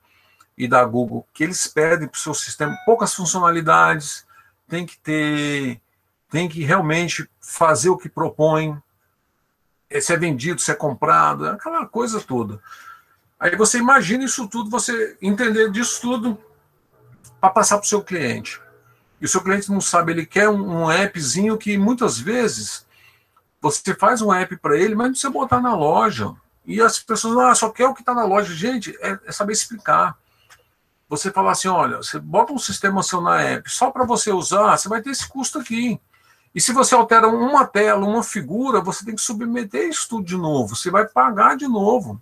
e 0.56 0.68
da 0.68 0.86
Google, 0.86 1.28
que 1.34 1.44
eles 1.44 1.66
pedem 1.68 2.08
para 2.08 2.18
o 2.18 2.20
seu 2.20 2.34
sistema 2.34 2.78
poucas 2.86 3.14
funcionalidades, 3.14 4.26
tem 4.68 4.86
que 4.86 4.98
ter, 5.00 5.82
tem 6.30 6.48
que 6.48 6.64
realmente 6.64 7.28
fazer 7.42 7.90
o 7.90 7.98
que 7.98 8.08
propõe, 8.08 8.78
se 10.00 10.14
é 10.14 10.18
vendido, 10.18 10.62
se 10.62 10.72
é 10.72 10.76
comprado, 10.76 11.48
aquela 11.48 11.86
coisa 11.88 12.22
toda. 12.22 12.62
Aí 13.40 13.56
você 13.56 13.80
imagina 13.80 14.24
isso 14.24 14.48
tudo, 14.48 14.70
você 14.70 15.18
entender 15.22 15.72
disso 15.72 16.00
tudo 16.02 16.40
para 17.42 17.50
passar 17.50 17.78
para 17.78 17.86
o 17.86 17.88
seu 17.88 18.04
cliente. 18.04 18.62
E 19.20 19.26
o 19.26 19.28
seu 19.28 19.42
cliente 19.42 19.72
não 19.72 19.82
sabe, 19.82 20.12
ele 20.12 20.26
quer 20.26 20.50
um, 20.50 20.84
um 20.84 20.90
appzinho 20.90 21.58
que 21.58 21.78
muitas 21.78 22.20
vezes 22.20 22.83
você 23.64 23.96
faz 23.96 24.22
um 24.22 24.34
app 24.34 24.58
para 24.58 24.78
ele, 24.78 24.94
mas 24.94 25.12
precisa 25.12 25.32
botar 25.32 25.62
na 25.62 25.74
loja. 25.74 26.36
E 26.66 26.82
as 26.82 27.00
pessoas, 27.00 27.38
ah, 27.38 27.56
só 27.56 27.70
quer 27.70 27.88
o 27.88 27.94
que 27.94 28.02
está 28.02 28.14
na 28.14 28.26
loja. 28.26 28.54
Gente, 28.54 28.94
é, 29.02 29.18
é, 29.26 29.32
saber 29.32 29.54
explicar. 29.54 30.18
Você 31.08 31.32
falar 31.32 31.54
assim, 31.54 31.70
olha, 31.70 31.98
você 31.98 32.20
bota 32.20 32.52
um 32.52 32.58
sistema 32.58 33.02
seu 33.02 33.22
na 33.22 33.42
app, 33.42 33.70
só 33.70 33.90
para 33.90 34.04
você 34.04 34.32
usar, 34.32 34.76
você 34.76 34.90
vai 34.90 35.02
ter 35.02 35.12
esse 35.12 35.28
custo 35.28 35.60
aqui. 35.60 36.00
E 36.54 36.60
se 36.60 36.74
você 36.74 36.94
altera 36.94 37.28
uma 37.28 37.66
tela, 37.66 38.06
uma 38.06 38.24
figura, 38.24 38.82
você 38.82 39.06
tem 39.06 39.16
que 39.16 39.22
submeter 39.22 39.88
isso 39.88 40.10
tudo 40.10 40.26
de 40.26 40.36
novo. 40.36 40.76
Você 40.76 40.92
vai 40.92 41.06
pagar 41.06 41.56
de 41.56 41.68
novo 41.68 42.22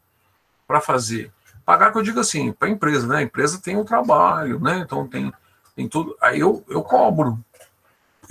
para 0.67 0.79
fazer. 0.79 1.31
Pagar 1.65 1.91
que 1.91 1.97
eu 1.97 2.03
digo 2.03 2.19
assim, 2.19 2.51
para 2.51 2.67
a 2.67 2.71
empresa, 2.71 3.07
né? 3.07 3.17
A 3.17 3.21
empresa 3.23 3.59
tem 3.61 3.77
um 3.77 3.83
trabalho, 3.83 4.59
né? 4.59 4.79
Então 4.79 5.07
tem, 5.07 5.33
tem 5.75 5.87
tudo. 5.87 6.15
Aí 6.21 6.39
eu, 6.39 6.63
eu 6.69 6.83
cobro. 6.83 7.43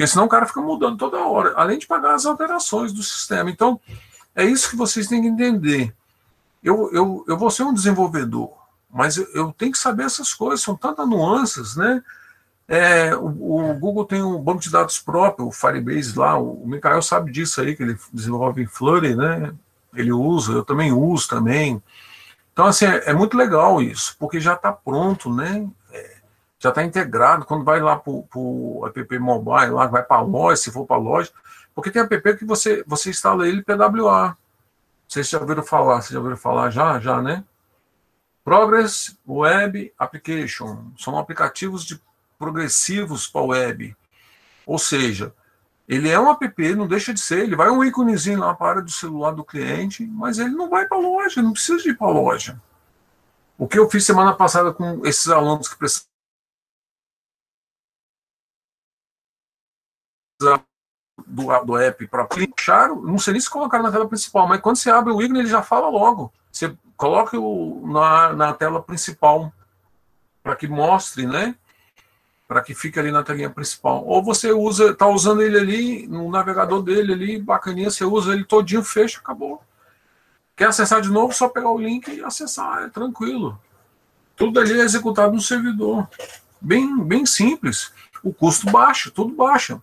Porque 0.00 0.12
senão 0.12 0.24
o 0.24 0.28
cara 0.30 0.46
fica 0.46 0.62
mudando 0.62 0.96
toda 0.96 1.18
hora, 1.18 1.52
além 1.56 1.78
de 1.78 1.86
pagar 1.86 2.14
as 2.14 2.24
alterações 2.24 2.90
do 2.90 3.02
sistema. 3.02 3.50
Então, 3.50 3.78
é 4.34 4.42
isso 4.42 4.70
que 4.70 4.76
vocês 4.76 5.06
têm 5.06 5.20
que 5.20 5.28
entender. 5.28 5.94
Eu, 6.64 6.90
eu, 6.90 7.22
eu 7.28 7.36
vou 7.36 7.50
ser 7.50 7.64
um 7.64 7.74
desenvolvedor, 7.74 8.50
mas 8.90 9.18
eu, 9.18 9.28
eu 9.34 9.52
tenho 9.52 9.72
que 9.72 9.76
saber 9.76 10.04
essas 10.04 10.32
coisas, 10.32 10.62
são 10.62 10.74
tantas 10.74 11.06
nuances, 11.06 11.76
né? 11.76 12.02
É, 12.66 13.14
o, 13.14 13.26
o, 13.26 13.74
Google 13.74 14.06
tem 14.06 14.22
um 14.22 14.40
banco 14.40 14.62
de 14.62 14.70
dados 14.70 14.98
próprio, 14.98 15.48
o 15.48 15.52
Firebase 15.52 16.18
lá, 16.18 16.38
o, 16.38 16.62
o 16.62 16.66
Mikael 16.66 17.02
sabe 17.02 17.30
disso 17.30 17.60
aí, 17.60 17.76
que 17.76 17.82
ele 17.82 17.98
desenvolve 18.10 18.62
em 18.62 18.66
Flurry, 18.66 19.14
né? 19.14 19.52
Ele 19.94 20.12
usa, 20.12 20.52
eu 20.52 20.64
também 20.64 20.92
uso 20.92 21.28
também. 21.28 21.82
Então, 22.54 22.64
assim, 22.64 22.86
é, 22.86 23.10
é 23.10 23.12
muito 23.12 23.36
legal 23.36 23.82
isso, 23.82 24.16
porque 24.18 24.40
já 24.40 24.54
está 24.54 24.72
pronto, 24.72 25.30
né? 25.30 25.68
Já 26.60 26.68
está 26.68 26.84
integrado. 26.84 27.46
Quando 27.46 27.64
vai 27.64 27.80
lá 27.80 27.96
para 27.96 28.12
o 28.12 28.84
app 28.86 29.18
mobile, 29.18 29.70
lá 29.70 29.86
vai 29.86 30.02
para 30.02 30.18
a 30.18 30.22
loja, 30.22 30.56
se 30.56 30.70
for 30.70 30.86
para 30.86 30.96
a 30.96 31.00
loja, 31.00 31.32
porque 31.74 31.90
tem 31.90 32.02
app 32.02 32.36
que 32.36 32.44
você, 32.44 32.84
você 32.86 33.10
instala 33.10 33.48
ele 33.48 33.62
PWA. 33.62 34.36
Vocês 35.08 35.28
já 35.28 35.40
ouviram 35.40 35.64
falar? 35.64 36.02
Vocês 36.02 36.10
já 36.10 36.18
ouviram 36.18 36.36
falar 36.36 36.70
já? 36.70 37.00
Já, 37.00 37.20
né? 37.20 37.42
Progress 38.44 39.16
Web 39.26 39.92
Application. 39.98 40.92
São 40.98 41.18
aplicativos 41.18 41.84
de 41.84 42.00
progressivos 42.38 43.26
para 43.26 43.40
web. 43.40 43.96
Ou 44.66 44.78
seja, 44.78 45.34
ele 45.88 46.08
é 46.08 46.20
um 46.20 46.30
app, 46.30 46.74
não 46.76 46.86
deixa 46.86 47.12
de 47.12 47.20
ser. 47.20 47.40
Ele 47.40 47.56
vai 47.56 47.70
um 47.70 47.82
íconezinho 47.82 48.38
lá 48.38 48.54
para 48.54 48.66
a 48.66 48.70
área 48.70 48.82
do 48.82 48.90
celular 48.90 49.32
do 49.32 49.44
cliente, 49.44 50.06
mas 50.06 50.38
ele 50.38 50.50
não 50.50 50.68
vai 50.68 50.86
para 50.86 50.98
a 50.98 51.00
loja, 51.00 51.42
não 51.42 51.52
precisa 51.52 51.88
ir 51.88 51.96
para 51.96 52.06
a 52.06 52.10
loja. 52.10 52.60
O 53.58 53.66
que 53.66 53.78
eu 53.78 53.90
fiz 53.90 54.04
semana 54.04 54.32
passada 54.32 54.72
com 54.72 55.04
esses 55.04 55.28
alunos 55.28 55.68
que 55.68 55.76
precisam 55.76 56.09
do, 60.40 61.64
do 61.64 61.76
app 61.76 62.06
para 62.06 62.26
clicar, 62.26 62.88
não 62.88 63.18
sei 63.18 63.34
nem 63.34 63.40
se 63.40 63.50
colocar 63.50 63.82
na 63.82 63.92
tela 63.92 64.08
principal, 64.08 64.48
mas 64.48 64.60
quando 64.60 64.76
você 64.76 64.90
abre 64.90 65.12
o 65.12 65.20
ícone, 65.20 65.40
ele 65.40 65.48
já 65.48 65.62
fala 65.62 65.88
logo. 65.88 66.32
Você 66.50 66.74
coloca 66.96 67.38
o, 67.38 67.86
na, 67.86 68.32
na 68.32 68.52
tela 68.52 68.82
principal 68.82 69.52
para 70.42 70.56
que 70.56 70.66
mostre, 70.66 71.26
né? 71.26 71.54
Para 72.48 72.62
que 72.62 72.74
fique 72.74 72.98
ali 72.98 73.12
na 73.12 73.22
telinha 73.22 73.50
principal. 73.50 74.04
Ou 74.04 74.22
você 74.22 74.52
usa, 74.52 74.94
tá 74.94 75.06
usando 75.06 75.42
ele 75.42 75.58
ali 75.58 76.06
no 76.08 76.30
navegador 76.30 76.82
dele 76.82 77.12
ali, 77.12 77.40
bacaninha, 77.40 77.90
você 77.90 78.04
usa 78.04 78.32
ele 78.32 78.44
todinho, 78.44 78.82
fecha, 78.82 79.18
acabou. 79.18 79.62
Quer 80.56 80.68
acessar 80.68 81.00
de 81.00 81.10
novo, 81.10 81.32
só 81.32 81.48
pegar 81.48 81.70
o 81.70 81.78
link 81.78 82.08
e 82.08 82.24
acessar, 82.24 82.84
é 82.84 82.88
tranquilo. 82.88 83.58
Tudo 84.34 84.58
ali 84.58 84.80
é 84.80 84.82
executado 84.82 85.32
no 85.32 85.40
servidor. 85.40 86.08
Bem, 86.60 86.98
bem 87.02 87.24
simples. 87.24 87.92
O 88.22 88.32
custo 88.32 88.70
baixo, 88.70 89.10
tudo 89.10 89.34
baixo. 89.34 89.82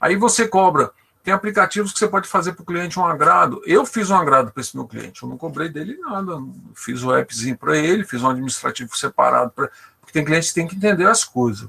Aí 0.00 0.16
você 0.16 0.46
cobra. 0.46 0.90
Tem 1.22 1.34
aplicativos 1.34 1.92
que 1.92 1.98
você 1.98 2.08
pode 2.08 2.28
fazer 2.28 2.52
para 2.52 2.62
o 2.62 2.66
cliente 2.66 2.98
um 2.98 3.04
agrado. 3.04 3.60
Eu 3.66 3.84
fiz 3.84 4.08
um 4.08 4.16
agrado 4.16 4.50
para 4.50 4.60
esse 4.60 4.74
meu 4.74 4.86
cliente, 4.86 5.22
eu 5.22 5.28
não 5.28 5.36
cobrei 5.36 5.68
dele 5.68 5.98
nada. 5.98 6.38
Fiz 6.74 7.02
o 7.02 7.12
appzinho 7.12 7.56
para 7.56 7.76
ele, 7.76 8.04
fiz 8.04 8.22
um 8.22 8.30
administrativo 8.30 8.96
separado. 8.96 9.50
Pra... 9.50 9.68
Porque 10.00 10.12
tem 10.12 10.24
cliente 10.24 10.48
que 10.48 10.54
tem 10.54 10.66
que 10.66 10.76
entender 10.76 11.06
as 11.06 11.24
coisas. 11.24 11.68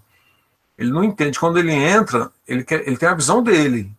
Ele 0.77 0.91
não 0.91 1.03
entende. 1.03 1.37
Quando 1.37 1.59
ele 1.59 1.73
entra, 1.73 2.31
ele, 2.47 2.63
quer, 2.63 2.87
ele 2.87 2.95
tem 2.95 3.09
a 3.09 3.13
visão 3.13 3.43
dele. 3.43 3.91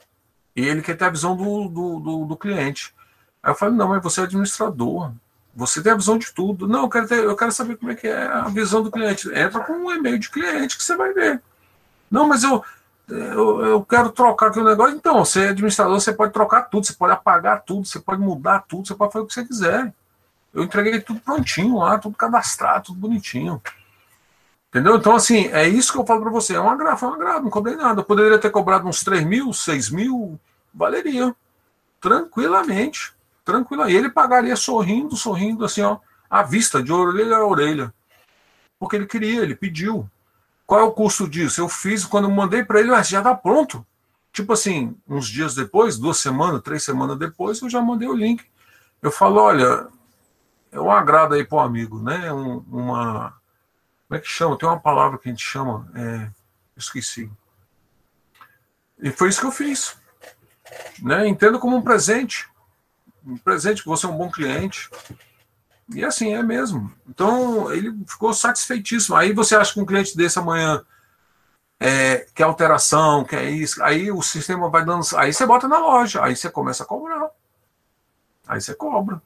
E 0.56 0.66
ele 0.66 0.80
quer 0.80 0.96
ter 0.96 1.04
a 1.04 1.10
visão 1.10 1.36
do, 1.36 1.68
do, 1.68 2.00
do, 2.00 2.24
do 2.24 2.36
cliente. 2.36 2.94
Aí 3.42 3.50
eu 3.50 3.54
falei, 3.54 3.74
não, 3.74 3.88
mas 3.88 4.02
você 4.02 4.22
é 4.22 4.24
administrador. 4.24 5.12
Você 5.54 5.82
tem 5.82 5.92
a 5.92 5.96
visão 5.96 6.16
de 6.16 6.32
tudo. 6.32 6.66
Não, 6.66 6.84
eu 6.84 6.88
quero, 6.88 7.06
ter, 7.06 7.24
eu 7.24 7.36
quero 7.36 7.52
saber 7.52 7.76
como 7.76 7.92
é 7.92 7.94
que 7.94 8.06
é 8.06 8.26
a 8.26 8.48
visão 8.48 8.82
do 8.82 8.90
cliente. 8.90 9.28
Entra 9.28 9.60
com 9.60 9.74
um 9.74 9.92
e-mail 9.92 10.18
de 10.18 10.30
cliente 10.30 10.78
que 10.78 10.82
você 10.82 10.96
vai 10.96 11.12
ver. 11.12 11.42
Não, 12.10 12.26
mas 12.26 12.42
eu, 12.42 12.64
eu, 13.10 13.64
eu 13.64 13.82
quero 13.84 14.10
trocar 14.10 14.48
aqui 14.48 14.60
o 14.60 14.64
negócio. 14.64 14.96
Então, 14.96 15.24
você 15.24 15.46
é 15.46 15.48
administrador, 15.48 16.00
você 16.00 16.12
pode 16.12 16.32
trocar 16.32 16.62
tudo, 16.62 16.86
você 16.86 16.92
pode 16.92 17.12
apagar 17.12 17.62
tudo, 17.62 17.86
você 17.86 17.98
pode 17.98 18.20
mudar 18.20 18.64
tudo, 18.68 18.86
você 18.86 18.94
pode 18.94 19.12
fazer 19.12 19.24
o 19.24 19.26
que 19.26 19.34
você 19.34 19.44
quiser. 19.44 19.92
Eu 20.52 20.64
entreguei 20.64 21.00
tudo 21.00 21.20
prontinho 21.20 21.78
lá, 21.78 21.98
tudo 21.98 22.16
cadastrado, 22.16 22.86
tudo 22.86 23.00
bonitinho. 23.00 23.60
Entendeu? 24.68 24.96
Então, 24.96 25.14
assim, 25.14 25.48
é 25.48 25.68
isso 25.68 25.92
que 25.92 25.98
eu 25.98 26.06
falo 26.06 26.20
para 26.20 26.30
você. 26.30 26.54
É 26.54 26.60
um 26.60 26.70
agrado, 26.70 27.04
é 27.04 27.08
um 27.08 27.14
agrado, 27.14 27.42
não 27.42 27.50
cobrei 27.50 27.76
nada. 27.76 28.00
Eu 28.00 28.04
poderia 28.04 28.38
ter 28.38 28.50
cobrado 28.50 28.86
uns 28.86 29.02
3 29.02 29.24
mil, 29.24 29.52
6 29.52 29.90
mil, 29.90 30.38
valeria. 30.72 31.34
Tranquilamente. 32.00 33.12
Tranquila. 33.44 33.90
E 33.90 33.96
ele 33.96 34.08
pagaria 34.08 34.54
sorrindo, 34.54 35.16
sorrindo, 35.16 35.64
assim, 35.64 35.82
ó, 35.82 35.98
à 36.28 36.42
vista, 36.42 36.82
de 36.82 36.92
orelha 36.92 37.36
a 37.36 37.44
orelha. 37.44 37.92
Porque 38.78 38.94
ele 38.94 39.06
queria, 39.06 39.42
ele 39.42 39.56
pediu. 39.56 40.08
Qual 40.70 40.78
é 40.78 40.84
o 40.84 40.92
custo 40.92 41.28
disso? 41.28 41.60
Eu 41.60 41.68
fiz, 41.68 42.04
quando 42.04 42.26
eu 42.26 42.30
mandei 42.30 42.64
para 42.64 42.78
ele, 42.78 42.90
já 43.02 43.18
está 43.18 43.34
pronto. 43.34 43.84
Tipo 44.32 44.52
assim, 44.52 44.96
uns 45.08 45.26
dias 45.26 45.52
depois, 45.52 45.98
duas 45.98 46.18
semanas, 46.18 46.62
três 46.62 46.84
semanas 46.84 47.18
depois, 47.18 47.60
eu 47.60 47.68
já 47.68 47.82
mandei 47.82 48.06
o 48.06 48.14
link. 48.14 48.46
Eu 49.02 49.10
falo, 49.10 49.40
olha, 49.40 49.88
é 50.70 50.78
um 50.78 50.88
agrado 50.88 51.34
aí 51.34 51.44
para 51.44 51.56
o 51.56 51.60
amigo, 51.60 52.00
né? 52.00 52.32
Um, 52.32 52.58
uma. 52.70 53.34
Como 54.06 54.16
é 54.16 54.20
que 54.20 54.28
chama? 54.28 54.56
Tem 54.56 54.68
uma 54.68 54.78
palavra 54.78 55.18
que 55.18 55.28
a 55.28 55.32
gente 55.32 55.44
chama. 55.44 55.90
É, 55.92 56.30
esqueci. 56.76 57.28
E 59.00 59.10
foi 59.10 59.30
isso 59.30 59.40
que 59.40 59.46
eu 59.48 59.52
fiz. 59.52 59.96
Né? 61.02 61.26
Entendo 61.26 61.58
como 61.58 61.76
um 61.76 61.82
presente. 61.82 62.48
Um 63.26 63.36
presente 63.36 63.82
que 63.82 63.88
você 63.88 64.06
é 64.06 64.08
um 64.08 64.16
bom 64.16 64.30
cliente. 64.30 64.88
E 65.94 66.04
assim 66.04 66.32
é 66.32 66.42
mesmo. 66.42 66.92
Então 67.08 67.72
ele 67.72 67.94
ficou 68.06 68.32
satisfeitíssimo. 68.32 69.16
Aí 69.16 69.32
você 69.32 69.56
acha 69.56 69.72
que 69.74 69.80
um 69.80 69.86
cliente 69.86 70.16
desse 70.16 70.38
amanhã 70.38 70.84
é, 71.80 72.26
quer 72.34 72.44
alteração, 72.44 73.24
quer 73.24 73.50
isso, 73.50 73.82
aí 73.82 74.12
o 74.12 74.20
sistema 74.20 74.68
vai 74.68 74.84
dando. 74.84 75.04
Aí 75.16 75.32
você 75.32 75.46
bota 75.46 75.66
na 75.66 75.78
loja, 75.78 76.22
aí 76.22 76.36
você 76.36 76.50
começa 76.50 76.82
a 76.82 76.86
cobrar. 76.86 77.30
Aí 78.46 78.60
você 78.60 78.74
cobra. 78.74 79.22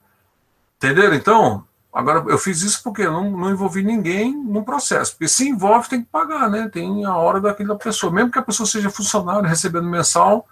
Entenderam? 0.77 1.15
Então, 1.15 1.67
agora 1.91 2.23
eu 2.29 2.37
fiz 2.37 2.61
isso 2.61 2.81
porque 2.81 3.01
eu 3.01 3.11
não, 3.11 3.29
não 3.31 3.51
envolvi 3.51 3.83
ninguém 3.83 4.35
no 4.35 4.63
processo. 4.63 5.11
Porque 5.11 5.27
se 5.27 5.49
envolve, 5.49 5.89
tem 5.89 6.01
que 6.01 6.09
pagar, 6.09 6.49
né? 6.49 6.69
Tem 6.69 7.05
a 7.05 7.15
hora 7.15 7.41
daquela 7.41 7.75
pessoa. 7.75 8.11
Mesmo 8.11 8.31
que 8.31 8.39
a 8.39 8.43
pessoa 8.43 8.65
seja 8.65 8.89
funcionário, 8.89 9.47
recebendo 9.47 9.89
mensal, 9.89 10.47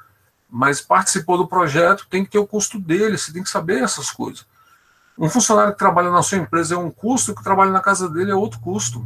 mas 0.49 0.81
participou 0.81 1.37
do 1.37 1.47
projeto, 1.47 2.07
tem 2.09 2.25
que 2.25 2.31
ter 2.31 2.39
o 2.39 2.47
custo 2.47 2.79
dele, 2.79 3.17
você 3.17 3.31
tem 3.31 3.43
que 3.43 3.49
saber 3.49 3.81
essas 3.81 4.11
coisas. 4.11 4.45
Um 5.17 5.29
funcionário 5.29 5.73
que 5.73 5.79
trabalha 5.79 6.09
na 6.09 6.23
sua 6.23 6.39
empresa 6.39 6.75
é 6.75 6.77
um 6.77 6.89
custo, 6.89 7.35
que 7.35 7.43
trabalha 7.43 7.71
na 7.71 7.81
casa 7.81 8.09
dele 8.09 8.31
é 8.31 8.35
outro 8.35 8.59
custo. 8.59 9.05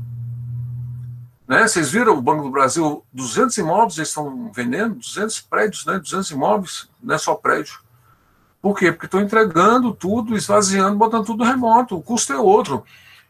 Né? 1.47 1.67
Vocês 1.67 1.89
viram 1.89 2.17
o 2.17 2.21
Banco 2.21 2.43
do 2.43 2.49
Brasil, 2.49 3.03
200 3.13 3.57
imóveis 3.57 3.97
eles 3.97 4.09
estão 4.09 4.51
vendendo, 4.53 4.95
200 4.95 5.41
prédios, 5.41 5.85
né? 5.85 5.97
200 5.97 6.31
imóveis, 6.31 6.89
não 7.01 7.15
é 7.15 7.17
só 7.17 7.35
prédio. 7.35 7.79
Por 8.61 8.77
quê? 8.77 8.91
Porque 8.91 9.05
estão 9.05 9.21
entregando 9.21 9.93
tudo, 9.93 10.35
esvaziando, 10.35 10.97
botando 10.97 11.25
tudo 11.25 11.43
remoto. 11.43 11.95
O 11.95 12.01
custo 12.01 12.33
é 12.33 12.37
outro. 12.37 12.83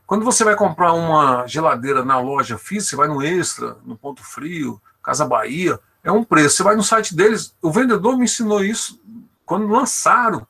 Quando 0.06 0.24
você 0.24 0.44
vai 0.44 0.56
comprar 0.56 0.94
uma 0.94 1.46
geladeira 1.46 2.04
na 2.04 2.20
loja 2.20 2.58
física, 2.58 2.92
você 2.92 2.96
vai 2.96 3.08
no 3.08 3.22
Extra, 3.22 3.78
no 3.86 3.96
Ponto 3.96 4.24
Frio, 4.24 4.82
Casa 5.04 5.26
Bahia, 5.26 5.80
é 6.04 6.12
um 6.12 6.24
preço. 6.24 6.56
Você 6.56 6.64
vai 6.64 6.76
no 6.76 6.84
site 6.84 7.16
deles, 7.16 7.54
o 7.62 7.70
vendedor 7.70 8.18
me 8.18 8.24
ensinou 8.24 8.64
isso 8.64 9.00
quando 9.46 9.68
lançaram. 9.68 10.48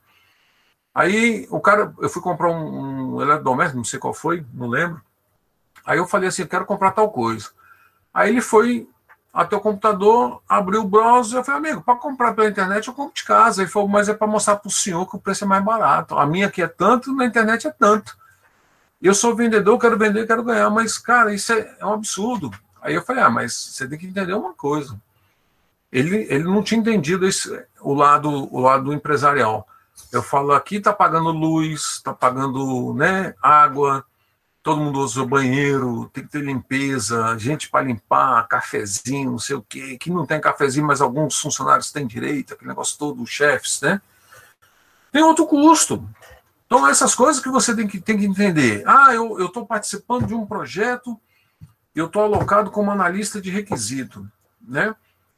Aí 0.98 1.48
o 1.52 1.60
cara, 1.60 1.94
eu 2.00 2.10
fui 2.10 2.24
comprar 2.24 2.50
um, 2.50 3.18
um 3.18 3.22
eletrodoméstico, 3.22 3.78
não 3.78 3.84
sei 3.84 4.00
qual 4.00 4.16
foi, 4.16 4.44
não 4.52 4.68
lembro. 4.68 5.00
Aí 5.86 6.00
eu 6.00 6.08
falei 6.08 6.28
assim, 6.28 6.42
eu 6.42 6.48
quero 6.48 6.66
comprar 6.66 6.90
tal 6.90 7.12
coisa. 7.12 7.52
Aí 8.12 8.32
ele 8.32 8.42
foi 8.42 8.90
até 9.32 9.56
o 9.56 9.60
computador, 9.60 10.42
abriu 10.50 10.82
o 10.82 10.88
browser, 10.88 11.38
eu 11.38 11.44
falei, 11.44 11.70
amigo, 11.70 11.84
para 11.84 12.00
comprar 12.00 12.34
pela 12.34 12.50
internet 12.50 12.88
eu 12.88 12.96
compro 12.96 13.14
de 13.14 13.24
casa. 13.24 13.62
Ele 13.62 13.70
falou, 13.70 13.88
mas 13.88 14.10
é 14.10 14.14
para 14.16 14.26
mostrar 14.26 14.56
para 14.56 14.68
o 14.70 14.72
senhor 14.72 15.08
que 15.08 15.16
o 15.16 15.20
preço 15.20 15.44
é 15.44 15.48
mais 15.48 15.64
barato. 15.64 16.18
A 16.18 16.26
minha 16.26 16.48
aqui 16.48 16.64
é 16.64 16.68
tanto, 16.68 17.14
na 17.14 17.26
internet 17.26 17.68
é 17.68 17.72
tanto. 17.72 18.18
Eu 19.00 19.14
sou 19.14 19.36
vendedor, 19.36 19.78
quero 19.78 20.00
vender, 20.00 20.26
quero 20.26 20.42
ganhar, 20.42 20.72
mas, 20.72 20.98
cara, 20.98 21.32
isso 21.32 21.54
é, 21.54 21.78
é 21.80 21.86
um 21.86 21.94
absurdo. 21.94 22.50
Aí 22.82 22.96
eu 22.96 23.04
falei, 23.04 23.22
ah, 23.22 23.30
mas 23.30 23.54
você 23.54 23.88
tem 23.88 24.00
que 24.00 24.08
entender 24.08 24.34
uma 24.34 24.56
coisa. 24.56 25.00
Ele, 25.92 26.26
ele 26.28 26.46
não 26.46 26.64
tinha 26.64 26.80
entendido 26.80 27.28
esse, 27.28 27.64
o, 27.82 27.94
lado, 27.94 28.52
o 28.52 28.60
lado 28.60 28.92
empresarial. 28.92 29.68
Eu 30.12 30.24
falo 30.24 30.54
aqui 30.54 30.78
está 30.78 30.94
pagando 30.94 31.32
luz, 31.32 31.96
está 31.96 32.14
pagando 32.14 32.94
né, 32.94 33.36
água, 33.42 34.06
todo 34.68 34.82
mundo 34.82 35.00
usa 35.00 35.22
o 35.22 35.26
banheiro, 35.26 36.10
tem 36.14 36.26
que 36.26 36.30
ter 36.30 36.44
limpeza, 36.44 37.38
gente 37.38 37.70
para 37.70 37.86
limpar, 37.86 38.48
cafezinho, 38.48 39.32
não 39.32 39.40
sei 39.40 39.56
o 39.56 39.62
quê. 39.62 39.98
Que 39.98 40.12
não 40.12 40.26
tem 40.26 40.42
cafezinho, 40.42 40.86
mas 40.86 41.02
alguns 41.02 41.40
funcionários 41.40 41.92
têm 41.92 42.06
direito, 42.06 42.54
aquele 42.54 42.68
negócio 42.68 42.98
todo, 42.98 43.26
chefes, 43.26 43.82
né? 43.82 44.02
Tem 45.12 45.24
outro 45.24 45.48
custo. 45.48 46.08
Então, 46.66 46.86
essas 46.86 47.16
coisas 47.16 47.42
que 47.42 47.50
você 47.50 47.74
tem 47.74 47.88
que, 47.88 48.00
tem 48.00 48.18
que 48.18 48.26
entender. 48.26 48.84
Ah, 48.86 49.14
eu 49.14 49.46
estou 49.46 49.66
participando 49.66 50.28
de 50.28 50.36
um 50.36 50.46
projeto, 50.46 51.18
eu 51.96 52.08
estou 52.08 52.24
alocado 52.24 52.70
como 52.70 52.92
analista 52.92 53.40
de 53.40 53.50
requisito, 53.50 54.30
né? 54.62 54.94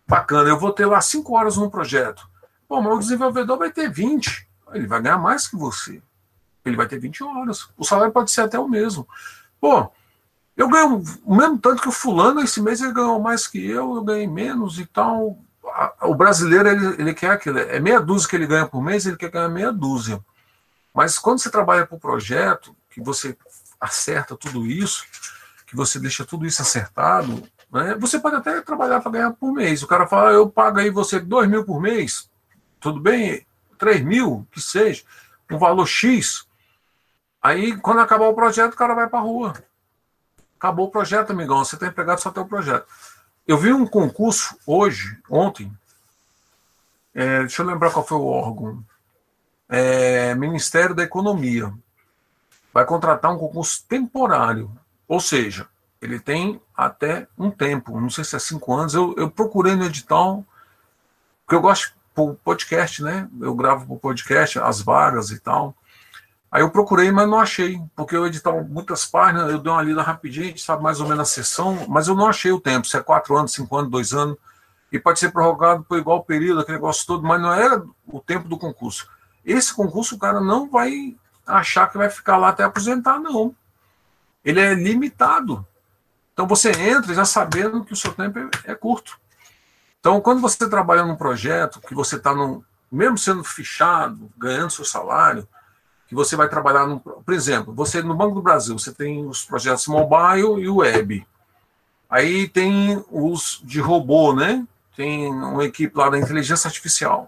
Bacana, 0.08 0.50
eu 0.50 0.58
vou 0.58 0.74
ter 0.74 0.88
lá 0.88 1.00
cinco 1.02 1.36
horas 1.36 1.56
no 1.56 1.70
projeto. 1.70 2.28
Bom, 2.68 2.82
mas 2.82 2.96
o 2.96 3.00
desenvolvedor 3.00 3.60
vai 3.60 3.72
ter 3.72 3.92
20 3.92 4.49
ele 4.74 4.88
vai 4.88 5.02
ganhar 5.02 5.18
mais 5.18 5.48
que 5.48 5.56
você. 5.56 6.02
Ele 6.66 6.76
vai 6.76 6.88
ter 6.88 7.00
20 7.00 7.24
horas. 7.24 7.70
O 7.78 7.84
salário 7.84 8.14
pode 8.14 8.32
ser 8.32 8.42
até 8.42 8.60
o 8.60 8.68
mesmo. 8.68 9.08
Pô, 9.60 9.92
eu 10.56 10.68
ganho 10.68 11.04
o 11.24 11.36
mesmo 11.36 11.58
tanto 11.58 11.82
que 11.82 11.90
o 11.90 11.92
fulano, 11.92 12.42
esse 12.42 12.62
mês 12.62 12.82
ele 12.82 12.94
ganhou 12.94 13.20
mais 13.20 13.48
que 13.48 13.66
eu, 13.66 13.96
eu 13.96 14.04
ganhei 14.04 14.28
menos 14.28 14.80
e 14.80 14.86
tal. 14.86 15.38
O 16.02 16.16
brasileiro, 16.16 16.68
ele, 16.68 17.02
ele 17.02 17.14
quer 17.14 17.32
aquilo. 17.32 17.60
É 17.60 17.80
meia 17.80 18.00
dúzia 18.00 18.28
que 18.28 18.36
ele 18.36 18.48
ganha 18.48 18.68
por 18.68 18.82
mês, 18.82 19.06
ele 19.06 19.18
quer 19.18 19.32
ganhar 19.32 19.50
meia 19.50 19.72
dúzia. 19.72 20.20
Mas 20.94 21.18
quando 21.18 21.40
você 21.40 21.50
trabalha 21.50 21.86
para 21.86 21.96
o 21.96 22.00
projeto, 22.00 22.76
que 22.90 23.02
você 23.02 23.38
acerta 23.80 24.36
tudo 24.36 24.66
isso, 24.66 25.06
que 25.66 25.76
você 25.76 26.00
deixa 26.00 26.26
tudo 26.26 26.46
isso 26.46 26.62
acertado, 26.62 27.44
né, 27.72 27.96
você 28.00 28.20
pode 28.20 28.36
até 28.36 28.60
trabalhar 28.62 29.00
para 29.00 29.12
ganhar 29.12 29.32
por 29.32 29.54
mês. 29.54 29.82
O 29.82 29.88
cara 29.88 30.08
fala, 30.08 30.32
ah, 30.32 30.34
eu 30.34 30.50
pago 30.50 30.80
aí 30.80 30.90
você 30.90 31.20
2 31.20 31.48
mil 31.48 31.64
por 31.64 31.80
mês, 31.80 32.30
tudo 32.80 33.00
bem? 33.00 33.46
3 33.80 34.02
mil, 34.02 34.46
que 34.52 34.62
seja, 34.62 35.04
um 35.50 35.58
valor 35.58 35.88
X. 35.88 36.46
Aí, 37.42 37.76
quando 37.78 38.02
acabar 38.02 38.28
o 38.28 38.36
projeto, 38.36 38.74
o 38.74 38.78
cara 38.78 38.94
vai 38.94 39.10
para 39.10 39.20
a 39.20 39.24
rua. 39.24 39.54
Acabou 40.58 40.88
o 40.88 40.92
projeto, 40.92 41.32
amigão. 41.32 41.64
Você 41.64 41.76
está 41.76 41.88
empregado 41.88 42.20
só 42.20 42.30
tem 42.30 42.44
o 42.44 42.48
projeto. 42.48 42.86
Eu 43.48 43.58
vi 43.58 43.74
um 43.74 43.88
concurso 43.88 44.60
hoje, 44.68 45.18
ontem. 45.30 45.72
É, 47.16 47.40
deixa 47.40 47.62
eu 47.62 47.66
lembrar 47.66 47.92
qual 47.92 48.06
foi 48.06 48.18
o 48.18 48.26
órgão. 48.26 48.84
É, 49.68 50.36
Ministério 50.36 50.94
da 50.94 51.04
Economia. 51.04 51.74
Vai 52.74 52.86
contratar 52.86 53.32
um 53.32 53.38
concurso 53.38 53.84
temporário. 53.88 54.70
Ou 55.08 55.20
seja, 55.20 55.68
ele 56.02 56.20
tem 56.20 56.62
até 56.76 57.28
um 57.38 57.50
tempo, 57.50 58.00
não 58.00 58.10
sei 58.10 58.24
se 58.24 58.36
é 58.36 58.40
cinco 58.40 58.74
anos. 58.76 58.94
Eu, 58.94 59.16
eu 59.18 59.32
procurei 59.32 59.76
no 59.76 59.86
edital, 59.86 60.46
porque 61.46 61.56
eu 61.56 61.62
gosto 61.62 61.94
por 62.20 62.36
podcast, 62.44 63.02
né? 63.02 63.30
Eu 63.40 63.56
gravo 63.56 63.86
por 63.86 63.98
podcast, 63.98 64.60
as 64.60 64.82
vagas 64.82 65.32
e 65.32 65.40
tal. 65.40 65.74
Aí 66.52 66.62
eu 66.62 66.70
procurei, 66.70 67.10
mas 67.14 67.30
não 67.30 67.40
achei, 67.40 67.80
porque 67.96 68.14
eu 68.14 68.28
editava 68.28 68.62
muitas 68.62 69.06
páginas, 69.06 69.50
eu 69.50 69.60
dei 69.60 69.72
uma 69.72 69.82
lida 69.82 70.02
rapidinho, 70.02 70.58
sabe 70.58 70.84
mais 70.84 71.00
ou 71.00 71.08
menos 71.08 71.22
a 71.22 71.32
sessão, 71.32 71.86
mas 71.88 72.10
eu 72.10 72.16
não 72.16 72.28
achei 72.28 72.52
o 72.52 72.60
tempo, 72.60 72.88
se 72.88 72.98
é 72.98 73.02
quatro 73.02 73.38
anos, 73.38 73.54
cinco 73.54 73.78
anos, 73.78 73.90
dois 73.90 74.12
anos, 74.12 74.36
e 74.92 75.00
pode 75.00 75.18
ser 75.20 75.32
prorrogado 75.32 75.86
por 75.86 75.98
igual 75.98 76.22
período, 76.26 76.60
aquele 76.60 76.78
negócio 76.78 77.08
todo, 77.08 77.26
mas 77.26 77.42
não 77.42 77.54
era 77.54 77.82
o 78.06 78.20
tempo 78.20 78.50
do 78.50 78.58
concurso. 78.58 79.08
Esse 79.46 79.74
concurso 79.74 80.16
o 80.16 80.20
cara 80.20 80.42
não 80.42 80.70
vai 80.70 81.16
achar 81.48 81.88
que 81.90 81.98
vai 81.98 82.10
ficar 82.10 82.36
lá 82.36 82.50
até 82.50 82.64
aposentar, 82.64 83.18
não. 83.18 83.56
Ele 84.44 84.60
é 84.60 84.74
limitado. 84.74 85.66
Então 86.34 86.46
você 86.46 86.72
entra 86.72 87.14
já 87.14 87.24
sabendo 87.24 87.86
que 87.86 87.94
o 87.94 87.96
seu 87.96 88.12
tempo 88.12 88.40
é, 88.40 88.72
é 88.72 88.76
curto. 88.76 89.18
Então, 90.00 90.22
quando 90.22 90.40
você 90.40 90.70
trabalha 90.70 91.04
num 91.04 91.16
projeto, 91.16 91.82
que 91.82 91.94
você 91.94 92.16
está, 92.16 92.34
mesmo 92.92 93.18
sendo 93.18 93.44
fichado, 93.44 94.32
ganhando 94.38 94.70
seu 94.70 94.86
salário, 94.86 95.48
que 96.08 96.16
você 96.16 96.36
vai 96.36 96.50
trabalhar, 96.50 96.88
num, 96.88 96.98
por 96.98 97.34
exemplo, 97.34 97.74
você 97.74 98.02
no 98.02 98.16
Banco 98.16 98.36
do 98.36 98.42
Brasil, 98.42 98.78
você 98.78 98.92
tem 98.92 99.28
os 99.28 99.44
projetos 99.44 99.88
mobile 99.88 100.62
e 100.62 100.70
web. 100.70 101.28
Aí 102.10 102.48
tem 102.48 103.04
os 103.12 103.62
de 103.64 103.80
robô, 103.80 104.34
né? 104.34 104.66
Tem 104.96 105.32
uma 105.32 105.64
equipe 105.64 105.96
lá 105.96 106.10
da 106.10 106.18
inteligência 106.18 106.68
artificial. 106.68 107.28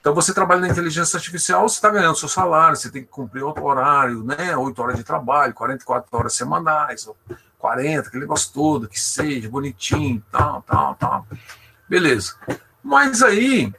Então 0.00 0.14
você 0.14 0.32
trabalha 0.34 0.62
na 0.62 0.68
inteligência 0.68 1.18
artificial, 1.18 1.68
você 1.68 1.76
está 1.76 1.90
ganhando 1.90 2.16
seu 2.16 2.28
salário, 2.28 2.76
você 2.76 2.90
tem 2.90 3.02
que 3.02 3.08
cumprir 3.08 3.44
outro 3.44 3.64
horário, 3.64 4.24
né? 4.24 4.56
8 4.56 4.82
horas 4.82 4.96
de 4.96 5.04
trabalho, 5.04 5.54
44 5.54 6.08
horas 6.18 6.32
semanais, 6.32 7.08
40, 7.58 8.08
aquele 8.08 8.22
negócio 8.22 8.52
todo, 8.52 8.88
que 8.88 8.98
seja, 8.98 9.48
bonitinho, 9.48 10.24
tal, 10.32 10.62
tal, 10.62 10.94
tal. 10.94 11.26
Beleza. 11.90 12.36
Mas 12.84 13.20
aí, 13.20 13.74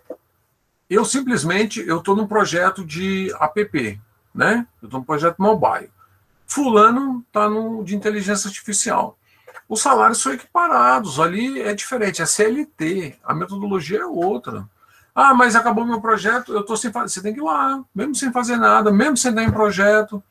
eu 0.89 1.05
simplesmente, 1.05 1.79
eu 1.87 1.99
estou 1.99 2.13
num 2.13 2.27
projeto 2.27 2.83
de 2.83 3.33
app, 3.39 4.01
né? 4.35 4.67
Eu 4.81 4.87
estou 4.87 4.99
num 4.99 5.05
projeto 5.05 5.41
mobile. 5.41 5.89
Fulano 6.45 7.23
está 7.25 7.47
de 7.85 7.95
inteligência 7.95 8.49
artificial. 8.49 9.17
Os 9.69 9.81
salários 9.81 10.17
são 10.17 10.33
equiparados, 10.33 11.21
ali 11.21 11.61
é 11.61 11.73
diferente, 11.73 12.21
é 12.21 12.25
CLT, 12.25 13.17
a 13.23 13.33
metodologia 13.33 14.01
é 14.01 14.05
outra. 14.05 14.67
Ah, 15.15 15.33
mas 15.33 15.55
acabou 15.55 15.85
meu 15.85 16.01
projeto, 16.01 16.51
eu 16.51 16.59
estou 16.59 16.75
sem 16.75 16.91
fazer. 16.91 17.07
Você 17.07 17.21
tem 17.21 17.33
que 17.33 17.39
ir 17.39 17.43
lá, 17.43 17.81
mesmo 17.95 18.13
sem 18.13 18.29
fazer 18.29 18.57
nada, 18.57 18.91
mesmo 18.91 19.15
sem 19.15 19.31
estar 19.31 19.43
em 19.43 19.51
projeto. 19.51 20.21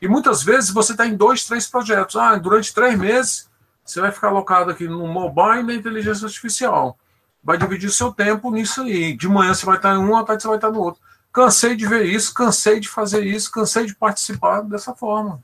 E 0.00 0.08
muitas 0.08 0.42
vezes 0.42 0.70
você 0.70 0.90
está 0.90 1.06
em 1.06 1.14
dois, 1.14 1.46
três 1.46 1.68
projetos. 1.68 2.16
Ah, 2.16 2.34
durante 2.34 2.74
três 2.74 2.98
meses 2.98 3.48
você 3.84 4.00
vai 4.00 4.10
ficar 4.10 4.28
alocado 4.28 4.72
aqui 4.72 4.88
no 4.88 5.06
mobile 5.06 5.60
e 5.60 5.62
na 5.62 5.74
inteligência 5.74 6.26
artificial. 6.26 6.98
Vai 7.42 7.58
dividir 7.58 7.90
seu 7.90 8.12
tempo 8.12 8.50
nisso 8.50 8.82
aí. 8.82 9.16
De 9.16 9.28
manhã 9.28 9.52
você 9.54 9.66
vai 9.66 9.76
estar 9.76 9.94
em 9.94 9.98
um, 9.98 10.16
à 10.16 10.24
tarde 10.24 10.42
você 10.42 10.48
vai 10.48 10.58
estar 10.58 10.70
no 10.70 10.80
outro. 10.80 11.00
Cansei 11.32 11.74
de 11.74 11.86
ver 11.86 12.04
isso, 12.04 12.32
cansei 12.32 12.78
de 12.78 12.88
fazer 12.88 13.24
isso, 13.24 13.50
cansei 13.50 13.86
de 13.86 13.94
participar 13.94 14.60
dessa 14.62 14.94
forma. 14.94 15.42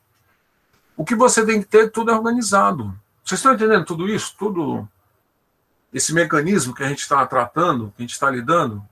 O 0.96 1.04
que 1.04 1.14
você 1.14 1.44
tem 1.44 1.60
que 1.60 1.68
ter, 1.68 1.90
tudo 1.90 2.10
é 2.10 2.14
organizado. 2.14 2.94
Vocês 3.24 3.38
estão 3.38 3.54
entendendo 3.54 3.84
tudo 3.84 4.08
isso? 4.08 4.34
Tudo 4.38 4.88
esse 5.92 6.12
mecanismo 6.12 6.74
que 6.74 6.82
a 6.82 6.88
gente 6.88 7.00
está 7.00 7.24
tratando, 7.26 7.92
que 7.96 8.02
a 8.02 8.02
gente 8.02 8.12
está 8.12 8.30
lidando? 8.30 8.86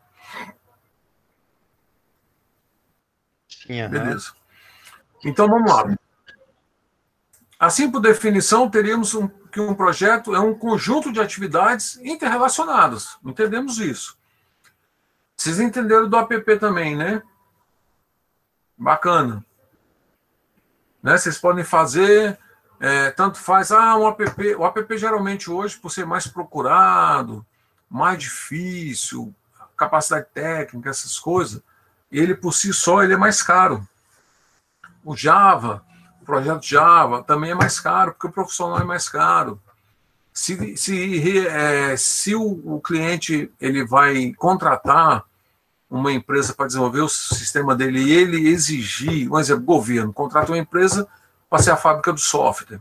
Sim. 3.49 3.89
Beleza. 3.89 4.33
Então 5.25 5.49
vamos 5.49 5.71
lá. 5.71 5.97
Assim, 7.59 7.91
por 7.91 8.01
definição, 8.01 8.71
teríamos 8.71 9.15
um, 9.15 9.29
que 9.57 9.61
um 9.63 9.75
projeto 9.75 10.35
é 10.35 10.39
um 10.39 10.53
conjunto 10.53 11.11
de 11.11 11.19
atividades 11.19 11.97
interrelacionadas. 12.03 13.17
Entendemos 13.25 13.79
isso. 13.79 14.19
Vocês 15.35 15.59
entenderam 15.59 16.11
do 16.11 16.17
app 16.19 16.59
também, 16.59 16.95
né? 16.95 17.23
Bacana. 18.77 19.43
Né? 21.03 21.17
Vocês 21.17 21.39
podem 21.39 21.65
fazer, 21.65 22.39
é, 22.79 23.11
tanto 23.13 23.39
faz, 23.39 23.73
ah, 23.73 23.97
um 23.97 24.07
app. 24.07 24.23
O 24.59 24.67
app 24.67 24.99
geralmente 24.99 25.51
hoje, 25.51 25.79
por 25.79 25.91
ser 25.91 26.05
mais 26.05 26.27
procurado, 26.27 27.45
mais 27.89 28.19
difícil, 28.19 29.35
capacidade 29.75 30.27
técnica, 30.35 30.91
essas 30.91 31.19
coisas, 31.19 31.63
ele 32.13 32.35
por 32.35 32.53
si 32.53 32.75
só 32.75 33.03
ele 33.03 33.15
é 33.15 33.17
mais 33.17 33.43
caro. 33.43 33.89
O 35.03 35.17
Java, 35.17 35.83
projeto 36.27 36.67
Java, 36.67 37.23
também 37.23 37.53
é 37.53 37.55
mais 37.55 37.81
caro, 37.81 38.13
porque 38.13 38.27
o 38.27 38.33
profissional 38.33 38.81
é 38.81 38.85
mais 38.85 39.09
caro. 39.09 39.61
Se, 40.33 40.77
se, 40.77 41.47
é, 41.47 41.97
se 41.97 42.35
o, 42.35 42.61
o 42.65 42.81
cliente 42.81 43.51
ele 43.59 43.87
vai 43.87 44.35
contratar 44.35 45.25
uma 45.89 46.13
empresa 46.13 46.53
para 46.53 46.67
desenvolver 46.67 47.01
o 47.01 47.09
sistema 47.09 47.75
dele 47.75 48.01
e 48.01 48.13
ele 48.13 48.49
exigir, 48.49 49.33
um 49.33 49.39
exemplo, 49.39 49.65
governo, 49.65 50.13
contrata 50.13 50.51
uma 50.51 50.59
empresa 50.59 51.09
para 51.49 51.63
ser 51.63 51.71
a 51.71 51.77
fábrica 51.77 52.13
do 52.13 52.21
software. 52.21 52.81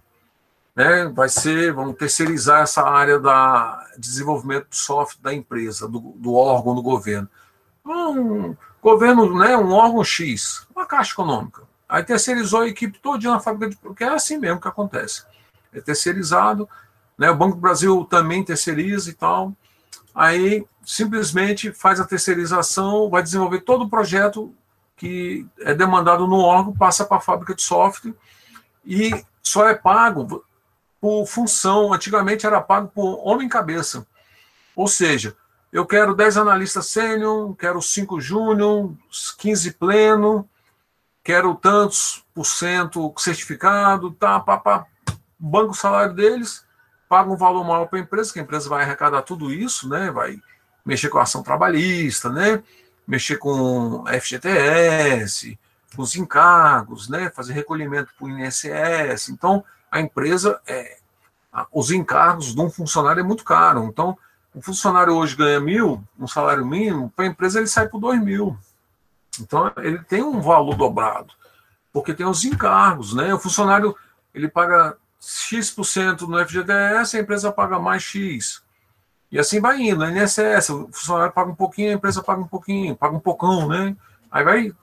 Né? 0.76 1.06
Vai 1.14 1.30
ser, 1.30 1.72
vamos 1.72 1.96
terceirizar 1.96 2.64
essa 2.64 2.84
área 2.84 3.20
da 3.20 3.88
desenvolvimento 3.98 4.70
do 4.70 4.76
software 4.76 5.22
da 5.22 5.34
empresa, 5.34 5.88
do, 5.88 6.00
do 6.00 6.34
órgão 6.34 6.76
do 6.76 6.82
governo. 6.82 7.30
Um 7.86 8.56
governo, 8.82 9.38
né, 9.40 9.56
um 9.56 9.72
órgão 9.72 10.04
X, 10.04 10.68
uma 10.76 10.86
caixa 10.86 11.14
econômica. 11.14 11.64
Aí 11.88 12.04
terceirizou 12.04 12.62
a 12.62 12.68
equipe 12.68 13.00
toda 13.00 13.30
na 13.30 13.40
fábrica 13.40 13.70
de. 13.70 13.78
Porque 13.78 14.04
é 14.04 14.10
assim 14.10 14.38
mesmo 14.38 14.60
que 14.60 14.68
acontece. 14.68 15.24
É 15.72 15.80
terceirizado, 15.80 16.68
né? 17.18 17.30
O 17.30 17.36
Banco 17.36 17.56
do 17.56 17.62
Brasil 17.62 18.06
também 18.06 18.44
terceiriza 18.44 19.10
e 19.10 19.14
tal. 19.14 19.54
Aí 20.14 20.66
simplesmente 20.84 21.72
faz 21.72 22.00
a 22.00 22.06
terceirização, 22.06 23.10
vai 23.10 23.22
desenvolver 23.22 23.62
todo 23.62 23.84
o 23.84 23.90
projeto 23.90 24.54
que 24.96 25.46
é 25.60 25.74
demandado 25.74 26.26
no 26.26 26.40
órgão, 26.40 26.74
passa 26.74 27.04
para 27.04 27.18
a 27.18 27.22
fábrica 27.22 27.54
de 27.54 27.62
software 27.62 28.14
e 28.86 29.12
só 29.44 29.68
é 29.68 29.76
pago 29.76 30.44
por 31.02 31.26
função. 31.28 31.94
Antigamente 31.94 32.46
era 32.46 32.62
pago 32.62 32.88
por 32.88 33.20
homem-cabeça. 33.28 34.08
Ou 34.76 34.88
seja, 34.88 35.36
eu 35.72 35.86
quero 35.86 36.16
10 36.16 36.38
analistas 36.38 36.88
sênior, 36.88 37.56
quero 37.56 37.82
5 37.82 38.22
júnior, 38.22 38.94
15 39.38 39.74
pleno, 39.74 40.48
quero 41.26 41.56
tantos 41.56 42.24
por 42.36 42.46
cento 42.46 43.12
certificado, 43.18 44.12
tá, 44.12 44.40
pá, 44.40 44.60
pá. 44.60 44.86
banco 45.40 45.72
o 45.72 45.76
salário 45.76 46.14
deles, 46.14 46.64
paga 47.10 47.32
um 47.32 47.36
valor 47.36 47.64
maior 47.64 47.88
para 47.88 47.98
a 47.98 48.02
empresa, 48.04 48.32
que 48.32 48.40
a 48.40 48.44
empresa 48.44 48.70
vai 48.70 48.84
arrecadar 48.84 49.24
tudo 49.24 49.52
isso, 49.52 49.90
né? 49.90 50.12
Vai 50.12 50.40
mexer 50.86 51.10
com 51.10 51.18
a 51.18 51.24
ação 51.24 51.42
trabalhista, 51.42 52.30
né? 52.30 52.62
Mexer 53.08 53.38
com 53.38 54.04
FGTS, 54.06 55.58
com 55.96 56.04
os 56.04 56.16
encargos, 56.16 57.10
né? 57.10 57.32
Fazer 57.32 57.54
recolhimento 57.54 58.14
para 58.16 58.28
o 58.28 58.30
INSS. 58.30 59.30
Então, 59.30 59.66
a 59.90 60.00
empresa, 60.00 60.62
é, 60.68 60.98
os 61.72 61.90
encargos 61.90 62.54
de 62.54 62.62
um 62.62 62.70
funcionário 62.70 63.22
é 63.22 63.24
muito 63.24 63.44
caro. 63.44 63.84
Então, 63.86 64.16
o 64.54 64.62
funcionário 64.62 65.16
hoje 65.16 65.36
ganha 65.36 65.60
mil, 65.60 66.04
um 66.20 66.28
salário 66.28 66.66
mínimo, 66.66 67.12
para 67.16 67.26
a 67.26 67.30
empresa 67.30 67.58
ele 67.58 67.68
sai 67.68 67.90
por 67.90 68.00
dois 68.00 68.22
mil. 68.22 68.56
Então, 69.40 69.72
ele 69.78 70.00
tem 70.00 70.24
um 70.24 70.42
valor 70.42 70.76
dobrado, 70.76 71.34
porque 71.92 72.14
tem 72.14 72.26
os 72.26 72.44
encargos, 72.44 73.14
né? 73.14 73.34
O 73.34 73.40
funcionário, 73.40 73.96
ele 74.34 74.48
paga 74.48 74.98
X% 75.20 76.22
no 76.28 76.46
FGTS, 76.46 77.18
a 77.18 77.20
empresa 77.20 77.52
paga 77.52 77.80
mais 77.80 78.04
X. 78.04 78.64
E 79.32 79.40
assim 79.40 79.60
vai 79.60 79.82
indo. 79.82 80.04
A 80.04 80.12
INSS, 80.12 80.70
o 80.70 80.90
funcionário 80.92 81.34
paga 81.34 81.50
um 81.50 81.56
pouquinho, 81.56 81.92
a 81.92 81.96
empresa 81.96 82.24
paga 82.24 82.42
um 82.42 82.48
pouquinho, 82.48 82.96
paga 82.96 83.16
um 83.16 83.20
pocão, 83.20 83.68
né? 83.68 83.96
Aí 84.32 84.44
vai, 84.44 84.74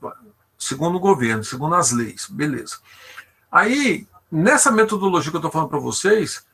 segundo 0.58 0.96
o 0.96 1.00
governo, 1.00 1.44
segundo 1.44 1.74
as 1.74 1.92
leis, 1.92 2.26
beleza. 2.28 2.78
Aí, 3.50 4.06
nessa 4.30 4.70
metodologia 4.70 5.30
que 5.30 5.36
eu 5.36 5.38
estou 5.38 5.50
falando 5.50 5.68
para 5.68 5.78
vocês, 5.78 6.44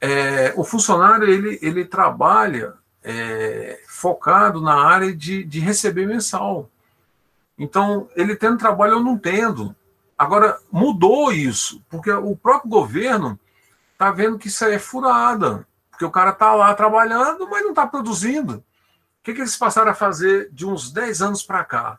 é, 0.00 0.52
o 0.56 0.64
funcionário 0.64 1.28
ele, 1.28 1.58
ele 1.62 1.84
trabalha 1.84 2.74
é, 3.04 3.80
focado 3.86 4.60
na 4.60 4.74
área 4.74 5.14
de, 5.14 5.44
de 5.44 5.60
receber 5.60 6.06
mensal. 6.06 6.70
Então, 7.58 8.08
ele 8.16 8.36
tendo 8.36 8.58
trabalho, 8.58 8.94
eu 8.94 9.00
não 9.00 9.16
tendo. 9.18 9.74
Agora, 10.16 10.58
mudou 10.70 11.32
isso, 11.32 11.82
porque 11.88 12.10
o 12.10 12.36
próprio 12.36 12.70
governo 12.70 13.38
está 13.92 14.10
vendo 14.10 14.38
que 14.38 14.48
isso 14.48 14.64
aí 14.64 14.74
é 14.74 14.78
furada. 14.78 15.66
Porque 15.90 16.04
o 16.04 16.10
cara 16.10 16.30
está 16.30 16.54
lá 16.54 16.74
trabalhando, 16.74 17.48
mas 17.48 17.62
não 17.62 17.70
está 17.70 17.86
produzindo. 17.86 18.54
O 18.54 19.22
que, 19.22 19.34
que 19.34 19.40
eles 19.40 19.56
passaram 19.56 19.92
a 19.92 19.94
fazer 19.94 20.50
de 20.52 20.66
uns 20.66 20.90
10 20.90 21.22
anos 21.22 21.42
para 21.42 21.64
cá? 21.64 21.98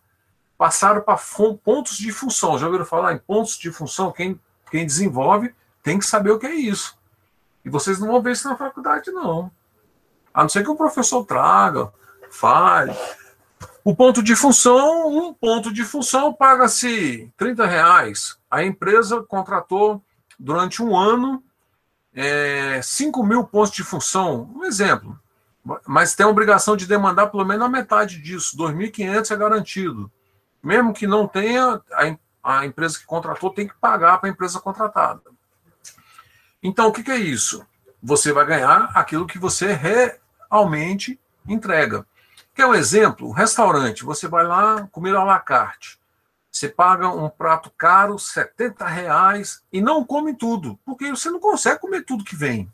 Passaram 0.58 1.02
para 1.02 1.20
pontos 1.64 1.98
de 1.98 2.12
função. 2.12 2.58
Já 2.58 2.66
ouviram 2.66 2.86
falar 2.86 3.14
em 3.14 3.18
pontos 3.18 3.58
de 3.58 3.72
função? 3.72 4.12
Quem, 4.12 4.40
quem 4.70 4.86
desenvolve 4.86 5.54
tem 5.82 5.98
que 5.98 6.06
saber 6.06 6.32
o 6.32 6.40
que 6.40 6.48
é 6.48 6.54
isso. 6.54 6.98
E 7.64 7.70
vocês 7.70 8.00
não 8.00 8.08
vão 8.08 8.22
ver 8.22 8.34
isso 8.34 8.48
na 8.50 8.58
faculdade, 8.58 9.12
não. 9.12 9.50
A 10.34 10.42
não 10.42 10.50
ser 10.50 10.64
que 10.64 10.70
o 10.70 10.76
professor 10.76 11.24
traga, 11.26 11.94
fale. 12.30 12.94
O 13.86 13.94
ponto 13.94 14.24
de 14.24 14.34
função, 14.34 15.08
um 15.10 15.34
ponto 15.34 15.74
de 15.74 15.84
função 15.84 16.34
paga-se 16.34 17.30
30 17.36 17.66
reais. 17.66 18.38
A 18.50 18.64
empresa 18.64 19.22
contratou 19.24 20.02
durante 20.40 20.82
um 20.82 20.96
ano 20.96 21.44
é, 22.14 22.82
5 22.82 23.22
mil 23.26 23.44
pontos 23.44 23.72
de 23.72 23.84
função. 23.84 24.50
Um 24.56 24.64
exemplo. 24.64 25.20
Mas 25.86 26.16
tem 26.16 26.26
a 26.26 26.30
obrigação 26.30 26.78
de 26.78 26.86
demandar 26.86 27.28
pelo 27.28 27.44
menos 27.44 27.66
a 27.66 27.70
metade 27.70 28.22
disso. 28.22 28.58
2.500 28.58 29.32
é 29.32 29.36
garantido. 29.36 30.12
Mesmo 30.64 30.94
que 30.94 31.06
não 31.06 31.28
tenha, 31.28 31.82
a, 31.92 32.18
a 32.42 32.66
empresa 32.66 33.00
que 33.00 33.06
contratou 33.06 33.50
tem 33.50 33.68
que 33.68 33.76
pagar 33.76 34.18
para 34.18 34.30
a 34.30 34.32
empresa 34.32 34.62
contratada. 34.62 35.22
Então, 36.62 36.88
o 36.88 36.94
que, 36.94 37.04
que 37.04 37.12
é 37.12 37.18
isso? 37.18 37.66
Você 38.02 38.32
vai 38.32 38.46
ganhar 38.46 38.92
aquilo 38.94 39.28
que 39.28 39.38
você 39.38 39.74
realmente 39.74 41.20
entrega. 41.46 42.06
Quer 42.54 42.68
um 42.68 42.76
exemplo? 42.76 43.32
Restaurante, 43.32 44.04
você 44.04 44.28
vai 44.28 44.46
lá 44.46 44.88
comer 44.92 45.16
à 45.16 45.24
la 45.24 45.40
carte. 45.40 46.00
Você 46.52 46.70
paga 46.70 47.10
um 47.10 47.28
prato 47.28 47.72
caro, 47.76 48.20
70 48.20 48.86
reais, 48.86 49.64
e 49.72 49.82
não 49.82 50.06
come 50.06 50.36
tudo, 50.36 50.78
porque 50.86 51.10
você 51.10 51.32
não 51.32 51.40
consegue 51.40 51.80
comer 51.80 52.04
tudo 52.04 52.24
que 52.24 52.36
vem. 52.36 52.72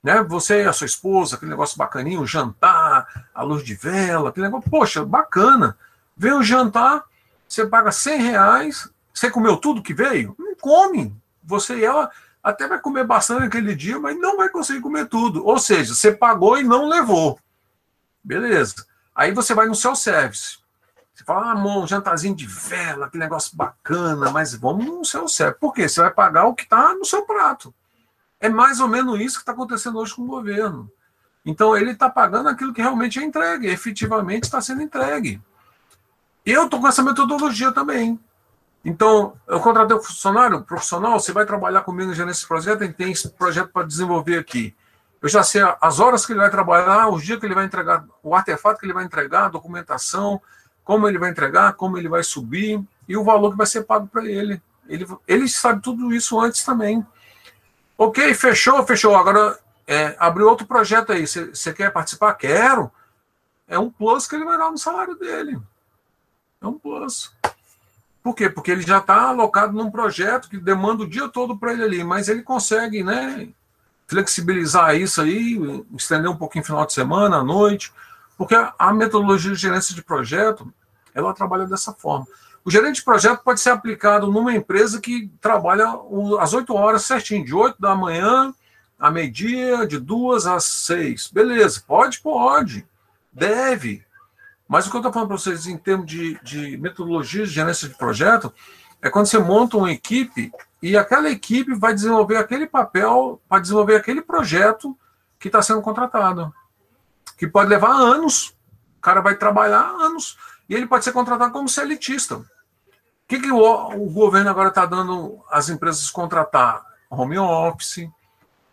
Né? 0.00 0.22
Você 0.22 0.62
e 0.62 0.66
a 0.66 0.72
sua 0.72 0.86
esposa, 0.86 1.34
aquele 1.34 1.50
negócio 1.50 1.76
bacaninho, 1.76 2.20
um 2.20 2.26
jantar, 2.26 3.28
a 3.34 3.42
luz 3.42 3.64
de 3.64 3.74
vela, 3.74 4.28
aquele 4.28 4.46
negócio, 4.46 4.70
poxa, 4.70 5.04
bacana. 5.04 5.76
Vem 6.16 6.32
o 6.32 6.44
jantar, 6.44 7.02
você 7.48 7.66
paga 7.66 7.90
100 7.90 8.22
reais, 8.22 8.88
você 9.12 9.28
comeu 9.28 9.56
tudo 9.56 9.82
que 9.82 9.92
veio? 9.92 10.36
Não 10.38 10.54
come. 10.54 11.12
Você 11.42 11.78
e 11.78 11.84
ela 11.84 12.08
até 12.40 12.68
vai 12.68 12.78
comer 12.78 13.02
bastante 13.02 13.40
naquele 13.40 13.74
dia, 13.74 13.98
mas 13.98 14.16
não 14.16 14.36
vai 14.36 14.48
conseguir 14.48 14.80
comer 14.80 15.08
tudo. 15.08 15.44
Ou 15.44 15.58
seja, 15.58 15.92
você 15.92 16.12
pagou 16.12 16.56
e 16.56 16.62
não 16.62 16.86
levou. 16.88 17.36
Beleza. 18.26 18.84
Aí 19.14 19.30
você 19.30 19.54
vai 19.54 19.68
no 19.68 19.74
self-service. 19.74 20.58
Você 21.14 21.22
fala, 21.24 21.46
ah, 21.46 21.52
amor, 21.52 21.84
um 21.84 21.86
jantarzinho 21.86 22.34
de 22.34 22.44
vela, 22.44 23.08
que 23.08 23.16
negócio 23.16 23.56
bacana, 23.56 24.30
mas 24.30 24.52
vamos 24.52 24.84
no 24.84 25.04
self-service. 25.04 25.60
Por 25.60 25.72
quê? 25.72 25.88
Você 25.88 26.00
vai 26.00 26.10
pagar 26.10 26.46
o 26.46 26.54
que 26.54 26.64
está 26.64 26.92
no 26.92 27.04
seu 27.04 27.22
prato. 27.22 27.72
É 28.40 28.48
mais 28.48 28.80
ou 28.80 28.88
menos 28.88 29.18
isso 29.20 29.36
que 29.36 29.42
está 29.42 29.52
acontecendo 29.52 29.98
hoje 29.98 30.14
com 30.14 30.22
o 30.22 30.26
governo. 30.26 30.90
Então 31.44 31.76
ele 31.76 31.92
está 31.92 32.10
pagando 32.10 32.48
aquilo 32.48 32.74
que 32.74 32.82
realmente 32.82 33.20
é 33.20 33.22
entregue, 33.22 33.68
efetivamente 33.68 34.42
está 34.42 34.60
sendo 34.60 34.82
entregue. 34.82 35.40
Eu 36.44 36.64
estou 36.64 36.80
com 36.80 36.88
essa 36.88 37.04
metodologia 37.04 37.70
também. 37.70 38.18
Então, 38.84 39.34
eu 39.48 39.58
contratei 39.60 39.96
um 39.96 40.02
funcionário 40.02 40.62
profissional, 40.62 41.18
você 41.18 41.32
vai 41.32 41.46
trabalhar 41.46 41.82
comigo 41.82 42.12
nesse 42.24 42.46
projeto, 42.46 42.92
tem 42.92 43.12
esse 43.12 43.28
projeto 43.30 43.70
para 43.72 43.86
desenvolver 43.86 44.38
aqui. 44.38 44.74
Eu 45.26 45.30
já 45.30 45.42
sei 45.42 45.60
as 45.80 45.98
horas 45.98 46.24
que 46.24 46.32
ele 46.32 46.38
vai 46.38 46.48
trabalhar, 46.48 47.08
os 47.08 47.24
dias 47.24 47.40
que 47.40 47.44
ele 47.44 47.54
vai 47.54 47.64
entregar, 47.64 48.04
o 48.22 48.32
artefato 48.32 48.78
que 48.78 48.86
ele 48.86 48.92
vai 48.92 49.04
entregar, 49.04 49.46
a 49.46 49.48
documentação, 49.48 50.40
como 50.84 51.08
ele 51.08 51.18
vai 51.18 51.30
entregar, 51.30 51.72
como 51.72 51.98
ele 51.98 52.08
vai 52.08 52.22
subir 52.22 52.80
e 53.08 53.16
o 53.16 53.24
valor 53.24 53.50
que 53.50 53.56
vai 53.56 53.66
ser 53.66 53.82
pago 53.82 54.06
para 54.06 54.24
ele. 54.24 54.62
ele. 54.86 55.04
Ele 55.26 55.48
sabe 55.48 55.82
tudo 55.82 56.14
isso 56.14 56.38
antes 56.38 56.62
também. 56.62 57.04
Ok, 57.98 58.32
fechou, 58.34 58.86
fechou. 58.86 59.16
Agora, 59.16 59.58
é, 59.84 60.14
abriu 60.16 60.48
outro 60.48 60.64
projeto 60.64 61.10
aí. 61.10 61.26
Você 61.26 61.72
quer 61.72 61.92
participar? 61.92 62.32
Quero. 62.34 62.88
É 63.66 63.76
um 63.76 63.90
plus 63.90 64.28
que 64.28 64.36
ele 64.36 64.44
vai 64.44 64.56
dar 64.56 64.70
no 64.70 64.78
salário 64.78 65.16
dele. 65.16 65.58
É 66.60 66.66
um 66.68 66.78
plus. 66.78 67.34
Por 68.22 68.32
quê? 68.32 68.48
Porque 68.48 68.70
ele 68.70 68.82
já 68.82 68.98
está 68.98 69.22
alocado 69.22 69.72
num 69.72 69.90
projeto 69.90 70.48
que 70.48 70.56
demanda 70.56 71.02
o 71.02 71.08
dia 71.08 71.28
todo 71.28 71.58
para 71.58 71.72
ele 71.72 71.82
ali, 71.82 72.04
mas 72.04 72.28
ele 72.28 72.42
consegue, 72.42 73.02
né, 73.02 73.48
flexibilizar 74.06 74.94
isso 74.96 75.20
aí, 75.20 75.58
estender 75.96 76.30
um 76.30 76.36
pouquinho 76.36 76.64
final 76.64 76.86
de 76.86 76.92
semana, 76.92 77.38
à 77.38 77.44
noite, 77.44 77.92
porque 78.38 78.54
a 78.78 78.92
metodologia 78.92 79.52
de 79.52 79.58
gerência 79.58 79.94
de 79.94 80.02
projeto, 80.02 80.72
ela 81.14 81.34
trabalha 81.34 81.66
dessa 81.66 81.92
forma. 81.92 82.26
O 82.64 82.70
gerente 82.70 82.96
de 82.96 83.04
projeto 83.04 83.42
pode 83.42 83.60
ser 83.60 83.70
aplicado 83.70 84.30
numa 84.30 84.54
empresa 84.54 85.00
que 85.00 85.30
trabalha 85.40 85.86
às 86.40 86.52
8 86.52 86.74
horas 86.74 87.04
certinho, 87.04 87.44
de 87.44 87.54
8 87.54 87.80
da 87.80 87.94
manhã 87.94 88.52
a 88.98 89.10
meio-dia, 89.10 89.86
de 89.86 89.98
2 89.98 90.46
às 90.46 90.64
6. 90.64 91.30
Beleza, 91.32 91.82
pode? 91.86 92.20
Pode. 92.20 92.86
Deve. 93.32 94.04
Mas 94.68 94.86
o 94.86 94.90
que 94.90 94.96
eu 94.96 95.00
estou 95.00 95.12
falando 95.12 95.28
para 95.28 95.38
vocês 95.38 95.66
em 95.66 95.76
termos 95.76 96.06
de, 96.06 96.40
de 96.42 96.76
metodologia 96.76 97.44
de 97.44 97.52
gerência 97.52 97.88
de 97.88 97.96
projeto 97.96 98.52
é 99.00 99.08
quando 99.08 99.26
você 99.26 99.38
monta 99.38 99.76
uma 99.76 99.92
equipe 99.92 100.50
e 100.82 100.96
aquela 100.96 101.30
equipe 101.30 101.74
vai 101.74 101.94
desenvolver 101.94 102.36
aquele 102.36 102.66
papel 102.66 103.40
para 103.48 103.60
desenvolver 103.60 103.96
aquele 103.96 104.20
projeto 104.20 104.96
que 105.38 105.48
está 105.48 105.62
sendo 105.62 105.82
contratado. 105.82 106.52
Que 107.36 107.46
pode 107.46 107.68
levar 107.68 107.92
anos. 107.92 108.56
O 108.98 109.00
cara 109.00 109.20
vai 109.20 109.34
trabalhar 109.34 109.80
anos. 109.80 110.36
E 110.68 110.74
ele 110.74 110.86
pode 110.86 111.04
ser 111.04 111.12
contratado 111.12 111.52
como 111.52 111.68
seletista. 111.68 112.36
O 112.36 112.44
que, 113.28 113.40
que 113.40 113.50
o, 113.50 113.58
o 113.58 114.10
governo 114.10 114.50
agora 114.50 114.68
está 114.68 114.86
dando 114.86 115.42
às 115.50 115.68
empresas 115.68 116.10
contratar? 116.10 116.84
Home 117.08 117.38
office, 117.38 118.08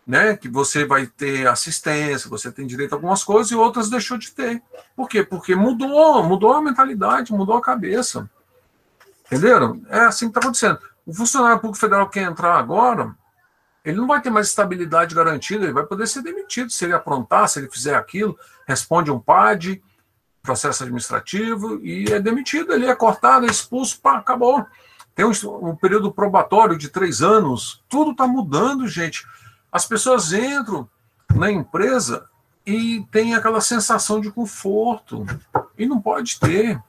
né, 0.06 0.36
que 0.36 0.48
você 0.48 0.84
vai 0.84 1.06
ter 1.06 1.46
assistência, 1.46 2.28
você 2.28 2.52
tem 2.52 2.66
direito 2.66 2.92
a 2.92 2.96
algumas 2.96 3.24
coisas 3.24 3.50
e 3.50 3.54
outras 3.54 3.88
deixou 3.88 4.18
de 4.18 4.30
ter. 4.32 4.62
Por 4.94 5.08
quê? 5.08 5.22
Porque 5.22 5.54
mudou, 5.54 6.22
mudou 6.22 6.52
a 6.52 6.60
mentalidade, 6.60 7.32
mudou 7.32 7.56
a 7.56 7.62
cabeça. 7.62 8.28
Entenderam? 9.26 9.80
É 9.88 10.00
assim 10.00 10.26
que 10.26 10.30
está 10.30 10.40
acontecendo. 10.40 10.78
O 11.06 11.12
funcionário 11.12 11.58
público 11.58 11.78
federal 11.78 12.08
que 12.08 12.20
entrar 12.20 12.58
agora, 12.58 13.14
ele 13.84 13.98
não 13.98 14.06
vai 14.06 14.20
ter 14.20 14.30
mais 14.30 14.48
estabilidade 14.48 15.14
garantida, 15.14 15.64
ele 15.64 15.72
vai 15.72 15.84
poder 15.84 16.06
ser 16.06 16.22
demitido 16.22 16.70
se 16.70 16.84
ele 16.84 16.94
aprontar, 16.94 17.48
se 17.48 17.58
ele 17.58 17.70
fizer 17.70 17.94
aquilo, 17.94 18.38
responde 18.66 19.10
um 19.10 19.20
PAD, 19.20 19.82
processo 20.42 20.82
administrativo, 20.82 21.80
e 21.84 22.12
é 22.12 22.18
demitido, 22.20 22.72
ele 22.72 22.86
é 22.86 22.94
cortado, 22.94 23.46
é 23.46 23.50
expulso, 23.50 24.00
pá, 24.00 24.18
acabou. 24.18 24.64
Tem 25.14 25.24
um, 25.24 25.32
um 25.62 25.76
período 25.76 26.12
probatório 26.12 26.76
de 26.76 26.88
três 26.88 27.22
anos, 27.22 27.82
tudo 27.88 28.10
está 28.10 28.26
mudando, 28.26 28.88
gente. 28.88 29.26
As 29.70 29.86
pessoas 29.86 30.32
entram 30.32 30.88
na 31.34 31.50
empresa 31.50 32.28
e 32.66 33.06
tem 33.10 33.34
aquela 33.34 33.60
sensação 33.60 34.20
de 34.20 34.30
conforto. 34.30 35.26
E 35.78 35.86
não 35.86 36.00
pode 36.00 36.38
ter. 36.38 36.80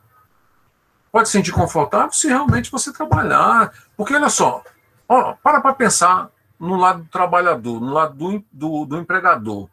Pode 1.15 1.29
se 1.29 1.31
sentir 1.31 1.53
confortável 1.53 2.11
se 2.11 2.27
realmente 2.27 2.69
você 2.69 2.91
trabalhar. 2.91 3.71
Porque 3.95 4.13
olha 4.13 4.27
só, 4.27 4.61
ó, 5.07 5.31
para 5.41 5.61
para 5.61 5.73
pensar 5.73 6.29
no 6.59 6.75
lado 6.75 7.03
do 7.03 7.09
trabalhador, 7.09 7.79
no 7.79 7.93
lado 7.93 8.15
do, 8.15 8.43
do, 8.51 8.85
do 8.85 8.97
empregador. 8.97 9.69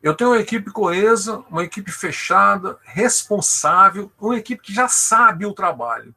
Eu 0.00 0.14
tenho 0.14 0.30
uma 0.30 0.38
equipe 0.38 0.70
coesa, 0.70 1.42
uma 1.50 1.64
equipe 1.64 1.90
fechada, 1.90 2.78
responsável, 2.84 4.12
uma 4.20 4.36
equipe 4.36 4.62
que 4.62 4.72
já 4.72 4.86
sabe 4.86 5.44
o 5.44 5.52
trabalho. 5.52 6.14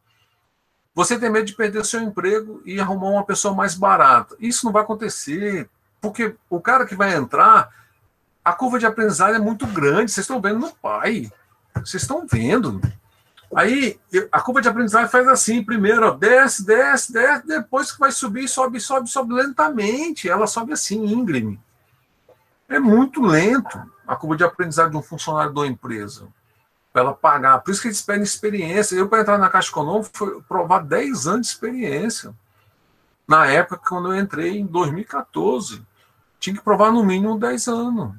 Você 0.94 1.18
tem 1.18 1.32
medo 1.32 1.48
de 1.48 1.56
perder 1.56 1.84
seu 1.84 2.02
emprego 2.02 2.62
e 2.68 2.80
arrumar 2.80 3.08
uma 3.08 3.26
pessoa 3.26 3.52
mais 3.52 3.74
barata. 3.74 4.36
Isso 4.40 4.64
não 4.64 4.72
vai 4.72 4.84
acontecer. 4.84 5.68
Porque 6.00 6.36
o 6.52 6.62
cara 6.62 6.86
que 6.86 6.94
vai 6.94 7.16
entrar, 7.16 7.70
a 8.44 8.54
curva 8.54 8.78
de 8.78 8.86
aprendizagem 8.86 9.38
é 9.38 9.44
muito 9.44 9.66
grande. 9.66 10.12
Vocês 10.12 10.24
estão 10.24 10.40
vendo 10.40 10.60
no 10.60 10.76
pai. 10.76 11.32
Vocês 11.84 12.04
estão 12.04 12.28
vendo. 12.28 12.80
Aí 13.56 13.98
a 14.34 14.42
curva 14.42 14.62
de 14.62 14.68
aprendizagem 14.68 15.10
faz 15.10 15.28
assim: 15.28 15.64
primeiro, 15.64 16.08
ó, 16.08 16.12
desce, 16.12 16.66
desce, 16.66 17.14
desce, 17.14 17.48
depois 17.48 17.92
que 17.92 18.00
vai 18.00 18.12
subir, 18.12 18.50
sobe, 18.50 18.82
sobe, 18.82 19.10
sobe 19.10 19.34
lentamente. 19.34 20.30
Ela 20.30 20.46
sobe 20.46 20.74
assim, 20.74 21.06
íngreme. 21.06 21.58
É 22.68 22.80
muito 22.80 23.22
lento 23.22 23.82
a 24.06 24.16
curva 24.16 24.36
de 24.36 24.44
aprendizagem 24.44 24.92
de 24.92 24.98
um 24.98 25.02
funcionário 25.02 25.54
de 25.54 25.60
uma 25.60 25.68
empresa. 25.68 26.28
Para 26.92 27.04
ela 27.04 27.14
pagar. 27.14 27.60
Por 27.60 27.72
isso 27.72 27.82
que 27.82 27.88
eles 27.88 28.02
pedem 28.02 28.24
experiência. 28.24 28.96
Eu, 28.96 29.08
para 29.08 29.22
entrar 29.22 29.38
na 29.38 29.50
Caixa 29.50 29.70
Econômica, 29.70 30.10
foi 30.14 30.42
provar 30.42 30.80
10 30.80 31.28
anos 31.28 31.48
de 31.48 31.54
experiência. 31.54 32.34
Na 33.26 33.48
época, 33.48 33.82
quando 33.88 34.14
eu 34.14 34.20
entrei, 34.20 34.58
em 34.58 34.66
2014 34.66 35.82
tinha 36.40 36.56
que 36.56 36.62
provar 36.62 36.92
no 36.92 37.04
mínimo 37.04 37.40
10 37.40 37.68
anos. 37.68 38.16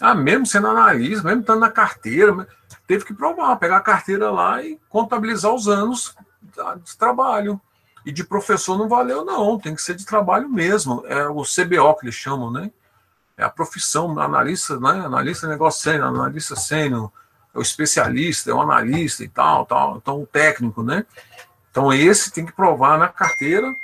Ah, 0.00 0.14
mesmo 0.14 0.44
sendo 0.44 0.68
analista, 0.68 1.24
mesmo 1.24 1.40
estando 1.40 1.60
na 1.60 1.70
carteira, 1.70 2.46
teve 2.88 3.04
que 3.04 3.12
provar, 3.14 3.54
pegar 3.56 3.76
a 3.76 3.82
carteira 3.82 4.30
lá 4.30 4.62
e 4.62 4.80
contabilizar 4.88 5.54
os 5.54 5.68
anos 5.68 6.16
de 6.82 6.96
trabalho. 6.96 7.60
E 8.06 8.10
de 8.10 8.24
professor 8.24 8.78
não 8.78 8.88
valeu, 8.88 9.24
não, 9.24 9.58
tem 9.58 9.74
que 9.74 9.82
ser 9.82 9.94
de 9.94 10.06
trabalho 10.06 10.48
mesmo. 10.48 11.04
É 11.06 11.28
o 11.28 11.42
CBO 11.42 11.94
que 11.94 12.06
eles 12.06 12.14
chamam, 12.14 12.50
né? 12.50 12.70
É 13.36 13.44
a 13.44 13.50
profissão, 13.50 14.18
analista, 14.18 14.80
né? 14.80 15.04
Analista 15.04 15.46
negócio 15.46 15.82
sênior, 15.82 16.08
analista 16.08 16.56
sênior, 16.56 17.12
é 17.54 17.58
o 17.58 17.62
especialista, 17.62 18.50
é 18.50 18.54
o 18.54 18.62
analista 18.62 19.22
e 19.22 19.28
tal, 19.28 19.66
tal. 19.66 19.98
Então, 19.98 20.22
o 20.22 20.26
técnico, 20.26 20.82
né? 20.82 21.04
Então, 21.70 21.92
esse 21.92 22.32
tem 22.32 22.46
que 22.46 22.52
provar 22.52 22.98
na 22.98 23.08
carteira 23.08 23.76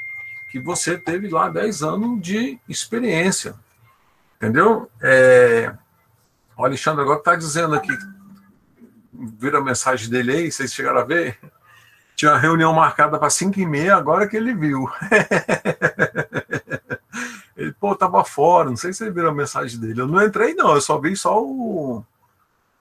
que 0.50 0.58
você 0.58 0.96
teve 0.96 1.28
lá 1.28 1.50
10 1.50 1.82
anos 1.82 2.22
de 2.22 2.58
experiência. 2.66 3.54
Entendeu? 4.36 4.90
É, 5.02 5.74
o 6.56 6.64
Alexandre 6.64 7.02
agora 7.02 7.18
está 7.18 7.36
dizendo 7.36 7.74
aqui, 7.74 7.92
vira 9.38 9.58
a 9.58 9.64
mensagem 9.64 10.10
dele 10.10 10.32
aí, 10.32 10.52
vocês 10.52 10.72
chegaram 10.72 11.00
a 11.00 11.04
ver? 11.04 11.38
Tinha 12.16 12.32
uma 12.32 12.38
reunião 12.38 12.72
marcada 12.72 13.18
para 13.18 13.30
5 13.30 13.58
e 13.58 13.66
meia, 13.66 13.96
agora 13.96 14.26
que 14.26 14.36
ele 14.36 14.54
viu. 14.54 14.88
ele, 17.56 17.72
pô, 17.72 17.94
tava 17.94 18.24
fora, 18.24 18.70
não 18.70 18.76
sei 18.76 18.92
se 18.92 19.02
ele 19.02 19.10
viram 19.10 19.30
a 19.30 19.34
mensagem 19.34 19.78
dele. 19.78 20.00
Eu 20.00 20.06
não 20.06 20.22
entrei, 20.22 20.54
não, 20.54 20.74
eu 20.74 20.80
só 20.80 20.98
vi 20.98 21.16
só 21.16 21.42
o, 21.42 22.04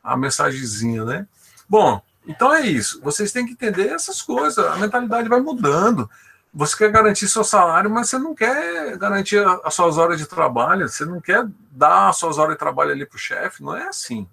a 0.04 0.16
mensagenzinha, 0.16 1.04
né? 1.04 1.28
Bom, 1.68 2.02
então 2.28 2.54
é 2.54 2.62
isso. 2.62 3.02
Vocês 3.02 3.32
têm 3.32 3.46
que 3.46 3.54
entender 3.54 3.88
essas 3.88 4.22
coisas. 4.22 4.64
A 4.66 4.76
mentalidade 4.76 5.28
vai 5.28 5.40
mudando 5.40 6.10
você 6.54 6.78
quer 6.78 6.92
garantir 6.92 7.28
seu 7.28 7.44
salário, 7.44 7.90
mas 7.90 8.10
você 8.10 8.20
não 8.20 8.36
quer 8.36 8.96
garantir 8.98 9.44
as 9.64 9.74
suas 9.74 9.98
horas 9.98 10.20
de 10.20 10.28
trabalho, 10.28 10.88
você 10.88 11.04
não 11.04 11.20
quer 11.20 11.48
dar 11.72 12.10
as 12.10 12.18
suas 12.18 12.38
horas 12.38 12.54
de 12.54 12.60
trabalho 12.60 12.92
ali 12.92 13.06
para 13.06 13.16
o 13.16 13.20
chefe, 13.20 13.64
não 13.64 13.76
é 13.76 13.88
assim. 13.88 14.28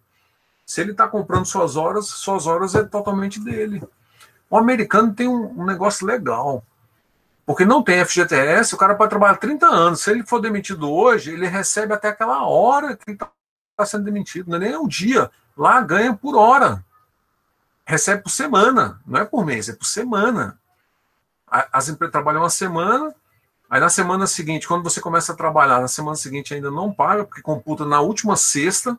Se 0.71 0.81
ele 0.81 0.93
está 0.93 1.09
comprando 1.09 1.47
suas 1.47 1.75
horas, 1.75 2.07
suas 2.07 2.47
horas 2.47 2.77
é 2.77 2.85
totalmente 2.85 3.41
dele. 3.41 3.83
O 4.49 4.57
americano 4.57 5.13
tem 5.13 5.27
um, 5.27 5.61
um, 5.61 5.65
negócio 5.65 6.07
legal, 6.07 6.65
porque 7.45 7.65
não 7.65 7.83
tem 7.83 8.05
FGTS, 8.05 8.75
o 8.75 8.79
cara 8.79 8.95
pode 8.95 9.11
trabalhar 9.11 9.37
30 9.37 9.67
anos. 9.67 10.03
Se 10.03 10.13
ele 10.13 10.25
for 10.25 10.41
demitido 10.41 10.89
hoje, 10.89 11.33
ele 11.33 11.49
recebe 11.49 11.93
até 11.93 12.09
aquela 12.09 12.47
hora 12.47 12.97
que 12.97 13.11
está 13.11 13.31
sendo 13.85 14.05
demitido, 14.05 14.49
não 14.49 14.59
é 14.59 14.61
nem 14.61 14.77
um 14.77 14.87
dia. 14.87 15.29
Lá 15.57 15.81
ganha 15.81 16.15
por 16.15 16.37
hora. 16.37 16.85
Recebe 17.85 18.23
por 18.23 18.31
semana, 18.31 19.01
não 19.05 19.19
é 19.19 19.25
por 19.25 19.45
mês, 19.45 19.69
é 19.69 19.73
por 19.73 19.87
semana 19.87 20.61
as 21.51 21.89
empresas 21.89 22.13
trabalham 22.13 22.43
uma 22.43 22.49
semana, 22.49 23.13
aí 23.69 23.81
na 23.81 23.89
semana 23.89 24.27
seguinte, 24.27 24.69
quando 24.69 24.85
você 24.85 25.01
começa 25.01 25.33
a 25.33 25.37
trabalhar, 25.37 25.81
na 25.81 25.89
semana 25.89 26.15
seguinte 26.15 26.55
ainda 26.55 26.71
não 26.71 26.93
paga, 26.93 27.25
porque 27.25 27.43
computa 27.43 27.85
na 27.85 28.01
última 28.01 28.37
sexta, 28.37 28.97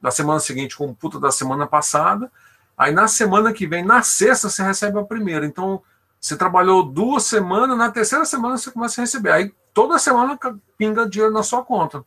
da 0.00 0.10
semana 0.10 0.40
seguinte 0.40 0.76
computa 0.76 1.20
da 1.20 1.30
semana 1.30 1.66
passada, 1.66 2.30
aí 2.76 2.92
na 2.92 3.06
semana 3.06 3.52
que 3.52 3.66
vem, 3.66 3.84
na 3.84 4.02
sexta, 4.02 4.48
você 4.48 4.62
recebe 4.62 4.98
a 4.98 5.04
primeira. 5.04 5.44
Então, 5.44 5.82
você 6.20 6.36
trabalhou 6.36 6.82
duas 6.82 7.24
semanas, 7.24 7.76
na 7.76 7.90
terceira 7.90 8.24
semana 8.24 8.58
você 8.58 8.70
começa 8.70 9.00
a 9.00 9.04
receber. 9.04 9.32
Aí 9.32 9.54
toda 9.72 9.98
semana 9.98 10.38
pinga 10.76 11.08
dinheiro 11.08 11.32
na 11.32 11.42
sua 11.42 11.64
conta. 11.64 12.04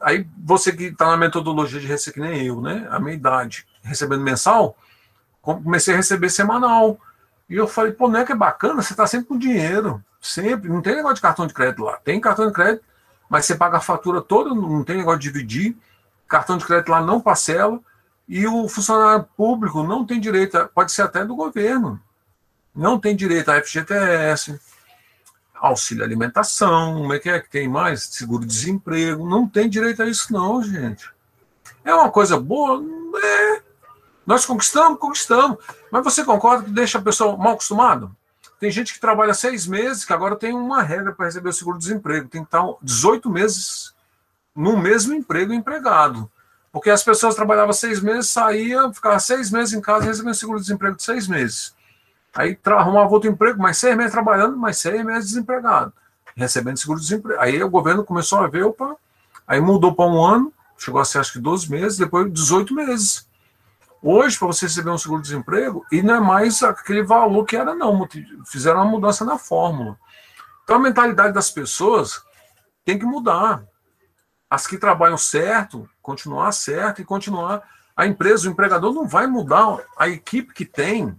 Aí 0.00 0.26
você 0.42 0.72
que 0.72 0.84
está 0.84 1.06
na 1.10 1.16
metodologia 1.16 1.78
de 1.78 1.86
receber, 1.86 2.14
que 2.14 2.20
nem 2.20 2.46
eu, 2.46 2.60
né? 2.60 2.88
A 2.90 2.98
minha 2.98 3.14
idade. 3.14 3.66
recebendo 3.82 4.22
mensal, 4.22 4.76
comecei 5.42 5.92
a 5.94 5.96
receber 5.98 6.30
semanal. 6.30 6.98
E 7.48 7.56
eu 7.56 7.66
falei, 7.66 7.92
pô, 7.92 8.08
não 8.08 8.20
é 8.20 8.24
que 8.24 8.32
é 8.32 8.36
bacana? 8.36 8.80
Você 8.80 8.92
está 8.92 9.06
sempre 9.06 9.26
com 9.26 9.38
dinheiro. 9.38 10.02
Sempre. 10.20 10.70
Não 10.70 10.80
tem 10.80 10.94
negócio 10.94 11.16
de 11.16 11.22
cartão 11.22 11.46
de 11.46 11.52
crédito 11.52 11.82
lá. 11.82 11.98
Tem 11.98 12.20
cartão 12.20 12.46
de 12.46 12.52
crédito, 12.52 12.84
mas 13.28 13.44
você 13.44 13.54
paga 13.54 13.78
a 13.78 13.80
fatura 13.80 14.22
toda, 14.22 14.54
não 14.54 14.84
tem 14.84 14.96
negócio 14.96 15.20
de 15.20 15.30
dividir. 15.30 15.76
Cartão 16.30 16.56
de 16.56 16.64
crédito 16.64 16.90
lá 16.90 17.02
não 17.02 17.20
parcela. 17.20 17.80
E 18.28 18.46
o 18.46 18.68
funcionário 18.68 19.26
público 19.36 19.82
não 19.82 20.06
tem 20.06 20.20
direito, 20.20 20.56
pode 20.72 20.92
ser 20.92 21.02
até 21.02 21.24
do 21.24 21.34
governo, 21.34 22.00
não 22.72 22.96
tem 22.96 23.16
direito 23.16 23.50
a 23.50 23.60
FGTS, 23.60 24.56
auxílio 25.52 26.04
alimentação, 26.04 26.94
como 26.94 27.12
é 27.12 27.18
que 27.18 27.28
é 27.28 27.40
que 27.40 27.50
tem 27.50 27.68
mais? 27.68 28.04
Seguro-desemprego, 28.04 29.28
não 29.28 29.48
tem 29.48 29.68
direito 29.68 30.00
a 30.00 30.06
isso 30.06 30.32
não, 30.32 30.62
gente. 30.62 31.12
É 31.84 31.92
uma 31.92 32.08
coisa 32.08 32.38
boa? 32.38 32.80
É. 33.20 33.62
Nós 34.24 34.46
conquistamos, 34.46 35.00
conquistamos. 35.00 35.58
Mas 35.90 36.04
você 36.04 36.22
concorda 36.22 36.62
que 36.62 36.70
deixa 36.70 36.98
a 36.98 37.02
pessoa 37.02 37.36
mal 37.36 37.54
acostumada? 37.54 38.08
Tem 38.60 38.70
gente 38.70 38.94
que 38.94 39.00
trabalha 39.00 39.34
seis 39.34 39.66
meses, 39.66 40.04
que 40.04 40.12
agora 40.12 40.36
tem 40.36 40.54
uma 40.54 40.82
regra 40.82 41.12
para 41.12 41.26
receber 41.26 41.48
o 41.48 41.52
seguro-desemprego. 41.52 42.28
Tem 42.28 42.42
que 42.42 42.46
estar 42.46 42.62
18 42.80 43.28
meses 43.28 43.92
no 44.60 44.76
mesmo 44.76 45.14
emprego 45.14 45.54
empregado. 45.54 46.30
Porque 46.70 46.90
as 46.90 47.02
pessoas 47.02 47.34
trabalhavam 47.34 47.72
seis 47.72 48.00
meses, 48.00 48.28
saíam, 48.28 48.92
ficavam 48.92 49.18
seis 49.18 49.50
meses 49.50 49.74
em 49.74 49.80
casa 49.80 50.06
recebendo 50.06 50.34
seguro-desemprego 50.34 50.96
de 50.96 51.02
seis 51.02 51.26
meses. 51.26 51.74
Aí 52.34 52.56
arrumava 52.66 53.10
outro 53.10 53.28
emprego, 53.28 53.60
mais 53.60 53.78
seis 53.78 53.96
meses 53.96 54.12
trabalhando, 54.12 54.56
mais 54.56 54.78
seis 54.78 55.04
meses 55.04 55.30
desempregado, 55.30 55.92
recebendo 56.36 56.76
seguro-desemprego. 56.76 57.40
Aí 57.40 57.60
o 57.60 57.70
governo 57.70 58.04
começou 58.04 58.38
a 58.38 58.46
ver, 58.46 58.62
opa, 58.64 58.94
aí 59.48 59.60
mudou 59.60 59.94
para 59.94 60.04
um 60.04 60.22
ano, 60.22 60.52
chegou 60.78 61.00
a 61.00 61.04
ser 61.04 61.18
acho 61.18 61.32
que 61.32 61.40
12 61.40 61.68
meses, 61.68 61.98
depois 61.98 62.32
18 62.32 62.74
meses. 62.74 63.28
Hoje, 64.02 64.38
para 64.38 64.46
você 64.46 64.66
receber 64.66 64.90
um 64.90 64.98
seguro-desemprego, 64.98 65.84
e 65.90 66.02
não 66.02 66.14
é 66.14 66.20
mais 66.20 66.62
aquele 66.62 67.02
valor 67.02 67.44
que 67.44 67.56
era, 67.56 67.74
não. 67.74 68.06
Fizeram 68.46 68.82
uma 68.82 68.90
mudança 68.90 69.24
na 69.24 69.36
fórmula. 69.36 69.98
Então 70.62 70.76
a 70.76 70.80
mentalidade 70.80 71.34
das 71.34 71.50
pessoas 71.50 72.22
tem 72.84 72.98
que 72.98 73.04
mudar 73.04 73.64
as 74.50 74.66
que 74.66 74.76
trabalham 74.76 75.16
certo, 75.16 75.88
continuar 76.02 76.50
certo 76.50 77.00
e 77.00 77.04
continuar. 77.04 77.62
A 77.96 78.06
empresa, 78.06 78.48
o 78.48 78.52
empregador 78.52 78.92
não 78.92 79.06
vai 79.06 79.28
mudar 79.28 79.78
a 79.96 80.08
equipe 80.08 80.52
que 80.52 80.64
tem, 80.64 81.16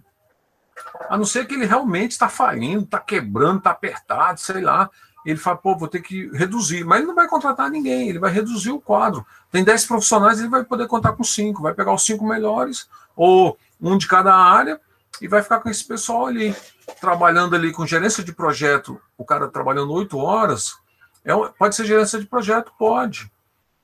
a 1.09 1.17
não 1.17 1.25
ser 1.25 1.45
que 1.45 1.53
ele 1.53 1.65
realmente 1.65 2.11
está 2.11 2.27
falindo, 2.27 2.83
está 2.83 2.99
quebrando, 2.99 3.59
está 3.59 3.71
apertado, 3.71 4.39
sei 4.39 4.61
lá. 4.61 4.89
Ele 5.25 5.37
fala, 5.37 5.57
pô, 5.57 5.77
vou 5.77 5.87
ter 5.87 6.01
que 6.01 6.29
reduzir. 6.35 6.83
Mas 6.83 6.99
ele 6.99 7.07
não 7.07 7.15
vai 7.15 7.27
contratar 7.27 7.69
ninguém, 7.69 8.09
ele 8.09 8.19
vai 8.19 8.31
reduzir 8.31 8.71
o 8.71 8.81
quadro. 8.81 9.25
Tem 9.51 9.63
10 9.63 9.85
profissionais, 9.85 10.39
ele 10.39 10.49
vai 10.49 10.63
poder 10.63 10.87
contar 10.87 11.13
com 11.13 11.23
cinco, 11.23 11.61
vai 11.61 11.73
pegar 11.73 11.93
os 11.93 12.03
cinco 12.03 12.25
melhores, 12.25 12.89
ou 13.15 13.57
um 13.79 13.97
de 13.97 14.07
cada 14.07 14.35
área, 14.35 14.81
e 15.21 15.27
vai 15.27 15.43
ficar 15.43 15.59
com 15.59 15.69
esse 15.69 15.85
pessoal 15.85 16.25
ali, 16.25 16.55
trabalhando 16.99 17.55
ali 17.55 17.71
com 17.71 17.85
gerência 17.85 18.23
de 18.23 18.33
projeto, 18.33 18.99
o 19.17 19.23
cara 19.23 19.47
trabalhando 19.47 19.93
oito 19.93 20.17
horas, 20.17 20.75
é, 21.23 21.33
pode 21.57 21.75
ser 21.75 21.85
gerência 21.85 22.19
de 22.19 22.25
projeto? 22.25 22.71
Pode. 22.77 23.31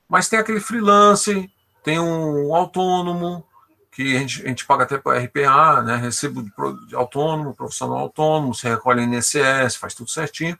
Mas 0.08 0.28
tem 0.28 0.38
aquele 0.38 0.60
freelance, 0.60 1.50
tem 1.82 2.00
um 2.00 2.54
autônomo, 2.54 3.44
que 3.98 4.16
a 4.16 4.20
gente, 4.20 4.44
a 4.44 4.48
gente 4.48 4.64
paga 4.64 4.84
até 4.84 4.96
para 4.96 5.18
RPA, 5.18 5.82
né? 5.82 5.96
Recebo 5.96 6.44
de 6.86 6.94
autônomo, 6.94 7.52
profissional 7.52 7.98
autônomo, 7.98 8.54
você 8.54 8.68
recolhe 8.68 9.02
INSS, 9.02 9.74
faz 9.74 9.92
tudo 9.92 10.08
certinho, 10.08 10.56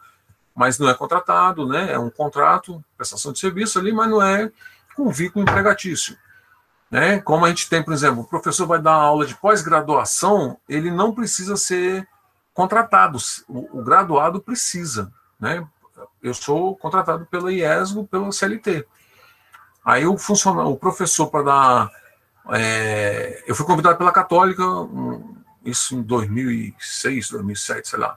mas 0.52 0.76
não 0.76 0.88
é 0.88 0.94
contratado, 0.94 1.64
né? 1.64 1.92
É 1.92 1.98
um 1.98 2.10
contrato, 2.10 2.84
prestação 2.96 3.32
de 3.32 3.38
serviço 3.38 3.78
ali, 3.78 3.92
mas 3.92 4.10
não 4.10 4.20
é 4.20 4.50
com 4.96 5.08
vínculo 5.08 5.44
empregatício. 5.44 6.16
Né? 6.90 7.20
Como 7.20 7.44
a 7.44 7.48
gente 7.48 7.68
tem, 7.68 7.80
por 7.80 7.92
exemplo, 7.92 8.22
o 8.22 8.26
professor 8.26 8.66
vai 8.66 8.82
dar 8.82 8.94
aula 8.94 9.24
de 9.24 9.36
pós-graduação, 9.36 10.58
ele 10.68 10.90
não 10.90 11.14
precisa 11.14 11.56
ser 11.56 12.08
contratado, 12.52 13.18
o, 13.46 13.78
o 13.78 13.84
graduado 13.84 14.40
precisa, 14.40 15.12
né? 15.38 15.64
Eu 16.22 16.34
sou 16.34 16.76
contratado 16.76 17.26
pela 17.26 17.52
IESGO, 17.52 18.06
pelo 18.06 18.32
CLT. 18.32 18.86
Aí 19.84 20.06
o 20.06 20.18
funcionário, 20.18 20.70
o 20.70 20.76
professor 20.76 21.28
para 21.28 21.42
dar, 21.42 21.90
é, 22.50 23.42
eu 23.46 23.54
fui 23.54 23.64
convidado 23.64 23.96
pela 23.96 24.12
Católica, 24.12 24.62
isso 25.64 25.94
em 25.94 26.02
2006, 26.02 27.30
2007, 27.30 27.88
sei 27.88 27.98
lá, 27.98 28.16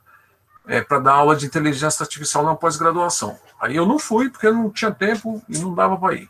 é, 0.68 0.82
para 0.82 0.99
dar 0.99 1.14
aula 1.14 1.36
de 1.36 1.45
inteligência 1.45 2.03
artificial 2.03 2.44
na 2.44 2.56
pós-graduação. 2.56 3.38
Aí 3.60 3.76
eu 3.76 3.86
não 3.86 3.99
fui 3.99 4.30
porque 4.30 4.49
não 4.49 4.69
tinha 4.69 4.91
tempo 4.91 5.41
e 5.48 5.57
não 5.60 5.73
dava 5.73 5.98
para 5.98 6.15
ir. 6.15 6.30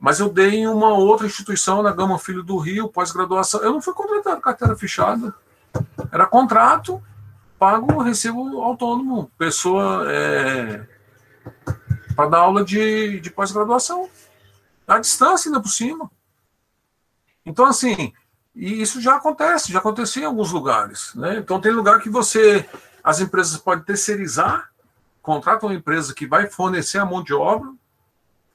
Mas 0.00 0.20
eu 0.20 0.28
dei 0.28 0.60
em 0.60 0.68
uma 0.68 0.92
outra 0.92 1.26
instituição 1.26 1.82
na 1.82 1.92
Gama 1.92 2.18
Filho 2.18 2.42
do 2.42 2.56
Rio, 2.56 2.88
pós-graduação. 2.88 3.60
Eu 3.62 3.72
não 3.72 3.82
fui 3.82 3.92
contratado 3.94 4.40
carteira 4.40 4.76
fechada. 4.76 5.34
Era 6.12 6.24
contrato, 6.24 7.02
pago, 7.58 8.00
recebo 8.00 8.62
autônomo, 8.62 9.30
pessoa 9.36 10.04
é, 10.10 10.86
para 12.18 12.30
dar 12.30 12.38
aula 12.38 12.64
de, 12.64 13.20
de 13.20 13.30
pós-graduação. 13.30 14.10
À 14.88 14.98
distância, 14.98 15.48
ainda 15.48 15.60
por 15.60 15.68
cima. 15.68 16.10
Então, 17.46 17.64
assim, 17.64 18.12
e 18.52 18.82
isso 18.82 19.00
já 19.00 19.14
acontece, 19.14 19.70
já 19.70 19.78
aconteceu 19.78 20.24
em 20.24 20.26
alguns 20.26 20.50
lugares. 20.50 21.14
Né? 21.14 21.36
Então, 21.36 21.60
tem 21.60 21.70
lugar 21.70 22.00
que 22.00 22.10
você, 22.10 22.68
as 23.04 23.20
empresas 23.20 23.56
podem 23.58 23.84
terceirizar, 23.84 24.68
contratam 25.22 25.68
uma 25.68 25.76
empresa 25.76 26.12
que 26.12 26.26
vai 26.26 26.48
fornecer 26.48 26.98
a 26.98 27.04
mão 27.04 27.22
de 27.22 27.32
obra, 27.32 27.72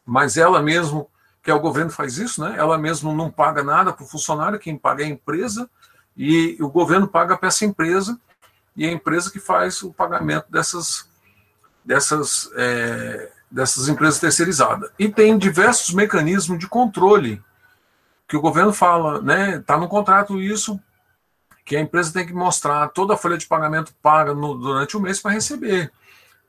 mas 0.05 0.35
ela 0.35 0.61
mesmo, 0.61 1.09
que 1.41 1.49
é 1.49 1.53
o 1.53 1.61
governo 1.61 1.89
faz 1.89 2.17
isso, 2.17 2.43
né? 2.43 2.55
ela 2.57 2.77
mesmo 2.77 3.15
não 3.15 3.31
paga 3.31 3.63
nada 3.63 3.93
para 3.93 4.03
o 4.03 4.07
funcionário, 4.09 4.59
quem 4.59 4.77
paga 4.77 5.03
é 5.03 5.05
a 5.05 5.09
empresa, 5.09 5.69
e 6.17 6.57
o 6.59 6.67
governo 6.67 7.07
paga 7.07 7.37
para 7.37 7.47
essa 7.47 7.63
empresa, 7.63 8.19
e 8.75 8.85
é 8.85 8.89
a 8.89 8.91
empresa 8.91 9.31
que 9.31 9.39
faz 9.39 9.81
o 9.83 9.93
pagamento 9.93 10.51
dessas, 10.51 11.07
dessas, 11.85 12.49
é, 12.57 13.31
dessas 13.53 13.87
empresas 13.87 14.19
terceirizadas. 14.19 14.89
E 14.97 15.07
tem 15.07 15.37
diversos 15.37 15.93
mecanismos 15.93 16.57
de 16.57 16.67
controle 16.67 17.41
que 18.27 18.35
o 18.35 18.41
governo 18.41 18.73
fala, 18.73 19.21
né? 19.21 19.57
Está 19.57 19.77
no 19.77 19.87
contrato 19.87 20.41
isso, 20.41 20.79
que 21.63 21.75
a 21.75 21.79
empresa 21.79 22.11
tem 22.11 22.25
que 22.25 22.33
mostrar 22.33 22.87
toda 22.89 23.13
a 23.13 23.17
folha 23.17 23.37
de 23.37 23.45
pagamento 23.45 23.93
paga 24.01 24.33
no, 24.33 24.55
durante 24.55 24.97
o 24.97 24.99
mês 24.99 25.21
para 25.21 25.31
receber. 25.31 25.91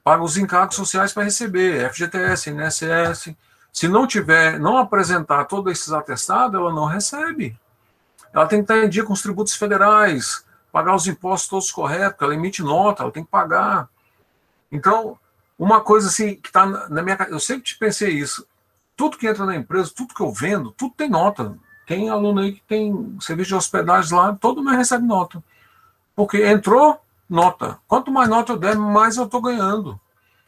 Paga 0.03 0.23
os 0.23 0.39
encargos 0.39 0.77
sociais 0.77 1.13
para 1.13 1.25
receber, 1.25 1.91
FGTS, 1.93 2.51
INSS. 2.51 3.37
Se 3.71 3.87
não 3.87 4.07
tiver, 4.07 4.59
não 4.59 4.79
apresentar 4.79 5.45
todos 5.45 5.73
esses 5.73 5.93
atestados, 5.93 6.59
ela 6.59 6.73
não 6.73 6.87
recebe. 6.87 7.59
Ela 8.33 8.47
tem 8.47 8.65
que 8.65 8.73
estar 8.73 8.83
em 8.83 8.89
dia 8.89 9.05
com 9.05 9.13
os 9.13 9.23
tributos 9.23 9.55
federais, 9.55 10.45
pagar 10.73 10.95
os 10.95 11.07
impostos 11.07 11.49
todos 11.49 11.71
corretos, 11.71 12.21
ela 12.23 12.35
emite 12.35 12.63
nota, 12.63 13.03
ela 13.03 13.13
tem 13.13 13.25
que 13.25 13.31
pagar. 13.31 13.89
Então, 14.73 15.19
uma 15.59 15.81
coisa 15.81 16.09
assim 16.09 16.37
que 16.37 16.49
está 16.49 16.67
na 16.67 17.03
minha 17.03 17.17
eu 17.31 17.41
sempre 17.41 17.75
pensei 17.79 18.11
isso. 18.11 18.47
Tudo 18.97 19.17
que 19.17 19.27
entra 19.27 19.45
na 19.45 19.57
empresa, 19.57 19.93
tudo 19.95 20.15
que 20.15 20.23
eu 20.23 20.33
vendo, 20.33 20.73
tudo 20.73 20.95
tem 20.97 21.09
nota. 21.09 21.57
Tem 21.87 22.09
aluno 22.09 22.41
aí 22.41 22.53
que 22.53 22.63
tem 22.63 23.17
serviço 23.21 23.49
de 23.49 23.55
hospedagem 23.55 24.17
lá, 24.17 24.35
todo 24.35 24.63
mês 24.63 24.77
recebe 24.77 25.05
nota. 25.05 25.43
Porque 26.15 26.45
entrou, 26.47 27.01
nota. 27.29 27.79
Quanto 27.87 28.11
mais 28.11 28.29
nota 28.29 28.53
eu 28.53 28.57
der, 28.57 28.77
mais 28.77 29.17
eu 29.17 29.25
estou 29.25 29.43
ganhando. 29.43 30.01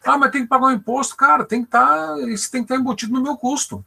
Ah, 0.04 0.16
mas 0.16 0.30
tem 0.30 0.42
que 0.42 0.48
pagar 0.48 0.66
um 0.66 0.72
imposto, 0.72 1.16
cara, 1.16 1.44
tem 1.44 1.62
que 1.62 1.68
estar, 1.68 1.86
tá, 1.86 2.20
isso 2.28 2.50
tem 2.50 2.60
que 2.62 2.66
estar 2.66 2.76
tá 2.76 2.80
embutido 2.80 3.12
no 3.12 3.22
meu 3.22 3.36
custo. 3.36 3.84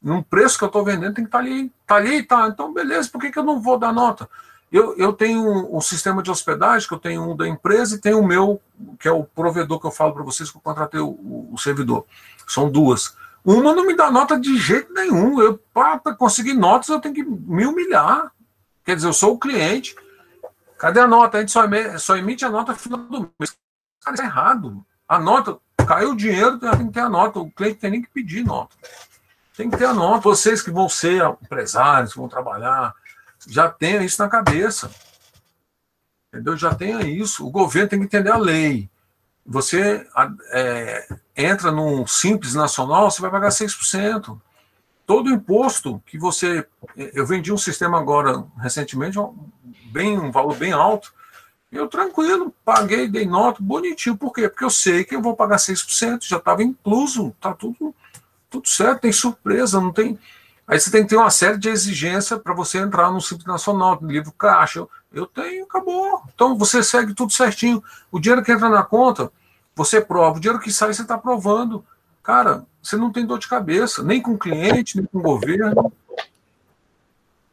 No 0.00 0.22
preço 0.22 0.56
que 0.56 0.64
eu 0.64 0.68
estou 0.68 0.84
vendendo, 0.84 1.14
tem 1.14 1.24
que 1.24 1.28
estar 1.28 1.38
tá 1.38 1.44
ali. 1.44 1.72
Está 1.82 1.96
ali, 1.96 2.22
tá. 2.22 2.48
Então, 2.48 2.72
beleza, 2.72 3.10
por 3.10 3.20
que, 3.20 3.30
que 3.30 3.38
eu 3.38 3.42
não 3.42 3.60
vou 3.60 3.78
dar 3.78 3.92
nota? 3.92 4.28
Eu, 4.74 4.92
eu 4.96 5.12
tenho 5.12 5.40
um, 5.40 5.76
um, 5.76 5.80
sistema 5.80 6.20
de 6.20 6.32
hospedagem, 6.32 6.88
que 6.88 6.92
eu 6.92 6.98
tenho 6.98 7.30
um 7.30 7.36
da 7.36 7.46
empresa, 7.46 7.94
e 7.94 8.00
tenho 8.00 8.18
o 8.18 8.26
meu, 8.26 8.60
que 8.98 9.06
é 9.06 9.12
o 9.12 9.22
provedor 9.22 9.78
que 9.78 9.86
eu 9.86 9.90
falo 9.92 10.12
para 10.12 10.24
vocês 10.24 10.50
que 10.50 10.56
eu 10.56 10.60
contratei 10.60 10.98
o, 10.98 11.48
o, 11.52 11.56
servidor. 11.56 12.04
São 12.44 12.68
duas. 12.68 13.16
Uma 13.44 13.72
não 13.72 13.86
me 13.86 13.94
dá 13.94 14.10
nota 14.10 14.36
de 14.36 14.58
jeito 14.58 14.92
nenhum. 14.92 15.40
Eu, 15.40 15.60
para 15.72 16.16
conseguir 16.16 16.54
notas, 16.54 16.88
eu 16.88 16.98
tenho 16.98 17.14
que 17.14 17.22
me 17.22 17.64
humilhar. 17.64 18.32
Quer 18.84 18.96
dizer, 18.96 19.06
eu 19.06 19.12
sou 19.12 19.34
o 19.34 19.38
cliente. 19.38 19.94
Cadê 20.76 20.98
a 20.98 21.06
nota? 21.06 21.38
A 21.38 21.40
gente 21.40 21.52
só 21.52 21.62
emite, 21.62 22.00
só 22.00 22.16
emite 22.16 22.44
a 22.44 22.50
nota 22.50 22.72
no 22.72 22.78
final 22.78 22.98
do 22.98 23.30
mês. 23.38 23.56
Cara, 24.02 24.14
isso 24.14 24.24
é 24.24 24.26
errado. 24.26 24.84
A 25.08 25.20
nota, 25.20 25.56
caiu 25.86 26.10
o 26.10 26.16
dinheiro, 26.16 26.58
tem 26.58 26.88
que 26.88 26.94
ter 26.94 27.00
a 27.00 27.08
nota. 27.08 27.38
O 27.38 27.48
cliente 27.48 27.78
tem 27.78 27.92
nem 27.92 28.02
que 28.02 28.10
pedir 28.10 28.44
nota. 28.44 28.74
Tem 29.56 29.70
que 29.70 29.76
ter 29.76 29.84
a 29.84 29.94
nota. 29.94 30.22
Vocês 30.22 30.60
que 30.60 30.72
vão 30.72 30.88
ser 30.88 31.22
empresários, 31.40 32.12
que 32.12 32.18
vão 32.18 32.28
trabalhar, 32.28 32.92
já 33.48 33.68
tenha 33.68 34.02
isso 34.02 34.22
na 34.22 34.28
cabeça. 34.28 34.90
Entendeu? 36.32 36.56
Já 36.56 36.74
tenha 36.74 37.02
isso. 37.02 37.46
O 37.46 37.50
governo 37.50 37.88
tem 37.88 37.98
que 37.98 38.04
entender 38.06 38.30
a 38.30 38.36
lei. 38.36 38.90
Você 39.46 40.06
é, 40.52 41.06
entra 41.36 41.70
num 41.70 42.06
simples 42.06 42.54
nacional, 42.54 43.10
você 43.10 43.20
vai 43.20 43.30
pagar 43.30 43.50
6%. 43.50 44.40
Todo 45.06 45.30
imposto 45.30 46.02
que 46.06 46.18
você. 46.18 46.66
Eu 46.96 47.26
vendi 47.26 47.52
um 47.52 47.58
sistema 47.58 47.98
agora, 47.98 48.42
recentemente, 48.58 49.18
bem, 49.92 50.18
um 50.18 50.30
valor 50.30 50.56
bem 50.56 50.72
alto. 50.72 51.12
Eu 51.70 51.88
tranquilo, 51.88 52.54
paguei, 52.64 53.06
dei 53.06 53.26
nota, 53.26 53.58
bonitinho. 53.60 54.16
Por 54.16 54.32
quê? 54.32 54.48
Porque 54.48 54.64
eu 54.64 54.70
sei 54.70 55.04
que 55.04 55.14
eu 55.14 55.20
vou 55.20 55.36
pagar 55.36 55.56
6%, 55.56 56.22
já 56.22 56.38
estava 56.38 56.62
incluso, 56.62 57.34
tá 57.40 57.52
tudo, 57.52 57.94
tudo 58.48 58.68
certo, 58.68 59.02
tem 59.02 59.12
surpresa, 59.12 59.80
não 59.80 59.92
tem 59.92 60.18
Aí 60.66 60.80
você 60.80 60.90
tem 60.90 61.02
que 61.02 61.10
ter 61.10 61.16
uma 61.16 61.30
série 61.30 61.58
de 61.58 61.68
exigências 61.68 62.40
para 62.40 62.54
você 62.54 62.78
entrar 62.78 63.10
no 63.10 63.20
Simples 63.20 63.46
Nacional, 63.46 63.98
no 64.00 64.10
livro 64.10 64.32
caixa. 64.32 64.86
Eu, 65.12 65.26
tenho, 65.26 65.64
acabou. 65.64 66.22
Então 66.34 66.56
você 66.56 66.82
segue 66.82 67.14
tudo 67.14 67.32
certinho. 67.32 67.82
O 68.10 68.18
dinheiro 68.18 68.42
que 68.42 68.50
entra 68.50 68.68
na 68.68 68.82
conta, 68.82 69.30
você 69.76 70.00
prova. 70.00 70.38
O 70.38 70.40
dinheiro 70.40 70.62
que 70.62 70.72
sai, 70.72 70.94
você 70.94 71.02
está 71.02 71.18
provando. 71.18 71.84
Cara, 72.22 72.64
você 72.82 72.96
não 72.96 73.12
tem 73.12 73.26
dor 73.26 73.38
de 73.38 73.48
cabeça, 73.48 74.02
nem 74.02 74.20
com 74.20 74.38
cliente, 74.38 74.96
nem 74.96 75.06
com 75.06 75.20
governo. 75.20 75.92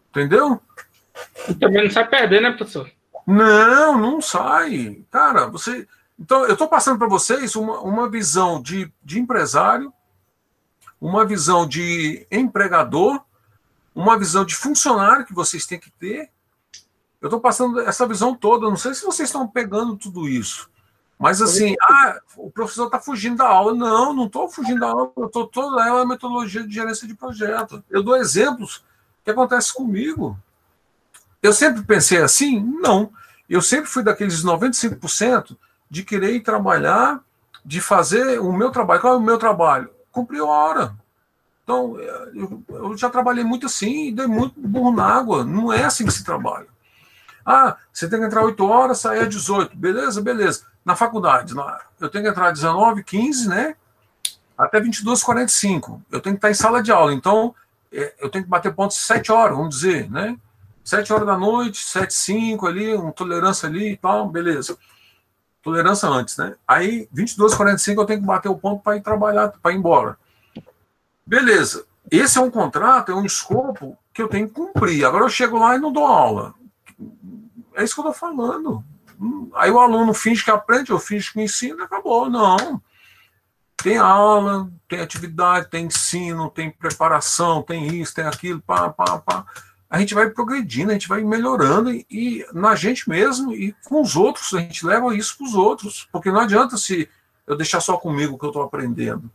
Entendeu? 0.10 0.62
E 1.50 1.54
também 1.54 1.84
não 1.84 1.92
sai 1.92 2.08
perdendo, 2.08 2.44
né, 2.44 2.52
professor? 2.52 2.90
Não, 3.28 3.98
não 3.98 4.22
sai. 4.22 5.04
Cara, 5.12 5.48
você. 5.48 5.88
Então, 6.18 6.46
eu 6.46 6.54
estou 6.54 6.68
passando 6.68 6.98
para 6.98 7.08
vocês 7.08 7.56
uma, 7.56 7.80
uma 7.80 8.10
visão 8.10 8.62
de, 8.62 8.92
de 9.04 9.20
empresário, 9.20 9.92
uma 11.02 11.26
visão 11.26 11.68
de 11.68 12.28
empregador, 12.32 13.20
uma 13.94 14.18
visão 14.18 14.46
de 14.46 14.56
funcionário 14.56 15.26
que 15.26 15.34
vocês 15.34 15.66
têm 15.66 15.80
que 15.80 15.90
ter. 15.90 16.30
Eu 17.20 17.28
estou 17.28 17.42
passando 17.42 17.80
essa 17.82 18.08
visão 18.08 18.36
toda. 18.36 18.70
Não 18.70 18.78
sei 18.78 18.94
se 18.94 19.04
vocês 19.04 19.28
estão 19.28 19.48
pegando 19.48 19.98
tudo 19.98 20.30
isso. 20.30 20.70
Mas 21.18 21.42
assim, 21.42 21.76
ah, 21.82 22.20
o 22.38 22.50
professor 22.50 22.86
está 22.86 23.00
fugindo 23.00 23.38
da 23.38 23.48
aula. 23.48 23.74
Não, 23.74 24.14
não 24.14 24.26
estou 24.26 24.48
fugindo 24.48 24.80
da 24.80 24.88
aula. 24.88 25.12
Eu 25.18 25.26
estou 25.26 25.48
toda 25.48 25.86
ela 25.86 26.02
a 26.02 26.06
metodologia 26.06 26.66
de 26.66 26.74
gerência 26.74 27.08
de 27.08 27.16
projeto. 27.16 27.84
Eu 27.90 28.04
dou 28.04 28.16
exemplos 28.16 28.84
que 29.24 29.32
acontecem 29.32 29.74
comigo. 29.74 30.38
Eu 31.42 31.54
sempre 31.54 31.84
pensei 31.84 32.22
assim? 32.22 32.60
Não. 32.60 33.12
Eu 33.50 33.62
sempre 33.62 33.88
fui 33.88 34.04
daqueles 34.04 34.44
95% 34.44 35.58
de 35.90 36.04
querer 36.04 36.34
ir 36.36 36.42
trabalhar, 36.42 37.20
de 37.66 37.82
fazer 37.82 38.40
o 38.40 38.54
meu 38.54 38.72
trabalho. 38.72 39.02
Qual 39.02 39.14
é 39.14 39.18
o 39.18 39.22
meu 39.22 39.38
trabalho? 39.38 39.90
Cumprir 40.12 40.42
a 40.42 40.46
hora. 40.46 40.96
Então, 41.64 41.98
eu, 42.00 42.64
eu 42.70 42.98
já 42.98 43.10
trabalhei 43.10 43.44
muito 43.44 43.66
assim 43.66 44.08
e 44.08 44.12
dei 44.12 44.28
muito 44.28 44.60
burro 44.60 44.92
na 44.92 45.06
água. 45.06 45.44
Não 45.44 45.72
é 45.72 45.84
assim 45.84 46.06
que 46.06 46.12
se 46.12 46.24
trabalha. 46.24 46.68
Ah, 47.46 47.78
você 47.92 48.10
tem 48.10 48.20
que 48.20 48.26
entrar 48.26 48.44
8 48.44 48.64
horas, 48.66 49.00
sair 49.00 49.20
às 49.20 49.30
18. 49.30 49.76
Beleza, 49.76 50.22
beleza. 50.22 50.66
Na 50.84 50.96
faculdade, 50.96 51.54
eu 52.00 52.10
tenho 52.10 52.24
que 52.24 52.30
entrar 52.30 52.48
às 52.48 52.60
19, 52.60 53.04
15, 53.04 53.48
né? 53.48 53.76
Até 54.58 54.80
22, 54.80 55.24
45. 55.24 56.02
Eu 56.12 56.20
tenho 56.20 56.36
que 56.36 56.38
estar 56.38 56.52
em 56.52 56.54
sala 56.54 56.84
de 56.84 56.92
aula. 56.92 57.14
Então, 57.14 57.56
é, 57.92 58.14
eu 58.20 58.30
tenho 58.30 58.44
que 58.44 58.50
bater 58.50 58.74
pontos 58.74 58.98
7 58.98 59.32
horas, 59.32 59.56
vamos 59.56 59.76
dizer, 59.76 60.10
né? 60.10 60.38
7 60.84 61.14
horas 61.14 61.28
da 61.28 61.38
noite, 61.38 61.78
7, 61.84 62.14
5 62.14 62.68
ali, 62.68 62.96
uma 62.96 63.12
tolerância 63.12 63.68
ali 63.68 63.94
e 63.94 63.98
tal, 63.98 64.28
beleza. 64.28 64.78
Tolerância 65.62 66.10
antes, 66.10 66.38
né? 66.38 66.56
Aí, 66.68 67.08
22, 67.12 67.54
45, 67.54 68.02
eu 68.02 68.06
tenho 68.06 68.20
que 68.20 68.26
bater 68.26 68.50
o 68.50 68.58
ponto 68.58 68.82
para 68.82 68.98
ir 68.98 69.02
trabalhar, 69.02 69.54
para 69.62 69.72
ir 69.72 69.78
embora. 69.78 70.18
Beleza. 71.26 71.86
Esse 72.10 72.38
é 72.38 72.42
um 72.42 72.50
contrato, 72.50 73.12
é 73.12 73.16
um 73.16 73.26
escopo 73.26 73.98
que 74.14 74.22
eu 74.22 74.28
tenho 74.28 74.48
que 74.48 74.54
cumprir. 74.54 75.06
Agora 75.06 75.24
eu 75.24 75.30
chego 75.30 75.60
lá 75.60 75.76
e 75.76 75.80
não 75.80 75.94
dou 75.94 76.06
aula. 76.06 76.54
É 77.76 77.84
isso 77.84 77.94
que 77.94 78.02
eu 78.02 78.12
estou 78.12 78.14
falando. 78.14 78.84
Aí 79.54 79.70
o 79.70 79.80
aluno 79.80 80.14
finge 80.14 80.44
que 80.44 80.52
aprende, 80.52 80.92
eu 80.92 81.00
finge 81.00 81.32
que 81.32 81.42
ensina, 81.42 81.84
acabou. 81.84 82.30
Não. 82.30 82.82
Tem 83.78 83.98
aula, 83.98 84.70
tem 84.88 85.00
atividade, 85.00 85.70
tem 85.70 85.86
ensino, 85.86 86.50
tem 86.50 86.72
preparação, 86.72 87.62
tem 87.62 87.88
isso, 88.02 88.14
tem 88.14 88.26
aquilo, 88.26 88.62
pá, 88.62 88.90
pá, 88.90 89.20
pá 89.20 89.46
a 89.92 90.00
gente 90.00 90.14
vai 90.14 90.30
progredindo, 90.30 90.90
a 90.90 90.94
gente 90.94 91.10
vai 91.10 91.22
melhorando 91.22 91.92
e, 91.92 92.06
e, 92.10 92.46
na 92.54 92.76
gente 92.76 93.10
mesmo 93.10 93.52
e 93.52 93.76
com 93.84 94.02
os 94.02 94.16
outros, 94.16 94.54
a 94.54 94.60
gente 94.60 94.86
leva 94.86 95.14
isso 95.14 95.38
para 95.38 95.48
os 95.48 95.54
outros, 95.54 96.08
porque 96.14 96.32
não 96.32 96.40
adianta 96.40 96.78
se 96.78 97.10
eu 97.46 97.58
deixar 97.58 97.82
só 97.82 97.98
comigo 97.98 98.36
o 98.36 98.40
que 98.40 98.46
eu 98.46 98.52
estou 98.52 98.64
aprendendo, 98.64 99.30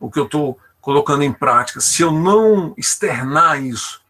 o 0.00 0.10
que 0.10 0.18
eu 0.18 0.24
estou 0.24 0.58
colocando 0.80 1.24
em 1.24 1.32
prática, 1.32 1.78
se 1.78 2.00
eu 2.00 2.10
não 2.10 2.72
externar 2.78 3.62
isso, 3.62 4.00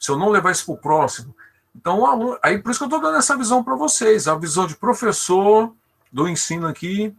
se 0.00 0.10
eu 0.10 0.18
não 0.18 0.28
levar 0.28 0.50
isso 0.50 0.66
para 0.66 0.74
o 0.74 0.78
próximo. 0.78 1.32
Então, 1.72 2.04
aluno, 2.04 2.36
aí 2.42 2.58
por 2.58 2.72
isso 2.72 2.80
que 2.80 2.84
eu 2.84 2.88
estou 2.88 3.00
dando 3.00 3.18
essa 3.18 3.36
visão 3.36 3.62
para 3.62 3.76
vocês, 3.76 4.26
a 4.26 4.34
visão 4.34 4.66
de 4.66 4.74
professor, 4.74 5.72
do 6.12 6.28
ensino 6.28 6.66
aqui, 6.66 7.14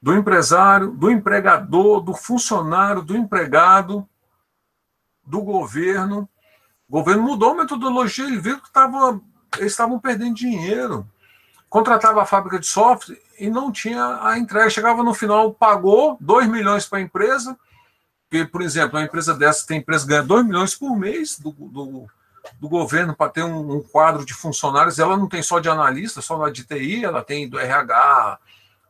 do 0.00 0.14
empresário, 0.14 0.92
do 0.92 1.10
empregador, 1.10 2.00
do 2.00 2.14
funcionário, 2.14 3.02
do 3.02 3.14
empregado, 3.14 4.08
do 5.26 5.42
governo, 5.42 6.26
o 6.88 6.92
governo 6.92 7.22
mudou 7.22 7.50
a 7.50 7.56
metodologia, 7.56 8.26
ele 8.26 8.38
viu 8.38 8.60
que 8.60 8.72
tava, 8.72 9.20
eles 9.58 9.72
estavam 9.72 9.98
perdendo 9.98 10.34
dinheiro. 10.34 11.06
Contratava 11.68 12.22
a 12.22 12.26
fábrica 12.26 12.60
de 12.60 12.66
software 12.66 13.20
e 13.38 13.50
não 13.50 13.72
tinha 13.72 14.20
a 14.22 14.38
entrega. 14.38 14.70
Chegava 14.70 15.02
no 15.02 15.12
final, 15.12 15.52
pagou 15.52 16.16
2 16.20 16.48
milhões 16.48 16.86
para 16.86 16.98
a 16.98 17.02
empresa, 17.02 17.58
porque, 18.30 18.44
por 18.44 18.62
exemplo, 18.62 18.98
uma 18.98 19.04
empresa 19.04 19.34
dessa 19.34 19.66
tem 19.66 19.78
empresa 19.78 20.06
ganha 20.06 20.22
2 20.22 20.46
milhões 20.46 20.74
por 20.76 20.96
mês 20.96 21.38
do, 21.38 21.50
do, 21.50 22.06
do 22.60 22.68
governo 22.68 23.16
para 23.16 23.32
ter 23.32 23.42
um, 23.42 23.76
um, 23.76 23.82
quadro 23.82 24.24
de 24.24 24.32
funcionários. 24.32 25.00
Ela 25.00 25.16
não 25.16 25.28
tem 25.28 25.42
só 25.42 25.58
de 25.58 25.68
analista, 25.68 26.22
só 26.22 26.48
de 26.48 26.64
TI, 26.64 27.04
ela 27.04 27.22
tem 27.22 27.48
do 27.48 27.58
RH, 27.58 28.38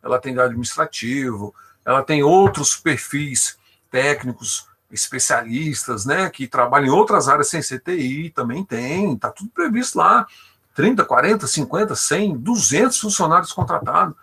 ela 0.02 0.18
tem 0.18 0.34
do 0.34 0.42
administrativo, 0.42 1.54
ela 1.82 2.02
tem 2.02 2.22
outros 2.22 2.76
perfis 2.76 3.58
técnicos 3.90 4.68
especialistas, 5.00 6.04
né, 6.04 6.28
que 6.30 6.46
trabalham 6.46 6.88
em 6.88 6.90
outras 6.90 7.28
áreas 7.28 7.48
sem 7.48 7.60
CTI, 7.60 8.30
também 8.30 8.64
tem, 8.64 9.14
está 9.14 9.30
tudo 9.30 9.50
previsto 9.50 9.98
lá. 9.98 10.26
30, 10.74 11.04
40, 11.04 11.46
50, 11.46 11.94
100, 11.94 12.36
200 12.38 13.00
funcionários 13.00 13.52
contratados, 13.52 14.14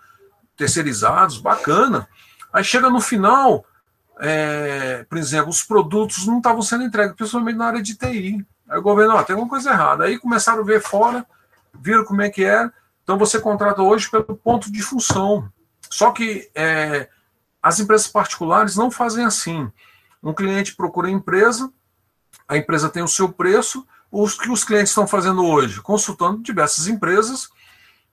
terceirizados, 0.56 1.38
bacana. 1.38 2.08
Aí 2.52 2.62
chega 2.62 2.88
no 2.88 3.00
final, 3.00 3.64
é, 4.20 5.04
por 5.08 5.18
exemplo, 5.18 5.50
os 5.50 5.64
produtos 5.64 6.26
não 6.26 6.38
estavam 6.38 6.62
sendo 6.62 6.84
entregues, 6.84 7.16
principalmente 7.16 7.56
na 7.56 7.66
área 7.66 7.82
de 7.82 7.96
TI. 7.96 8.46
Aí 8.68 8.78
o 8.78 8.82
governo, 8.82 9.14
ó, 9.14 9.22
tem 9.22 9.34
alguma 9.34 9.50
coisa 9.50 9.70
errada. 9.70 10.04
Aí 10.04 10.18
começaram 10.18 10.60
a 10.60 10.64
ver 10.64 10.80
fora, 10.80 11.26
viram 11.74 12.04
como 12.04 12.22
é 12.22 12.30
que 12.30 12.44
era. 12.44 12.72
Então 13.02 13.18
você 13.18 13.40
contrata 13.40 13.82
hoje 13.82 14.08
pelo 14.08 14.36
ponto 14.36 14.70
de 14.70 14.80
função. 14.80 15.48
Só 15.90 16.12
que 16.12 16.48
é, 16.54 17.08
as 17.62 17.80
empresas 17.80 18.06
particulares 18.06 18.76
não 18.76 18.90
fazem 18.90 19.24
assim. 19.24 19.70
Um 20.24 20.32
cliente 20.32 20.74
procura 20.74 21.08
a 21.08 21.10
empresa, 21.10 21.70
a 22.48 22.56
empresa 22.56 22.88
tem 22.88 23.02
o 23.02 23.08
seu 23.08 23.28
preço. 23.28 23.86
O 24.10 24.26
que 24.28 24.50
os 24.50 24.64
clientes 24.64 24.90
estão 24.90 25.06
fazendo 25.06 25.44
hoje? 25.44 25.80
Consultando 25.82 26.42
diversas 26.42 26.86
empresas 26.86 27.50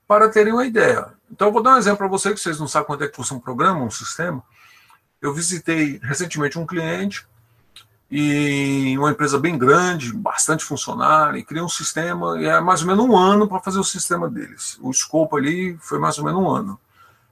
para 0.08 0.28
terem 0.30 0.52
uma 0.52 0.66
ideia. 0.66 1.14
Então, 1.32 1.48
eu 1.48 1.54
vou 1.54 1.64
dar 1.64 1.76
um 1.76 1.78
exemplo 1.78 2.00
para 2.00 2.08
você, 2.08 2.34
que 2.34 2.40
vocês 2.40 2.60
não 2.60 2.68
sabem 2.68 2.88
quanto 2.88 3.04
é 3.04 3.08
que 3.08 3.16
custa 3.16 3.34
um 3.34 3.40
programa, 3.40 3.84
um 3.84 3.92
sistema. 3.92 4.44
Eu 5.22 5.34
visitei 5.34 6.00
recentemente 6.04 6.60
um 6.60 6.66
cliente 6.66 7.26
e 8.10 8.98
uma 8.98 9.12
empresa 9.12 9.40
bem 9.40 9.58
grande, 9.58 10.12
bastante 10.12 10.66
funcionário, 10.66 11.38
e 11.38 11.46
criou 11.46 11.66
um 11.66 11.70
sistema, 11.70 12.42
e 12.42 12.46
é 12.46 12.60
mais 12.60 12.82
ou 12.82 12.88
menos 12.88 13.06
um 13.06 13.16
ano 13.16 13.48
para 13.48 13.62
fazer 13.62 13.80
o 13.80 13.84
sistema 13.86 14.30
deles. 14.30 14.78
O 14.82 14.92
escopo 14.92 15.38
ali 15.38 15.78
foi 15.80 15.98
mais 15.98 16.18
ou 16.18 16.26
menos 16.26 16.42
um 16.42 16.50
ano. 16.50 16.80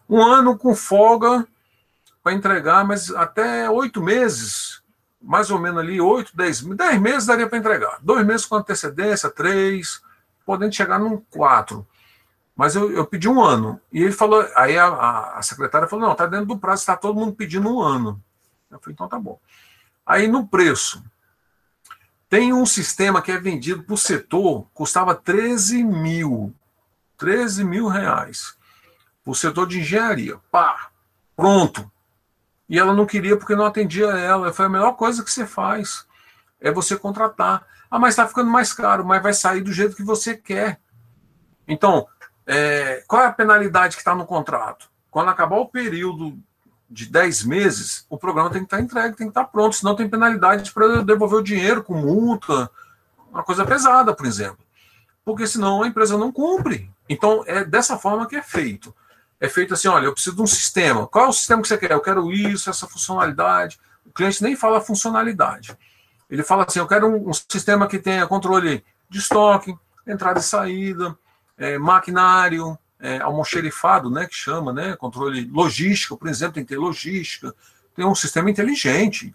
Um 0.08 0.24
ano 0.24 0.58
com 0.58 0.74
folga 0.74 1.46
para 2.24 2.34
entregar, 2.34 2.86
mas 2.86 3.10
até 3.12 3.70
oito 3.70 4.02
meses, 4.02 4.69
mais 5.22 5.52
ou 5.52 5.60
menos 5.60 5.80
ali, 5.80 6.00
oito, 6.00 6.36
dez, 6.36 6.62
dez 6.62 7.00
meses 7.00 7.26
daria 7.26 7.48
para 7.48 7.58
entregar. 7.58 7.98
Dois 8.02 8.26
meses 8.26 8.46
com 8.46 8.56
antecedência, 8.56 9.30
três, 9.30 10.02
podendo 10.46 10.74
chegar 10.74 11.00
num 11.00 11.18
quatro. 11.18 11.86
Mas 12.56 12.76
eu, 12.76 12.92
eu 12.92 13.06
pedi 13.06 13.28
um 13.28 13.44
ano. 13.44 13.80
E 13.92 14.02
ele 14.04 14.12
falou, 14.12 14.46
aí 14.56 14.78
a, 14.78 15.38
a 15.38 15.42
secretária 15.42 15.88
falou, 15.88 16.06
não, 16.06 16.14
está 16.14 16.26
dentro 16.26 16.46
do 16.46 16.58
prazo, 16.58 16.82
está 16.82 16.96
todo 16.96 17.20
mundo 17.20 17.34
pedindo 17.34 17.74
um 17.74 17.82
ano. 17.82 18.22
Eu 18.70 18.80
falei, 18.80 18.94
então 18.94 19.08
tá 19.08 19.20
bom. 19.20 19.40
Aí 20.06 20.28
no 20.28 20.48
preço, 20.48 21.04
tem 22.30 22.54
um 22.54 22.66
sistema 22.66 23.22
que 23.22 23.32
é 23.32 23.40
vendido 23.40 23.84
por 23.84 23.98
setor, 23.98 24.68
custava 24.74 25.16
13 25.16 25.84
mil. 25.84 26.54
13 27.18 27.64
mil 27.64 27.88
reais. 27.88 28.58
Por 29.24 29.36
setor 29.36 29.68
de 29.68 29.80
engenharia. 29.80 30.38
Pá, 30.52 30.90
pronto. 31.36 31.92
E 32.70 32.78
ela 32.78 32.94
não 32.94 33.06
queria 33.06 33.36
porque 33.36 33.56
não 33.56 33.66
atendia 33.66 34.08
ela. 34.08 34.54
Foi 34.54 34.66
a 34.66 34.70
melhor 34.70 34.94
coisa 34.94 35.24
que 35.24 35.32
você 35.32 35.46
faz. 35.46 36.06
É 36.62 36.72
você 36.72 36.96
contratar. 36.96 37.66
Ah, 37.90 37.98
mas 37.98 38.12
está 38.12 38.28
ficando 38.28 38.52
mais 38.52 38.72
caro, 38.72 39.04
mas 39.04 39.24
vai 39.24 39.34
sair 39.34 39.62
do 39.62 39.74
jeito 39.74 39.96
que 39.96 40.04
você 40.04 40.38
quer. 40.38 40.80
Então, 41.68 42.08
é, 42.46 43.04
qual 43.08 43.24
é 43.24 43.26
a 43.26 43.34
penalidade 43.34 43.96
que 43.96 44.02
está 44.02 44.14
no 44.14 44.26
contrato? 44.26 44.88
Quando 45.10 45.30
acabar 45.30 45.58
o 45.58 45.68
período 45.68 46.38
de 46.88 47.08
10 47.08 47.44
meses, 47.46 48.06
o 48.08 48.18
programa 48.18 48.52
tem 48.52 48.62
que 48.62 48.66
estar 48.66 48.78
tá 48.78 48.84
entregue, 48.84 49.16
tem 49.16 49.28
que 49.28 49.32
estar 49.32 49.46
tá 49.46 49.50
pronto, 49.50 49.76
senão 49.76 49.96
tem 49.96 50.08
penalidade 50.08 50.72
para 50.72 51.02
devolver 51.02 51.40
o 51.40 51.44
dinheiro 51.44 51.84
com 51.84 51.96
multa, 51.96 52.70
uma 53.32 53.44
coisa 53.44 53.66
pesada, 53.66 54.14
por 54.14 54.28
exemplo. 54.28 54.60
Porque 55.26 55.48
senão 55.48 55.82
a 55.82 55.88
empresa 55.88 56.18
não 56.18 56.32
cumpre. 56.32 56.92
Então, 57.08 57.44
é 57.48 57.64
dessa 57.64 57.98
forma 57.98 58.28
que 58.28 58.36
é 58.36 58.42
feito 58.44 58.94
é 59.40 59.48
feito 59.48 59.74
assim: 59.74 59.88
olha, 59.88 60.06
eu 60.06 60.14
preciso 60.14 60.36
de 60.36 60.42
um 60.42 60.48
sistema. 60.48 61.08
Qual 61.08 61.26
é 61.26 61.30
o 61.30 61.34
sistema 61.34 61.62
que 61.62 61.68
você 61.68 61.78
quer? 61.78 61.92
Eu 61.92 62.02
quero 62.02 62.32
isso, 62.32 62.70
essa 62.70 62.88
funcionalidade. 62.88 63.80
O 64.06 64.12
cliente 64.12 64.44
nem 64.44 64.56
fala 64.56 64.82
funcionalidade. 64.82 65.78
Ele 66.30 66.44
fala 66.44 66.66
assim: 66.68 66.80
eu 66.80 66.88
quero 66.88 67.08
um, 67.08 67.30
um 67.30 67.34
sistema 67.34 67.88
que 67.88 68.00
tenha 68.00 68.28
controle 68.28 68.84
de 69.10 69.20
estoque, 69.20 69.76
entrada 70.06 70.40
e 70.40 70.44
saída, 70.44 71.18
é, 71.58 71.78
maquinário, 71.78 72.78
é, 73.00 73.20
almoxerifado, 73.20 74.10
né, 74.10 74.28
que 74.28 74.36
chama, 74.36 74.74
né, 74.74 74.96
controle 74.96 75.46
logístico, 75.46 76.18
por 76.18 76.28
exemplo, 76.28 76.56
tem 76.56 76.64
que 76.64 76.70
ter 76.70 76.78
logística, 76.78 77.56
tem 77.96 78.06
um 78.06 78.16
sistema 78.16 78.50
inteligente. 78.50 79.34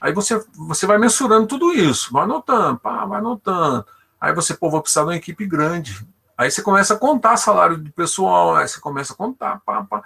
Aí 0.00 0.12
você, 0.12 0.42
você 0.54 0.86
vai 0.86 0.98
mensurando 0.98 1.46
tudo 1.46 1.72
isso, 1.72 2.12
vai 2.12 2.24
anotando, 2.24 2.78
pá, 2.78 3.04
vai 3.04 3.18
anotando. 3.18 3.86
Aí 4.20 4.34
você, 4.34 4.54
pô, 4.54 4.70
vou 4.70 4.80
precisar 4.80 5.02
de 5.02 5.08
uma 5.08 5.16
equipe 5.16 5.46
grande. 5.46 6.06
Aí 6.36 6.50
você 6.50 6.62
começa 6.62 6.94
a 6.94 6.98
contar 6.98 7.36
salário 7.36 7.76
do 7.78 7.92
pessoal, 7.92 8.56
aí 8.56 8.66
você 8.66 8.80
começa 8.80 9.12
a 9.12 9.16
contar, 9.16 9.60
pá, 9.64 9.84
pá. 9.84 10.02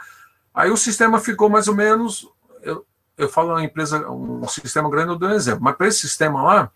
Aí 0.54 0.70
o 0.70 0.76
sistema 0.76 1.18
ficou 1.20 1.48
mais 1.48 1.68
ou 1.68 1.74
menos. 1.74 2.28
Eu, 2.62 2.84
eu 3.16 3.28
falo 3.28 3.50
uma 3.50 3.64
empresa, 3.64 4.08
um 4.10 4.46
sistema 4.48 4.90
grande, 4.90 5.12
eu 5.12 5.18
dou 5.18 5.28
um 5.28 5.32
exemplo, 5.32 5.62
mas 5.62 5.76
para 5.76 5.88
esse 5.88 6.00
sistema 6.00 6.42
lá, 6.42 6.70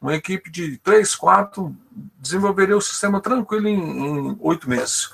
uma 0.00 0.14
equipe 0.14 0.50
de 0.50 0.76
três, 0.78 1.14
quatro 1.14 1.74
desenvolveria 2.18 2.76
o 2.76 2.80
sistema 2.80 3.20
tranquilo 3.20 3.68
em 3.68 4.36
oito 4.40 4.68
meses. 4.68 5.10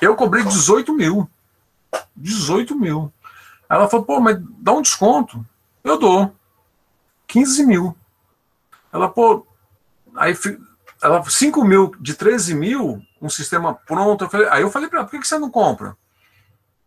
Eu 0.00 0.16
cobrei 0.16 0.42
18 0.44 0.92
mil. 0.92 1.28
18 2.16 2.74
mil. 2.74 3.12
Ela 3.68 3.88
falou, 3.88 4.04
pô, 4.04 4.20
mas 4.20 4.38
dá 4.58 4.72
um 4.72 4.82
desconto. 4.82 5.44
Eu 5.84 5.98
dou. 5.98 6.34
15 7.26 7.64
mil. 7.64 7.96
Ela, 8.92 9.08
pô, 9.08 9.46
aí 10.16 10.34
ela, 11.02 11.22
5 11.22 11.64
mil 11.64 11.94
de 11.98 12.14
13 12.14 12.54
mil, 12.54 13.02
um 13.20 13.28
sistema 13.28 13.74
pronto. 13.74 14.24
Eu 14.24 14.30
falei, 14.30 14.48
aí 14.48 14.62
eu 14.62 14.70
falei 14.70 14.88
para 14.88 15.00
ela, 15.00 15.08
por 15.08 15.18
que, 15.18 15.26
você 15.26 15.38
não 15.38 15.50
compra? 15.50 15.96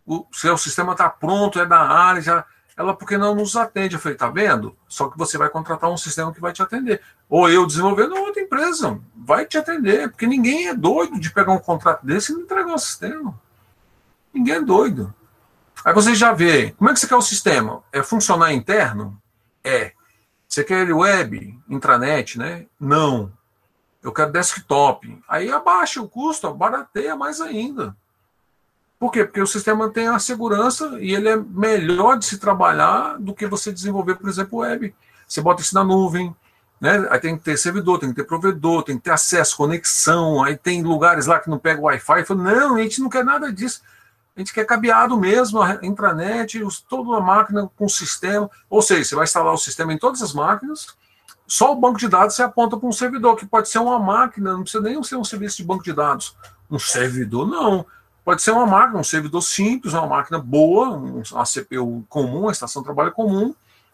O 0.05 0.25
seu 0.31 0.57
sistema 0.57 0.91
está 0.91 1.09
pronto, 1.09 1.59
é 1.59 1.65
da 1.65 1.79
área, 1.79 2.21
já. 2.21 2.45
Ela, 2.75 2.95
porque 2.95 3.17
não 3.17 3.35
nos 3.35 3.55
atende? 3.55 3.95
Eu 3.95 3.99
falei, 3.99 4.17
tá 4.17 4.29
vendo? 4.29 4.75
Só 4.87 5.07
que 5.07 5.17
você 5.17 5.37
vai 5.37 5.49
contratar 5.49 5.91
um 5.91 5.97
sistema 5.97 6.33
que 6.33 6.41
vai 6.41 6.51
te 6.51 6.61
atender. 6.61 7.01
Ou 7.29 7.47
eu 7.49 7.67
desenvolvendo 7.67 8.15
outra 8.15 8.41
empresa, 8.41 8.99
vai 9.15 9.45
te 9.45 9.57
atender. 9.57 10.09
Porque 10.09 10.25
ninguém 10.25 10.67
é 10.67 10.73
doido 10.73 11.19
de 11.19 11.31
pegar 11.31 11.51
um 11.51 11.59
contrato 11.59 12.05
desse 12.05 12.31
e 12.31 12.35
não 12.35 12.41
entregar 12.41 12.73
o 12.73 12.79
sistema. 12.79 13.39
Ninguém 14.33 14.55
é 14.55 14.61
doido. 14.61 15.13
Aí 15.85 15.93
você 15.93 16.15
já 16.15 16.33
vê, 16.33 16.71
como 16.71 16.89
é 16.89 16.93
que 16.93 16.99
você 16.99 17.07
quer 17.07 17.15
o 17.15 17.21
sistema? 17.21 17.83
É 17.91 18.01
funcionar 18.01 18.53
interno? 18.53 19.21
É. 19.63 19.93
Você 20.47 20.63
quer 20.63 20.91
web, 20.91 21.59
intranet, 21.69 22.39
né? 22.39 22.65
Não. 22.79 23.31
Eu 24.03 24.11
quero 24.11 24.31
desktop. 24.31 25.17
Aí 25.27 25.49
abaixa 25.49 26.01
o 26.01 26.09
custo, 26.09 26.53
barateia 26.53 27.15
mais 27.15 27.39
ainda. 27.39 27.95
Por 28.99 29.11
quê? 29.11 29.23
Porque 29.23 29.41
o 29.41 29.47
sistema 29.47 29.89
tem 29.89 30.07
a 30.07 30.19
segurança 30.19 30.97
e 30.99 31.13
ele 31.13 31.29
é 31.29 31.35
melhor 31.35 32.17
de 32.17 32.25
se 32.25 32.37
trabalhar 32.37 33.17
do 33.19 33.33
que 33.33 33.47
você 33.47 33.71
desenvolver, 33.71 34.15
por 34.15 34.29
exemplo, 34.29 34.59
web. 34.59 34.93
Você 35.27 35.41
bota 35.41 35.61
isso 35.61 35.73
na 35.73 35.83
nuvem, 35.83 36.35
né? 36.79 37.07
Aí 37.09 37.19
tem 37.19 37.37
que 37.37 37.43
ter 37.43 37.57
servidor, 37.57 37.99
tem 37.99 38.09
que 38.09 38.15
ter 38.15 38.23
provedor, 38.25 38.83
tem 38.83 38.97
que 38.97 39.03
ter 39.03 39.11
acesso, 39.11 39.57
conexão. 39.57 40.43
Aí 40.43 40.57
tem 40.57 40.83
lugares 40.83 41.25
lá 41.25 41.39
que 41.39 41.49
não 41.49 41.57
pega 41.57 41.81
Wi-Fi. 41.81 42.25
Não, 42.35 42.75
a 42.75 42.81
gente 42.81 43.01
não 43.01 43.09
quer 43.09 43.23
nada 43.23 43.51
disso. 43.51 43.81
A 44.35 44.39
gente 44.39 44.53
quer 44.53 44.65
cabeado 44.65 45.17
mesmo, 45.17 45.61
a 45.61 45.79
intranet, 45.83 46.61
toda 46.89 47.17
a 47.17 47.21
máquina 47.21 47.69
com 47.75 47.87
sistema. 47.87 48.49
Ou 48.69 48.81
seja, 48.81 49.03
você 49.03 49.15
vai 49.15 49.23
instalar 49.25 49.53
o 49.53 49.57
sistema 49.57 49.93
em 49.93 49.97
todas 49.97 50.21
as 50.21 50.33
máquinas, 50.33 50.87
só 51.47 51.71
o 51.71 51.75
banco 51.75 51.99
de 51.99 52.07
dados 52.07 52.35
você 52.35 52.43
aponta 52.43 52.77
para 52.77 52.87
um 52.87 52.91
servidor, 52.91 53.35
que 53.35 53.45
pode 53.45 53.69
ser 53.69 53.79
uma 53.79 53.99
máquina, 53.99 54.53
não 54.53 54.63
precisa 54.63 54.83
nem 54.83 55.01
ser 55.03 55.17
um 55.17 55.23
serviço 55.23 55.57
de 55.57 55.63
banco 55.63 55.83
de 55.83 55.93
dados. 55.93 56.35
Um 56.69 56.79
servidor, 56.79 57.47
não. 57.47 57.85
Pode 58.23 58.41
ser 58.41 58.51
uma 58.51 58.65
máquina, 58.65 58.99
um 58.99 59.03
servidor 59.03 59.41
simples, 59.41 59.93
uma 59.93 60.07
máquina 60.07 60.39
boa, 60.39 60.89
uma 60.89 61.43
CPU 61.45 62.05
comum, 62.07 62.41
uma 62.41 62.51
estação 62.51 62.81
de 62.81 62.85
trabalho 62.85 63.11
comum, 63.11 63.53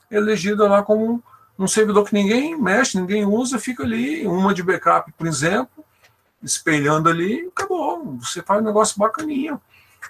elegida 0.10 0.68
lá 0.68 0.84
como 0.84 1.24
um, 1.58 1.68
servidor 1.68 2.06
que 2.06 2.14
ninguém 2.14 2.56
mexe, 2.56 3.00
ninguém 3.00 3.26
usa, 3.26 3.58
fica 3.58 3.84
ali, 3.84 4.26
uma 4.28 4.54
de 4.54 4.62
backup, 4.62 5.12
por 5.14 5.26
exemplo, 5.26 5.84
espelhando 6.44 7.10
ali, 7.10 7.48
acabou. 7.48 8.18
Você 8.22 8.44
faz 8.44 8.62
um 8.62 8.66
negócio 8.66 9.00
bacaninha. 9.00 9.60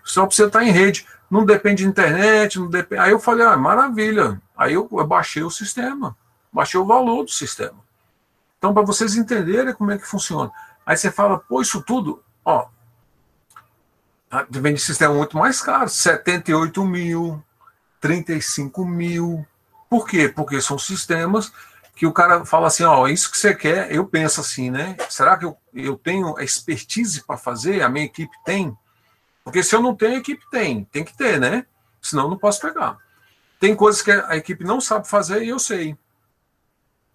Só 0.03 0.25
para 0.25 0.35
você 0.35 0.45
estar 0.45 0.63
em 0.63 0.71
rede. 0.71 1.07
Não 1.31 1.45
depende 1.45 1.83
de 1.83 1.89
internet, 1.89 2.59
não 2.59 2.69
depende. 2.69 3.01
Aí 3.01 3.11
eu 3.11 3.19
falei, 3.19 3.45
ah, 3.45 3.55
maravilha. 3.55 4.41
Aí 4.57 4.73
eu, 4.73 4.87
eu 4.91 5.07
baixei 5.07 5.43
o 5.43 5.49
sistema, 5.49 6.15
baixei 6.51 6.79
o 6.79 6.85
valor 6.85 7.23
do 7.23 7.31
sistema. 7.31 7.79
Então, 8.57 8.73
para 8.73 8.83
vocês 8.83 9.15
entenderem 9.15 9.73
como 9.73 9.91
é 9.91 9.97
que 9.97 10.05
funciona. 10.05 10.51
Aí 10.85 10.97
você 10.97 11.11
fala, 11.11 11.39
pô, 11.39 11.61
isso 11.61 11.81
tudo, 11.81 12.23
ó, 12.43 12.67
vem 14.49 14.73
de 14.73 14.81
sistema 14.81 15.13
muito 15.13 15.37
mais 15.37 15.61
caro, 15.61 15.89
78 15.89 16.83
mil, 16.85 17.43
35 17.99 18.85
mil. 18.85 19.45
Por 19.89 20.07
quê? 20.07 20.27
Porque 20.27 20.61
são 20.61 20.77
sistemas 20.77 21.51
que 21.95 22.05
o 22.05 22.13
cara 22.13 22.45
fala 22.45 22.67
assim, 22.67 22.83
ó, 22.83 23.07
isso 23.07 23.29
que 23.29 23.37
você 23.37 23.53
quer, 23.53 23.91
eu 23.91 24.05
penso 24.05 24.39
assim, 24.39 24.69
né? 24.69 24.95
Será 25.09 25.37
que 25.37 25.45
eu, 25.45 25.57
eu 25.73 25.97
tenho 25.97 26.37
a 26.37 26.43
expertise 26.43 27.23
para 27.25 27.37
fazer? 27.37 27.81
A 27.81 27.89
minha 27.89 28.05
equipe 28.05 28.31
tem? 28.45 28.75
Porque 29.43 29.61
se 29.63 29.75
eu 29.75 29.81
não 29.81 29.95
tenho, 29.95 30.15
a 30.15 30.19
equipe 30.19 30.43
tem. 30.49 30.85
Tem 30.85 31.03
que 31.03 31.15
ter, 31.17 31.39
né? 31.39 31.65
Senão 32.01 32.23
eu 32.23 32.29
não 32.29 32.37
posso 32.37 32.61
pegar. 32.61 32.97
Tem 33.59 33.75
coisas 33.75 34.01
que 34.01 34.11
a 34.11 34.37
equipe 34.37 34.63
não 34.63 34.79
sabe 34.79 35.09
fazer 35.09 35.43
e 35.43 35.49
eu 35.49 35.59
sei. 35.59 35.97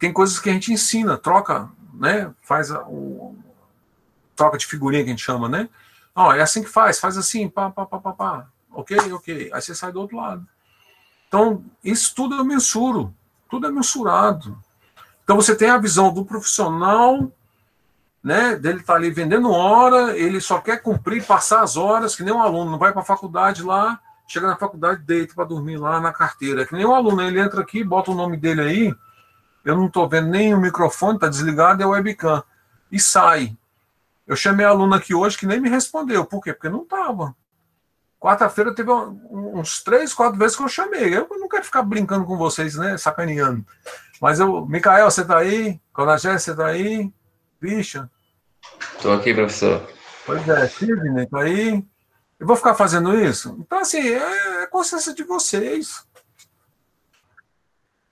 Tem 0.05 0.13
coisas 0.13 0.39
que 0.39 0.51
a 0.51 0.53
gente 0.53 0.71
ensina, 0.71 1.17
troca, 1.17 1.71
né? 1.95 2.31
Faz 2.43 2.71
a, 2.71 2.83
o, 2.83 3.35
troca 4.37 4.59
de 4.59 4.67
figurinha 4.67 5.03
que 5.03 5.09
a 5.09 5.13
gente 5.15 5.25
chama, 5.25 5.49
né? 5.49 5.67
Ó, 6.15 6.31
é 6.31 6.43
assim 6.43 6.63
que 6.63 6.69
faz, 6.69 7.01
faz 7.01 7.17
assim, 7.17 7.49
pá, 7.49 7.71
pá, 7.71 7.87
pá, 7.87 7.99
pá, 7.99 8.13
pá. 8.13 8.47
Ok, 8.71 8.99
ok. 9.15 9.51
Aí 9.51 9.63
você 9.63 9.75
sai 9.75 9.93
do 9.93 10.03
outro 10.03 10.19
lado. 10.19 10.47
Então, 11.27 11.65
isso 11.83 12.15
tudo 12.15 12.35
eu 12.35 12.45
mensuro. 12.45 13.15
Tudo 13.49 13.67
é 13.67 13.71
mensurado. 13.71 14.63
Então 15.23 15.37
você 15.37 15.57
tem 15.57 15.71
a 15.71 15.79
visão 15.79 16.13
do 16.13 16.23
profissional 16.23 17.33
né, 18.23 18.57
dele 18.57 18.83
tá 18.83 18.97
ali 18.97 19.11
vendendo 19.11 19.51
hora, 19.51 20.15
ele 20.19 20.39
só 20.39 20.59
quer 20.59 20.83
cumprir, 20.83 21.25
passar 21.25 21.63
as 21.63 21.79
horas, 21.79 22.15
que 22.15 22.23
nem 22.23 22.35
um 22.35 22.43
aluno, 22.43 22.73
não 22.73 22.79
vai 22.79 22.93
para 22.93 23.01
a 23.01 23.07
faculdade 23.07 23.63
lá, 23.63 23.99
chega 24.29 24.49
na 24.49 24.57
faculdade, 24.57 25.01
deita 25.01 25.35
para 25.35 25.47
dormir 25.47 25.79
lá 25.79 25.99
na 25.99 26.13
carteira. 26.13 26.61
É 26.61 26.67
que 26.67 26.75
nem 26.75 26.85
um 26.85 26.95
aluno, 26.95 27.23
ele 27.23 27.41
entra 27.41 27.63
aqui, 27.63 27.83
bota 27.83 28.11
o 28.11 28.15
nome 28.15 28.37
dele 28.37 28.61
aí, 28.61 28.95
eu 29.65 29.77
não 29.77 29.87
estou 29.87 30.09
vendo 30.09 30.29
nem 30.29 30.55
o 30.55 30.61
microfone, 30.61 31.17
está 31.17 31.29
desligado, 31.29 31.83
é 31.83 31.87
o 31.87 31.91
webcam, 31.91 32.43
e 32.91 33.01
sai. 33.01 33.57
Eu 34.27 34.37
chamei 34.37 34.65
a 34.65 34.71
aluna 34.71 34.97
aqui 34.97 35.15
hoje 35.15 35.37
que 35.37 35.47
nem 35.47 35.61
me 35.61 35.69
respondeu. 35.69 36.25
Por 36.25 36.43
quê? 36.43 36.53
Porque 36.53 36.69
não 36.69 36.83
estava. 36.83 37.35
Quarta-feira 38.19 38.75
teve 38.75 38.91
uns 38.91 39.83
três, 39.83 40.15
quatro 40.15 40.39
vezes 40.39 40.57
que 40.57 40.63
eu 40.63 40.69
chamei. 40.69 41.15
Eu 41.15 41.29
não 41.31 41.49
quero 41.49 41.65
ficar 41.65 41.83
brincando 41.83 42.25
com 42.25 42.39
vocês, 42.39 42.75
né? 42.75 42.97
Sacaneando. 42.97 43.67
Mas 44.21 44.41
eu, 44.41 44.65
Micael, 44.65 45.11
você 45.11 45.21
está 45.21 45.39
aí? 45.39 45.79
Conagé, 45.93 46.39
você 46.39 46.53
está 46.53 46.67
aí? 46.69 47.13
Christian? 47.61 48.09
Estou 48.97 49.13
aqui, 49.13 49.35
professor. 49.35 49.87
Pois 50.25 50.49
é, 50.49 50.67
Sidney, 50.69 51.27
tá 51.27 51.41
aí. 51.41 51.85
Eu 52.41 52.47
vou 52.47 52.57
ficar 52.57 52.75
fazendo 52.75 53.19
isso? 53.19 53.57
Então, 53.61 53.79
assim, 53.79 54.01
é, 54.09 54.63
é 54.63 54.67
consciência 54.67 55.13
de 55.15 55.23
vocês. 55.23 56.04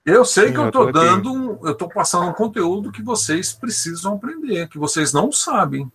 Eu 0.05 0.25
sei 0.25 0.47
Sim, 0.47 0.53
que 0.53 0.59
eu 0.59 0.67
estou 0.67 0.91
dando, 0.91 1.31
um, 1.31 1.59
eu 1.65 1.71
estou 1.71 1.87
passando 1.87 2.27
um 2.27 2.33
conteúdo 2.33 2.91
que 2.91 3.01
vocês 3.01 3.53
precisam 3.53 4.15
aprender, 4.15 4.67
que 4.67 4.77
vocês 4.77 5.13
não 5.13 5.31
sabem. 5.31 5.91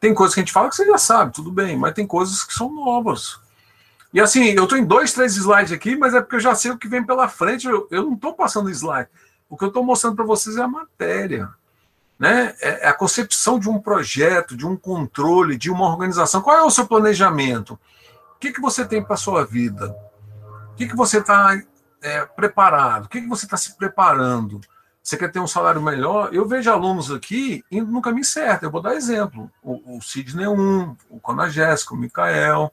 Tem 0.00 0.12
coisas 0.12 0.34
que 0.34 0.40
a 0.40 0.42
gente 0.42 0.52
fala 0.52 0.68
que 0.68 0.74
você 0.74 0.84
já 0.84 0.98
sabe, 0.98 1.32
tudo 1.32 1.52
bem, 1.52 1.76
mas 1.76 1.94
tem 1.94 2.06
coisas 2.06 2.42
que 2.42 2.52
são 2.52 2.72
novas. 2.72 3.38
E 4.12 4.20
assim, 4.20 4.46
eu 4.46 4.64
estou 4.64 4.76
em 4.76 4.84
dois, 4.84 5.12
três 5.12 5.36
slides 5.36 5.72
aqui, 5.72 5.96
mas 5.96 6.12
é 6.12 6.20
porque 6.20 6.36
eu 6.36 6.40
já 6.40 6.54
sei 6.54 6.72
o 6.72 6.78
que 6.78 6.88
vem 6.88 7.04
pela 7.04 7.28
frente, 7.28 7.68
eu, 7.68 7.86
eu 7.90 8.02
não 8.02 8.14
estou 8.14 8.34
passando 8.34 8.68
slide. 8.68 9.08
O 9.48 9.56
que 9.56 9.64
eu 9.64 9.68
estou 9.68 9.84
mostrando 9.84 10.16
para 10.16 10.24
vocês 10.24 10.56
é 10.56 10.62
a 10.62 10.68
matéria 10.68 11.48
né? 12.22 12.54
É, 12.60 12.86
é 12.86 12.88
a 12.88 12.94
concepção 12.94 13.58
de 13.58 13.68
um 13.68 13.80
projeto, 13.80 14.56
de 14.56 14.64
um 14.64 14.76
controle, 14.76 15.58
de 15.58 15.72
uma 15.72 15.86
organização. 15.86 16.40
Qual 16.40 16.56
é 16.56 16.62
o 16.62 16.70
seu 16.70 16.86
planejamento? 16.86 17.74
O 18.36 18.38
que, 18.38 18.52
que 18.52 18.60
você 18.60 18.84
tem 18.84 19.02
para 19.02 19.14
a 19.14 19.18
sua 19.18 19.44
vida? 19.44 19.92
O 20.70 20.76
que, 20.76 20.86
que 20.86 20.94
você 20.94 21.18
está 21.18 21.60
é, 22.02 22.24
preparado? 22.26 23.06
O 23.06 23.08
que, 23.08 23.20
que 23.20 23.28
você 23.28 23.46
está 23.46 23.56
se 23.56 23.76
preparando? 23.76 24.60
Você 25.02 25.16
quer 25.16 25.32
ter 25.32 25.40
um 25.40 25.46
salário 25.46 25.82
melhor? 25.82 26.32
Eu 26.32 26.46
vejo 26.46 26.70
alunos 26.70 27.10
aqui 27.10 27.64
indo 27.70 27.90
no 27.90 28.02
caminho 28.02 28.24
certo. 28.24 28.64
Eu 28.64 28.70
vou 28.70 28.80
dar 28.80 28.94
exemplo. 28.94 29.50
O, 29.62 29.96
o 29.96 30.02
Sidney 30.02 30.46
1, 30.46 30.96
o 31.10 31.18
Conagésico, 31.18 31.94
o 31.94 31.98
Mikael, 31.98 32.72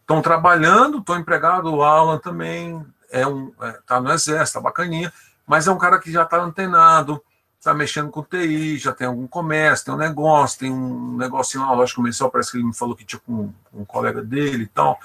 estão 0.00 0.20
trabalhando, 0.20 0.98
estão 0.98 1.18
empregado, 1.18 1.72
o 1.72 1.82
Alan 1.82 2.18
também, 2.18 2.84
é 3.10 3.26
um, 3.26 3.52
é, 3.62 3.72
tá 3.86 4.00
no 4.00 4.12
exército, 4.12 4.58
tá 4.58 4.62
bacaninha, 4.62 5.12
mas 5.46 5.66
é 5.66 5.70
um 5.70 5.78
cara 5.78 5.98
que 5.98 6.12
já 6.12 6.24
está 6.24 6.36
antenado, 6.42 7.22
está 7.58 7.72
mexendo 7.72 8.10
com 8.10 8.22
TI, 8.22 8.76
já 8.76 8.92
tem 8.92 9.06
algum 9.06 9.26
comércio, 9.26 9.86
tem 9.86 9.94
um 9.94 9.98
negócio, 9.98 10.58
tem 10.58 10.70
um 10.70 11.16
negocinho, 11.16 11.64
uma 11.64 11.72
loja 11.72 11.94
comercial, 11.94 12.30
parece 12.30 12.50
que 12.50 12.58
ele 12.58 12.66
me 12.66 12.74
falou 12.74 12.94
que 12.94 13.04
tinha 13.04 13.20
com, 13.24 13.50
com 13.72 13.80
um 13.80 13.84
colega 13.86 14.22
dele 14.22 14.64
e 14.64 14.66
tal. 14.66 14.98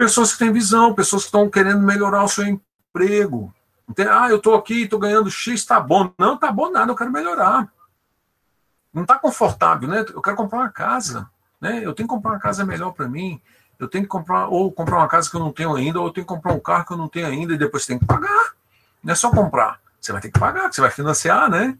Pessoas 0.00 0.32
que 0.32 0.38
têm 0.38 0.50
visão, 0.50 0.94
pessoas 0.94 1.24
que 1.24 1.28
estão 1.28 1.50
querendo 1.50 1.82
melhorar 1.82 2.24
o 2.24 2.28
seu 2.28 2.46
emprego. 2.46 3.52
Ah, 4.10 4.30
eu 4.30 4.38
estou 4.38 4.54
aqui, 4.54 4.84
estou 4.84 4.98
ganhando 4.98 5.30
X, 5.30 5.62
tá 5.66 5.78
bom. 5.78 6.10
Não, 6.16 6.38
tá 6.38 6.50
bom 6.50 6.70
nada, 6.70 6.90
eu 6.90 6.96
quero 6.96 7.12
melhorar. 7.12 7.70
Não 8.94 9.02
está 9.02 9.18
confortável, 9.18 9.86
né? 9.86 10.00
Eu 10.08 10.22
quero 10.22 10.38
comprar 10.38 10.60
uma 10.60 10.70
casa, 10.70 11.28
né? 11.60 11.84
Eu 11.84 11.92
tenho 11.92 12.08
que 12.08 12.14
comprar 12.14 12.30
uma 12.30 12.38
casa 12.38 12.64
melhor 12.64 12.92
para 12.92 13.06
mim. 13.06 13.42
Eu 13.78 13.88
tenho 13.88 14.04
que 14.04 14.08
comprar, 14.08 14.48
ou 14.48 14.72
comprar 14.72 14.96
uma 14.96 15.06
casa 15.06 15.28
que 15.28 15.36
eu 15.36 15.40
não 15.40 15.52
tenho 15.52 15.76
ainda, 15.76 16.00
ou 16.00 16.06
eu 16.06 16.12
tenho 16.14 16.26
que 16.26 16.32
comprar 16.32 16.54
um 16.54 16.60
carro 16.60 16.86
que 16.86 16.92
eu 16.94 16.96
não 16.96 17.06
tenho 17.06 17.26
ainda, 17.26 17.52
e 17.52 17.58
depois 17.58 17.84
tem 17.84 17.98
que 17.98 18.06
pagar. 18.06 18.54
Não 19.04 19.12
é 19.12 19.14
só 19.14 19.30
comprar. 19.30 19.80
Você 20.00 20.12
vai 20.12 20.22
ter 20.22 20.30
que 20.30 20.40
pagar, 20.40 20.72
você 20.72 20.80
vai 20.80 20.90
financiar, 20.90 21.50
né? 21.50 21.76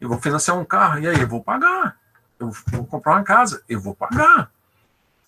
Eu 0.00 0.08
vou 0.08 0.16
financiar 0.16 0.56
um 0.56 0.64
carro, 0.64 1.00
e 1.00 1.06
aí 1.06 1.20
eu 1.20 1.28
vou 1.28 1.44
pagar. 1.44 1.98
Eu 2.38 2.50
vou 2.72 2.86
comprar 2.86 3.16
uma 3.16 3.24
casa, 3.24 3.62
eu 3.68 3.78
vou 3.78 3.94
pagar. 3.94 4.50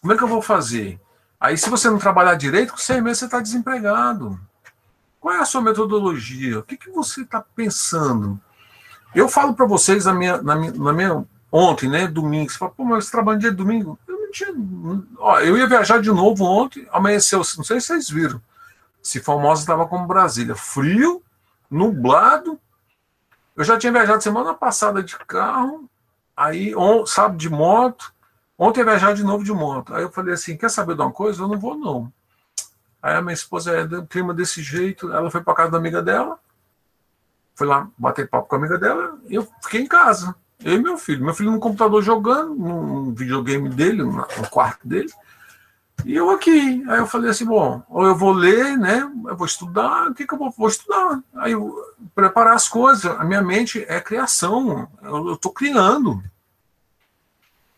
Como 0.01 0.15
é 0.15 0.17
que 0.17 0.25
eu 0.25 0.29
vou 0.29 0.41
fazer? 0.41 0.99
Aí, 1.41 1.57
se 1.57 1.71
você 1.71 1.89
não 1.89 1.99
trabalhar 1.99 2.35
direito, 2.35 2.73
com 2.73 2.79
seis 2.79 3.03
meses 3.03 3.21
você 3.21 3.25
está 3.25 3.41
desempregado. 3.41 4.39
Qual 5.19 5.35
é 5.35 5.39
a 5.39 5.45
sua 5.47 5.63
metodologia? 5.63 6.59
O 6.59 6.63
que, 6.63 6.77
que 6.77 6.91
você 6.91 7.23
está 7.23 7.43
pensando? 7.55 8.39
Eu 9.15 9.29
falo 9.29 9.55
para 9.55 9.67
vocês 9.67 10.05
na 10.05 10.13
minha, 10.13 10.43
na 10.43 10.55
minha, 10.55 10.73
na 10.73 10.93
minha 10.93 11.25
ontem, 11.51 11.89
né, 11.89 12.07
domingo, 12.07 12.51
você 12.51 12.59
fala, 12.59 12.71
pô, 12.71 12.85
mas 12.85 13.11
trabalho 13.11 13.39
dia 13.39 13.51
de 13.51 13.57
domingo. 13.57 13.99
Eu 14.07 14.21
não 14.21 14.31
tinha. 14.31 14.55
Ó, 15.19 15.41
eu 15.41 15.57
ia 15.57 15.67
viajar 15.67 16.01
de 16.01 16.11
novo 16.11 16.45
ontem, 16.45 16.87
amanheceu, 16.93 17.39
não 17.57 17.65
sei 17.65 17.81
se 17.81 17.89
vocês 17.89 18.11
viram. 18.11 18.41
Se 19.03 19.19
Formosa 19.19 19.63
estava 19.63 19.87
como 19.87 20.07
Brasília, 20.07 20.55
frio, 20.55 21.23
nublado. 21.71 22.61
Eu 23.57 23.65
já 23.65 23.79
tinha 23.79 23.93
viajado 23.93 24.23
semana 24.23 24.55
passada 24.55 25.03
de 25.03 25.17
carro, 25.19 25.89
aí, 26.37 26.75
on, 26.77 27.05
sábado 27.07 27.37
de 27.37 27.51
moto. 27.51 28.13
Ontem 28.61 28.81
ia 28.81 28.85
viajar 28.85 29.15
de 29.15 29.25
novo 29.25 29.43
de 29.43 29.53
moto. 29.53 29.95
Aí 29.95 30.03
eu 30.03 30.13
falei 30.13 30.35
assim: 30.35 30.55
quer 30.55 30.69
saber 30.69 30.95
de 30.95 31.01
uma 31.01 31.11
coisa? 31.11 31.43
Eu 31.43 31.49
não 31.49 31.59
vou, 31.59 31.75
não. 31.79 32.13
Aí 33.03 33.15
a 33.15 33.23
minha 33.23 33.33
esposa 33.33 33.73
é 33.73 33.87
do 33.87 34.07
clima 34.07 34.35
desse 34.35 34.63
jeito, 34.63 35.11
ela 35.11 35.31
foi 35.31 35.43
para 35.43 35.55
casa 35.55 35.71
da 35.71 35.79
amiga 35.79 36.03
dela, 36.03 36.39
foi 37.55 37.67
lá 37.67 37.89
bater 37.97 38.29
papo 38.29 38.47
com 38.47 38.57
a 38.57 38.59
amiga 38.59 38.77
dela, 38.77 39.19
e 39.27 39.35
eu 39.35 39.49
fiquei 39.63 39.81
em 39.81 39.87
casa. 39.87 40.35
Eu 40.63 40.75
e 40.75 40.79
meu 40.79 40.99
filho. 40.99 41.25
Meu 41.25 41.33
filho 41.33 41.51
no 41.51 41.59
computador 41.59 42.03
jogando, 42.03 42.55
no 42.55 43.13
videogame 43.13 43.71
dele, 43.71 44.03
no 44.03 44.27
quarto 44.51 44.87
dele. 44.87 45.11
E 46.05 46.15
eu 46.15 46.29
aqui. 46.29 46.85
Aí 46.87 46.99
eu 46.99 47.07
falei 47.07 47.31
assim, 47.31 47.47
bom, 47.47 47.83
ou 47.89 48.07
eu 48.07 48.15
vou 48.15 48.31
ler, 48.31 48.77
né? 48.77 49.11
Eu 49.27 49.37
vou 49.39 49.47
estudar, 49.47 50.11
o 50.11 50.15
que, 50.15 50.27
que 50.27 50.35
eu 50.35 50.39
vou, 50.39 50.51
vou 50.51 50.69
estudar? 50.69 51.23
Aí 51.37 51.53
eu 51.53 51.75
preparar 52.15 52.57
as 52.57 52.69
coisas. 52.69 53.07
A 53.07 53.25
minha 53.25 53.41
mente 53.41 53.87
é 53.89 53.99
criação. 54.03 54.87
Eu 55.03 55.33
estou 55.33 55.51
criando. 55.51 56.23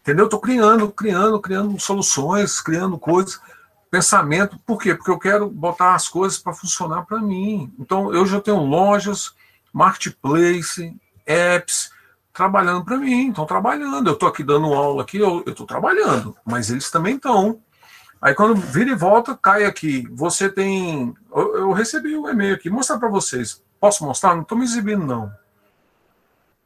Entendeu? 0.02 0.24
Eu 0.24 0.26
estou 0.26 0.40
criando, 0.40 0.90
criando, 0.90 1.40
criando 1.40 1.80
soluções, 1.80 2.60
criando 2.60 2.98
coisas, 2.98 3.40
pensamento. 3.88 4.58
Por 4.66 4.78
quê? 4.78 4.96
Porque 4.96 5.10
eu 5.12 5.18
quero 5.18 5.48
botar 5.48 5.94
as 5.94 6.08
coisas 6.08 6.38
para 6.38 6.52
funcionar 6.52 7.06
para 7.06 7.20
mim. 7.20 7.72
Então, 7.78 8.12
eu 8.12 8.26
já 8.26 8.40
tenho 8.40 8.58
lojas, 8.58 9.32
marketplace, 9.72 10.94
apps, 11.24 11.92
trabalhando 12.32 12.84
para 12.84 12.96
mim, 12.96 13.28
estão 13.28 13.46
trabalhando. 13.46 14.08
Eu 14.08 14.14
estou 14.14 14.28
aqui 14.28 14.42
dando 14.42 14.74
aula 14.74 15.02
aqui, 15.02 15.18
eu 15.18 15.44
estou 15.46 15.66
trabalhando, 15.66 16.36
mas 16.44 16.68
eles 16.68 16.90
também 16.90 17.14
estão. 17.14 17.60
Aí 18.20 18.34
quando 18.34 18.56
vira 18.56 18.90
e 18.90 18.96
volta, 18.96 19.36
cai 19.36 19.64
aqui. 19.64 20.08
Você 20.10 20.48
tem. 20.48 21.14
Eu, 21.32 21.56
eu 21.58 21.72
recebi 21.72 22.16
um 22.16 22.28
e-mail 22.28 22.56
aqui, 22.56 22.68
mostrar 22.68 22.98
para 22.98 23.08
vocês. 23.08 23.62
Posso 23.78 24.04
mostrar? 24.04 24.34
Não 24.34 24.42
estou 24.42 24.58
me 24.58 24.64
exibindo, 24.64 25.06
não. 25.06 25.32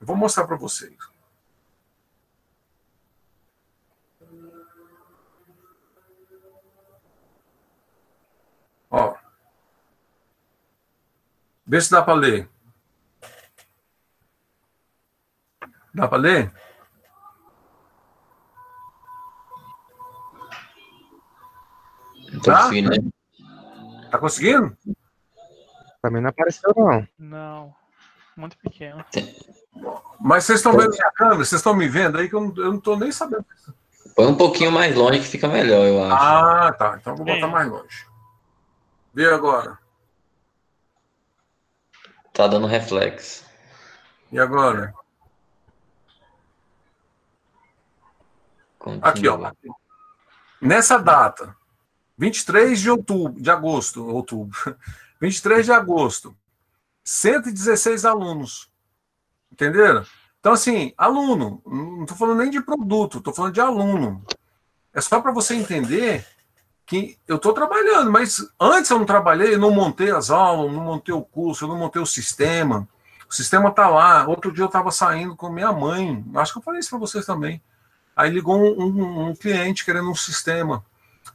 Eu 0.01 0.07
vou 0.07 0.17
mostrar 0.17 0.47
para 0.47 0.57
vocês. 0.57 0.95
Ó. 8.91 9.15
Vê 11.67 11.81
se 11.81 11.91
dá 11.91 12.03
para 12.03 12.15
ler. 12.15 12.49
Dá 15.95 16.07
para 16.07 16.19
ler? 16.19 16.53
Não 22.33 22.41
tô 22.41 22.51
Tá? 22.51 22.63
conseguindo, 22.63 22.91
né? 22.91 22.97
Tá 24.11 24.19
conseguindo? 24.19 24.77
Mim 26.11 26.21
não 26.21 26.29
apareceu, 26.31 26.73
não. 26.77 27.09
Não. 27.19 27.75
Muito 28.37 28.57
pequeno. 28.59 29.05
Mas 30.21 30.45
vocês 30.45 30.61
estão 30.61 30.73
vendo 30.77 30.91
minha 30.91 31.11
câmera? 31.13 31.37
Vocês 31.39 31.59
estão 31.59 31.75
me 31.75 31.89
vendo 31.89 32.19
aí 32.19 32.29
que 32.29 32.35
eu 32.35 32.41
não, 32.43 32.55
eu 32.59 32.73
não 32.73 32.81
tô 32.81 32.95
nem 32.97 33.11
sabendo. 33.11 33.45
Põe 34.15 34.27
um 34.27 34.37
pouquinho 34.37 34.71
mais 34.71 34.95
longe 34.95 35.19
que 35.19 35.27
fica 35.27 35.49
melhor, 35.49 35.85
eu 35.85 36.05
acho. 36.05 36.15
Ah, 36.25 36.73
tá. 36.73 36.97
Então 37.01 37.13
eu 37.15 37.17
vou 37.17 37.27
botar 37.27 37.47
Sim. 37.47 37.53
mais 37.53 37.69
longe. 37.69 38.07
Vê 39.17 39.33
agora. 39.33 39.79
Tá 42.35 42.47
dando 42.47 42.67
reflexo. 42.67 43.47
E 44.31 44.39
agora? 44.39 44.93
Aqui, 49.01 49.27
ó. 49.27 49.39
Continua. 49.39 49.57
Nessa 50.61 50.99
data, 50.99 51.57
23 52.19 52.79
de 52.79 52.91
outubro, 52.91 53.41
de 53.41 53.51
agosto, 53.51 54.07
outubro, 54.07 54.55
23 55.19 55.65
de 55.65 55.73
agosto, 55.73 56.37
116 57.03 58.05
alunos. 58.05 58.71
Entenderam? 59.51 60.05
Então, 60.39 60.53
assim, 60.53 60.93
aluno, 60.95 61.63
não 61.65 62.03
estou 62.03 62.19
falando 62.19 62.41
nem 62.41 62.51
de 62.51 62.61
produto, 62.61 63.17
estou 63.17 63.33
falando 63.33 63.55
de 63.55 63.63
aluno. 63.63 64.23
É 64.93 65.01
só 65.01 65.23
para 65.23 65.33
você 65.33 65.55
entender 65.55 66.36
que 66.87 67.19
eu 67.27 67.37
estou 67.37 67.53
trabalhando, 67.53 68.11
mas 68.13 68.47
antes 68.61 68.91
eu 68.91 68.99
não 68.99 69.05
trabalhei, 69.07 69.55
eu 69.55 69.59
não 69.59 69.73
montei 69.73 70.11
as 70.11 70.31
aulas, 70.31 70.73
não 70.73 70.85
montei 70.85 71.13
o 71.15 71.21
curso, 71.23 71.65
eu 71.65 71.69
não 71.69 71.77
montei 71.79 72.01
o 72.01 72.07
sistema. 72.07 72.87
O 73.29 73.35
sistema 73.35 73.71
está 73.71 73.89
lá. 73.89 74.25
Outro 74.29 74.53
dia 74.53 74.63
eu 74.63 74.69
estava 74.69 74.93
saindo 74.93 75.35
com 75.35 75.51
minha 75.51 75.73
mãe, 75.73 76.25
acho 76.37 76.53
que 76.53 76.59
eu 76.59 76.63
falei 76.63 76.79
isso 76.81 76.91
para 76.91 76.99
vocês 77.01 77.27
também. 77.27 77.61
Aí 78.15 78.31
ligou 78.31 78.57
um, 78.57 78.85
um- 78.85 79.29
um 79.31 79.35
cliente 79.35 79.85
querendo 79.85 80.09
um 80.11 80.15
sistema. 80.15 80.85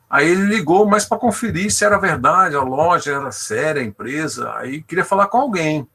Aí 0.09 0.27
ele 0.27 0.43
ligou, 0.45 0.85
mas 0.87 1.05
para 1.05 1.17
conferir 1.19 1.71
se 1.71 1.83
era 1.85 1.97
verdade, 1.99 2.55
a 2.55 2.63
loja 2.63 3.11
era 3.13 3.31
séria, 3.31 3.81
a 3.81 3.85
empresa. 3.85 4.53
Aí 4.55 4.81
queria 4.81 5.05
falar 5.05 5.27
com 5.27 5.37
alguém. 5.37 5.87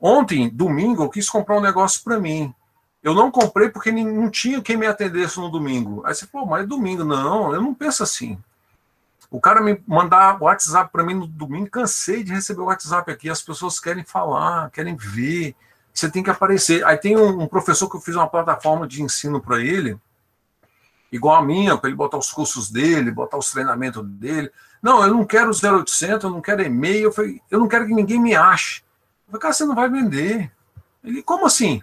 Ontem, 0.00 0.48
domingo, 0.48 1.02
eu 1.04 1.08
quis 1.10 1.28
comprar 1.28 1.56
um 1.56 1.60
negócio 1.60 2.02
para 2.02 2.18
mim. 2.18 2.54
Eu 3.02 3.14
não 3.14 3.30
comprei 3.30 3.68
porque 3.68 3.92
não 3.92 4.30
tinha 4.30 4.60
quem 4.60 4.76
me 4.76 4.86
atendesse 4.86 5.38
no 5.38 5.50
domingo. 5.50 6.02
Aí 6.04 6.14
você 6.14 6.26
falou, 6.26 6.46
mas 6.46 6.66
domingo. 6.66 7.04
Não, 7.04 7.54
eu 7.54 7.60
não 7.62 7.72
penso 7.74 8.02
assim. 8.02 8.38
O 9.30 9.40
cara 9.40 9.60
me 9.60 9.82
mandar 9.86 10.40
WhatsApp 10.40 10.90
para 10.90 11.02
mim 11.02 11.14
no 11.14 11.26
domingo, 11.26 11.70
cansei 11.70 12.22
de 12.22 12.32
receber 12.32 12.60
o 12.60 12.66
WhatsApp 12.66 13.10
aqui. 13.10 13.28
As 13.28 13.42
pessoas 13.42 13.80
querem 13.80 14.04
falar, 14.04 14.70
querem 14.70 14.96
ver. 14.96 15.54
Você 15.92 16.10
tem 16.10 16.22
que 16.22 16.30
aparecer. 16.30 16.84
Aí 16.84 16.96
tem 16.96 17.16
um, 17.16 17.46
professor 17.46 17.88
que 17.88 17.96
eu 17.96 18.00
fiz 18.00 18.14
uma 18.14 18.28
plataforma 18.28 18.86
de 18.86 19.02
ensino 19.02 19.40
para 19.40 19.60
ele, 19.60 19.98
igual 21.10 21.36
a 21.36 21.42
minha, 21.42 21.76
para 21.76 21.88
ele 21.88 21.96
botar 21.96 22.18
os 22.18 22.30
cursos 22.30 22.70
dele, 22.70 23.10
botar 23.10 23.36
os 23.36 23.50
treinamentos 23.50 24.06
dele. 24.06 24.50
Não, 24.82 25.02
eu 25.02 25.12
não 25.12 25.24
quero 25.24 25.50
0800, 25.50 26.24
eu 26.24 26.30
não 26.30 26.40
quero 26.40 26.62
e-mail, 26.62 27.12
eu, 27.16 27.40
eu 27.50 27.58
não 27.58 27.66
quero 27.66 27.86
que 27.86 27.94
ninguém 27.94 28.20
me 28.20 28.34
ache. 28.36 28.82
Eu 29.26 29.32
falei, 29.32 29.40
cara, 29.40 29.54
você 29.54 29.64
não 29.64 29.74
vai 29.74 29.88
vender. 29.88 30.52
Ele, 31.02 31.22
como 31.22 31.46
assim? 31.46 31.82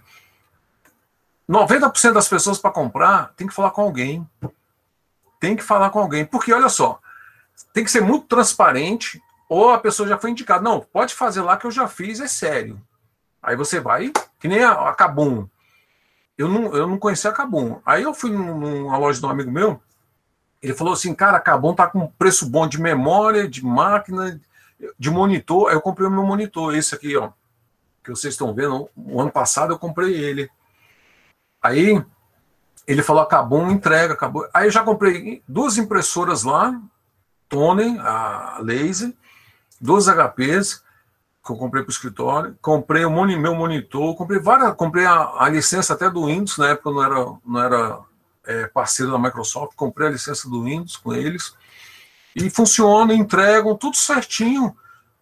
90% 1.49 2.13
das 2.13 2.27
pessoas 2.27 2.57
para 2.57 2.71
comprar 2.71 3.33
tem 3.35 3.47
que 3.47 3.53
falar 3.53 3.71
com 3.71 3.81
alguém. 3.81 4.27
Tem 5.39 5.55
que 5.55 5.63
falar 5.63 5.89
com 5.89 5.99
alguém. 5.99 6.25
Porque, 6.25 6.53
olha 6.53 6.69
só, 6.69 7.01
tem 7.73 7.83
que 7.83 7.91
ser 7.91 8.01
muito 8.01 8.27
transparente, 8.27 9.21
ou 9.49 9.71
a 9.71 9.79
pessoa 9.79 10.07
já 10.07 10.17
foi 10.17 10.31
indicada. 10.31 10.63
Não, 10.63 10.79
pode 10.79 11.13
fazer 11.15 11.41
lá 11.41 11.57
que 11.57 11.65
eu 11.65 11.71
já 11.71 11.87
fiz, 11.87 12.19
é 12.19 12.27
sério. 12.27 12.79
Aí 13.41 13.55
você 13.55 13.79
vai, 13.79 14.11
que 14.39 14.47
nem 14.47 14.63
a, 14.63 14.71
a 14.89 14.93
Kabum. 14.93 15.47
Eu 16.37 16.47
não, 16.47 16.75
eu 16.75 16.87
não 16.87 16.97
conhecia 16.97 17.29
a 17.29 17.33
Kabum. 17.33 17.79
Aí 17.85 18.03
eu 18.03 18.13
fui 18.13 18.31
num- 18.31 18.57
numa 18.57 18.97
loja 18.97 19.19
de 19.19 19.25
um 19.25 19.29
amigo 19.29 19.51
meu, 19.51 19.81
ele 20.61 20.73
falou 20.73 20.93
assim, 20.93 21.13
cara, 21.13 21.37
a 21.37 21.41
Kabum 21.41 21.73
tá 21.73 21.87
com 21.87 22.07
preço 22.07 22.49
bom 22.49 22.65
de 22.67 22.79
memória, 22.79 23.47
de 23.47 23.65
máquina, 23.65 24.39
de 24.97 25.11
monitor. 25.11 25.69
Aí 25.69 25.75
eu 25.75 25.81
comprei 25.81 26.07
o 26.07 26.11
meu 26.11 26.23
monitor, 26.23 26.73
esse 26.73 26.95
aqui, 26.95 27.17
ó, 27.17 27.31
que 28.03 28.09
vocês 28.11 28.33
estão 28.33 28.53
vendo. 28.53 28.89
O 28.95 29.19
ano 29.19 29.31
passado 29.31 29.73
eu 29.73 29.79
comprei 29.79 30.13
ele. 30.13 30.49
Aí 31.61 32.01
ele 32.87 33.03
falou, 33.03 33.21
acabou, 33.21 33.69
entrega, 33.69 34.13
acabou. 34.13 34.47
Aí 34.53 34.67
eu 34.67 34.71
já 34.71 34.83
comprei 34.83 35.43
duas 35.47 35.77
impressoras 35.77 36.43
lá, 36.43 36.79
Tony, 37.53 37.99
a 37.99 38.57
laser, 38.63 39.13
duas 39.79 40.07
HPs, 40.07 40.83
que 41.45 41.51
eu 41.51 41.55
comprei 41.55 41.83
para 41.83 41.91
o 41.91 41.93
escritório, 41.93 42.57
comprei 42.59 43.05
o 43.05 43.11
meu 43.11 43.53
monitor, 43.53 44.15
comprei 44.15 44.39
várias, 44.39 44.73
comprei 44.73 45.05
a, 45.05 45.35
a 45.37 45.49
licença 45.49 45.93
até 45.93 46.09
do 46.09 46.25
Windows, 46.25 46.57
na 46.57 46.69
época 46.69 46.89
eu 46.89 46.93
não 46.95 47.03
era, 47.03 47.33
não 47.45 47.61
era 47.61 47.99
é, 48.43 48.65
parceiro 48.65 49.11
da 49.11 49.19
Microsoft, 49.19 49.75
comprei 49.75 50.07
a 50.07 50.11
licença 50.11 50.49
do 50.49 50.63
Windows 50.63 50.97
com 50.97 51.13
eles, 51.13 51.53
e 52.35 52.49
funciona, 52.49 53.13
entregam, 53.13 53.77
tudo 53.77 53.97
certinho, 53.97 54.75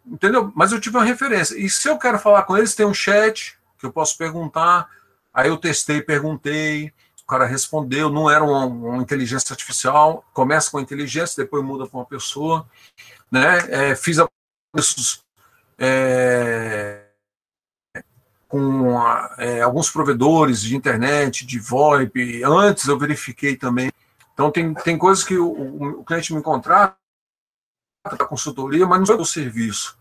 entendeu? 0.05 0.53
Mas 0.55 0.71
eu 0.71 0.79
tive 0.79 0.95
uma 0.95 1.03
referência. 1.03 1.57
E 1.57 1.69
se 1.69 1.89
eu 1.89 1.97
quero 1.97 2.17
falar 2.17 2.43
com 2.43 2.57
eles, 2.57 2.73
tem 2.73 2.85
um 2.85 2.93
chat 2.93 3.57
que 3.77 3.85
eu 3.85 3.91
posso 3.91 4.17
perguntar, 4.17 4.87
aí 5.33 5.49
eu 5.49 5.57
testei, 5.57 6.01
perguntei, 6.01 6.93
o 7.23 7.25
cara 7.27 7.45
respondeu, 7.45 8.09
não 8.09 8.29
era 8.29 8.43
uma, 8.43 8.65
uma 8.65 8.97
inteligência 9.01 9.53
artificial, 9.53 10.25
começa 10.33 10.69
com 10.69 10.77
a 10.77 10.81
inteligência, 10.81 11.43
depois 11.43 11.63
muda 11.63 11.87
para 11.87 11.97
uma 11.99 12.05
pessoa, 12.05 12.67
né? 13.31 13.57
É, 13.91 13.95
fiz 13.95 14.19
a 14.19 14.27
preços 14.73 15.23
é, 15.77 17.05
com 18.47 18.97
a- 18.99 19.33
é, 19.37 19.61
alguns 19.61 19.89
provedores 19.89 20.61
de 20.61 20.75
internet, 20.75 21.45
de 21.45 21.57
VoIP. 21.59 22.43
Antes 22.43 22.87
eu 22.87 22.99
verifiquei 22.99 23.55
também. 23.55 23.91
Então 24.33 24.51
tem, 24.51 24.73
tem 24.73 24.97
coisas 24.97 25.23
que 25.23 25.37
o, 25.37 25.99
o- 25.99 26.03
cliente 26.03 26.33
me 26.33 26.41
contrata 26.41 26.97
para 28.03 28.25
consultoria, 28.25 28.85
mas 28.85 28.99
não 28.99 29.05
sou 29.05 29.21
o 29.21 29.25
serviço. 29.25 29.97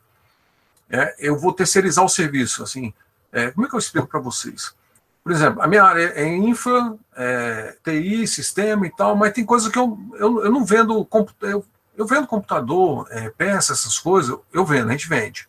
É, 0.88 1.14
eu 1.18 1.38
vou 1.38 1.52
terceirizar 1.52 2.04
o 2.04 2.08
serviço. 2.08 2.62
Assim, 2.62 2.92
é, 3.30 3.50
como 3.52 3.66
é 3.66 3.68
que 3.68 3.74
eu 3.76 3.78
explico 3.78 4.08
para 4.08 4.18
vocês? 4.20 4.74
Por 5.22 5.32
exemplo, 5.32 5.62
a 5.62 5.66
minha 5.66 5.84
área 5.84 6.12
é 6.14 6.26
infra, 6.26 6.96
é, 7.14 7.76
TI, 7.84 8.26
sistema 8.26 8.86
e 8.86 8.90
tal, 8.90 9.14
mas 9.14 9.32
tem 9.32 9.44
coisas 9.44 9.70
que 9.70 9.78
eu, 9.78 9.98
eu, 10.14 10.44
eu 10.44 10.50
não 10.50 10.64
vendo. 10.64 11.06
Eu, 11.42 11.64
eu 11.96 12.06
vendo 12.06 12.26
computador, 12.26 13.06
é, 13.10 13.28
peça, 13.30 13.74
essas 13.74 13.98
coisas, 13.98 14.36
eu 14.52 14.64
vendo, 14.64 14.88
a 14.88 14.92
gente 14.92 15.08
vende. 15.08 15.46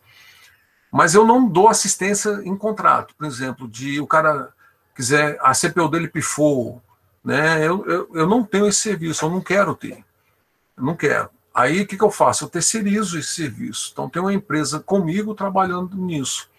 Mas 0.92 1.14
eu 1.14 1.26
não 1.26 1.48
dou 1.48 1.68
assistência 1.68 2.42
em 2.44 2.54
contrato. 2.54 3.14
Por 3.16 3.26
exemplo, 3.26 3.66
de 3.66 3.98
o 3.98 4.06
cara 4.06 4.52
quiser, 4.94 5.38
a 5.40 5.54
CPU 5.54 5.88
dele 5.88 6.08
pifou, 6.08 6.82
né? 7.24 7.66
Eu, 7.66 7.86
eu, 7.86 8.10
eu 8.12 8.26
não 8.26 8.44
tenho 8.44 8.66
esse 8.66 8.80
serviço, 8.80 9.24
eu 9.24 9.30
não 9.30 9.40
quero 9.40 9.74
ter. 9.74 10.04
Eu 10.76 10.84
não 10.84 10.94
quero. 10.94 11.30
Aí 11.54 11.82
o 11.82 11.86
que, 11.86 11.96
que 11.96 12.04
eu 12.04 12.10
faço? 12.10 12.44
Eu 12.44 12.48
terceirizo 12.48 13.18
esse 13.18 13.34
serviço. 13.34 13.90
Então 13.92 14.08
tem 14.08 14.20
uma 14.20 14.32
empresa 14.34 14.80
comigo 14.80 15.34
trabalhando 15.34 15.96
nisso. 15.96 16.50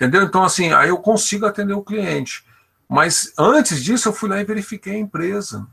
Entendeu? 0.00 0.22
Então, 0.22 0.42
assim, 0.42 0.72
aí 0.72 0.88
eu 0.88 0.96
consigo 0.96 1.44
atender 1.44 1.74
o 1.74 1.82
cliente. 1.82 2.42
Mas 2.88 3.34
antes 3.38 3.84
disso, 3.84 4.08
eu 4.08 4.14
fui 4.14 4.30
lá 4.30 4.40
e 4.40 4.44
verifiquei 4.44 4.94
a 4.94 4.98
empresa. 4.98 5.66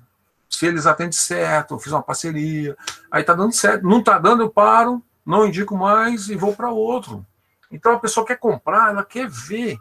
Se 0.49 0.65
eles 0.65 0.85
atendem 0.85 1.13
certo, 1.13 1.75
eu 1.75 1.79
fiz 1.79 1.93
uma 1.93 2.03
parceria. 2.03 2.75
Aí 3.09 3.23
tá 3.23 3.33
dando 3.33 3.53
certo. 3.53 3.87
Não 3.87 4.03
tá 4.03 4.19
dando, 4.19 4.43
eu 4.43 4.49
paro, 4.49 5.01
não 5.25 5.47
indico 5.47 5.77
mais 5.77 6.27
e 6.27 6.35
vou 6.35 6.53
para 6.53 6.69
outro. 6.69 7.25
Então 7.71 7.93
a 7.93 7.99
pessoa 7.99 8.25
quer 8.25 8.37
comprar, 8.37 8.89
ela 8.89 9.03
quer 9.05 9.29
ver, 9.29 9.77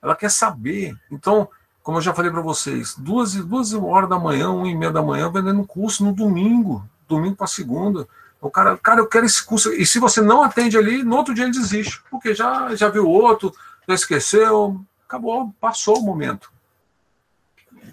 ela 0.00 0.14
quer 0.14 0.30
saber. 0.30 0.96
Então, 1.10 1.48
como 1.82 1.98
eu 1.98 2.02
já 2.02 2.14
falei 2.14 2.30
para 2.30 2.40
vocês, 2.40 2.94
duas, 2.96 3.34
duas 3.34 3.72
horas 3.74 4.08
da 4.08 4.20
manhã, 4.20 4.50
uma 4.50 4.68
e 4.68 4.74
meia 4.74 4.92
da 4.92 5.02
manhã, 5.02 5.28
vendendo 5.32 5.66
curso 5.66 6.04
no 6.04 6.12
domingo, 6.12 6.88
domingo 7.08 7.34
para 7.34 7.48
segunda. 7.48 8.06
O 8.40 8.50
cara, 8.50 8.76
cara, 8.78 9.00
eu 9.00 9.06
quero 9.06 9.26
esse 9.26 9.44
curso. 9.44 9.72
E 9.72 9.84
se 9.84 9.98
você 9.98 10.20
não 10.20 10.42
atende 10.42 10.78
ali, 10.78 11.02
no 11.02 11.16
outro 11.16 11.34
dia 11.34 11.44
ele 11.44 11.52
desiste, 11.52 12.00
porque 12.08 12.34
já, 12.34 12.74
já 12.76 12.88
viu 12.88 13.08
outro, 13.08 13.52
esqueceu, 13.94 14.80
acabou, 15.06 15.54
passou 15.60 15.98
o 15.98 16.02
momento. 16.02 16.52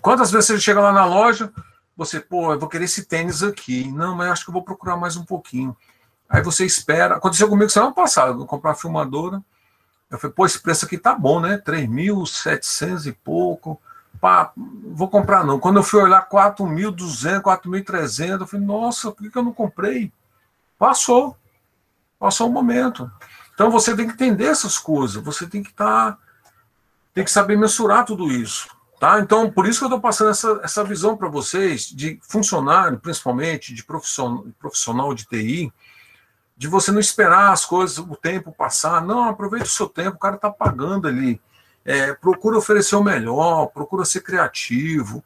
Quantas 0.01 0.31
vezes 0.31 0.47
você 0.47 0.59
chega 0.59 0.79
lá 0.79 0.91
na 0.91 1.05
loja, 1.05 1.51
você, 1.95 2.19
pô, 2.19 2.53
eu 2.53 2.59
vou 2.59 2.69
querer 2.69 2.85
esse 2.85 3.05
tênis 3.05 3.41
aqui. 3.41 3.91
Não, 3.91 4.15
mas 4.15 4.31
acho 4.31 4.43
que 4.43 4.49
eu 4.49 4.53
vou 4.53 4.63
procurar 4.63 4.95
mais 4.95 5.17
um 5.17 5.25
pouquinho. 5.25 5.75
Aí 6.29 6.43
você 6.43 6.65
espera. 6.65 7.15
Aconteceu 7.15 7.49
comigo 7.49 7.69
semana 7.69 7.93
passada, 7.93 8.31
eu 8.31 8.45
comprar 8.45 8.71
uma 8.71 8.75
filmadora. 8.75 9.41
Eu 10.09 10.17
falei, 10.17 10.33
pô, 10.33 10.45
esse 10.45 10.59
preço 10.59 10.85
aqui 10.85 10.97
tá 10.97 11.15
bom, 11.15 11.39
né? 11.39 11.57
3.700 11.57 13.07
e 13.07 13.11
pouco. 13.11 13.81
Pá, 14.21 14.51
vou 14.55 15.09
comprar 15.09 15.43
não. 15.43 15.59
Quando 15.59 15.77
eu 15.77 15.83
fui 15.83 16.01
olhar 16.01 16.27
4.200, 16.29 17.41
4.300, 17.41 18.41
eu 18.41 18.47
falei, 18.47 18.65
nossa, 18.65 19.11
por 19.11 19.23
que, 19.23 19.29
que 19.29 19.37
eu 19.37 19.43
não 19.43 19.53
comprei? 19.53 20.11
Passou. 20.77 21.35
Passou 22.19 22.47
o 22.47 22.51
momento. 22.51 23.11
Então 23.57 23.71
você 23.71 23.95
tem 23.95 24.05
que 24.05 24.13
entender 24.13 24.45
essas 24.45 24.77
coisas. 24.77 25.15
Você 25.23 25.47
tem 25.47 25.63
que 25.63 25.71
estar. 25.71 26.11
Tá, 26.11 26.17
tem 27.11 27.23
que 27.23 27.31
saber 27.31 27.57
mensurar 27.57 28.05
tudo 28.05 28.31
isso. 28.31 28.67
Tá? 28.99 29.19
Então, 29.19 29.49
por 29.49 29.65
isso 29.65 29.79
que 29.79 29.85
eu 29.85 29.87
estou 29.87 29.99
passando 29.99 30.29
essa, 30.29 30.59
essa 30.63 30.83
visão 30.83 31.17
para 31.17 31.27
vocês, 31.27 31.87
de 31.87 32.19
funcionário, 32.21 32.99
principalmente, 32.99 33.73
de 33.73 33.83
profissional, 33.83 35.15
de 35.15 35.25
TI, 35.25 35.73
de 36.55 36.67
você 36.67 36.91
não 36.91 36.99
esperar 36.99 37.51
as 37.51 37.65
coisas, 37.65 37.97
o 37.97 38.15
tempo 38.15 38.51
passar. 38.51 39.03
Não, 39.03 39.23
aproveite 39.23 39.65
o 39.65 39.73
seu 39.73 39.89
tempo, 39.89 40.17
o 40.17 40.19
cara 40.19 40.35
está 40.35 40.51
pagando 40.51 41.07
ali. 41.07 41.41
É, 41.83 42.13
procura 42.13 42.59
oferecer 42.59 42.95
o 42.95 43.03
melhor, 43.03 43.65
procura 43.73 44.05
ser 44.05 44.21
criativo, 44.21 45.23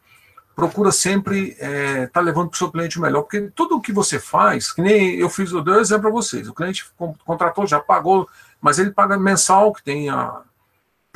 procura 0.55 0.91
sempre 0.91 1.49
estar 1.51 1.65
é, 1.65 2.07
tá 2.07 2.19
levando 2.19 2.49
para 2.49 2.55
o 2.55 2.57
seu 2.57 2.71
cliente 2.71 2.99
melhor, 2.99 3.21
porque 3.21 3.51
tudo 3.55 3.77
o 3.77 3.81
que 3.81 3.93
você 3.93 4.19
faz, 4.19 4.71
que 4.71 4.81
nem 4.81 5.15
eu 5.15 5.29
fiz, 5.29 5.51
eu 5.51 5.63
dei 5.63 5.73
um 5.73 5.79
exemplo 5.79 6.03
para 6.03 6.11
vocês, 6.11 6.47
o 6.47 6.53
cliente 6.53 6.85
contratou, 7.25 7.65
já 7.65 7.79
pagou, 7.79 8.29
mas 8.59 8.77
ele 8.77 8.91
paga 8.91 9.17
mensal, 9.17 9.73
que 9.73 9.83
tem 9.83 10.09
a, 10.09 10.41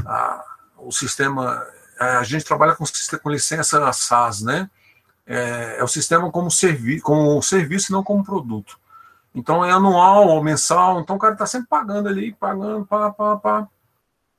a 0.05 0.45
o 0.77 0.91
sistema 0.91 1.65
a 1.99 2.23
gente 2.23 2.45
trabalha 2.45 2.75
com, 2.75 2.83
com 3.21 3.29
licença 3.29 3.91
SaaS, 3.93 4.41
né? 4.41 4.69
É, 5.25 5.77
é 5.79 5.83
o 5.83 5.87
sistema 5.87 6.31
como, 6.31 6.51
servi 6.51 6.99
como 6.99 7.41
serviço, 7.41 7.91
não 7.91 8.03
como 8.03 8.23
produto. 8.23 8.77
Então 9.33 9.65
é 9.65 9.71
anual 9.71 10.27
ou 10.27 10.43
mensal, 10.43 10.99
então 10.99 11.15
o 11.15 11.19
cara 11.19 11.33
está 11.33 11.45
sempre 11.45 11.67
pagando 11.67 12.07
ali, 12.07 12.33
pagando, 12.33 12.85
pá, 12.85 13.11
pá, 13.11 13.37
pá. 13.37 13.67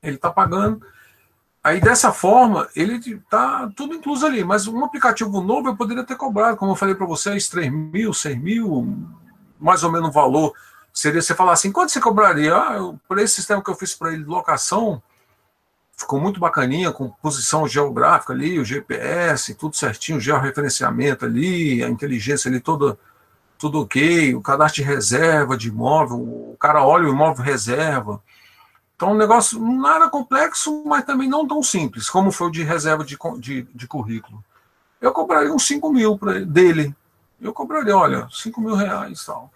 Ele 0.02 0.16
está 0.16 0.31
pagando. 0.31 0.85
Aí 1.66 1.80
dessa 1.80 2.12
forma, 2.12 2.68
ele 2.76 2.94
está 2.94 3.68
tudo 3.74 3.93
incluso 3.93 4.24
ali, 4.24 4.44
mas 4.44 4.68
um 4.68 4.84
aplicativo 4.84 5.40
novo 5.40 5.68
eu 5.68 5.76
poderia 5.76 6.05
ter 6.05 6.14
cobrado, 6.14 6.56
como 6.56 6.70
eu 6.70 6.76
falei 6.76 6.94
para 6.94 7.05
vocês, 7.05 7.48
3 7.48 7.72
mil, 7.72 8.14
6 8.14 8.38
mil, 8.40 8.97
mais 9.59 9.82
ou 9.82 9.90
menos 9.90 10.10
o 10.10 10.12
valor. 10.12 10.52
Seria 10.93 11.20
você 11.20 11.34
falar 11.34 11.55
assim, 11.55 11.72
quanto 11.72 11.90
você 11.90 12.01
cobraria? 12.01 12.55
Ah, 12.55 12.94
por 13.09 13.18
esse 13.18 13.34
sistema 13.34 13.60
que 13.60 13.68
eu 13.68 13.74
fiz 13.74 13.97
para 13.97 14.12
ele 14.12 14.22
de 14.22 14.28
locação, 14.28 15.02
ficou 15.97 16.20
muito 16.20 16.38
bacaninha, 16.38 16.93
com 16.93 17.10
posição 17.20 17.66
geográfica 17.66 18.32
ali, 18.32 18.60
o 18.60 18.64
GPS, 18.64 19.52
tudo 19.56 19.74
certinho, 19.74 20.18
o 20.18 20.20
georreferenciamento 20.20 21.24
ali, 21.24 21.82
a 21.82 21.88
inteligência 21.88 22.48
ali 22.48 22.60
toda, 22.60 22.97
tudo 23.59 23.80
ok, 23.80 24.36
o 24.36 24.40
cadastro 24.40 24.84
de 24.84 24.88
reserva 24.88 25.56
de 25.56 25.66
imóvel, 25.66 26.16
o 26.16 26.56
cara 26.60 26.84
olha 26.84 27.09
o 27.09 27.12
imóvel 27.12 27.44
reserva. 27.44 28.22
Então, 28.97 29.12
um 29.12 29.16
negócio 29.16 29.60
nada 29.60 30.09
complexo, 30.09 30.82
mas 30.86 31.05
também 31.05 31.28
não 31.28 31.47
tão 31.47 31.62
simples, 31.62 32.09
como 32.09 32.32
foi 32.32 32.48
o 32.48 32.51
de 32.51 32.62
reserva 32.62 33.05
de, 33.05 33.16
de, 33.39 33.62
de 33.62 33.86
currículo. 33.86 34.43
Eu 35.01 35.12
cobraria 35.12 35.52
uns 35.52 35.66
5 35.66 35.93
mil 35.93 36.18
pra, 36.18 36.40
dele. 36.40 36.94
Eu 37.40 37.52
cobraria, 37.52 37.94
olha, 37.94 38.27
5 38.31 38.59
mil 38.60 38.74
reais 38.74 39.24
tal. 39.24 39.51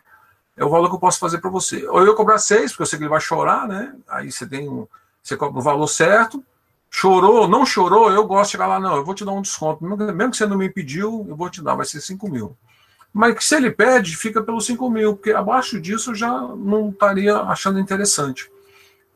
É 0.55 0.65
o 0.65 0.69
valor 0.69 0.91
que 0.91 0.95
eu 0.97 1.01
posso 1.01 1.19
fazer 1.19 1.39
para 1.39 1.49
você. 1.49 1.89
Ou 1.89 2.05
eu 2.05 2.15
cobrar 2.15 2.39
6, 2.39 2.73
porque 2.73 2.83
eu 2.83 2.87
sei 2.87 2.99
que 2.99 3.05
ele 3.05 3.11
vai 3.11 3.21
chorar, 3.21 3.67
né? 3.67 3.95
Aí 4.07 4.31
você 4.31 4.47
tem 4.47 4.69
um 4.69 4.87
você 5.23 5.37
cobra 5.37 5.59
o 5.59 5.62
valor 5.62 5.87
certo. 5.87 6.43
Chorou, 6.91 7.47
não 7.47 7.65
chorou, 7.65 8.11
eu 8.11 8.27
gosto 8.27 8.47
de 8.47 8.53
chegar 8.53 8.67
lá, 8.67 8.81
não, 8.81 8.97
eu 8.97 9.05
vou 9.05 9.15
te 9.15 9.25
dar 9.25 9.33
um 9.33 9.43
desconto. 9.43 9.85
Mesmo 9.85 10.31
que 10.31 10.37
você 10.37 10.47
não 10.47 10.57
me 10.57 10.69
pediu, 10.69 11.25
eu 11.29 11.37
vou 11.37 11.49
te 11.49 11.62
dar, 11.62 11.77
vai 11.77 11.87
ser 11.87 12.01
5 12.01 12.29
mil. 12.29 12.57
Mas 13.12 13.45
se 13.45 13.55
ele 13.55 13.71
pede, 13.71 14.17
fica 14.17 14.43
pelos 14.43 14.67
5 14.67 14.91
mil, 14.91 15.15
porque 15.15 15.31
abaixo 15.31 15.81
disso 15.81 16.11
eu 16.11 16.15
já 16.17 16.31
não 16.31 16.91
estaria 16.91 17.37
achando 17.37 17.79
interessante. 17.79 18.51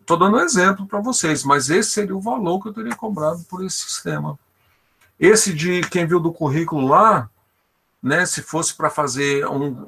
Estou 0.04 0.18
dando 0.18 0.36
um 0.36 0.40
exemplo 0.40 0.86
para 0.86 1.00
vocês, 1.00 1.44
mas 1.44 1.70
esse 1.70 1.92
seria 1.92 2.14
o 2.14 2.20
valor 2.20 2.60
que 2.60 2.68
eu 2.68 2.74
teria 2.74 2.94
cobrado 2.94 3.42
por 3.44 3.64
esse 3.64 3.76
sistema. 3.76 4.38
Esse 5.18 5.54
de 5.54 5.80
quem 5.88 6.06
viu 6.06 6.20
do 6.20 6.30
currículo 6.30 6.86
lá, 6.86 7.30
né, 8.02 8.26
se 8.26 8.42
fosse 8.42 8.74
para 8.74 8.90
fazer 8.90 9.46
um, 9.46 9.86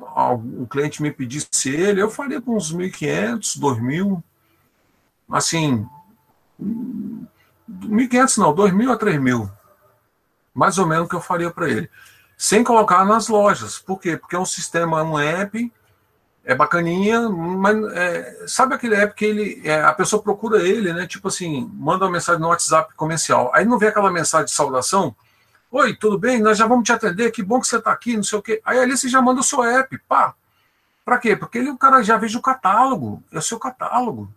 um 0.59 0.65
cliente 0.65 1.03
me 1.03 1.13
pedisse 1.13 1.69
ele, 1.69 2.01
eu 2.01 2.11
faria 2.11 2.41
com 2.41 2.57
uns 2.57 2.75
1.500, 2.75 3.61
2.000. 3.61 4.23
Assim, 5.31 5.87
1.500 6.59 8.39
não, 8.39 8.55
2.000 8.55 8.95
a 8.95 8.99
3.000. 8.99 9.53
Mais 10.55 10.79
ou 10.79 10.87
menos 10.87 11.05
o 11.05 11.09
que 11.11 11.17
eu 11.17 11.21
faria 11.21 11.51
para 11.51 11.69
ele. 11.69 11.91
Sem 12.39 12.65
colocar 12.65 13.05
nas 13.05 13.29
lojas. 13.29 13.79
Por 13.79 14.01
quê? 14.01 14.17
Porque 14.17 14.35
é 14.35 14.39
um 14.39 14.47
sistema, 14.47 15.03
um 15.03 15.19
app, 15.19 15.71
é 16.47 16.55
bacaninha, 16.55 17.29
mas 17.29 17.77
é, 17.93 18.45
sabe 18.47 18.75
aquele 18.75 18.95
app 18.95 19.15
que 19.15 19.25
ele, 19.25 19.61
é, 19.65 19.83
a 19.83 19.93
pessoa 19.93 20.23
procura 20.23 20.63
ele, 20.63 20.93
né? 20.93 21.07
Tipo 21.07 21.29
assim, 21.29 21.69
manda 21.75 22.05
uma 22.05 22.13
mensagem 22.13 22.41
no 22.41 22.49
WhatsApp 22.49 22.95
comercial. 22.95 23.51
Aí 23.53 23.65
não 23.65 23.79
vê 23.79 23.89
aquela 23.89 24.11
mensagem 24.11 24.47
de 24.47 24.53
saudação. 24.53 25.15
Oi, 25.71 25.95
tudo 25.97 26.17
bem? 26.17 26.41
Nós 26.41 26.57
já 26.57 26.67
vamos 26.67 26.85
te 26.85 26.93
atender, 26.93 27.33
que 27.33 27.43
bom 27.43 27.61
que 27.61 27.67
você 27.67 27.79
está 27.79 27.91
aqui, 27.91 28.17
não 28.17 28.23
sei 28.23 28.39
o 28.39 28.43
quê. 28.43 28.63
Aí 28.65 28.79
ali 28.79 28.97
você 28.97 29.09
já 29.09 29.21
manda 29.21 29.41
o 29.41 29.45
seu 29.45 29.63
app, 29.65 29.99
pá. 30.09 30.35
Para 31.05 31.19
quê? 31.19 31.35
Porque 31.35 31.59
ele, 31.59 31.71
o 31.71 31.77
cara 31.77 32.01
já 32.03 32.17
veja 32.17 32.39
o 32.39 32.43
catálogo, 32.43 33.23
é 33.33 33.39
o 33.39 33.43
seu 33.43 33.59
catálogo 33.59 34.33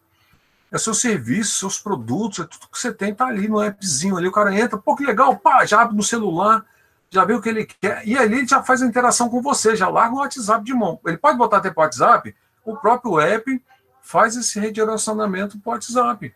é 0.71 0.77
seu 0.77 0.93
serviço, 0.93 1.57
seus 1.57 1.79
produtos, 1.79 2.39
é 2.39 2.43
tudo 2.43 2.67
que 2.71 2.77
você 2.77 2.93
tem, 2.93 3.13
tá 3.13 3.25
ali 3.25 3.47
no 3.47 3.59
appzinho 3.59 4.17
ali. 4.17 4.27
O 4.27 4.31
cara 4.31 4.53
entra, 4.53 4.77
pô, 4.77 4.95
que 4.95 5.03
legal, 5.03 5.35
pá, 5.37 5.65
já 5.65 5.81
abre 5.81 5.95
no 5.95 6.03
celular, 6.03 6.63
já 7.11 7.25
vê 7.25 7.33
o 7.33 7.41
que 7.41 7.49
ele 7.49 7.65
quer, 7.65 8.07
e 8.07 8.17
ali 8.17 8.39
ele 8.39 8.47
já 8.47 8.61
faz 8.61 8.81
a 8.81 8.85
interação 8.85 9.29
com 9.29 9.41
você, 9.41 9.75
já 9.75 9.89
larga 9.89 10.15
o 10.15 10.19
WhatsApp 10.19 10.63
de 10.63 10.73
mão. 10.73 10.99
Ele 11.05 11.17
pode 11.17 11.37
botar 11.37 11.57
até 11.57 11.69
para 11.71 11.81
o 11.81 11.83
WhatsApp, 11.83 12.35
o 12.63 12.75
próprio 12.77 13.19
app 13.19 13.63
faz 14.01 14.35
esse 14.35 14.59
redirecionamento 14.59 15.59
para 15.59 15.69
o 15.69 15.73
WhatsApp. 15.73 16.33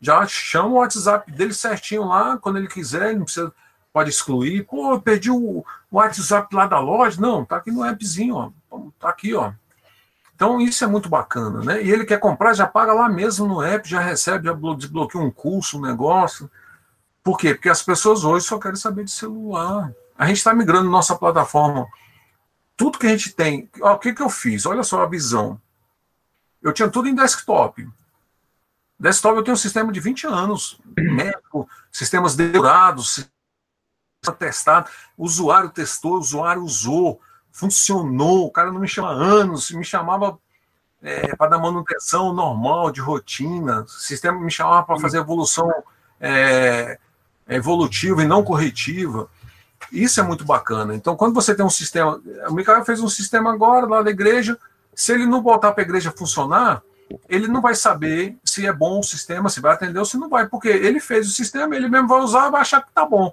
Já 0.00 0.26
chama 0.26 0.68
o 0.68 0.74
WhatsApp 0.74 1.30
dele 1.30 1.52
certinho 1.52 2.04
lá, 2.04 2.38
quando 2.38 2.56
ele 2.56 2.68
quiser, 2.68 3.10
ele 3.10 3.18
não 3.18 3.24
precisa, 3.24 3.52
pode 3.92 4.08
excluir. 4.08 4.64
Pô, 4.64 4.94
eu 4.94 5.00
perdi 5.00 5.30
o 5.30 5.64
WhatsApp 5.92 6.54
lá 6.54 6.66
da 6.66 6.78
loja. 6.78 7.20
Não, 7.20 7.44
tá 7.44 7.56
aqui 7.56 7.70
no 7.70 7.82
appzinho, 7.82 8.34
ó. 8.34 8.50
Tá 8.98 9.10
aqui, 9.10 9.34
ó. 9.34 9.52
Então 10.34 10.58
isso 10.58 10.82
é 10.82 10.86
muito 10.86 11.10
bacana, 11.10 11.62
né? 11.62 11.82
E 11.82 11.90
ele 11.90 12.06
quer 12.06 12.18
comprar, 12.18 12.54
já 12.54 12.66
paga 12.66 12.94
lá 12.94 13.10
mesmo 13.10 13.46
no 13.46 13.62
app, 13.62 13.86
já 13.86 14.00
recebe, 14.00 14.46
já 14.46 14.54
desbloqueia 14.74 15.22
um 15.22 15.30
curso, 15.30 15.76
um 15.76 15.82
negócio. 15.82 16.50
Por 17.22 17.36
quê? 17.38 17.54
Porque 17.54 17.68
as 17.68 17.82
pessoas 17.82 18.24
hoje 18.24 18.46
só 18.46 18.58
querem 18.58 18.76
saber 18.76 19.04
de 19.04 19.10
celular. 19.10 19.92
A 20.16 20.26
gente 20.26 20.38
está 20.38 20.54
migrando 20.54 20.90
nossa 20.90 21.16
plataforma. 21.16 21.86
Tudo 22.76 22.98
que 22.98 23.06
a 23.06 23.10
gente 23.10 23.32
tem. 23.32 23.68
Ó, 23.80 23.94
o 23.94 23.98
que, 23.98 24.12
que 24.12 24.22
eu 24.22 24.30
fiz? 24.30 24.64
Olha 24.66 24.82
só 24.82 25.02
a 25.02 25.06
visão. 25.06 25.60
Eu 26.62 26.72
tinha 26.72 26.88
tudo 26.88 27.08
em 27.08 27.14
desktop. 27.14 27.88
Desktop 28.98 29.36
eu 29.36 29.42
tenho 29.42 29.54
um 29.54 29.58
sistema 29.58 29.92
de 29.92 30.00
20 30.00 30.26
anos. 30.26 30.80
Médico, 30.96 31.68
sistemas 31.90 32.36
decorados, 32.36 33.28
testado. 34.38 34.90
O 35.16 35.24
usuário 35.24 35.70
testou, 35.70 36.18
usuário 36.18 36.62
usou 36.62 37.20
funcionou, 37.52 38.46
o 38.46 38.50
cara 38.50 38.72
não 38.72 38.80
me 38.80 38.88
chama 38.88 39.10
anos, 39.10 39.70
me 39.70 39.84
chamava 39.84 40.38
é, 41.02 41.34
para 41.36 41.50
dar 41.50 41.58
manutenção 41.58 42.32
normal, 42.32 42.90
de 42.90 43.00
rotina, 43.00 43.84
sistema 43.88 44.38
me 44.40 44.50
chamava 44.50 44.86
para 44.86 45.00
fazer 45.00 45.18
evolução 45.18 45.70
é, 46.20 46.98
evolutiva 47.56 48.22
e 48.22 48.26
não 48.26 48.42
corretiva. 48.42 49.28
Isso 49.92 50.20
é 50.20 50.22
muito 50.22 50.44
bacana. 50.44 50.94
Então, 50.94 51.16
quando 51.16 51.34
você 51.34 51.54
tem 51.54 51.64
um 51.64 51.70
sistema. 51.70 52.20
O 52.48 52.54
Micael 52.54 52.84
fez 52.84 53.00
um 53.00 53.08
sistema 53.08 53.52
agora 53.52 53.86
lá 53.86 54.02
da 54.02 54.10
igreja. 54.10 54.58
Se 54.94 55.12
ele 55.12 55.26
não 55.26 55.42
botar 55.42 55.72
para 55.72 55.82
a 55.82 55.86
igreja 55.86 56.12
funcionar, 56.16 56.82
ele 57.28 57.48
não 57.48 57.60
vai 57.60 57.74
saber 57.74 58.36
se 58.44 58.66
é 58.66 58.72
bom 58.72 59.00
o 59.00 59.04
sistema, 59.04 59.48
se 59.48 59.60
vai 59.60 59.72
atender 59.72 59.98
ou 59.98 60.04
se 60.04 60.16
não 60.16 60.28
vai, 60.28 60.46
porque 60.46 60.68
ele 60.68 61.00
fez 61.00 61.26
o 61.28 61.32
sistema, 61.32 61.74
ele 61.74 61.88
mesmo 61.88 62.08
vai 62.08 62.20
usar, 62.20 62.50
vai 62.50 62.60
achar 62.60 62.82
que 62.82 62.92
tá 62.92 63.04
bom. 63.04 63.32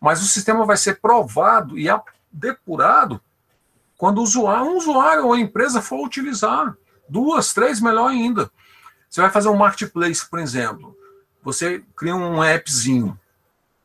Mas 0.00 0.22
o 0.22 0.26
sistema 0.26 0.64
vai 0.64 0.76
ser 0.76 1.00
provado 1.00 1.78
e 1.78 1.88
depurado 2.32 3.20
quando 3.96 4.18
o 4.18 4.22
usuário, 4.22 4.70
um 4.70 4.76
usuário 4.76 5.26
ou 5.26 5.36
empresa 5.36 5.82
for 5.82 6.04
utilizar. 6.04 6.76
Duas, 7.08 7.52
três, 7.52 7.80
melhor 7.80 8.10
ainda. 8.10 8.48
Você 9.10 9.20
vai 9.20 9.30
fazer 9.30 9.48
um 9.48 9.56
marketplace, 9.56 10.24
por 10.28 10.38
exemplo. 10.38 10.96
Você 11.42 11.82
cria 11.96 12.14
um 12.14 12.40
appzinho. 12.40 13.18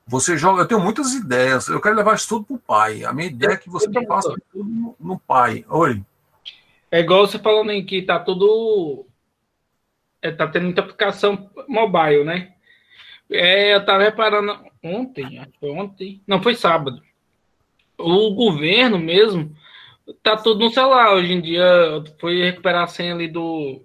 Você 0.05 0.37
joga. 0.37 0.63
Eu 0.63 0.67
tenho 0.67 0.81
muitas 0.81 1.13
ideias. 1.13 1.67
Eu 1.67 1.81
quero 1.81 1.95
levar 1.95 2.15
isso 2.15 2.27
tudo 2.27 2.45
para 2.45 2.55
o 2.55 2.59
pai. 2.59 3.03
A 3.03 3.13
minha 3.13 3.27
ideia 3.27 3.53
é 3.53 3.57
que 3.57 3.69
você 3.69 3.89
faça 4.05 4.33
tudo 4.51 4.69
no, 4.69 4.95
no 4.99 5.19
pai. 5.19 5.65
Oi. 5.69 6.01
É 6.91 6.99
igual 6.99 7.25
você 7.25 7.39
falando 7.39 7.71
aí 7.71 7.83
que 7.83 8.01
tá 8.01 8.19
tudo. 8.19 9.05
É, 10.21 10.31
tá 10.31 10.47
tendo 10.47 10.65
muita 10.65 10.81
aplicação 10.81 11.49
mobile, 11.67 12.23
né? 12.23 12.53
É, 13.31 13.73
eu 13.73 13.85
tava 13.85 14.03
reparando 14.03 14.57
ontem, 14.83 15.39
acho 15.39 15.51
que 15.51 15.59
foi 15.59 15.71
ontem. 15.71 16.21
Não, 16.27 16.41
foi 16.41 16.55
sábado. 16.55 17.01
O 17.97 18.33
governo 18.35 18.99
mesmo 18.99 19.55
tá 20.21 20.37
tudo 20.37 20.65
no 20.65 20.71
celular. 20.71 21.13
Hoje 21.13 21.33
em 21.33 21.41
dia 21.41 21.65
foi 22.19 22.41
recuperar 22.43 22.83
a 22.83 22.87
senha 22.87 23.13
ali 23.13 23.27
do. 23.27 23.81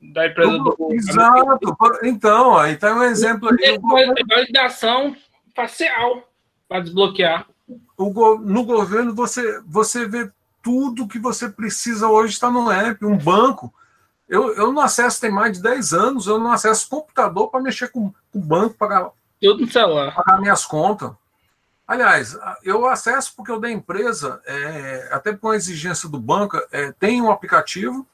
Da 0.00 0.26
empresa 0.26 0.58
do. 0.58 0.76
Exato. 0.92 1.76
Então, 2.04 2.56
aí 2.56 2.76
tá 2.76 2.94
um 2.94 3.02
exemplo 3.02 3.48
aí. 3.50 3.74
É 3.74 3.78
validação 4.24 5.16
facial 5.54 6.28
para 6.68 6.80
desbloquear. 6.80 7.46
O 7.96 8.38
no 8.38 8.64
governo 8.64 9.14
você, 9.14 9.60
você 9.66 10.06
vê 10.06 10.30
tudo 10.62 11.08
que 11.08 11.18
você 11.18 11.48
precisa 11.48 12.08
hoje 12.08 12.34
está 12.34 12.50
no 12.50 12.70
app, 12.70 13.04
um 13.04 13.18
banco. 13.18 13.72
Eu, 14.28 14.54
eu 14.54 14.72
não 14.72 14.82
acesso 14.82 15.20
tem 15.20 15.30
mais 15.30 15.54
de 15.54 15.62
10 15.62 15.92
anos, 15.94 16.26
eu 16.26 16.38
não 16.38 16.52
acesso 16.52 16.88
computador 16.88 17.50
para 17.50 17.62
mexer 17.62 17.88
com 17.88 18.12
o 18.34 18.38
banco, 18.38 18.74
pagar, 18.74 19.10
Tudo 19.40 19.62
no 19.62 19.72
celular. 19.72 20.14
pagar 20.14 20.40
minhas 20.40 20.64
contas. 20.64 21.10
Aliás, 21.86 22.38
eu 22.62 22.86
acesso 22.86 23.32
porque 23.34 23.50
o 23.50 23.58
da 23.58 23.70
empresa, 23.70 24.42
é, 24.44 25.08
até 25.10 25.34
com 25.34 25.48
a 25.48 25.56
exigência 25.56 26.06
do 26.06 26.20
banco, 26.20 26.60
é, 26.70 26.92
tem 26.92 27.22
um 27.22 27.30
aplicativo, 27.30 28.06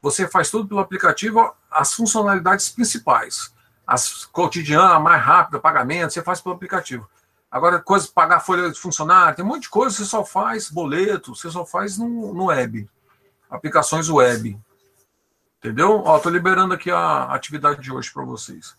você 0.00 0.28
faz 0.28 0.50
tudo 0.50 0.68
pelo 0.68 0.80
aplicativo, 0.80 1.52
as 1.70 1.92
funcionalidades 1.92 2.68
principais. 2.68 3.52
As 3.86 4.24
cotidianas, 4.26 4.92
a 4.92 5.00
mais 5.00 5.22
rápida, 5.22 5.58
pagamento, 5.58 6.12
você 6.12 6.22
faz 6.22 6.40
pelo 6.40 6.54
aplicativo. 6.54 7.08
Agora, 7.50 7.80
coisa 7.80 8.08
pagar 8.14 8.40
folha 8.40 8.70
de 8.70 8.78
funcionário, 8.78 9.36
tem 9.36 9.44
um 9.44 9.48
monte 9.48 9.62
de 9.62 9.70
coisa, 9.70 9.96
você 9.96 10.04
só 10.04 10.24
faz 10.24 10.70
boleto, 10.70 11.34
você 11.34 11.50
só 11.50 11.64
faz 11.64 11.96
no, 11.96 12.34
no 12.34 12.46
web. 12.46 12.88
Aplicações 13.48 14.10
web. 14.10 14.58
Entendeu? 15.58 16.02
Ó, 16.04 16.18
tô 16.18 16.28
liberando 16.28 16.74
aqui 16.74 16.90
a 16.90 17.24
atividade 17.32 17.80
de 17.80 17.90
hoje 17.90 18.12
para 18.12 18.24
vocês. 18.24 18.76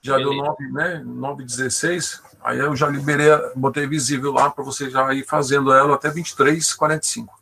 Já 0.00 0.16
deu 0.16 0.32
9, 0.32 0.72
né? 0.72 1.02
9 1.04 1.44
16. 1.44 2.22
Aí 2.42 2.58
eu 2.58 2.74
já 2.74 2.88
liberei, 2.88 3.28
botei 3.54 3.86
visível 3.86 4.32
lá 4.32 4.48
para 4.48 4.64
você 4.64 4.88
já 4.88 5.12
ir 5.12 5.24
fazendo 5.24 5.72
ela 5.72 5.94
até 5.96 6.10
23, 6.10 6.74
45. 6.74 7.34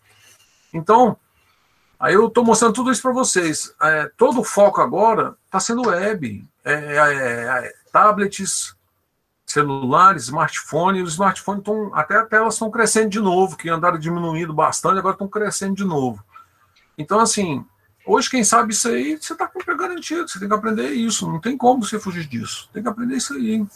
Então, 0.73 1.17
aí 2.05 2.15
eu 2.15 2.27
estou 2.27 2.45
mostrando 2.45 2.75
tudo 2.75 2.93
isso 2.93 3.01
para 3.01 3.13
vocês. 3.13 3.75
É, 3.81 4.11
todo 4.15 4.41
o 4.41 4.45
foco 4.45 4.83
agora 4.83 5.35
está 5.47 5.59
sendo 5.59 5.89
web, 5.89 6.47
é, 6.63 6.73
é, 6.73 7.67
é, 7.67 7.73
tablets, 7.91 8.77
celulares, 9.47 10.25
smartphone. 10.25 11.01
Os 11.01 11.13
smartphones 11.13 11.61
estão, 11.61 11.91
até 11.95 12.19
a 12.19 12.27
telas 12.27 12.55
estão 12.55 12.71
crescendo 12.71 13.09
de 13.09 13.21
novo, 13.21 13.57
que 13.57 13.71
andaram 13.71 13.99
diminuindo 13.99 14.53
bastante, 14.53 14.99
agora 14.99 15.15
estão 15.15 15.29
crescendo 15.29 15.75
de 15.75 15.85
novo. 15.85 16.23
Então, 16.99 17.19
assim, 17.19 17.65
hoje 18.07 18.29
quem 18.29 18.45
sabe 18.45 18.75
isso 18.75 18.87
aí, 18.89 19.17
você 19.17 19.33
está 19.33 19.49
com 19.49 19.59
garantido, 19.75 20.29
você 20.29 20.39
tem 20.39 20.47
que 20.47 20.55
aprender 20.55 20.91
isso, 20.91 21.27
não 21.27 21.41
tem 21.41 21.57
como 21.57 21.83
você 21.85 21.99
fugir 21.99 22.27
disso. 22.27 22.69
Tem 22.71 22.83
que 22.83 22.89
aprender 22.89 23.17
isso 23.17 23.33
aí. 23.33 23.67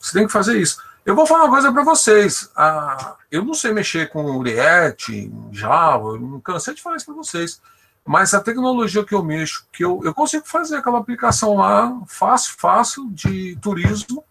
Você 0.00 0.18
tem 0.18 0.26
que 0.26 0.32
fazer 0.32 0.58
isso. 0.58 0.82
Eu 1.08 1.14
vou 1.14 1.24
falar 1.24 1.44
uma 1.44 1.54
coisa 1.54 1.72
para 1.72 1.82
vocês. 1.84 2.50
Ah, 2.54 3.16
eu 3.30 3.42
não 3.42 3.54
sei 3.54 3.72
mexer 3.72 4.10
com 4.10 4.42
React, 4.42 5.32
Java, 5.50 6.08
eu 6.08 6.20
não 6.20 6.38
cansei 6.38 6.74
de 6.74 6.82
falar 6.82 6.96
isso 6.96 7.06
para 7.06 7.14
vocês. 7.14 7.62
Mas 8.04 8.34
a 8.34 8.40
tecnologia 8.42 9.02
que 9.02 9.14
eu 9.14 9.24
mexo, 9.24 9.66
que 9.72 9.82
eu, 9.82 10.02
eu 10.04 10.12
consigo 10.12 10.46
fazer 10.46 10.76
aquela 10.76 10.98
aplicação 10.98 11.56
lá, 11.56 11.98
fácil, 12.06 12.54
fácil, 12.58 13.08
de 13.10 13.56
turismo, 13.56 14.22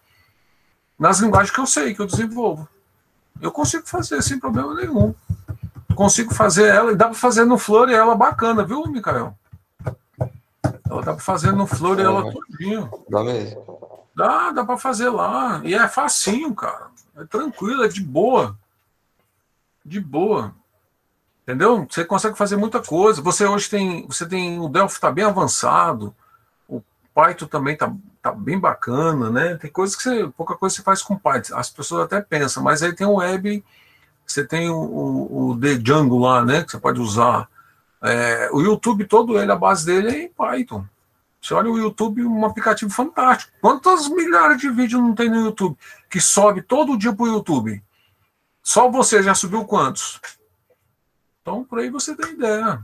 nas 0.99 1.17
linguagens 1.17 1.49
que 1.49 1.59
eu 1.59 1.65
sei, 1.65 1.95
que 1.95 1.99
eu 1.99 2.05
desenvolvo. 2.05 2.69
Eu 3.41 3.51
consigo 3.51 3.87
fazer 3.87 4.21
sem 4.21 4.39
problema 4.39 4.75
nenhum. 4.75 5.15
Consigo 5.95 6.31
fazer 6.31 6.67
ela, 6.67 6.91
e 6.91 6.95
dá 6.95 7.05
para 7.05 7.15
fazer 7.15 7.43
no 7.43 7.57
Flor 7.57 7.89
ela 7.89 8.13
bacana, 8.13 8.63
viu, 8.63 8.85
Mikael? 8.85 9.35
Ela 10.87 11.01
dá 11.01 11.13
para 11.13 11.23
fazer 11.23 11.51
no 11.53 11.65
Flor 11.65 11.99
ela 11.99 12.31
todinho. 12.31 12.87
Dá 13.09 13.23
mesmo. 13.23 13.76
Dá, 14.17 14.51
dá 14.51 14.65
para 14.65 14.79
fazer 14.79 15.11
lá. 15.11 15.61
E 15.63 15.75
é 15.75 15.87
facinho, 15.87 16.55
cara. 16.55 16.87
É 17.15 17.23
tranquilo, 17.25 17.83
é 17.83 17.87
de 17.87 18.01
boa. 18.01 18.57
De 19.85 19.99
boa. 19.99 20.55
Entendeu? 21.43 21.85
Você 21.87 22.03
consegue 22.03 22.35
fazer 22.35 22.55
muita 22.55 22.81
coisa. 22.81 23.21
Você 23.21 23.45
hoje 23.45 23.69
tem. 23.69 24.07
Você 24.07 24.25
tem. 24.27 24.59
O 24.59 24.69
Delphi 24.69 24.95
está 24.95 25.11
bem 25.11 25.23
avançado. 25.23 26.15
O 26.67 26.81
Python 27.13 27.45
também 27.45 27.77
tá, 27.77 27.93
tá 28.19 28.31
bem 28.31 28.59
bacana, 28.59 29.29
né? 29.29 29.55
Tem 29.57 29.69
coisas 29.69 29.95
que 29.95 30.01
você. 30.01 30.27
Pouca 30.35 30.55
coisa 30.55 30.75
você 30.75 30.81
faz 30.81 31.03
com 31.03 31.15
Python. 31.15 31.55
As 31.55 31.69
pessoas 31.69 32.05
até 32.05 32.19
pensam, 32.19 32.63
mas 32.63 32.81
aí 32.81 32.95
tem 32.95 33.05
o 33.05 33.17
web. 33.17 33.63
Você 34.25 34.43
tem 34.43 34.67
o, 34.71 34.79
o, 34.79 35.49
o 35.51 35.59
The 35.59 35.75
Django 35.75 36.17
lá, 36.17 36.43
né? 36.43 36.63
Que 36.63 36.71
você 36.71 36.79
pode 36.79 36.99
usar. 36.99 37.47
É, 38.01 38.49
o 38.51 38.61
YouTube 38.61 39.05
todo 39.05 39.39
ele, 39.39 39.51
a 39.51 39.55
base 39.55 39.85
dele 39.85 40.09
é 40.09 40.23
em 40.23 40.29
Python. 40.29 40.83
Você 41.41 41.53
olha 41.53 41.69
o 41.69 41.77
YouTube, 41.77 42.25
um 42.25 42.45
aplicativo 42.45 42.91
fantástico. 42.91 43.51
Quantas 43.61 44.09
milhares 44.09 44.59
de 44.59 44.69
vídeos 44.69 45.01
não 45.01 45.13
tem 45.13 45.29
no 45.29 45.45
YouTube? 45.45 45.77
Que 46.09 46.19
sobe 46.19 46.61
todo 46.61 46.97
dia 46.97 47.13
para 47.13 47.23
o 47.23 47.27
YouTube. 47.27 47.81
Só 48.63 48.89
você 48.89 49.23
já 49.23 49.33
subiu 49.33 49.63
quantos? 49.63 50.19
Então, 51.41 51.63
por 51.63 51.79
aí 51.79 51.89
você 51.89 52.15
tem 52.15 52.33
ideia. 52.33 52.83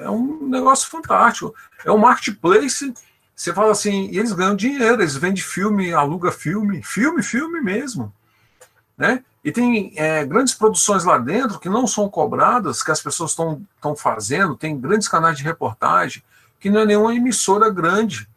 É 0.00 0.08
um 0.08 0.46
negócio 0.46 0.88
fantástico. 0.88 1.54
É 1.84 1.90
um 1.90 1.98
marketplace. 1.98 2.94
Você 3.34 3.52
fala 3.52 3.72
assim, 3.72 4.08
e 4.10 4.18
eles 4.18 4.32
ganham 4.32 4.56
dinheiro, 4.56 5.02
eles 5.02 5.16
vendem 5.16 5.42
filme, 5.42 5.92
aluga 5.92 6.30
filme, 6.30 6.82
filme, 6.82 7.22
filme 7.22 7.60
mesmo. 7.60 8.12
Né? 8.96 9.22
E 9.44 9.52
tem 9.52 9.92
é, 9.96 10.24
grandes 10.24 10.54
produções 10.54 11.04
lá 11.04 11.18
dentro 11.18 11.58
que 11.58 11.68
não 11.68 11.86
são 11.86 12.08
cobradas, 12.08 12.82
que 12.82 12.90
as 12.90 13.02
pessoas 13.02 13.32
estão 13.32 13.96
fazendo, 13.96 14.56
tem 14.56 14.78
grandes 14.78 15.06
canais 15.06 15.36
de 15.36 15.44
reportagem, 15.44 16.22
que 16.58 16.70
não 16.70 16.80
é 16.80 16.86
nenhuma 16.86 17.14
emissora 17.14 17.70
grande. 17.70 18.28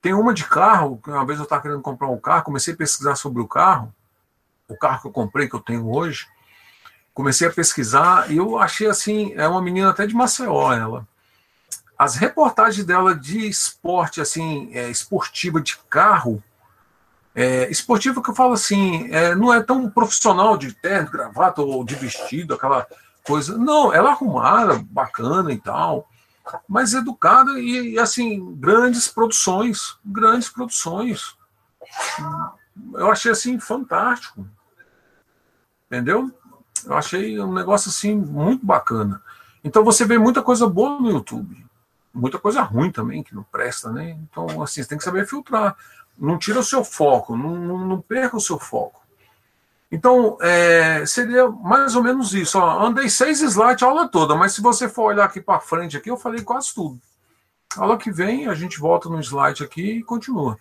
Tem 0.00 0.14
uma 0.14 0.32
de 0.32 0.44
carro, 0.44 1.00
que 1.02 1.10
uma 1.10 1.26
vez 1.26 1.38
eu 1.38 1.44
estava 1.44 1.62
querendo 1.62 1.82
comprar 1.82 2.08
um 2.08 2.18
carro, 2.18 2.44
comecei 2.44 2.74
a 2.74 2.76
pesquisar 2.76 3.16
sobre 3.16 3.42
o 3.42 3.48
carro, 3.48 3.92
o 4.68 4.76
carro 4.76 5.00
que 5.00 5.08
eu 5.08 5.12
comprei, 5.12 5.48
que 5.48 5.56
eu 5.56 5.60
tenho 5.60 5.90
hoje, 5.90 6.26
comecei 7.12 7.48
a 7.48 7.52
pesquisar 7.52 8.30
e 8.30 8.36
eu 8.36 8.58
achei 8.58 8.86
assim, 8.86 9.32
é 9.34 9.48
uma 9.48 9.62
menina 9.62 9.90
até 9.90 10.06
de 10.06 10.14
Maceió, 10.14 10.72
ela. 10.72 11.06
As 11.98 12.14
reportagens 12.14 12.86
dela 12.86 13.12
de 13.12 13.48
esporte, 13.48 14.20
assim, 14.20 14.70
é, 14.72 14.88
esportiva 14.88 15.60
de 15.60 15.76
carro, 15.90 16.40
é, 17.34 17.68
esportiva 17.70 18.22
que 18.22 18.30
eu 18.30 18.34
falo 18.34 18.52
assim, 18.52 19.08
é, 19.10 19.34
não 19.34 19.52
é 19.52 19.60
tão 19.60 19.90
profissional 19.90 20.56
de 20.56 20.72
terno, 20.72 21.10
gravata 21.10 21.60
ou 21.60 21.84
de 21.84 21.96
vestido, 21.96 22.54
aquela 22.54 22.86
coisa. 23.24 23.58
Não, 23.58 23.92
ela 23.92 24.10
arrumada, 24.10 24.80
bacana 24.88 25.52
e 25.52 25.58
tal 25.58 26.08
mas 26.68 26.94
educada 26.94 27.58
e, 27.58 27.94
e, 27.94 27.98
assim 27.98 28.54
grandes 28.56 29.08
produções, 29.08 29.96
grandes 30.04 30.48
produções. 30.48 31.36
Eu 32.94 33.10
achei 33.10 33.32
assim 33.32 33.58
fantástico, 33.58 34.46
entendeu? 35.86 36.30
Eu 36.84 36.94
achei 36.94 37.40
um 37.40 37.52
negócio 37.52 37.90
assim 37.90 38.14
muito 38.14 38.64
bacana. 38.64 39.22
Então 39.62 39.84
você 39.84 40.04
vê 40.04 40.18
muita 40.18 40.42
coisa 40.42 40.68
boa 40.68 41.00
no 41.00 41.10
YouTube, 41.10 41.66
muita 42.14 42.38
coisa 42.38 42.62
ruim 42.62 42.90
também 42.90 43.22
que 43.22 43.34
não 43.34 43.42
presta, 43.42 43.90
né? 43.90 44.18
Então 44.30 44.62
assim 44.62 44.82
você 44.82 44.88
tem 44.88 44.98
que 44.98 45.04
saber 45.04 45.26
filtrar. 45.26 45.76
Não 46.16 46.38
tira 46.38 46.60
o 46.60 46.64
seu 46.64 46.84
foco, 46.84 47.36
não, 47.36 47.54
não, 47.56 47.78
não 47.86 48.00
perca 48.00 48.36
o 48.36 48.40
seu 48.40 48.58
foco. 48.58 49.07
Então, 49.90 50.36
é, 50.40 51.06
seria 51.06 51.48
mais 51.48 51.96
ou 51.96 52.02
menos 52.02 52.34
isso. 52.34 52.58
Ó, 52.58 52.86
andei 52.86 53.08
seis 53.08 53.40
slides 53.40 53.82
a 53.82 53.86
aula 53.86 54.06
toda, 54.06 54.36
mas 54.36 54.52
se 54.52 54.60
você 54.60 54.88
for 54.88 55.04
olhar 55.04 55.24
aqui 55.24 55.40
para 55.40 55.60
frente, 55.60 55.96
aqui 55.96 56.10
eu 56.10 56.16
falei 56.16 56.42
quase 56.42 56.74
tudo. 56.74 57.00
A 57.76 57.82
aula 57.82 57.96
que 57.96 58.10
vem, 58.10 58.46
a 58.48 58.54
gente 58.54 58.78
volta 58.78 59.08
no 59.08 59.20
slide 59.20 59.64
aqui 59.64 59.98
e 59.98 60.02
continua. 60.02 60.58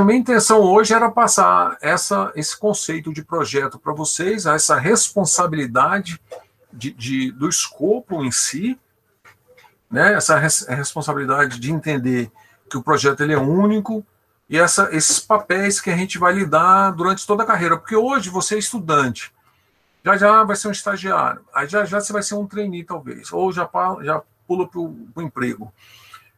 A 0.00 0.04
minha 0.04 0.18
intenção 0.18 0.60
hoje 0.62 0.94
era 0.94 1.10
passar 1.10 1.76
essa, 1.82 2.32
esse 2.34 2.58
conceito 2.58 3.12
de 3.12 3.22
projeto 3.22 3.78
para 3.78 3.92
vocês, 3.92 4.46
essa 4.46 4.78
responsabilidade 4.78 6.18
de, 6.72 6.90
de, 6.92 7.32
do 7.32 7.46
escopo 7.46 8.24
em 8.24 8.30
si, 8.30 8.80
né? 9.90 10.14
essa 10.14 10.38
res, 10.38 10.66
responsabilidade 10.66 11.60
de 11.60 11.70
entender 11.70 12.32
que 12.70 12.78
o 12.78 12.82
projeto 12.82 13.22
ele 13.22 13.34
é 13.34 13.38
único, 13.38 14.02
e 14.50 14.58
essa, 14.58 14.88
esses 14.92 15.20
papéis 15.20 15.80
que 15.80 15.90
a 15.90 15.96
gente 15.96 16.18
vai 16.18 16.32
lidar 16.32 16.90
durante 16.90 17.24
toda 17.24 17.44
a 17.44 17.46
carreira. 17.46 17.78
Porque 17.78 17.94
hoje 17.94 18.28
você 18.28 18.56
é 18.56 18.58
estudante, 18.58 19.32
já 20.04 20.16
já 20.16 20.42
vai 20.42 20.56
ser 20.56 20.68
um 20.68 20.72
estagiário, 20.72 21.42
aí 21.54 21.68
já 21.68 21.84
já 21.84 22.00
você 22.00 22.12
vai 22.12 22.22
ser 22.22 22.34
um 22.34 22.46
trainee, 22.46 22.84
talvez, 22.84 23.32
ou 23.32 23.52
já, 23.52 23.70
já 24.02 24.20
pula 24.46 24.68
para 24.68 24.80
o 24.80 25.22
emprego. 25.22 25.72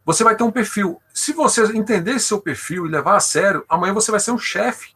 Você 0.04 0.24
vai 0.24 0.36
ter 0.36 0.42
um 0.42 0.50
perfil. 0.50 1.00
Se 1.14 1.32
você 1.32 1.64
entender 1.76 2.18
seu 2.18 2.40
perfil 2.40 2.86
e 2.86 2.90
levar 2.90 3.16
a 3.16 3.20
sério, 3.20 3.64
amanhã 3.68 3.94
você 3.94 4.10
vai 4.10 4.20
ser 4.20 4.32
um 4.32 4.38
chefe. 4.38 4.94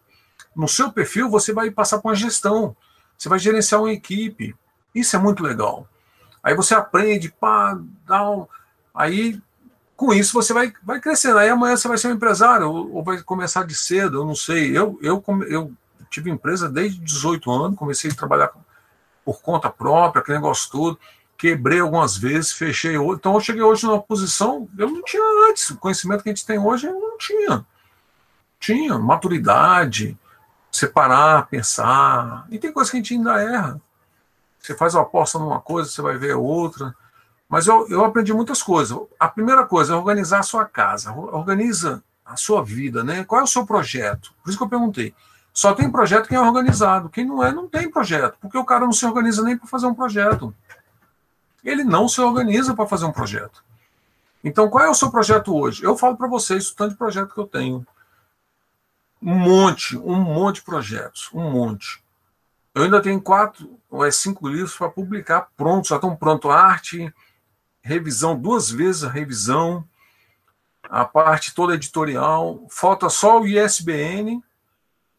No 0.55 0.67
seu 0.67 0.91
perfil, 0.91 1.31
você 1.31 1.53
vai 1.53 1.71
passar 1.71 1.99
por 1.99 2.09
uma 2.09 2.15
gestão. 2.15 2.77
Você 3.17 3.29
vai 3.29 3.39
gerenciar 3.39 3.81
uma 3.81 3.93
equipe. 3.93 4.55
Isso 4.95 5.15
é 5.15 5.19
muito 5.19 5.43
legal. 5.43 5.89
Aí 6.43 6.55
você 6.55 6.75
aprende, 6.75 7.31
pá, 7.31 7.79
dá 8.05 8.29
um... 8.29 8.47
Aí, 8.95 9.41
com 9.97 10.13
isso, 10.13 10.35
você 10.35 10.53
vai, 10.53 10.73
vai 10.83 11.01
crescendo. 11.01 11.39
Aí 11.39 11.49
amanhã 11.49 11.77
você 11.77 11.89
vai 11.89 11.99
ser 11.99 12.09
um 12.09 12.13
empresário, 12.13 12.71
ou, 12.71 12.97
ou 12.97 13.03
vai 13.03 13.23
começar 13.23 13.65
de 13.65 13.75
cedo, 13.75 14.19
eu 14.19 14.25
não 14.25 14.35
sei. 14.35 14.77
Eu, 14.77 14.99
eu, 15.03 15.25
eu 15.49 15.73
tive 16.11 16.31
empresa 16.31 16.69
desde 16.69 17.01
18 17.01 17.51
anos, 17.51 17.79
comecei 17.79 18.11
a 18.11 18.15
trabalhar 18.15 18.51
por 19.25 19.41
conta 19.41 19.71
própria, 19.71 20.21
aquele 20.21 20.39
negócio 20.39 20.71
todo 20.71 20.99
quebrei 21.37 21.81
algumas 21.81 22.17
vezes, 22.17 22.53
fechei 22.53 22.97
outro. 22.97 23.17
Então 23.17 23.35
eu 23.35 23.41
cheguei 23.41 23.63
hoje 23.63 23.87
numa 23.87 24.01
posição, 24.01 24.69
eu 24.77 24.91
não 24.91 25.03
tinha 25.03 25.23
antes. 25.51 25.71
O 25.71 25.77
conhecimento 25.77 26.23
que 26.23 26.31
a 26.31 26.35
gente 26.35 26.47
tem 26.47 26.59
hoje 26.59 26.87
eu 26.87 26.99
não 26.99 27.19
tinha. 27.19 27.65
Tinha 28.59 28.99
maturidade, 28.99 30.19
separar, 30.73 31.47
pensar. 31.49 32.47
E 32.51 32.59
tem 32.59 32.73
coisa 32.73 32.91
que 32.91 32.97
a 32.97 33.01
gente 33.01 33.15
ainda 33.15 33.41
erra. 33.41 33.81
Você 34.59 34.75
faz 34.75 34.95
uma 34.95 35.03
aposta 35.03 35.39
numa 35.39 35.61
coisa, 35.61 35.91
você 35.91 36.03
vai 36.03 36.17
ver 36.17 36.35
outra. 36.35 36.95
Mas 37.57 37.67
eu, 37.67 37.89
eu 37.89 38.05
aprendi 38.05 38.35
muitas 38.35 38.63
coisas. 38.63 38.99
A 39.19 39.29
primeira 39.29 39.65
coisa 39.65 39.95
é 39.95 39.97
organizar 39.97 40.41
a 40.41 40.43
sua 40.43 40.67
casa. 40.67 41.11
Organiza 41.13 42.03
a 42.23 42.37
sua 42.37 42.63
vida, 42.63 43.03
né? 43.03 43.25
Qual 43.25 43.41
é 43.41 43.45
o 43.45 43.47
seu 43.47 43.65
projeto? 43.65 44.35
Por 44.43 44.51
isso 44.51 44.59
que 44.59 44.65
eu 44.65 44.69
perguntei. 44.69 45.15
Só 45.55 45.73
tem 45.73 45.91
projeto 45.91 46.29
quem 46.29 46.37
é 46.37 46.41
organizado. 46.41 47.09
Quem 47.09 47.25
não 47.25 47.43
é, 47.43 47.51
não 47.51 47.67
tem 47.67 47.91
projeto. 47.91 48.37
Porque 48.43 48.59
o 48.59 48.65
cara 48.65 48.85
não 48.85 48.93
se 48.93 49.07
organiza 49.07 49.43
nem 49.43 49.57
para 49.57 49.67
fazer 49.67 49.87
um 49.87 49.95
projeto 49.95 50.55
ele 51.67 51.83
não 51.83 52.09
se 52.09 52.21
organiza 52.21 52.75
para 52.75 52.87
fazer 52.87 53.07
um 53.07 53.13
projeto. 53.13 53.65
Então, 54.43 54.71
qual 54.71 54.85
é 54.85 54.89
o 54.89 54.95
seu 54.95 55.11
projeto 55.11 55.55
hoje? 55.55 55.83
Eu 55.83 55.97
falo 55.97 56.17
para 56.17 56.29
vocês 56.29 56.71
o 56.71 56.77
tanto 56.77 56.93
de 56.93 56.97
projeto 56.97 57.35
que 57.35 57.41
eu 57.41 57.47
tenho. 57.47 57.85
Um 59.21 59.35
monte, 59.35 59.97
um 59.97 60.15
monte 60.15 60.57
de 60.57 60.63
projetos, 60.63 61.29
um 61.35 61.51
monte. 61.51 62.01
Eu 62.73 62.85
ainda 62.85 63.03
tenho 63.03 63.21
quatro 63.21 63.79
ou 63.91 64.05
é 64.05 64.11
cinco 64.11 64.47
livros 64.47 64.77
para 64.77 64.91
publicar 64.91 65.49
prontos, 65.57 65.89
já 65.89 65.97
estão 65.97 66.15
pronto 66.15 66.51
arte, 66.51 67.13
revisão 67.87 68.39
duas 68.39 68.71
vezes 68.71 69.05
a 69.05 69.11
revisão, 69.11 69.85
a 70.83 71.05
parte 71.05 71.55
toda 71.55 71.75
editorial, 71.75 72.67
falta 72.69 73.09
só 73.09 73.41
o 73.41 73.47
ISBN 73.47 74.43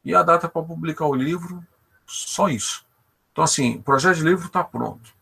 e 0.03 0.15
a 0.15 0.23
data 0.23 0.47
para 0.47 0.63
publicar 0.63 1.05
o 1.05 1.15
livro, 1.15 1.63
só 2.05 2.49
isso. 2.49 2.85
Então 3.31 3.43
assim, 3.43 3.75
o 3.77 3.83
projeto 3.83 4.17
de 4.17 4.23
livro 4.23 4.47
está 4.47 4.63
pronto 4.63 5.17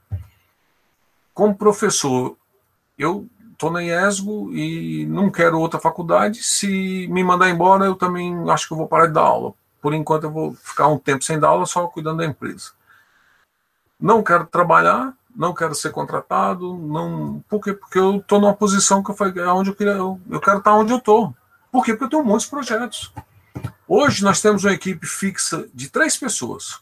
como 1.36 1.54
professor, 1.54 2.38
eu 2.98 3.28
estou 3.52 3.70
na 3.70 3.84
IESGO 3.84 4.54
e 4.54 5.06
não 5.06 5.30
quero 5.30 5.60
outra 5.60 5.82
faculdade. 5.82 6.42
Se 6.42 7.08
me 7.10 7.24
mandar 7.26 7.50
embora, 7.50 7.86
eu 7.86 7.96
também 7.96 8.34
acho 8.50 8.68
que 8.68 8.74
eu 8.74 8.78
vou 8.78 8.88
parar 8.88 9.08
de 9.08 9.14
dar 9.14 9.22
aula. 9.22 9.54
Por 9.82 9.94
enquanto, 9.94 10.24
eu 10.24 10.32
vou 10.32 10.54
ficar 10.54 10.88
um 10.88 10.98
tempo 10.98 11.26
sem 11.26 11.38
dar 11.38 11.50
aula, 11.50 11.66
só 11.66 11.86
cuidando 11.88 12.20
da 12.20 12.26
empresa. 12.26 12.72
Não 14.00 14.24
quero 14.24 14.46
trabalhar, 14.46 15.14
não 15.36 15.54
quero 15.54 15.76
ser 15.76 15.92
contratado, 15.92 16.78
não. 16.78 17.44
Por 17.50 17.62
quê? 17.62 17.74
Porque 17.74 18.00
eu 18.00 18.18
estou 18.18 18.40
numa 18.40 18.54
posição 18.54 19.04
que 19.04 19.12
eu 19.12 19.16
falei, 19.16 19.44
é 19.44 19.52
onde 19.52 19.70
eu 19.70 19.76
queria. 19.76 19.94
Eu, 19.94 20.20
eu 20.30 20.40
quero 20.40 20.60
estar 20.60 20.74
onde 20.74 20.94
eu 20.94 20.98
estou. 20.98 21.36
Por 21.72 21.84
quê? 21.84 21.92
Porque 21.92 22.06
eu 22.06 22.10
tenho 22.10 22.24
muitos 22.24 22.46
projetos. 22.46 23.12
Hoje 23.88 24.24
nós 24.24 24.42
temos 24.42 24.64
uma 24.64 24.74
equipe 24.74 25.06
fixa 25.06 25.68
de 25.74 25.90
três 25.90 26.18
pessoas. 26.18 26.80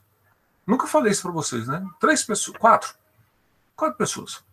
Nunca 0.66 0.88
falei 0.88 1.12
isso 1.12 1.24
para 1.24 1.32
vocês, 1.32 1.68
né? 1.68 1.86
Três 2.00 2.24
pessoas, 2.24 2.58
quatro 2.58 2.94
Quatro 3.76 3.98
pessoas. 3.98 4.44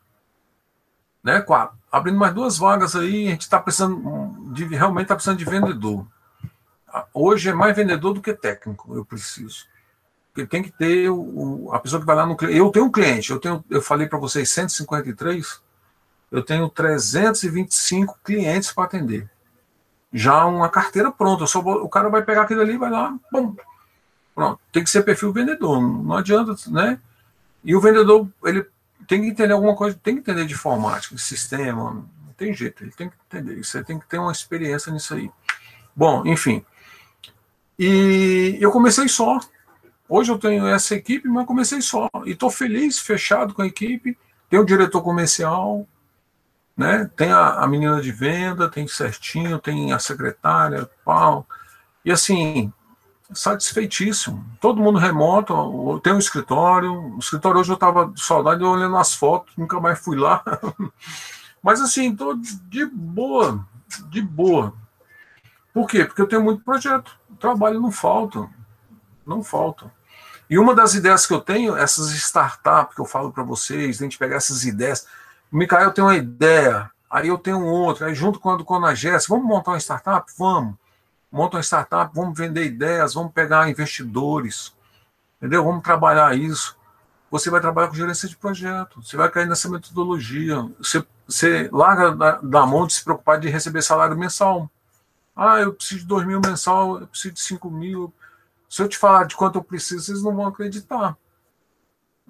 Né? 1.22 1.40
Quatro. 1.40 1.78
Abrindo 1.92 2.18
mais 2.18 2.34
duas 2.34 2.58
vagas 2.58 2.96
aí, 2.96 3.28
a 3.28 3.30
gente 3.30 3.42
está 3.42 3.60
precisando 3.60 4.52
de 4.52 4.64
realmente 4.64 5.04
está 5.04 5.14
precisando 5.14 5.38
de 5.38 5.44
vendedor. 5.44 6.06
Hoje 7.14 7.50
é 7.50 7.52
mais 7.52 7.76
vendedor 7.76 8.14
do 8.14 8.22
que 8.22 8.32
técnico, 8.32 8.94
eu 8.94 9.04
preciso. 9.04 9.66
Tem 10.46 10.62
que 10.62 10.70
ter 10.70 11.08
o, 11.10 11.70
a 11.72 11.78
pessoa 11.78 12.00
que 12.00 12.06
vai 12.06 12.16
lá 12.16 12.26
no 12.26 12.36
cliente. 12.36 12.58
Eu 12.58 12.70
tenho 12.70 12.86
um 12.86 12.90
cliente, 12.90 13.30
eu 13.30 13.38
tenho, 13.38 13.64
eu 13.70 13.82
falei 13.82 14.06
para 14.06 14.18
vocês 14.18 14.50
153, 14.50 15.60
eu 16.30 16.42
tenho 16.42 16.68
325 16.68 18.18
clientes 18.24 18.72
para 18.72 18.84
atender. 18.84 19.28
Já 20.12 20.44
uma 20.44 20.68
carteira 20.68 21.10
pronta, 21.10 21.46
só 21.46 21.60
o 21.60 21.88
cara 21.88 22.08
vai 22.08 22.22
pegar 22.22 22.42
aquilo 22.42 22.60
ali, 22.60 22.76
vai 22.76 22.90
lá, 22.90 23.16
bom, 23.30 23.54
pronto. 24.34 24.60
Tem 24.72 24.82
que 24.82 24.90
ser 24.90 25.02
perfil 25.02 25.32
vendedor, 25.32 25.80
não 25.80 26.16
adianta, 26.16 26.54
né? 26.68 26.98
E 27.62 27.76
o 27.76 27.80
vendedor, 27.80 28.28
ele 28.44 28.66
tem 29.06 29.22
que 29.22 29.28
entender 29.28 29.52
alguma 29.52 29.76
coisa, 29.76 29.98
tem 30.02 30.14
que 30.14 30.20
entender 30.20 30.46
de 30.46 30.54
informática, 30.54 31.14
de 31.14 31.20
sistema, 31.20 31.92
não 31.92 32.32
tem 32.36 32.54
jeito, 32.54 32.82
ele 32.82 32.92
tem 32.92 33.08
que 33.08 33.16
entender. 33.26 33.62
Você 33.62 33.84
tem 33.84 33.98
que 33.98 34.06
ter 34.06 34.18
uma 34.18 34.32
experiência 34.32 34.92
nisso 34.92 35.14
aí. 35.14 35.30
Bom, 35.94 36.26
enfim. 36.26 36.64
E 37.78 38.58
eu 38.60 38.70
comecei 38.70 39.08
só. 39.08 39.40
Hoje 40.12 40.32
eu 40.32 40.38
tenho 40.38 40.66
essa 40.66 40.96
equipe, 40.96 41.28
mas 41.28 41.46
comecei 41.46 41.80
só. 41.80 42.10
E 42.26 42.32
estou 42.32 42.50
feliz, 42.50 42.98
fechado 42.98 43.54
com 43.54 43.62
a 43.62 43.66
equipe. 43.66 44.18
Tem 44.48 44.58
o 44.58 44.64
diretor 44.64 45.02
comercial, 45.02 45.86
né? 46.76 47.08
tem 47.16 47.30
a, 47.30 47.50
a 47.60 47.66
menina 47.68 48.02
de 48.02 48.10
venda, 48.10 48.68
tem 48.68 48.88
certinho, 48.88 49.60
tem 49.60 49.92
a 49.92 50.00
secretária, 50.00 50.90
pau. 51.04 51.46
E 52.04 52.10
assim, 52.10 52.72
satisfeitíssimo. 53.32 54.44
Todo 54.60 54.82
mundo 54.82 54.98
remoto, 54.98 56.00
tem 56.02 56.12
um 56.12 56.18
escritório. 56.18 56.92
O 57.14 57.18
escritório 57.20 57.60
hoje 57.60 57.70
eu 57.70 57.74
estava 57.74 58.06
de 58.06 58.20
saudade 58.20 58.64
olhando 58.64 58.96
as 58.96 59.14
fotos, 59.14 59.56
nunca 59.56 59.78
mais 59.78 60.00
fui 60.00 60.16
lá. 60.16 60.42
Mas 61.62 61.80
assim, 61.80 62.10
estou 62.10 62.34
de 62.36 62.84
boa, 62.84 63.64
de 64.08 64.20
boa. 64.20 64.74
Por 65.72 65.86
quê? 65.86 66.04
Porque 66.04 66.20
eu 66.20 66.26
tenho 66.26 66.42
muito 66.42 66.64
projeto. 66.64 67.16
Trabalho 67.38 67.78
não 67.78 67.92
falta. 67.92 68.50
Não 69.24 69.44
falta. 69.44 69.99
E 70.50 70.58
uma 70.58 70.74
das 70.74 70.94
ideias 70.94 71.26
que 71.26 71.32
eu 71.32 71.40
tenho, 71.40 71.76
essas 71.76 72.10
startups 72.10 72.94
que 72.94 73.00
eu 73.00 73.06
falo 73.06 73.32
para 73.32 73.44
vocês, 73.44 74.00
a 74.00 74.04
gente 74.04 74.18
pegar 74.18 74.36
essas 74.36 74.64
ideias. 74.64 75.06
O 75.50 75.56
Micael 75.56 75.92
tem 75.92 76.04
uma 76.04 76.16
ideia, 76.16 76.90
aí 77.08 77.28
eu 77.28 77.38
tenho 77.38 77.64
outra, 77.64 78.08
aí 78.08 78.14
junto 78.14 78.40
com 78.40 78.50
a 78.50 78.56
do 78.56 78.64
Conagés, 78.64 79.26
vamos 79.28 79.46
montar 79.46 79.70
uma 79.70 79.80
startup? 79.80 80.30
Vamos 80.36 80.74
monta 81.30 81.56
uma 81.56 81.62
startup, 81.62 82.12
vamos 82.14 82.36
vender 82.36 82.64
ideias, 82.64 83.14
vamos 83.14 83.32
pegar 83.32 83.70
investidores, 83.70 84.74
entendeu? 85.38 85.64
Vamos 85.64 85.82
trabalhar 85.82 86.36
isso. 86.36 86.76
Você 87.30 87.48
vai 87.48 87.60
trabalhar 87.60 87.88
com 87.88 87.94
gerência 87.94 88.28
de 88.28 88.36
projeto, 88.36 89.00
você 89.00 89.16
vai 89.16 89.30
cair 89.30 89.46
nessa 89.46 89.68
metodologia, 89.68 90.68
você, 90.78 91.04
você 91.26 91.68
larga 91.72 92.10
da, 92.10 92.32
da 92.42 92.66
mão 92.66 92.86
de 92.86 92.94
se 92.94 93.04
preocupar 93.04 93.38
de 93.38 93.48
receber 93.48 93.82
salário 93.82 94.18
mensal. 94.18 94.68
Ah, 95.36 95.60
eu 95.60 95.72
preciso 95.72 96.00
de 96.00 96.06
2 96.06 96.26
mil 96.26 96.40
mensal, 96.44 97.00
eu 97.00 97.06
preciso 97.06 97.34
de 97.34 97.40
5 97.40 97.70
mil. 97.70 98.12
Se 98.70 98.80
eu 98.80 98.88
te 98.88 98.96
falar 98.96 99.24
de 99.24 99.36
quanto 99.36 99.58
eu 99.58 99.62
preciso, 99.62 100.04
vocês 100.04 100.22
não 100.22 100.34
vão 100.34 100.46
acreditar. 100.46 101.14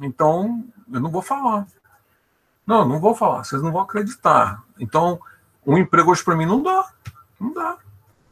Então, 0.00 0.64
eu 0.92 0.98
não 0.98 1.10
vou 1.10 1.22
falar. 1.22 1.66
Não, 2.66 2.88
não 2.88 2.98
vou 2.98 3.14
falar, 3.14 3.44
vocês 3.44 3.62
não 3.62 3.70
vão 3.70 3.82
acreditar. 3.82 4.64
Então, 4.78 5.20
um 5.64 5.78
emprego 5.78 6.10
hoje 6.10 6.24
para 6.24 6.34
mim 6.34 6.46
não 6.46 6.62
dá. 6.62 6.90
Não 7.38 7.52
dá 7.52 7.78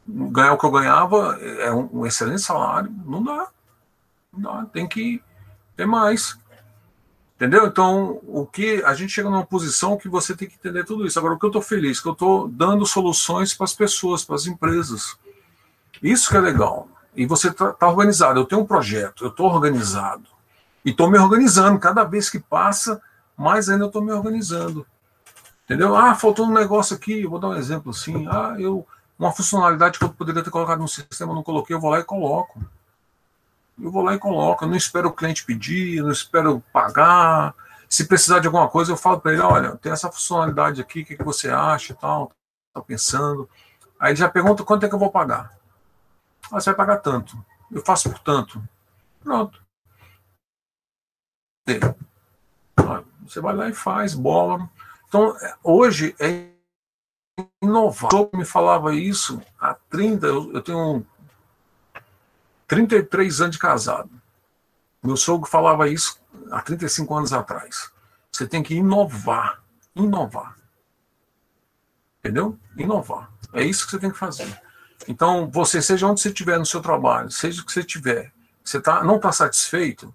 ganhar 0.09 0.53
o 0.53 0.57
que 0.57 0.65
eu 0.65 0.71
ganhava 0.71 1.37
é 1.39 1.71
um, 1.71 2.05
excelente 2.05 2.41
salário, 2.41 2.91
não 3.05 3.23
dá. 3.23 3.47
Não 4.33 4.41
dá, 4.41 4.65
tem 4.65 4.87
que 4.87 5.21
ter 5.75 5.85
mais. 5.85 6.37
Entendeu? 7.35 7.67
Então, 7.67 8.19
o 8.27 8.45
que 8.45 8.83
a 8.83 8.93
gente 8.93 9.13
chega 9.13 9.29
numa 9.29 9.45
posição 9.45 9.97
que 9.97 10.09
você 10.09 10.35
tem 10.35 10.47
que 10.47 10.55
entender 10.55 10.83
tudo 10.83 11.05
isso. 11.05 11.17
Agora, 11.17 11.35
o 11.35 11.39
que 11.39 11.45
eu 11.45 11.49
estou 11.49 11.61
feliz, 11.61 11.99
que 11.99 12.07
eu 12.07 12.13
estou 12.13 12.49
dando 12.49 12.85
soluções 12.85 13.53
para 13.53 13.63
as 13.63 13.73
pessoas, 13.73 14.25
para 14.25 14.35
as 14.35 14.45
empresas. 14.45 15.17
Isso 16.03 16.29
que 16.29 16.35
é 16.35 16.41
legal. 16.41 16.89
E 17.15 17.25
você 17.25 17.49
está 17.49 17.71
tá 17.73 17.87
organizado. 17.87 18.39
Eu 18.39 18.45
tenho 18.45 18.61
um 18.61 18.65
projeto, 18.65 19.23
eu 19.23 19.29
estou 19.29 19.47
organizado. 19.47 20.27
E 20.85 20.91
estou 20.91 21.09
me 21.09 21.17
organizando. 21.17 21.79
Cada 21.79 22.03
vez 22.03 22.29
que 22.29 22.39
passa, 22.39 23.01
mais 23.35 23.69
ainda 23.69 23.83
eu 23.83 23.87
estou 23.87 24.01
me 24.01 24.11
organizando. 24.11 24.85
Entendeu? 25.65 25.95
Ah, 25.95 26.15
faltou 26.15 26.45
um 26.45 26.53
negócio 26.53 26.95
aqui. 26.95 27.21
Eu 27.21 27.29
vou 27.29 27.39
dar 27.39 27.49
um 27.49 27.55
exemplo 27.55 27.91
assim. 27.91 28.27
Ah, 28.27 28.55
eu 28.57 28.87
uma 29.19 29.33
funcionalidade 29.33 29.99
que 29.99 30.05
eu 30.05 30.09
poderia 30.09 30.41
ter 30.41 30.49
colocado 30.49 30.79
no 30.79 30.87
sistema, 30.87 31.35
não 31.35 31.43
coloquei, 31.43 31.75
eu 31.75 31.79
vou 31.79 31.91
lá 31.91 31.99
e 31.99 32.03
coloco. 32.05 32.63
Eu 33.77 33.91
vou 33.91 34.01
lá 34.01 34.15
e 34.15 34.17
coloco. 34.17 34.63
Eu 34.63 34.69
não 34.69 34.77
espero 34.77 35.09
o 35.09 35.13
cliente 35.13 35.43
pedir, 35.43 36.01
não 36.01 36.11
espero 36.11 36.63
pagar. 36.71 37.53
Se 37.89 38.07
precisar 38.07 38.39
de 38.39 38.47
alguma 38.47 38.69
coisa, 38.69 38.93
eu 38.93 38.97
falo 38.97 39.19
para 39.19 39.33
ele: 39.33 39.41
olha, 39.41 39.75
tem 39.75 39.91
essa 39.91 40.09
funcionalidade 40.09 40.79
aqui, 40.79 41.01
o 41.01 41.05
que, 41.05 41.17
que 41.17 41.23
você 41.23 41.49
acha 41.49 41.91
e 41.91 41.95
tal, 41.95 42.31
está 42.69 42.81
pensando. 42.81 43.49
Aí 43.99 44.11
ele 44.11 44.19
já 44.19 44.29
pergunta 44.29 44.63
quanto 44.63 44.85
é 44.85 44.89
que 44.89 44.95
eu 44.95 44.99
vou 44.99 45.11
pagar. 45.11 45.51
Ah, 46.51 46.59
você 46.59 46.71
vai 46.71 46.77
pagar 46.77 46.97
tanto. 46.97 47.43
Eu 47.71 47.83
faço 47.85 48.09
por 48.09 48.19
tanto. 48.19 48.61
Pronto. 49.23 49.61
Você 53.23 53.39
vai 53.39 53.55
lá 53.55 53.69
e 53.69 53.73
faz, 53.73 54.15
bola. 54.15 54.69
Então, 55.07 55.35
hoje 55.63 56.15
é 56.19 56.49
inovar. 57.61 58.13
O 58.13 58.29
me 58.35 58.45
falava 58.45 58.95
isso 58.95 59.41
há 59.59 59.73
30, 59.73 60.25
eu, 60.25 60.53
eu 60.53 60.61
tenho 60.61 61.05
33 62.67 63.41
anos 63.41 63.55
de 63.55 63.59
casado. 63.59 64.09
Meu 65.01 65.15
sogro 65.15 65.49
falava 65.49 65.87
isso 65.87 66.19
há 66.51 66.61
35 66.61 67.15
anos 67.15 67.33
atrás. 67.33 67.91
Você 68.31 68.47
tem 68.47 68.61
que 68.63 68.75
inovar, 68.75 69.61
inovar. 69.95 70.57
Entendeu? 72.19 72.57
Inovar. 72.75 73.31
É 73.53 73.63
isso 73.63 73.85
que 73.85 73.91
você 73.91 73.99
tem 73.99 74.11
que 74.11 74.17
fazer. 74.17 74.61
Então, 75.07 75.49
você, 75.49 75.81
seja 75.81 76.07
onde 76.07 76.21
você 76.21 76.29
estiver 76.29 76.59
no 76.59 76.65
seu 76.65 76.81
trabalho, 76.81 77.31
seja 77.31 77.61
o 77.61 77.65
que 77.65 77.71
você 77.71 77.83
tiver, 77.83 78.31
você 78.63 78.79
tá, 78.79 79.03
não 79.03 79.15
está 79.15 79.31
satisfeito, 79.31 80.13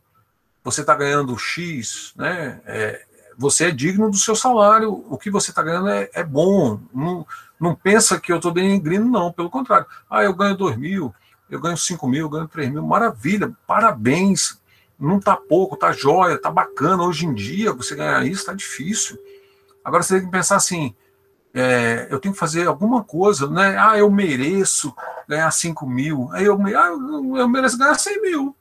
você 0.62 0.80
está 0.80 0.94
ganhando 0.94 1.36
X, 1.38 2.12
né? 2.16 2.60
É, 2.64 3.04
você 3.36 3.66
é 3.66 3.70
digno 3.70 4.10
do 4.10 4.16
seu 4.16 4.36
salário, 4.36 5.04
o 5.08 5.18
que 5.18 5.30
você 5.30 5.50
está 5.50 5.62
ganhando 5.62 5.88
é, 5.88 6.08
é, 6.14 6.22
bom. 6.22 6.80
Não, 6.92 7.26
não 7.58 7.74
pensa 7.74 8.20
que 8.20 8.32
eu 8.32 8.36
estou 8.36 8.52
denegrindo, 8.52 9.06
não, 9.06 9.32
pelo 9.32 9.50
contrário. 9.50 9.86
Ah, 10.08 10.22
eu 10.22 10.32
ganho 10.34 10.56
2 10.56 10.76
mil, 10.76 11.14
eu 11.50 11.60
ganho 11.60 11.76
5 11.76 12.06
mil, 12.06 12.26
eu 12.26 12.30
ganho 12.30 12.48
3 12.48 12.70
mil, 12.70 12.82
maravilha, 12.82 13.52
parabéns. 13.66 14.60
Não 14.98 15.18
está 15.18 15.36
pouco, 15.36 15.74
está 15.74 15.92
jóia, 15.92 16.34
está 16.34 16.50
bacana. 16.50 17.02
Hoje 17.02 17.26
em 17.26 17.34
dia, 17.34 17.72
você 17.72 17.96
ganhar 17.96 18.24
isso 18.24 18.40
está 18.40 18.54
difícil. 18.54 19.18
Agora 19.84 20.02
você 20.02 20.16
tem 20.16 20.26
que 20.26 20.30
pensar 20.30 20.56
assim: 20.56 20.94
é, 21.54 22.08
eu 22.10 22.18
tenho 22.18 22.34
que 22.34 22.40
fazer 22.40 22.66
alguma 22.66 23.04
coisa, 23.04 23.48
né? 23.48 23.76
Ah, 23.78 23.96
eu 23.96 24.10
mereço 24.10 24.94
ganhar 25.28 25.50
5 25.50 25.86
mil, 25.86 26.28
aí 26.32 26.44
eu, 26.44 26.58
ah, 26.76 27.38
eu 27.38 27.48
mereço 27.48 27.78
ganhar 27.78 27.94
100 27.94 28.22
mil. 28.22 28.56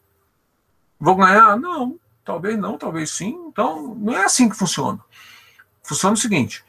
Vou 0.99 1.15
ganhar? 1.15 1.57
Não, 1.57 1.99
talvez 2.23 2.57
não, 2.57 2.77
talvez 2.77 3.09
sim. 3.11 3.35
Então, 3.47 3.95
não 3.95 4.13
é 4.13 4.23
assim 4.23 4.47
que 4.47 4.55
funciona. 4.55 4.99
Funciona 5.81 6.13
o 6.13 6.17
seguinte: 6.17 6.63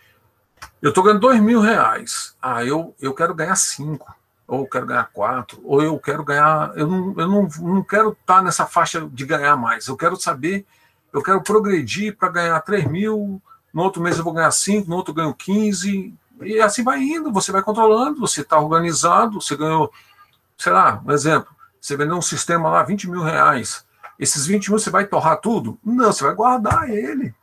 eu 0.80 0.88
estou 0.88 1.04
ganhando 1.04 1.20
2 1.20 1.40
mil 1.40 1.60
reais, 1.60 2.34
ah, 2.40 2.64
eu, 2.64 2.94
eu 3.00 3.12
quero 3.14 3.34
ganhar 3.34 3.54
5 3.54 4.14
ou 4.46 4.60
eu 4.60 4.66
quero 4.66 4.86
ganhar 4.86 5.10
quatro, 5.12 5.60
ou 5.64 5.82
eu 5.82 5.98
quero 5.98 6.24
ganhar. 6.24 6.72
Eu 6.76 6.86
não, 6.86 7.14
eu 7.18 7.28
não, 7.28 7.48
não 7.60 7.82
quero 7.82 8.10
estar 8.10 8.36
tá 8.36 8.42
nessa 8.42 8.66
faixa 8.66 9.08
de 9.12 9.24
ganhar 9.24 9.56
mais. 9.56 9.86
Eu 9.86 9.96
quero 9.96 10.16
saber, 10.16 10.66
eu 11.12 11.22
quero 11.22 11.42
progredir 11.42 12.16
para 12.16 12.28
ganhar 12.28 12.60
3 12.60 12.86
mil, 12.86 13.40
no 13.74 13.82
outro 13.82 14.00
mês 14.00 14.16
eu 14.16 14.24
vou 14.24 14.32
ganhar 14.32 14.52
5, 14.52 14.88
no 14.88 14.94
outro 14.94 15.10
eu 15.10 15.16
ganho 15.16 15.34
15, 15.34 16.14
e 16.42 16.60
assim 16.60 16.84
vai 16.84 17.02
indo, 17.02 17.32
você 17.32 17.50
vai 17.50 17.60
controlando, 17.60 18.20
você 18.20 18.42
está 18.42 18.58
organizado, 18.58 19.40
você 19.40 19.56
ganhou, 19.56 19.92
sei 20.56 20.72
lá, 20.72 21.02
um 21.04 21.10
exemplo, 21.10 21.52
você 21.80 21.96
vendeu 21.96 22.16
um 22.16 22.22
sistema 22.22 22.70
lá, 22.70 22.82
20 22.84 23.10
mil 23.10 23.22
reais. 23.22 23.84
Esses 24.18 24.46
20 24.46 24.68
mil 24.70 24.78
você 24.78 24.90
vai 24.90 25.06
torrar 25.06 25.40
tudo? 25.40 25.76
Não, 25.84 26.12
você 26.12 26.24
vai 26.24 26.34
guardar 26.34 26.88
ele. 26.88 27.34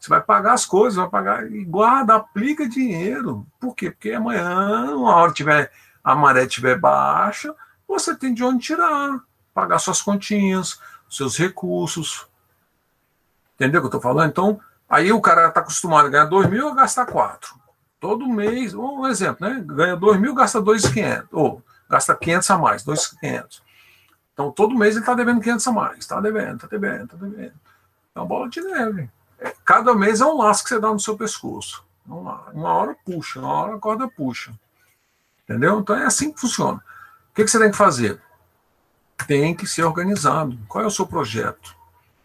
Você 0.00 0.08
vai 0.08 0.20
pagar 0.20 0.54
as 0.54 0.66
coisas, 0.66 0.96
vai 0.96 1.08
pagar 1.08 1.50
e 1.50 1.64
guarda, 1.64 2.14
aplica 2.14 2.68
dinheiro. 2.68 3.46
Por 3.60 3.74
quê? 3.74 3.90
Porque 3.90 4.12
amanhã, 4.12 4.94
uma 4.96 5.14
hora 5.14 5.32
tiver 5.32 5.70
a 6.02 6.14
maré 6.14 6.44
estiver 6.44 6.78
baixa, 6.78 7.54
você 7.86 8.14
tem 8.14 8.32
de 8.34 8.42
onde 8.42 8.64
tirar, 8.64 9.20
pagar 9.52 9.78
suas 9.78 10.02
continhas, 10.02 10.78
seus 11.08 11.36
recursos. 11.36 12.26
Entendeu 13.54 13.78
o 13.78 13.82
que 13.82 13.86
eu 13.86 13.98
estou 13.98 14.00
falando? 14.00 14.30
Então, 14.30 14.60
aí 14.94 15.12
o 15.12 15.20
cara 15.20 15.48
está 15.48 15.60
acostumado 15.60 16.06
a 16.06 16.10
ganhar 16.10 16.24
2 16.26 16.48
mil 16.48 16.68
ou 16.68 16.74
gastar 16.74 17.06
4. 17.06 17.54
Todo 17.98 18.28
mês, 18.28 18.74
um 18.74 19.06
exemplo, 19.06 19.48
né? 19.48 19.62
Ganha 19.66 19.96
2 19.96 20.20
mil, 20.20 20.34
gasta 20.34 20.60
2,500. 20.60 21.28
Ou 21.32 21.62
gasta 21.88 22.14
500 22.14 22.50
a 22.50 22.58
mais, 22.58 22.84
2,500. 22.84 23.62
Então, 24.32 24.50
todo 24.52 24.74
mês 24.74 24.94
ele 24.94 25.02
está 25.02 25.14
devendo 25.14 25.40
500 25.40 25.66
a 25.66 25.72
mais. 25.72 25.98
Está 25.98 26.20
devendo, 26.20 26.56
está 26.56 26.66
devendo, 26.66 27.04
está 27.04 27.16
devendo. 27.16 27.54
É 28.14 28.20
uma 28.20 28.26
bola 28.26 28.48
de 28.48 28.60
neve. 28.60 29.10
É, 29.38 29.54
cada 29.64 29.94
mês 29.94 30.20
é 30.20 30.26
um 30.26 30.36
laço 30.36 30.62
que 30.62 30.68
você 30.68 30.78
dá 30.78 30.92
no 30.92 31.00
seu 31.00 31.16
pescoço. 31.16 31.84
Uma 32.06 32.72
hora 32.72 32.96
puxa, 33.04 33.40
uma 33.40 33.52
hora 33.52 33.76
a 33.76 33.78
corda 33.78 34.06
puxa. 34.06 34.52
Entendeu? 35.42 35.80
Então 35.80 35.96
é 35.96 36.04
assim 36.04 36.32
que 36.32 36.40
funciona. 36.40 36.78
O 36.78 37.34
que, 37.34 37.44
que 37.44 37.50
você 37.50 37.58
tem 37.58 37.70
que 37.70 37.76
fazer? 37.76 38.20
Tem 39.26 39.54
que 39.54 39.66
ser 39.66 39.84
organizado. 39.84 40.58
Qual 40.68 40.84
é 40.84 40.86
o 40.86 40.90
seu 40.90 41.06
projeto? 41.06 41.74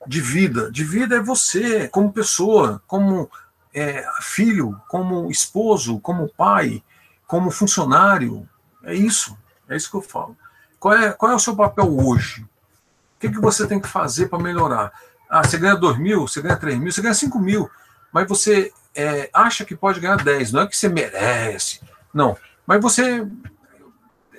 De 0.08 0.22
vida. 0.22 0.72
De 0.72 0.84
vida 0.84 1.18
é 1.18 1.22
você, 1.22 1.88
como 1.88 2.14
pessoa, 2.14 2.82
como 2.88 3.30
é, 3.74 4.06
filho, 4.22 4.80
como 4.88 5.30
esposo, 5.30 6.00
como 6.00 6.30
pai, 6.30 6.84
como 7.28 7.52
funcionário. 7.52 8.48
É 8.84 8.94
isso. 8.94 9.38
É 9.68 9.76
isso 9.76 9.90
que 9.90 9.98
eu 9.98 10.02
falo. 10.02 10.36
Qual 10.80 10.94
é, 10.94 11.12
qual 11.12 11.32
é 11.32 11.36
o 11.36 11.40
seu 11.40 11.56
papel 11.56 11.86
hoje? 12.00 12.42
O 12.42 13.20
que, 13.20 13.30
que 13.30 13.40
você 13.40 13.68
tem 13.68 13.80
que 13.80 13.88
fazer 13.88 14.28
para 14.28 14.40
melhorar? 14.40 14.92
Ah, 15.30 15.44
você 15.44 15.58
ganha 15.58 15.76
2 15.76 15.98
mil, 16.00 16.28
você 16.28 16.42
ganha 16.42 16.56
3 16.56 16.80
mil, 16.80 16.92
você 16.92 17.02
ganha 17.02 17.14
5 17.14 17.38
mil, 17.38 17.70
mas 18.12 18.28
você 18.28 18.74
é, 18.96 19.30
acha 19.34 19.64
que 19.64 19.76
pode 19.76 20.00
ganhar 20.00 20.16
10, 20.16 20.54
não 20.54 20.62
é 20.62 20.68
que 20.68 20.76
você 20.76 20.90
merece. 20.90 21.82
Não. 22.14 22.36
Mas 22.66 22.82
você, 22.82 23.28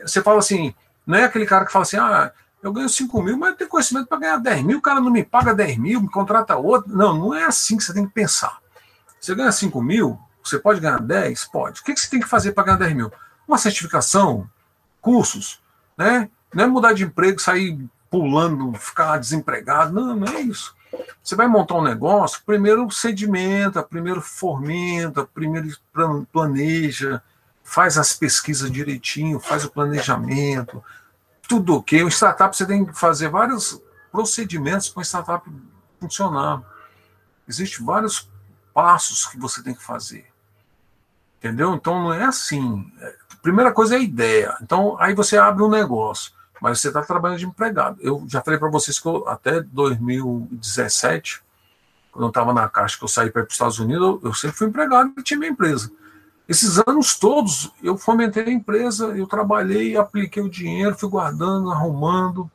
você 0.02 0.22
fala 0.22 0.38
assim, 0.38 0.74
não 1.06 1.18
é 1.18 1.24
aquele 1.24 1.46
cara 1.46 1.64
que 1.64 1.72
fala 1.72 1.82
assim, 1.82 1.98
ah, 1.98 2.32
eu 2.62 2.72
ganho 2.72 2.88
5 2.88 3.22
mil, 3.22 3.36
mas 3.36 3.50
eu 3.50 3.56
tenho 3.56 3.70
conhecimento 3.70 4.06
para 4.06 4.18
ganhar 4.18 4.36
10 4.36 4.62
mil, 4.64 4.78
o 4.78 4.82
cara 4.82 5.00
não 5.00 5.10
me 5.10 5.24
paga 5.24 5.54
10 5.54 5.78
mil, 5.78 6.00
me 6.02 6.10
contrata 6.10 6.56
outro. 6.56 6.94
Não, 6.94 7.16
não 7.16 7.34
é 7.34 7.44
assim 7.44 7.76
que 7.76 7.84
você 7.84 7.94
tem 7.94 8.06
que 8.06 8.12
pensar. 8.12 8.58
Você 9.18 9.34
ganha 9.34 9.52
5 9.52 9.82
mil, 9.82 10.18
você 10.42 10.58
pode 10.58 10.80
ganhar 10.80 11.00
10? 11.00 11.46
Pode. 11.46 11.80
O 11.80 11.84
que 11.84 11.96
você 11.96 12.08
tem 12.08 12.20
que 12.20 12.28
fazer 12.28 12.52
para 12.52 12.64
ganhar 12.64 12.78
10 12.78 12.94
mil? 12.94 13.12
Uma 13.46 13.58
certificação, 13.58 14.48
cursos, 15.00 15.60
né? 15.96 16.28
Não 16.52 16.64
é 16.64 16.66
mudar 16.66 16.92
de 16.92 17.04
emprego, 17.04 17.40
sair 17.40 17.78
pulando, 18.10 18.72
ficar 18.74 19.18
desempregado. 19.18 19.92
Não, 19.92 20.16
não 20.16 20.26
é 20.26 20.40
isso. 20.40 20.74
Você 21.22 21.36
vai 21.36 21.46
montar 21.46 21.76
um 21.76 21.82
negócio, 21.82 22.42
primeiro 22.44 22.90
sedimenta, 22.90 23.82
primeiro 23.82 24.20
fomenta, 24.20 25.24
primeiro 25.24 25.68
planeja, 26.32 27.22
faz 27.62 27.96
as 27.96 28.12
pesquisas 28.12 28.70
direitinho, 28.70 29.38
faz 29.38 29.64
o 29.64 29.70
planejamento, 29.70 30.82
tudo 31.50 31.74
ok. 31.74 32.04
O 32.04 32.08
startup 32.08 32.56
você 32.56 32.64
tem 32.64 32.84
que 32.84 32.96
fazer 32.96 33.28
vários 33.28 33.82
procedimentos 34.12 34.88
para 34.88 35.00
o 35.00 35.04
startup 35.04 35.50
funcionar. 35.98 36.62
Existem 37.48 37.84
vários 37.84 38.30
passos 38.72 39.26
que 39.26 39.36
você 39.36 39.60
tem 39.60 39.74
que 39.74 39.82
fazer. 39.82 40.26
Entendeu? 41.38 41.74
Então 41.74 42.04
não 42.04 42.14
é 42.14 42.22
assim. 42.22 42.88
É, 43.00 43.16
primeira 43.42 43.72
coisa 43.72 43.96
é 43.96 43.98
a 43.98 44.00
ideia. 44.00 44.56
Então 44.62 44.96
aí 45.00 45.12
você 45.12 45.36
abre 45.36 45.64
um 45.64 45.68
negócio, 45.68 46.30
mas 46.60 46.78
você 46.78 46.86
está 46.86 47.02
trabalhando 47.02 47.40
de 47.40 47.46
empregado. 47.46 47.98
Eu 48.00 48.24
já 48.28 48.40
falei 48.40 48.60
para 48.60 48.70
vocês 48.70 49.00
que 49.00 49.08
eu, 49.08 49.26
até 49.26 49.60
2017, 49.60 51.42
quando 52.12 52.26
eu 52.26 52.28
estava 52.28 52.54
na 52.54 52.68
Caixa, 52.68 52.96
que 52.96 53.02
eu 53.02 53.08
saí 53.08 53.28
para 53.28 53.42
os 53.42 53.52
Estados 53.52 53.80
Unidos, 53.80 54.06
eu, 54.06 54.20
eu 54.22 54.34
sempre 54.34 54.56
fui 54.56 54.68
empregado 54.68 55.12
e 55.18 55.22
tinha 55.24 55.36
minha 55.36 55.50
empresa. 55.50 55.90
Esses 56.50 56.82
anos 56.84 57.14
todos 57.14 57.70
eu 57.80 57.96
fomentei 57.96 58.42
a 58.42 58.50
empresa, 58.50 59.16
eu 59.16 59.24
trabalhei, 59.24 59.96
apliquei 59.96 60.42
o 60.42 60.50
dinheiro, 60.50 60.98
fui 60.98 61.08
guardando, 61.08 61.70
arrumando, 61.70 62.50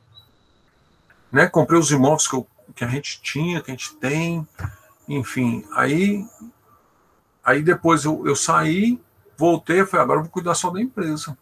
né? 1.32 1.46
Comprei 1.46 1.80
os 1.80 1.90
imóveis 1.90 2.28
que, 2.28 2.36
eu, 2.36 2.46
que 2.74 2.84
a 2.84 2.88
gente 2.88 3.22
tinha, 3.22 3.62
que 3.62 3.70
a 3.70 3.74
gente 3.74 3.96
tem, 3.96 4.46
enfim. 5.08 5.64
Aí, 5.72 6.28
aí 7.42 7.62
depois 7.62 8.04
eu, 8.04 8.26
eu 8.26 8.36
saí, 8.36 9.00
voltei, 9.34 9.86
falei, 9.86 10.04
agora 10.04 10.18
eu 10.18 10.24
vou 10.24 10.32
cuidar 10.32 10.54
só 10.54 10.68
da 10.68 10.78
empresa. 10.78 11.34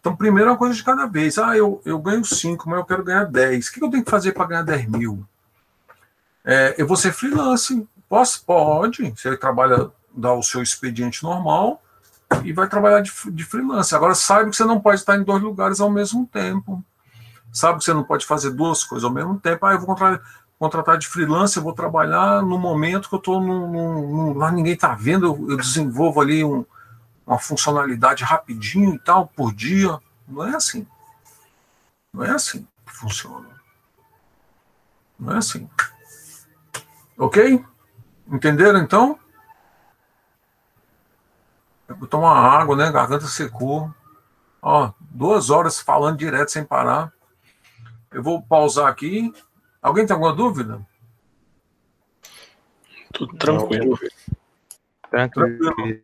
Então, 0.00 0.16
primeiro 0.16 0.48
uma 0.50 0.56
coisa 0.56 0.74
de 0.74 0.82
cada 0.82 1.04
vez. 1.04 1.36
Ah, 1.36 1.54
eu, 1.54 1.82
eu 1.84 1.98
ganho 1.98 2.24
5, 2.24 2.66
mas 2.66 2.78
eu 2.78 2.86
quero 2.86 3.04
ganhar 3.04 3.24
10. 3.24 3.68
O 3.68 3.72
que 3.74 3.84
eu 3.84 3.90
tenho 3.90 4.04
que 4.04 4.10
fazer 4.10 4.32
para 4.32 4.46
ganhar 4.46 4.62
10 4.62 4.86
mil? 4.88 5.22
É, 6.42 6.76
eu 6.78 6.86
vou 6.86 6.96
ser 6.96 7.12
freelance. 7.12 7.86
Posso? 8.08 8.42
Pode. 8.42 9.10
Você 9.10 9.36
trabalha 9.36 9.90
dar 10.16 10.34
o 10.34 10.42
seu 10.42 10.62
expediente 10.62 11.22
normal 11.22 11.82
e 12.42 12.52
vai 12.52 12.68
trabalhar 12.68 13.00
de, 13.00 13.12
de 13.30 13.44
freelance. 13.44 13.94
Agora, 13.94 14.14
saiba 14.14 14.50
que 14.50 14.56
você 14.56 14.64
não 14.64 14.80
pode 14.80 15.00
estar 15.00 15.16
em 15.16 15.22
dois 15.22 15.42
lugares 15.42 15.80
ao 15.80 15.90
mesmo 15.90 16.26
tempo. 16.26 16.82
Sabe 17.52 17.78
que 17.78 17.84
você 17.84 17.94
não 17.94 18.02
pode 18.02 18.26
fazer 18.26 18.50
duas 18.50 18.82
coisas 18.82 19.04
ao 19.04 19.12
mesmo 19.12 19.38
tempo. 19.38 19.64
Ah, 19.64 19.72
eu 19.72 19.78
vou 19.78 19.86
contratar, 19.86 20.20
contratar 20.58 20.98
de 20.98 21.06
freelance, 21.06 21.56
eu 21.56 21.62
vou 21.62 21.72
trabalhar 21.72 22.42
no 22.42 22.58
momento 22.58 23.08
que 23.08 23.14
eu 23.14 23.18
estou 23.18 24.34
lá 24.34 24.50
ninguém 24.50 24.72
está 24.72 24.94
vendo, 24.94 25.26
eu, 25.26 25.50
eu, 25.50 25.56
desenvolvo 25.56 26.20
ali 26.20 26.42
um, 26.42 26.64
uma 27.26 27.38
funcionalidade 27.38 28.24
rapidinho 28.24 28.94
e 28.94 28.98
tal, 28.98 29.28
por 29.28 29.52
dia. 29.52 29.98
Não 30.26 30.44
é 30.44 30.56
assim. 30.56 30.86
Não 32.12 32.24
é 32.24 32.30
assim 32.30 32.66
que 32.86 32.96
funciona. 32.96 33.48
Não 35.18 35.34
é 35.34 35.38
assim. 35.38 35.68
Ok? 37.16 37.64
Entenderam 38.26 38.80
então? 38.80 39.18
Tomar 42.08 42.60
água, 42.60 42.76
né? 42.76 42.90
Garganta 42.90 43.26
secou. 43.26 43.92
Ó, 44.62 44.92
duas 45.00 45.50
horas 45.50 45.78
falando 45.80 46.18
direto 46.18 46.50
sem 46.50 46.64
parar. 46.64 47.12
Eu 48.10 48.22
vou 48.22 48.42
pausar 48.42 48.88
aqui. 48.88 49.32
Alguém 49.82 50.06
tem 50.06 50.14
alguma 50.14 50.32
dúvida? 50.34 50.84
Tudo 53.12 53.36
tranquilo. 53.36 53.98
Tranquilo. 55.10 56.02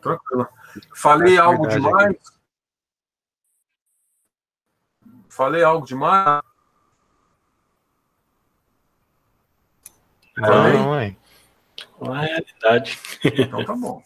Tranquilo. 0.00 0.48
Falei 0.94 1.38
algo 1.38 1.68
demais? 1.68 2.16
Falei 5.28 5.62
algo 5.62 5.86
demais? 5.86 6.42
Não, 10.36 10.72
não 10.72 10.94
é. 10.98 11.16
Não 12.00 12.16
é 12.16 12.26
realidade. 12.26 12.98
Então 13.24 13.64
tá 13.64 13.74
bom. 13.74 14.02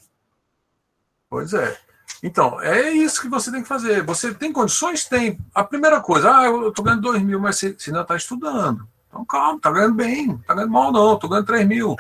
Pois 1.35 1.53
é. 1.53 1.77
Então, 2.23 2.61
é 2.61 2.93
isso 2.93 3.21
que 3.21 3.29
você 3.29 3.51
tem 3.51 3.61
que 3.61 3.67
fazer. 3.67 4.05
Você 4.05 4.33
tem 4.33 4.53
condições? 4.53 5.05
Tem. 5.05 5.37
A 5.53 5.65
primeira 5.65 6.01
coisa, 6.01 6.33
ah, 6.33 6.45
eu 6.45 6.69
estou 6.69 6.85
ganhando 6.85 7.03
2 7.03 7.21
mil, 7.23 7.41
mas 7.41 7.59
você, 7.59 7.77
ainda 7.89 8.03
está 8.03 8.15
estudando. 8.15 8.87
Então, 9.09 9.25
calma, 9.25 9.57
está 9.57 9.73
ganhando 9.73 9.95
bem, 9.97 10.37
está 10.37 10.55
ganhando 10.55 10.71
mal 10.71 10.93
não, 10.93 11.15
estou 11.15 11.29
ganhando 11.29 11.47
3 11.47 11.67
mil. 11.67 11.97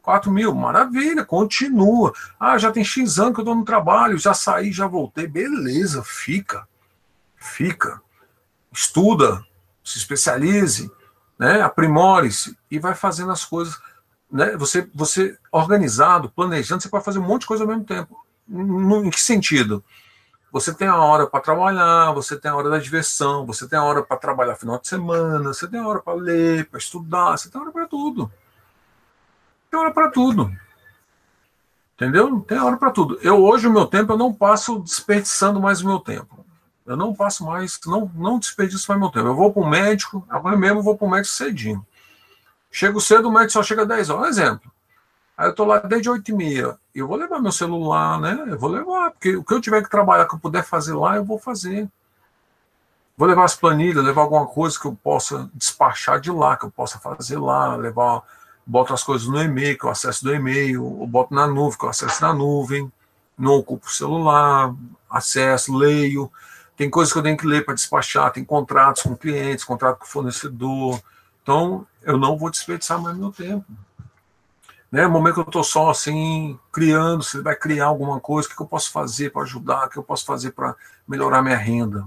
4 0.00 0.30
mil, 0.30 0.54
maravilha, 0.54 1.24
continua. 1.24 2.12
Ah, 2.38 2.56
já 2.56 2.70
tem 2.70 2.84
X 2.84 3.18
anos 3.18 3.34
que 3.34 3.40
eu 3.40 3.42
estou 3.42 3.56
no 3.56 3.64
trabalho, 3.64 4.16
já 4.16 4.32
saí, 4.32 4.70
já 4.70 4.86
voltei. 4.86 5.26
Beleza, 5.26 6.04
fica. 6.04 6.64
Fica. 7.34 8.00
Estuda, 8.72 9.44
se 9.82 9.98
especialize, 9.98 10.88
né? 11.36 11.62
aprimore-se 11.62 12.56
e 12.70 12.78
vai 12.78 12.94
fazendo 12.94 13.32
as 13.32 13.44
coisas. 13.44 13.76
Né? 14.30 14.56
Você, 14.56 14.88
você 14.94 15.36
organizado, 15.50 16.30
planejando, 16.30 16.80
você 16.80 16.88
pode 16.88 17.04
fazer 17.04 17.18
um 17.18 17.26
monte 17.26 17.40
de 17.40 17.48
coisa 17.48 17.64
ao 17.64 17.68
mesmo 17.68 17.82
tempo. 17.82 18.27
Em 18.50 19.10
que 19.10 19.20
sentido? 19.20 19.84
Você 20.50 20.72
tem 20.72 20.88
a 20.88 20.96
hora 20.96 21.26
para 21.26 21.40
trabalhar, 21.40 22.12
você 22.12 22.36
tem 22.36 22.50
a 22.50 22.56
hora 22.56 22.70
da 22.70 22.78
diversão, 22.78 23.44
você 23.44 23.68
tem 23.68 23.78
a 23.78 23.84
hora 23.84 24.02
para 24.02 24.16
trabalhar 24.16 24.56
final 24.56 24.78
de 24.78 24.88
semana, 24.88 25.52
você 25.52 25.68
tem 25.68 25.78
a 25.78 25.86
hora 25.86 26.00
para 26.00 26.14
ler, 26.14 26.66
para 26.66 26.78
estudar, 26.78 27.36
você 27.36 27.50
tem 27.50 27.60
hora 27.60 27.70
para 27.70 27.86
tudo. 27.86 28.32
Tem 29.70 29.78
hora 29.78 29.90
para 29.90 30.10
tudo. 30.10 30.50
Entendeu? 31.94 32.40
Tem 32.40 32.58
hora 32.58 32.76
para 32.78 32.90
tudo. 32.90 33.18
Eu 33.22 33.42
hoje 33.42 33.66
o 33.66 33.72
meu 33.72 33.84
tempo 33.84 34.12
eu 34.12 34.16
não 34.16 34.32
passo 34.32 34.78
desperdiçando 34.78 35.60
mais 35.60 35.82
o 35.82 35.86
meu 35.86 35.98
tempo. 35.98 36.46
Eu 36.86 36.96
não 36.96 37.14
passo 37.14 37.44
mais, 37.44 37.78
não, 37.84 38.10
não 38.14 38.38
desperdiço 38.38 38.86
mais 38.88 38.98
meu 38.98 39.10
tempo. 39.10 39.26
Eu 39.26 39.34
vou 39.34 39.52
para 39.52 39.62
o 39.62 39.68
médico, 39.68 40.24
agora 40.30 40.56
mesmo 40.56 40.78
eu 40.78 40.82
vou 40.82 40.96
para 40.96 41.06
o 41.06 41.10
médico 41.10 41.34
cedinho. 41.34 41.86
Chego 42.70 43.00
cedo, 43.00 43.28
o 43.28 43.32
médico 43.32 43.52
só 43.52 43.62
chega 43.62 43.82
às 43.82 43.88
10 43.88 44.10
horas. 44.10 44.38
Exemplo. 44.38 44.72
Aí 45.36 45.48
eu 45.48 45.54
tô 45.54 45.64
lá 45.64 45.78
desde 45.80 46.08
8 46.08 46.30
e 46.30 46.34
meia. 46.34 46.78
Eu 47.00 47.08
vou 47.08 47.16
levar 47.16 47.40
meu 47.40 47.52
celular, 47.52 48.20
né? 48.20 48.44
Eu 48.48 48.58
vou 48.58 48.70
levar, 48.70 49.10
porque 49.10 49.36
o 49.36 49.44
que 49.44 49.54
eu 49.54 49.60
tiver 49.60 49.82
que 49.82 49.90
trabalhar, 49.90 50.26
que 50.26 50.34
eu 50.34 50.38
puder 50.38 50.64
fazer 50.64 50.94
lá, 50.94 51.16
eu 51.16 51.24
vou 51.24 51.38
fazer. 51.38 51.88
Vou 53.16 53.26
levar 53.26 53.44
as 53.44 53.56
planilhas, 53.56 54.04
levar 54.04 54.22
alguma 54.22 54.46
coisa 54.46 54.78
que 54.78 54.86
eu 54.86 54.94
possa 54.94 55.50
despachar 55.54 56.20
de 56.20 56.30
lá, 56.30 56.56
que 56.56 56.64
eu 56.64 56.70
possa 56.70 56.98
fazer 56.98 57.38
lá, 57.38 57.74
levar, 57.74 58.22
boto 58.64 58.94
as 58.94 59.02
coisas 59.02 59.26
no 59.26 59.40
e-mail, 59.42 59.76
que 59.76 59.84
eu 59.84 59.90
acesso 59.90 60.22
do 60.24 60.32
e-mail, 60.32 60.84
ou 60.84 61.06
boto 61.06 61.34
na 61.34 61.46
nuvem, 61.46 61.78
que 61.78 61.84
eu 61.84 61.88
acesso 61.88 62.22
na 62.22 62.32
nuvem, 62.32 62.90
não 63.36 63.54
ocupo 63.54 63.86
o 63.86 63.90
celular, 63.90 64.74
acesso, 65.10 65.76
leio. 65.76 66.30
Tem 66.76 66.88
coisas 66.88 67.12
que 67.12 67.18
eu 67.18 67.22
tenho 67.22 67.36
que 67.36 67.46
ler 67.46 67.64
para 67.64 67.74
despachar, 67.74 68.30
tem 68.30 68.44
contratos 68.44 69.02
com 69.02 69.16
clientes, 69.16 69.64
contrato 69.64 69.98
com 69.98 70.06
fornecedor. 70.06 71.00
Então, 71.42 71.86
eu 72.02 72.16
não 72.16 72.36
vou 72.38 72.50
desperdiçar 72.50 73.00
mais 73.00 73.16
meu 73.16 73.32
tempo. 73.32 73.64
Né? 74.90 75.02
No 75.02 75.10
momento 75.10 75.34
que 75.34 75.40
eu 75.40 75.44
estou 75.44 75.64
só 75.64 75.90
assim, 75.90 76.58
criando, 76.72 77.22
você 77.22 77.40
vai 77.42 77.54
criar 77.54 77.86
alguma 77.86 78.18
coisa, 78.20 78.48
o 78.48 78.54
que 78.54 78.60
eu 78.60 78.66
posso 78.66 78.90
fazer 78.90 79.30
para 79.30 79.42
ajudar, 79.42 79.86
o 79.86 79.90
que 79.90 79.98
eu 79.98 80.02
posso 80.02 80.24
fazer 80.24 80.52
para 80.52 80.74
melhorar 81.06 81.42
minha 81.42 81.56
renda. 81.56 82.06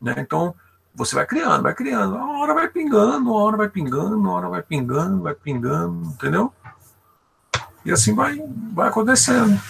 Né? 0.00 0.14
Então, 0.18 0.54
você 0.94 1.14
vai 1.14 1.26
criando, 1.26 1.62
vai 1.62 1.74
criando, 1.74 2.16
a 2.16 2.38
hora 2.38 2.54
vai 2.54 2.68
pingando, 2.68 3.30
a 3.30 3.36
hora 3.36 3.56
vai 3.58 3.68
pingando, 3.68 4.28
a 4.28 4.32
hora 4.32 4.48
vai 4.48 4.62
pingando, 4.62 5.22
vai 5.22 5.34
pingando, 5.34 6.08
entendeu? 6.08 6.52
E 7.84 7.92
assim 7.92 8.14
vai, 8.14 8.36
vai 8.72 8.88
acontecendo. 8.88 9.60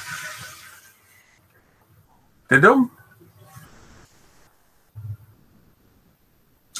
Entendeu? 2.44 2.88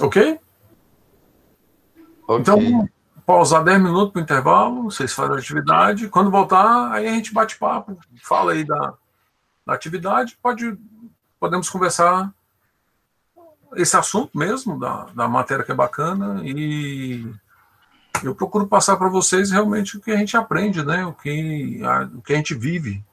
Ok? 0.01 0.39
Ok. 2.29 2.41
Então, 2.41 2.89
pausar 3.27 3.65
10 3.65 3.83
minutos 3.83 4.13
para 4.13 4.21
o 4.21 4.23
intervalo, 4.23 4.85
vocês 4.85 5.13
fazem 5.13 5.35
a 5.35 5.39
atividade. 5.39 6.09
Quando 6.09 6.31
voltar, 6.31 6.93
aí 6.93 7.09
a 7.09 7.13
gente 7.13 7.35
bate 7.35 7.59
papo, 7.59 7.99
fala 8.23 8.53
aí 8.53 8.65
da, 8.65 8.95
da 9.67 9.75
atividade, 9.75 10.39
pode, 10.41 10.79
podemos 11.41 11.69
conversar 11.69 12.33
esse 13.75 13.97
assunto 13.97 14.39
mesmo, 14.39 14.79
da, 14.79 15.07
da 15.13 15.27
matéria 15.27 15.65
que 15.65 15.73
é 15.73 15.75
bacana, 15.75 16.41
e 16.45 17.29
eu 18.23 18.35
procuro 18.35 18.67
passar 18.69 18.97
para 18.97 19.09
vocês 19.09 19.51
realmente 19.51 19.97
o 19.97 20.01
que 20.01 20.13
a 20.13 20.17
gente 20.17 20.37
aprende, 20.37 20.85
né? 20.85 21.05
o, 21.05 21.13
que, 21.13 21.83
a, 21.83 22.05
o 22.05 22.23
que 22.23 22.33
a 22.33 22.37
gente 22.37 22.55
vive. 22.55 23.05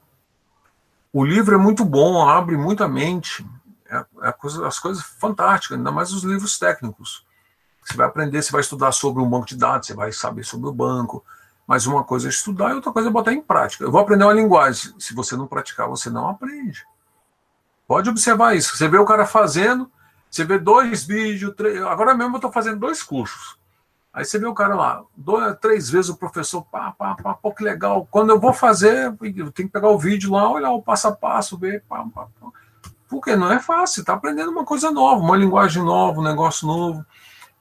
O 1.11 1.25
livro 1.25 1.55
é 1.55 1.57
muito 1.57 1.83
bom, 1.83 2.27
abre 2.27 2.55
muita 2.55 2.87
mente, 2.87 3.45
é, 3.89 4.05
é 4.21 4.31
coisa, 4.31 4.67
as 4.67 4.77
coisas 4.77 5.03
fantásticas, 5.03 5.77
ainda 5.77 5.91
mais 5.91 6.13
os 6.13 6.23
livros 6.23 6.57
técnicos. 6.57 7.25
Você 7.83 7.97
vai 7.97 8.07
aprender, 8.07 8.41
você 8.41 8.51
vai 8.51 8.61
estudar 8.61 8.91
sobre 8.91 9.21
um 9.21 9.29
banco 9.29 9.45
de 9.45 9.57
dados, 9.57 9.87
você 9.87 9.93
vai 9.93 10.11
saber 10.11 10.43
sobre 10.43 10.69
o 10.69 10.73
banco. 10.73 11.23
Mas 11.67 11.85
uma 11.85 12.03
coisa 12.03 12.27
é 12.27 12.29
estudar 12.29 12.71
e 12.71 12.75
outra 12.75 12.91
coisa 12.91 13.09
é 13.09 13.11
botar 13.11 13.33
em 13.33 13.41
prática. 13.41 13.83
Eu 13.83 13.91
vou 13.91 14.01
aprender 14.01 14.23
uma 14.23 14.33
linguagem. 14.33 14.93
Se 14.99 15.13
você 15.13 15.35
não 15.35 15.47
praticar, 15.47 15.87
você 15.87 16.09
não 16.09 16.29
aprende. 16.29 16.85
Pode 17.87 18.09
observar 18.09 18.55
isso. 18.55 18.75
Você 18.75 18.87
vê 18.87 18.97
o 18.97 19.05
cara 19.05 19.25
fazendo, 19.25 19.89
você 20.29 20.43
vê 20.43 20.57
dois 20.57 21.03
vídeos, 21.03 21.53
três, 21.55 21.81
agora 21.83 22.15
mesmo 22.15 22.33
eu 22.33 22.37
estou 22.37 22.51
fazendo 22.51 22.79
dois 22.79 23.03
cursos. 23.03 23.57
Aí 24.13 24.23
você 24.23 24.37
vê 24.37 24.45
o 24.45 24.53
cara 24.53 24.75
lá, 24.75 25.03
dois, 25.17 25.57
três 25.59 25.89
vezes 25.89 26.09
o 26.09 26.15
professor, 26.15 26.63
pá, 26.63 26.91
pá, 26.91 27.15
pá, 27.15 27.33
pô, 27.33 27.51
que 27.51 27.63
legal. 27.63 28.07
Quando 28.11 28.29
eu 28.29 28.39
vou 28.39 28.53
fazer, 28.53 29.05
eu 29.35 29.51
tenho 29.51 29.67
que 29.67 29.73
pegar 29.73 29.89
o 29.89 29.97
vídeo 29.97 30.31
lá, 30.31 30.49
olhar 30.51 30.71
o 30.71 30.83
passo 30.83 31.07
a 31.07 31.11
passo, 31.11 31.57
ver, 31.57 31.83
pá, 31.89 32.05
pá, 32.13 32.27
pá. 32.39 32.47
Porque 33.09 33.35
não 33.35 33.51
é 33.51 33.59
fácil, 33.59 34.01
está 34.01 34.13
aprendendo 34.13 34.51
uma 34.51 34.65
coisa 34.65 34.91
nova, 34.91 35.19
uma 35.19 35.35
linguagem 35.35 35.83
nova, 35.83 36.19
um 36.19 36.23
negócio 36.23 36.67
novo. 36.67 37.03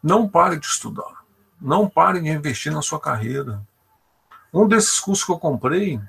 Não 0.03 0.29
pare 0.29 0.59
de 0.59 0.66
estudar. 0.66 1.24
Não 1.61 1.89
pare 1.89 2.20
de 2.20 2.29
investir 2.29 2.73
na 2.73 2.83
sua 2.83 2.99
carreira. 2.99 3.62
Um 4.53 4.66
desses 4.66 4.99
cursos 4.99 5.24
que 5.24 5.31
eu 5.31 5.39
comprei 5.39 6.01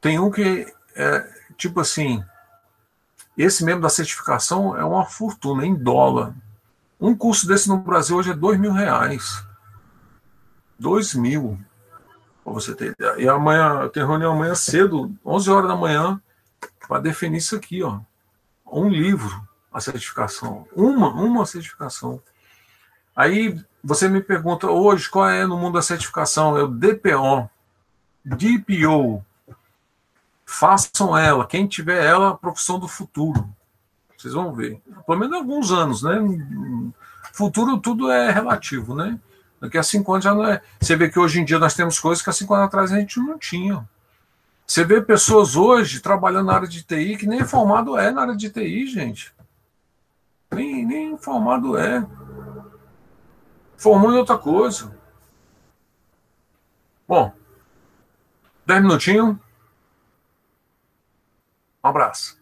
tem 0.00 0.18
um 0.18 0.30
que 0.30 0.72
é 0.94 1.20
tipo 1.56 1.80
assim. 1.80 2.24
Esse 3.36 3.64
mesmo 3.64 3.80
da 3.80 3.88
certificação 3.88 4.76
é 4.76 4.84
uma 4.84 5.06
fortuna 5.06 5.64
em 5.64 5.74
dólar. 5.74 6.34
Um 7.00 7.16
curso 7.16 7.46
desse 7.46 7.68
no 7.68 7.78
Brasil 7.78 8.16
hoje 8.16 8.30
é 8.30 8.34
dois 8.34 8.58
mil 8.58 8.72
reais. 8.72 9.42
Dois 10.78 11.14
mil. 11.14 11.58
Pra 12.44 12.52
você 12.52 12.74
ter 12.74 12.92
ideia. 12.92 13.14
E 13.18 13.28
amanhã, 13.28 13.80
eu 13.82 13.88
tenho 13.88 14.06
reunião 14.06 14.32
amanhã 14.32 14.54
cedo, 14.54 15.14
11 15.24 15.50
horas 15.50 15.68
da 15.68 15.76
manhã, 15.76 16.20
para 16.86 17.00
definir 17.00 17.38
isso 17.38 17.56
aqui, 17.56 17.82
ó. 17.82 18.00
Um 18.66 18.88
livro 18.88 19.48
a 19.72 19.80
certificação. 19.80 20.66
Uma, 20.74 21.08
uma 21.08 21.46
certificação. 21.46 22.20
Aí 23.14 23.58
você 23.82 24.08
me 24.08 24.20
pergunta 24.20 24.68
hoje 24.68 25.08
qual 25.08 25.28
é 25.28 25.46
no 25.46 25.56
mundo 25.56 25.74
da 25.74 25.82
certificação? 25.82 26.56
É 26.56 26.62
o 26.62 26.68
DPO, 26.68 27.48
DPO. 28.24 29.24
Façam 30.44 31.16
ela, 31.16 31.46
quem 31.46 31.66
tiver 31.66 32.04
ela, 32.04 32.36
profissão 32.36 32.78
do 32.78 32.88
futuro. 32.88 33.48
Vocês 34.16 34.34
vão 34.34 34.52
ver. 34.52 34.82
Pelo 35.06 35.18
menos 35.18 35.36
alguns 35.36 35.70
anos, 35.70 36.02
né? 36.02 36.18
Futuro 37.32 37.78
tudo 37.78 38.10
é 38.10 38.30
relativo, 38.30 38.94
né? 38.94 39.18
Daqui 39.60 39.78
a 39.78 39.82
cinco 39.82 40.12
anos 40.12 40.24
já 40.24 40.34
não 40.34 40.44
é. 40.44 40.60
Você 40.80 40.96
vê 40.96 41.08
que 41.08 41.18
hoje 41.18 41.40
em 41.40 41.44
dia 41.44 41.58
nós 41.58 41.74
temos 41.74 41.98
coisas 41.98 42.22
que 42.22 42.28
há 42.28 42.32
cinco 42.32 42.54
anos 42.54 42.66
atrás 42.66 42.92
a 42.92 42.98
gente 42.98 43.18
não 43.20 43.38
tinha. 43.38 43.88
Você 44.66 44.84
vê 44.84 45.00
pessoas 45.00 45.56
hoje 45.56 46.00
trabalhando 46.00 46.46
na 46.46 46.54
área 46.54 46.68
de 46.68 46.82
TI 46.82 47.16
que 47.16 47.26
nem 47.26 47.44
formado 47.44 47.96
é 47.98 48.10
na 48.10 48.22
área 48.22 48.36
de 48.36 48.48
TI, 48.50 48.86
gente. 48.86 49.32
Nem, 50.52 50.84
nem 50.84 51.16
formado 51.16 51.78
é. 51.78 52.06
Formou 53.76 54.12
em 54.12 54.18
outra 54.18 54.36
coisa. 54.36 54.94
Bom, 57.06 57.32
dez 58.66 58.82
minutinhos. 58.82 59.36
Um 61.82 61.88
abraço. 61.88 62.38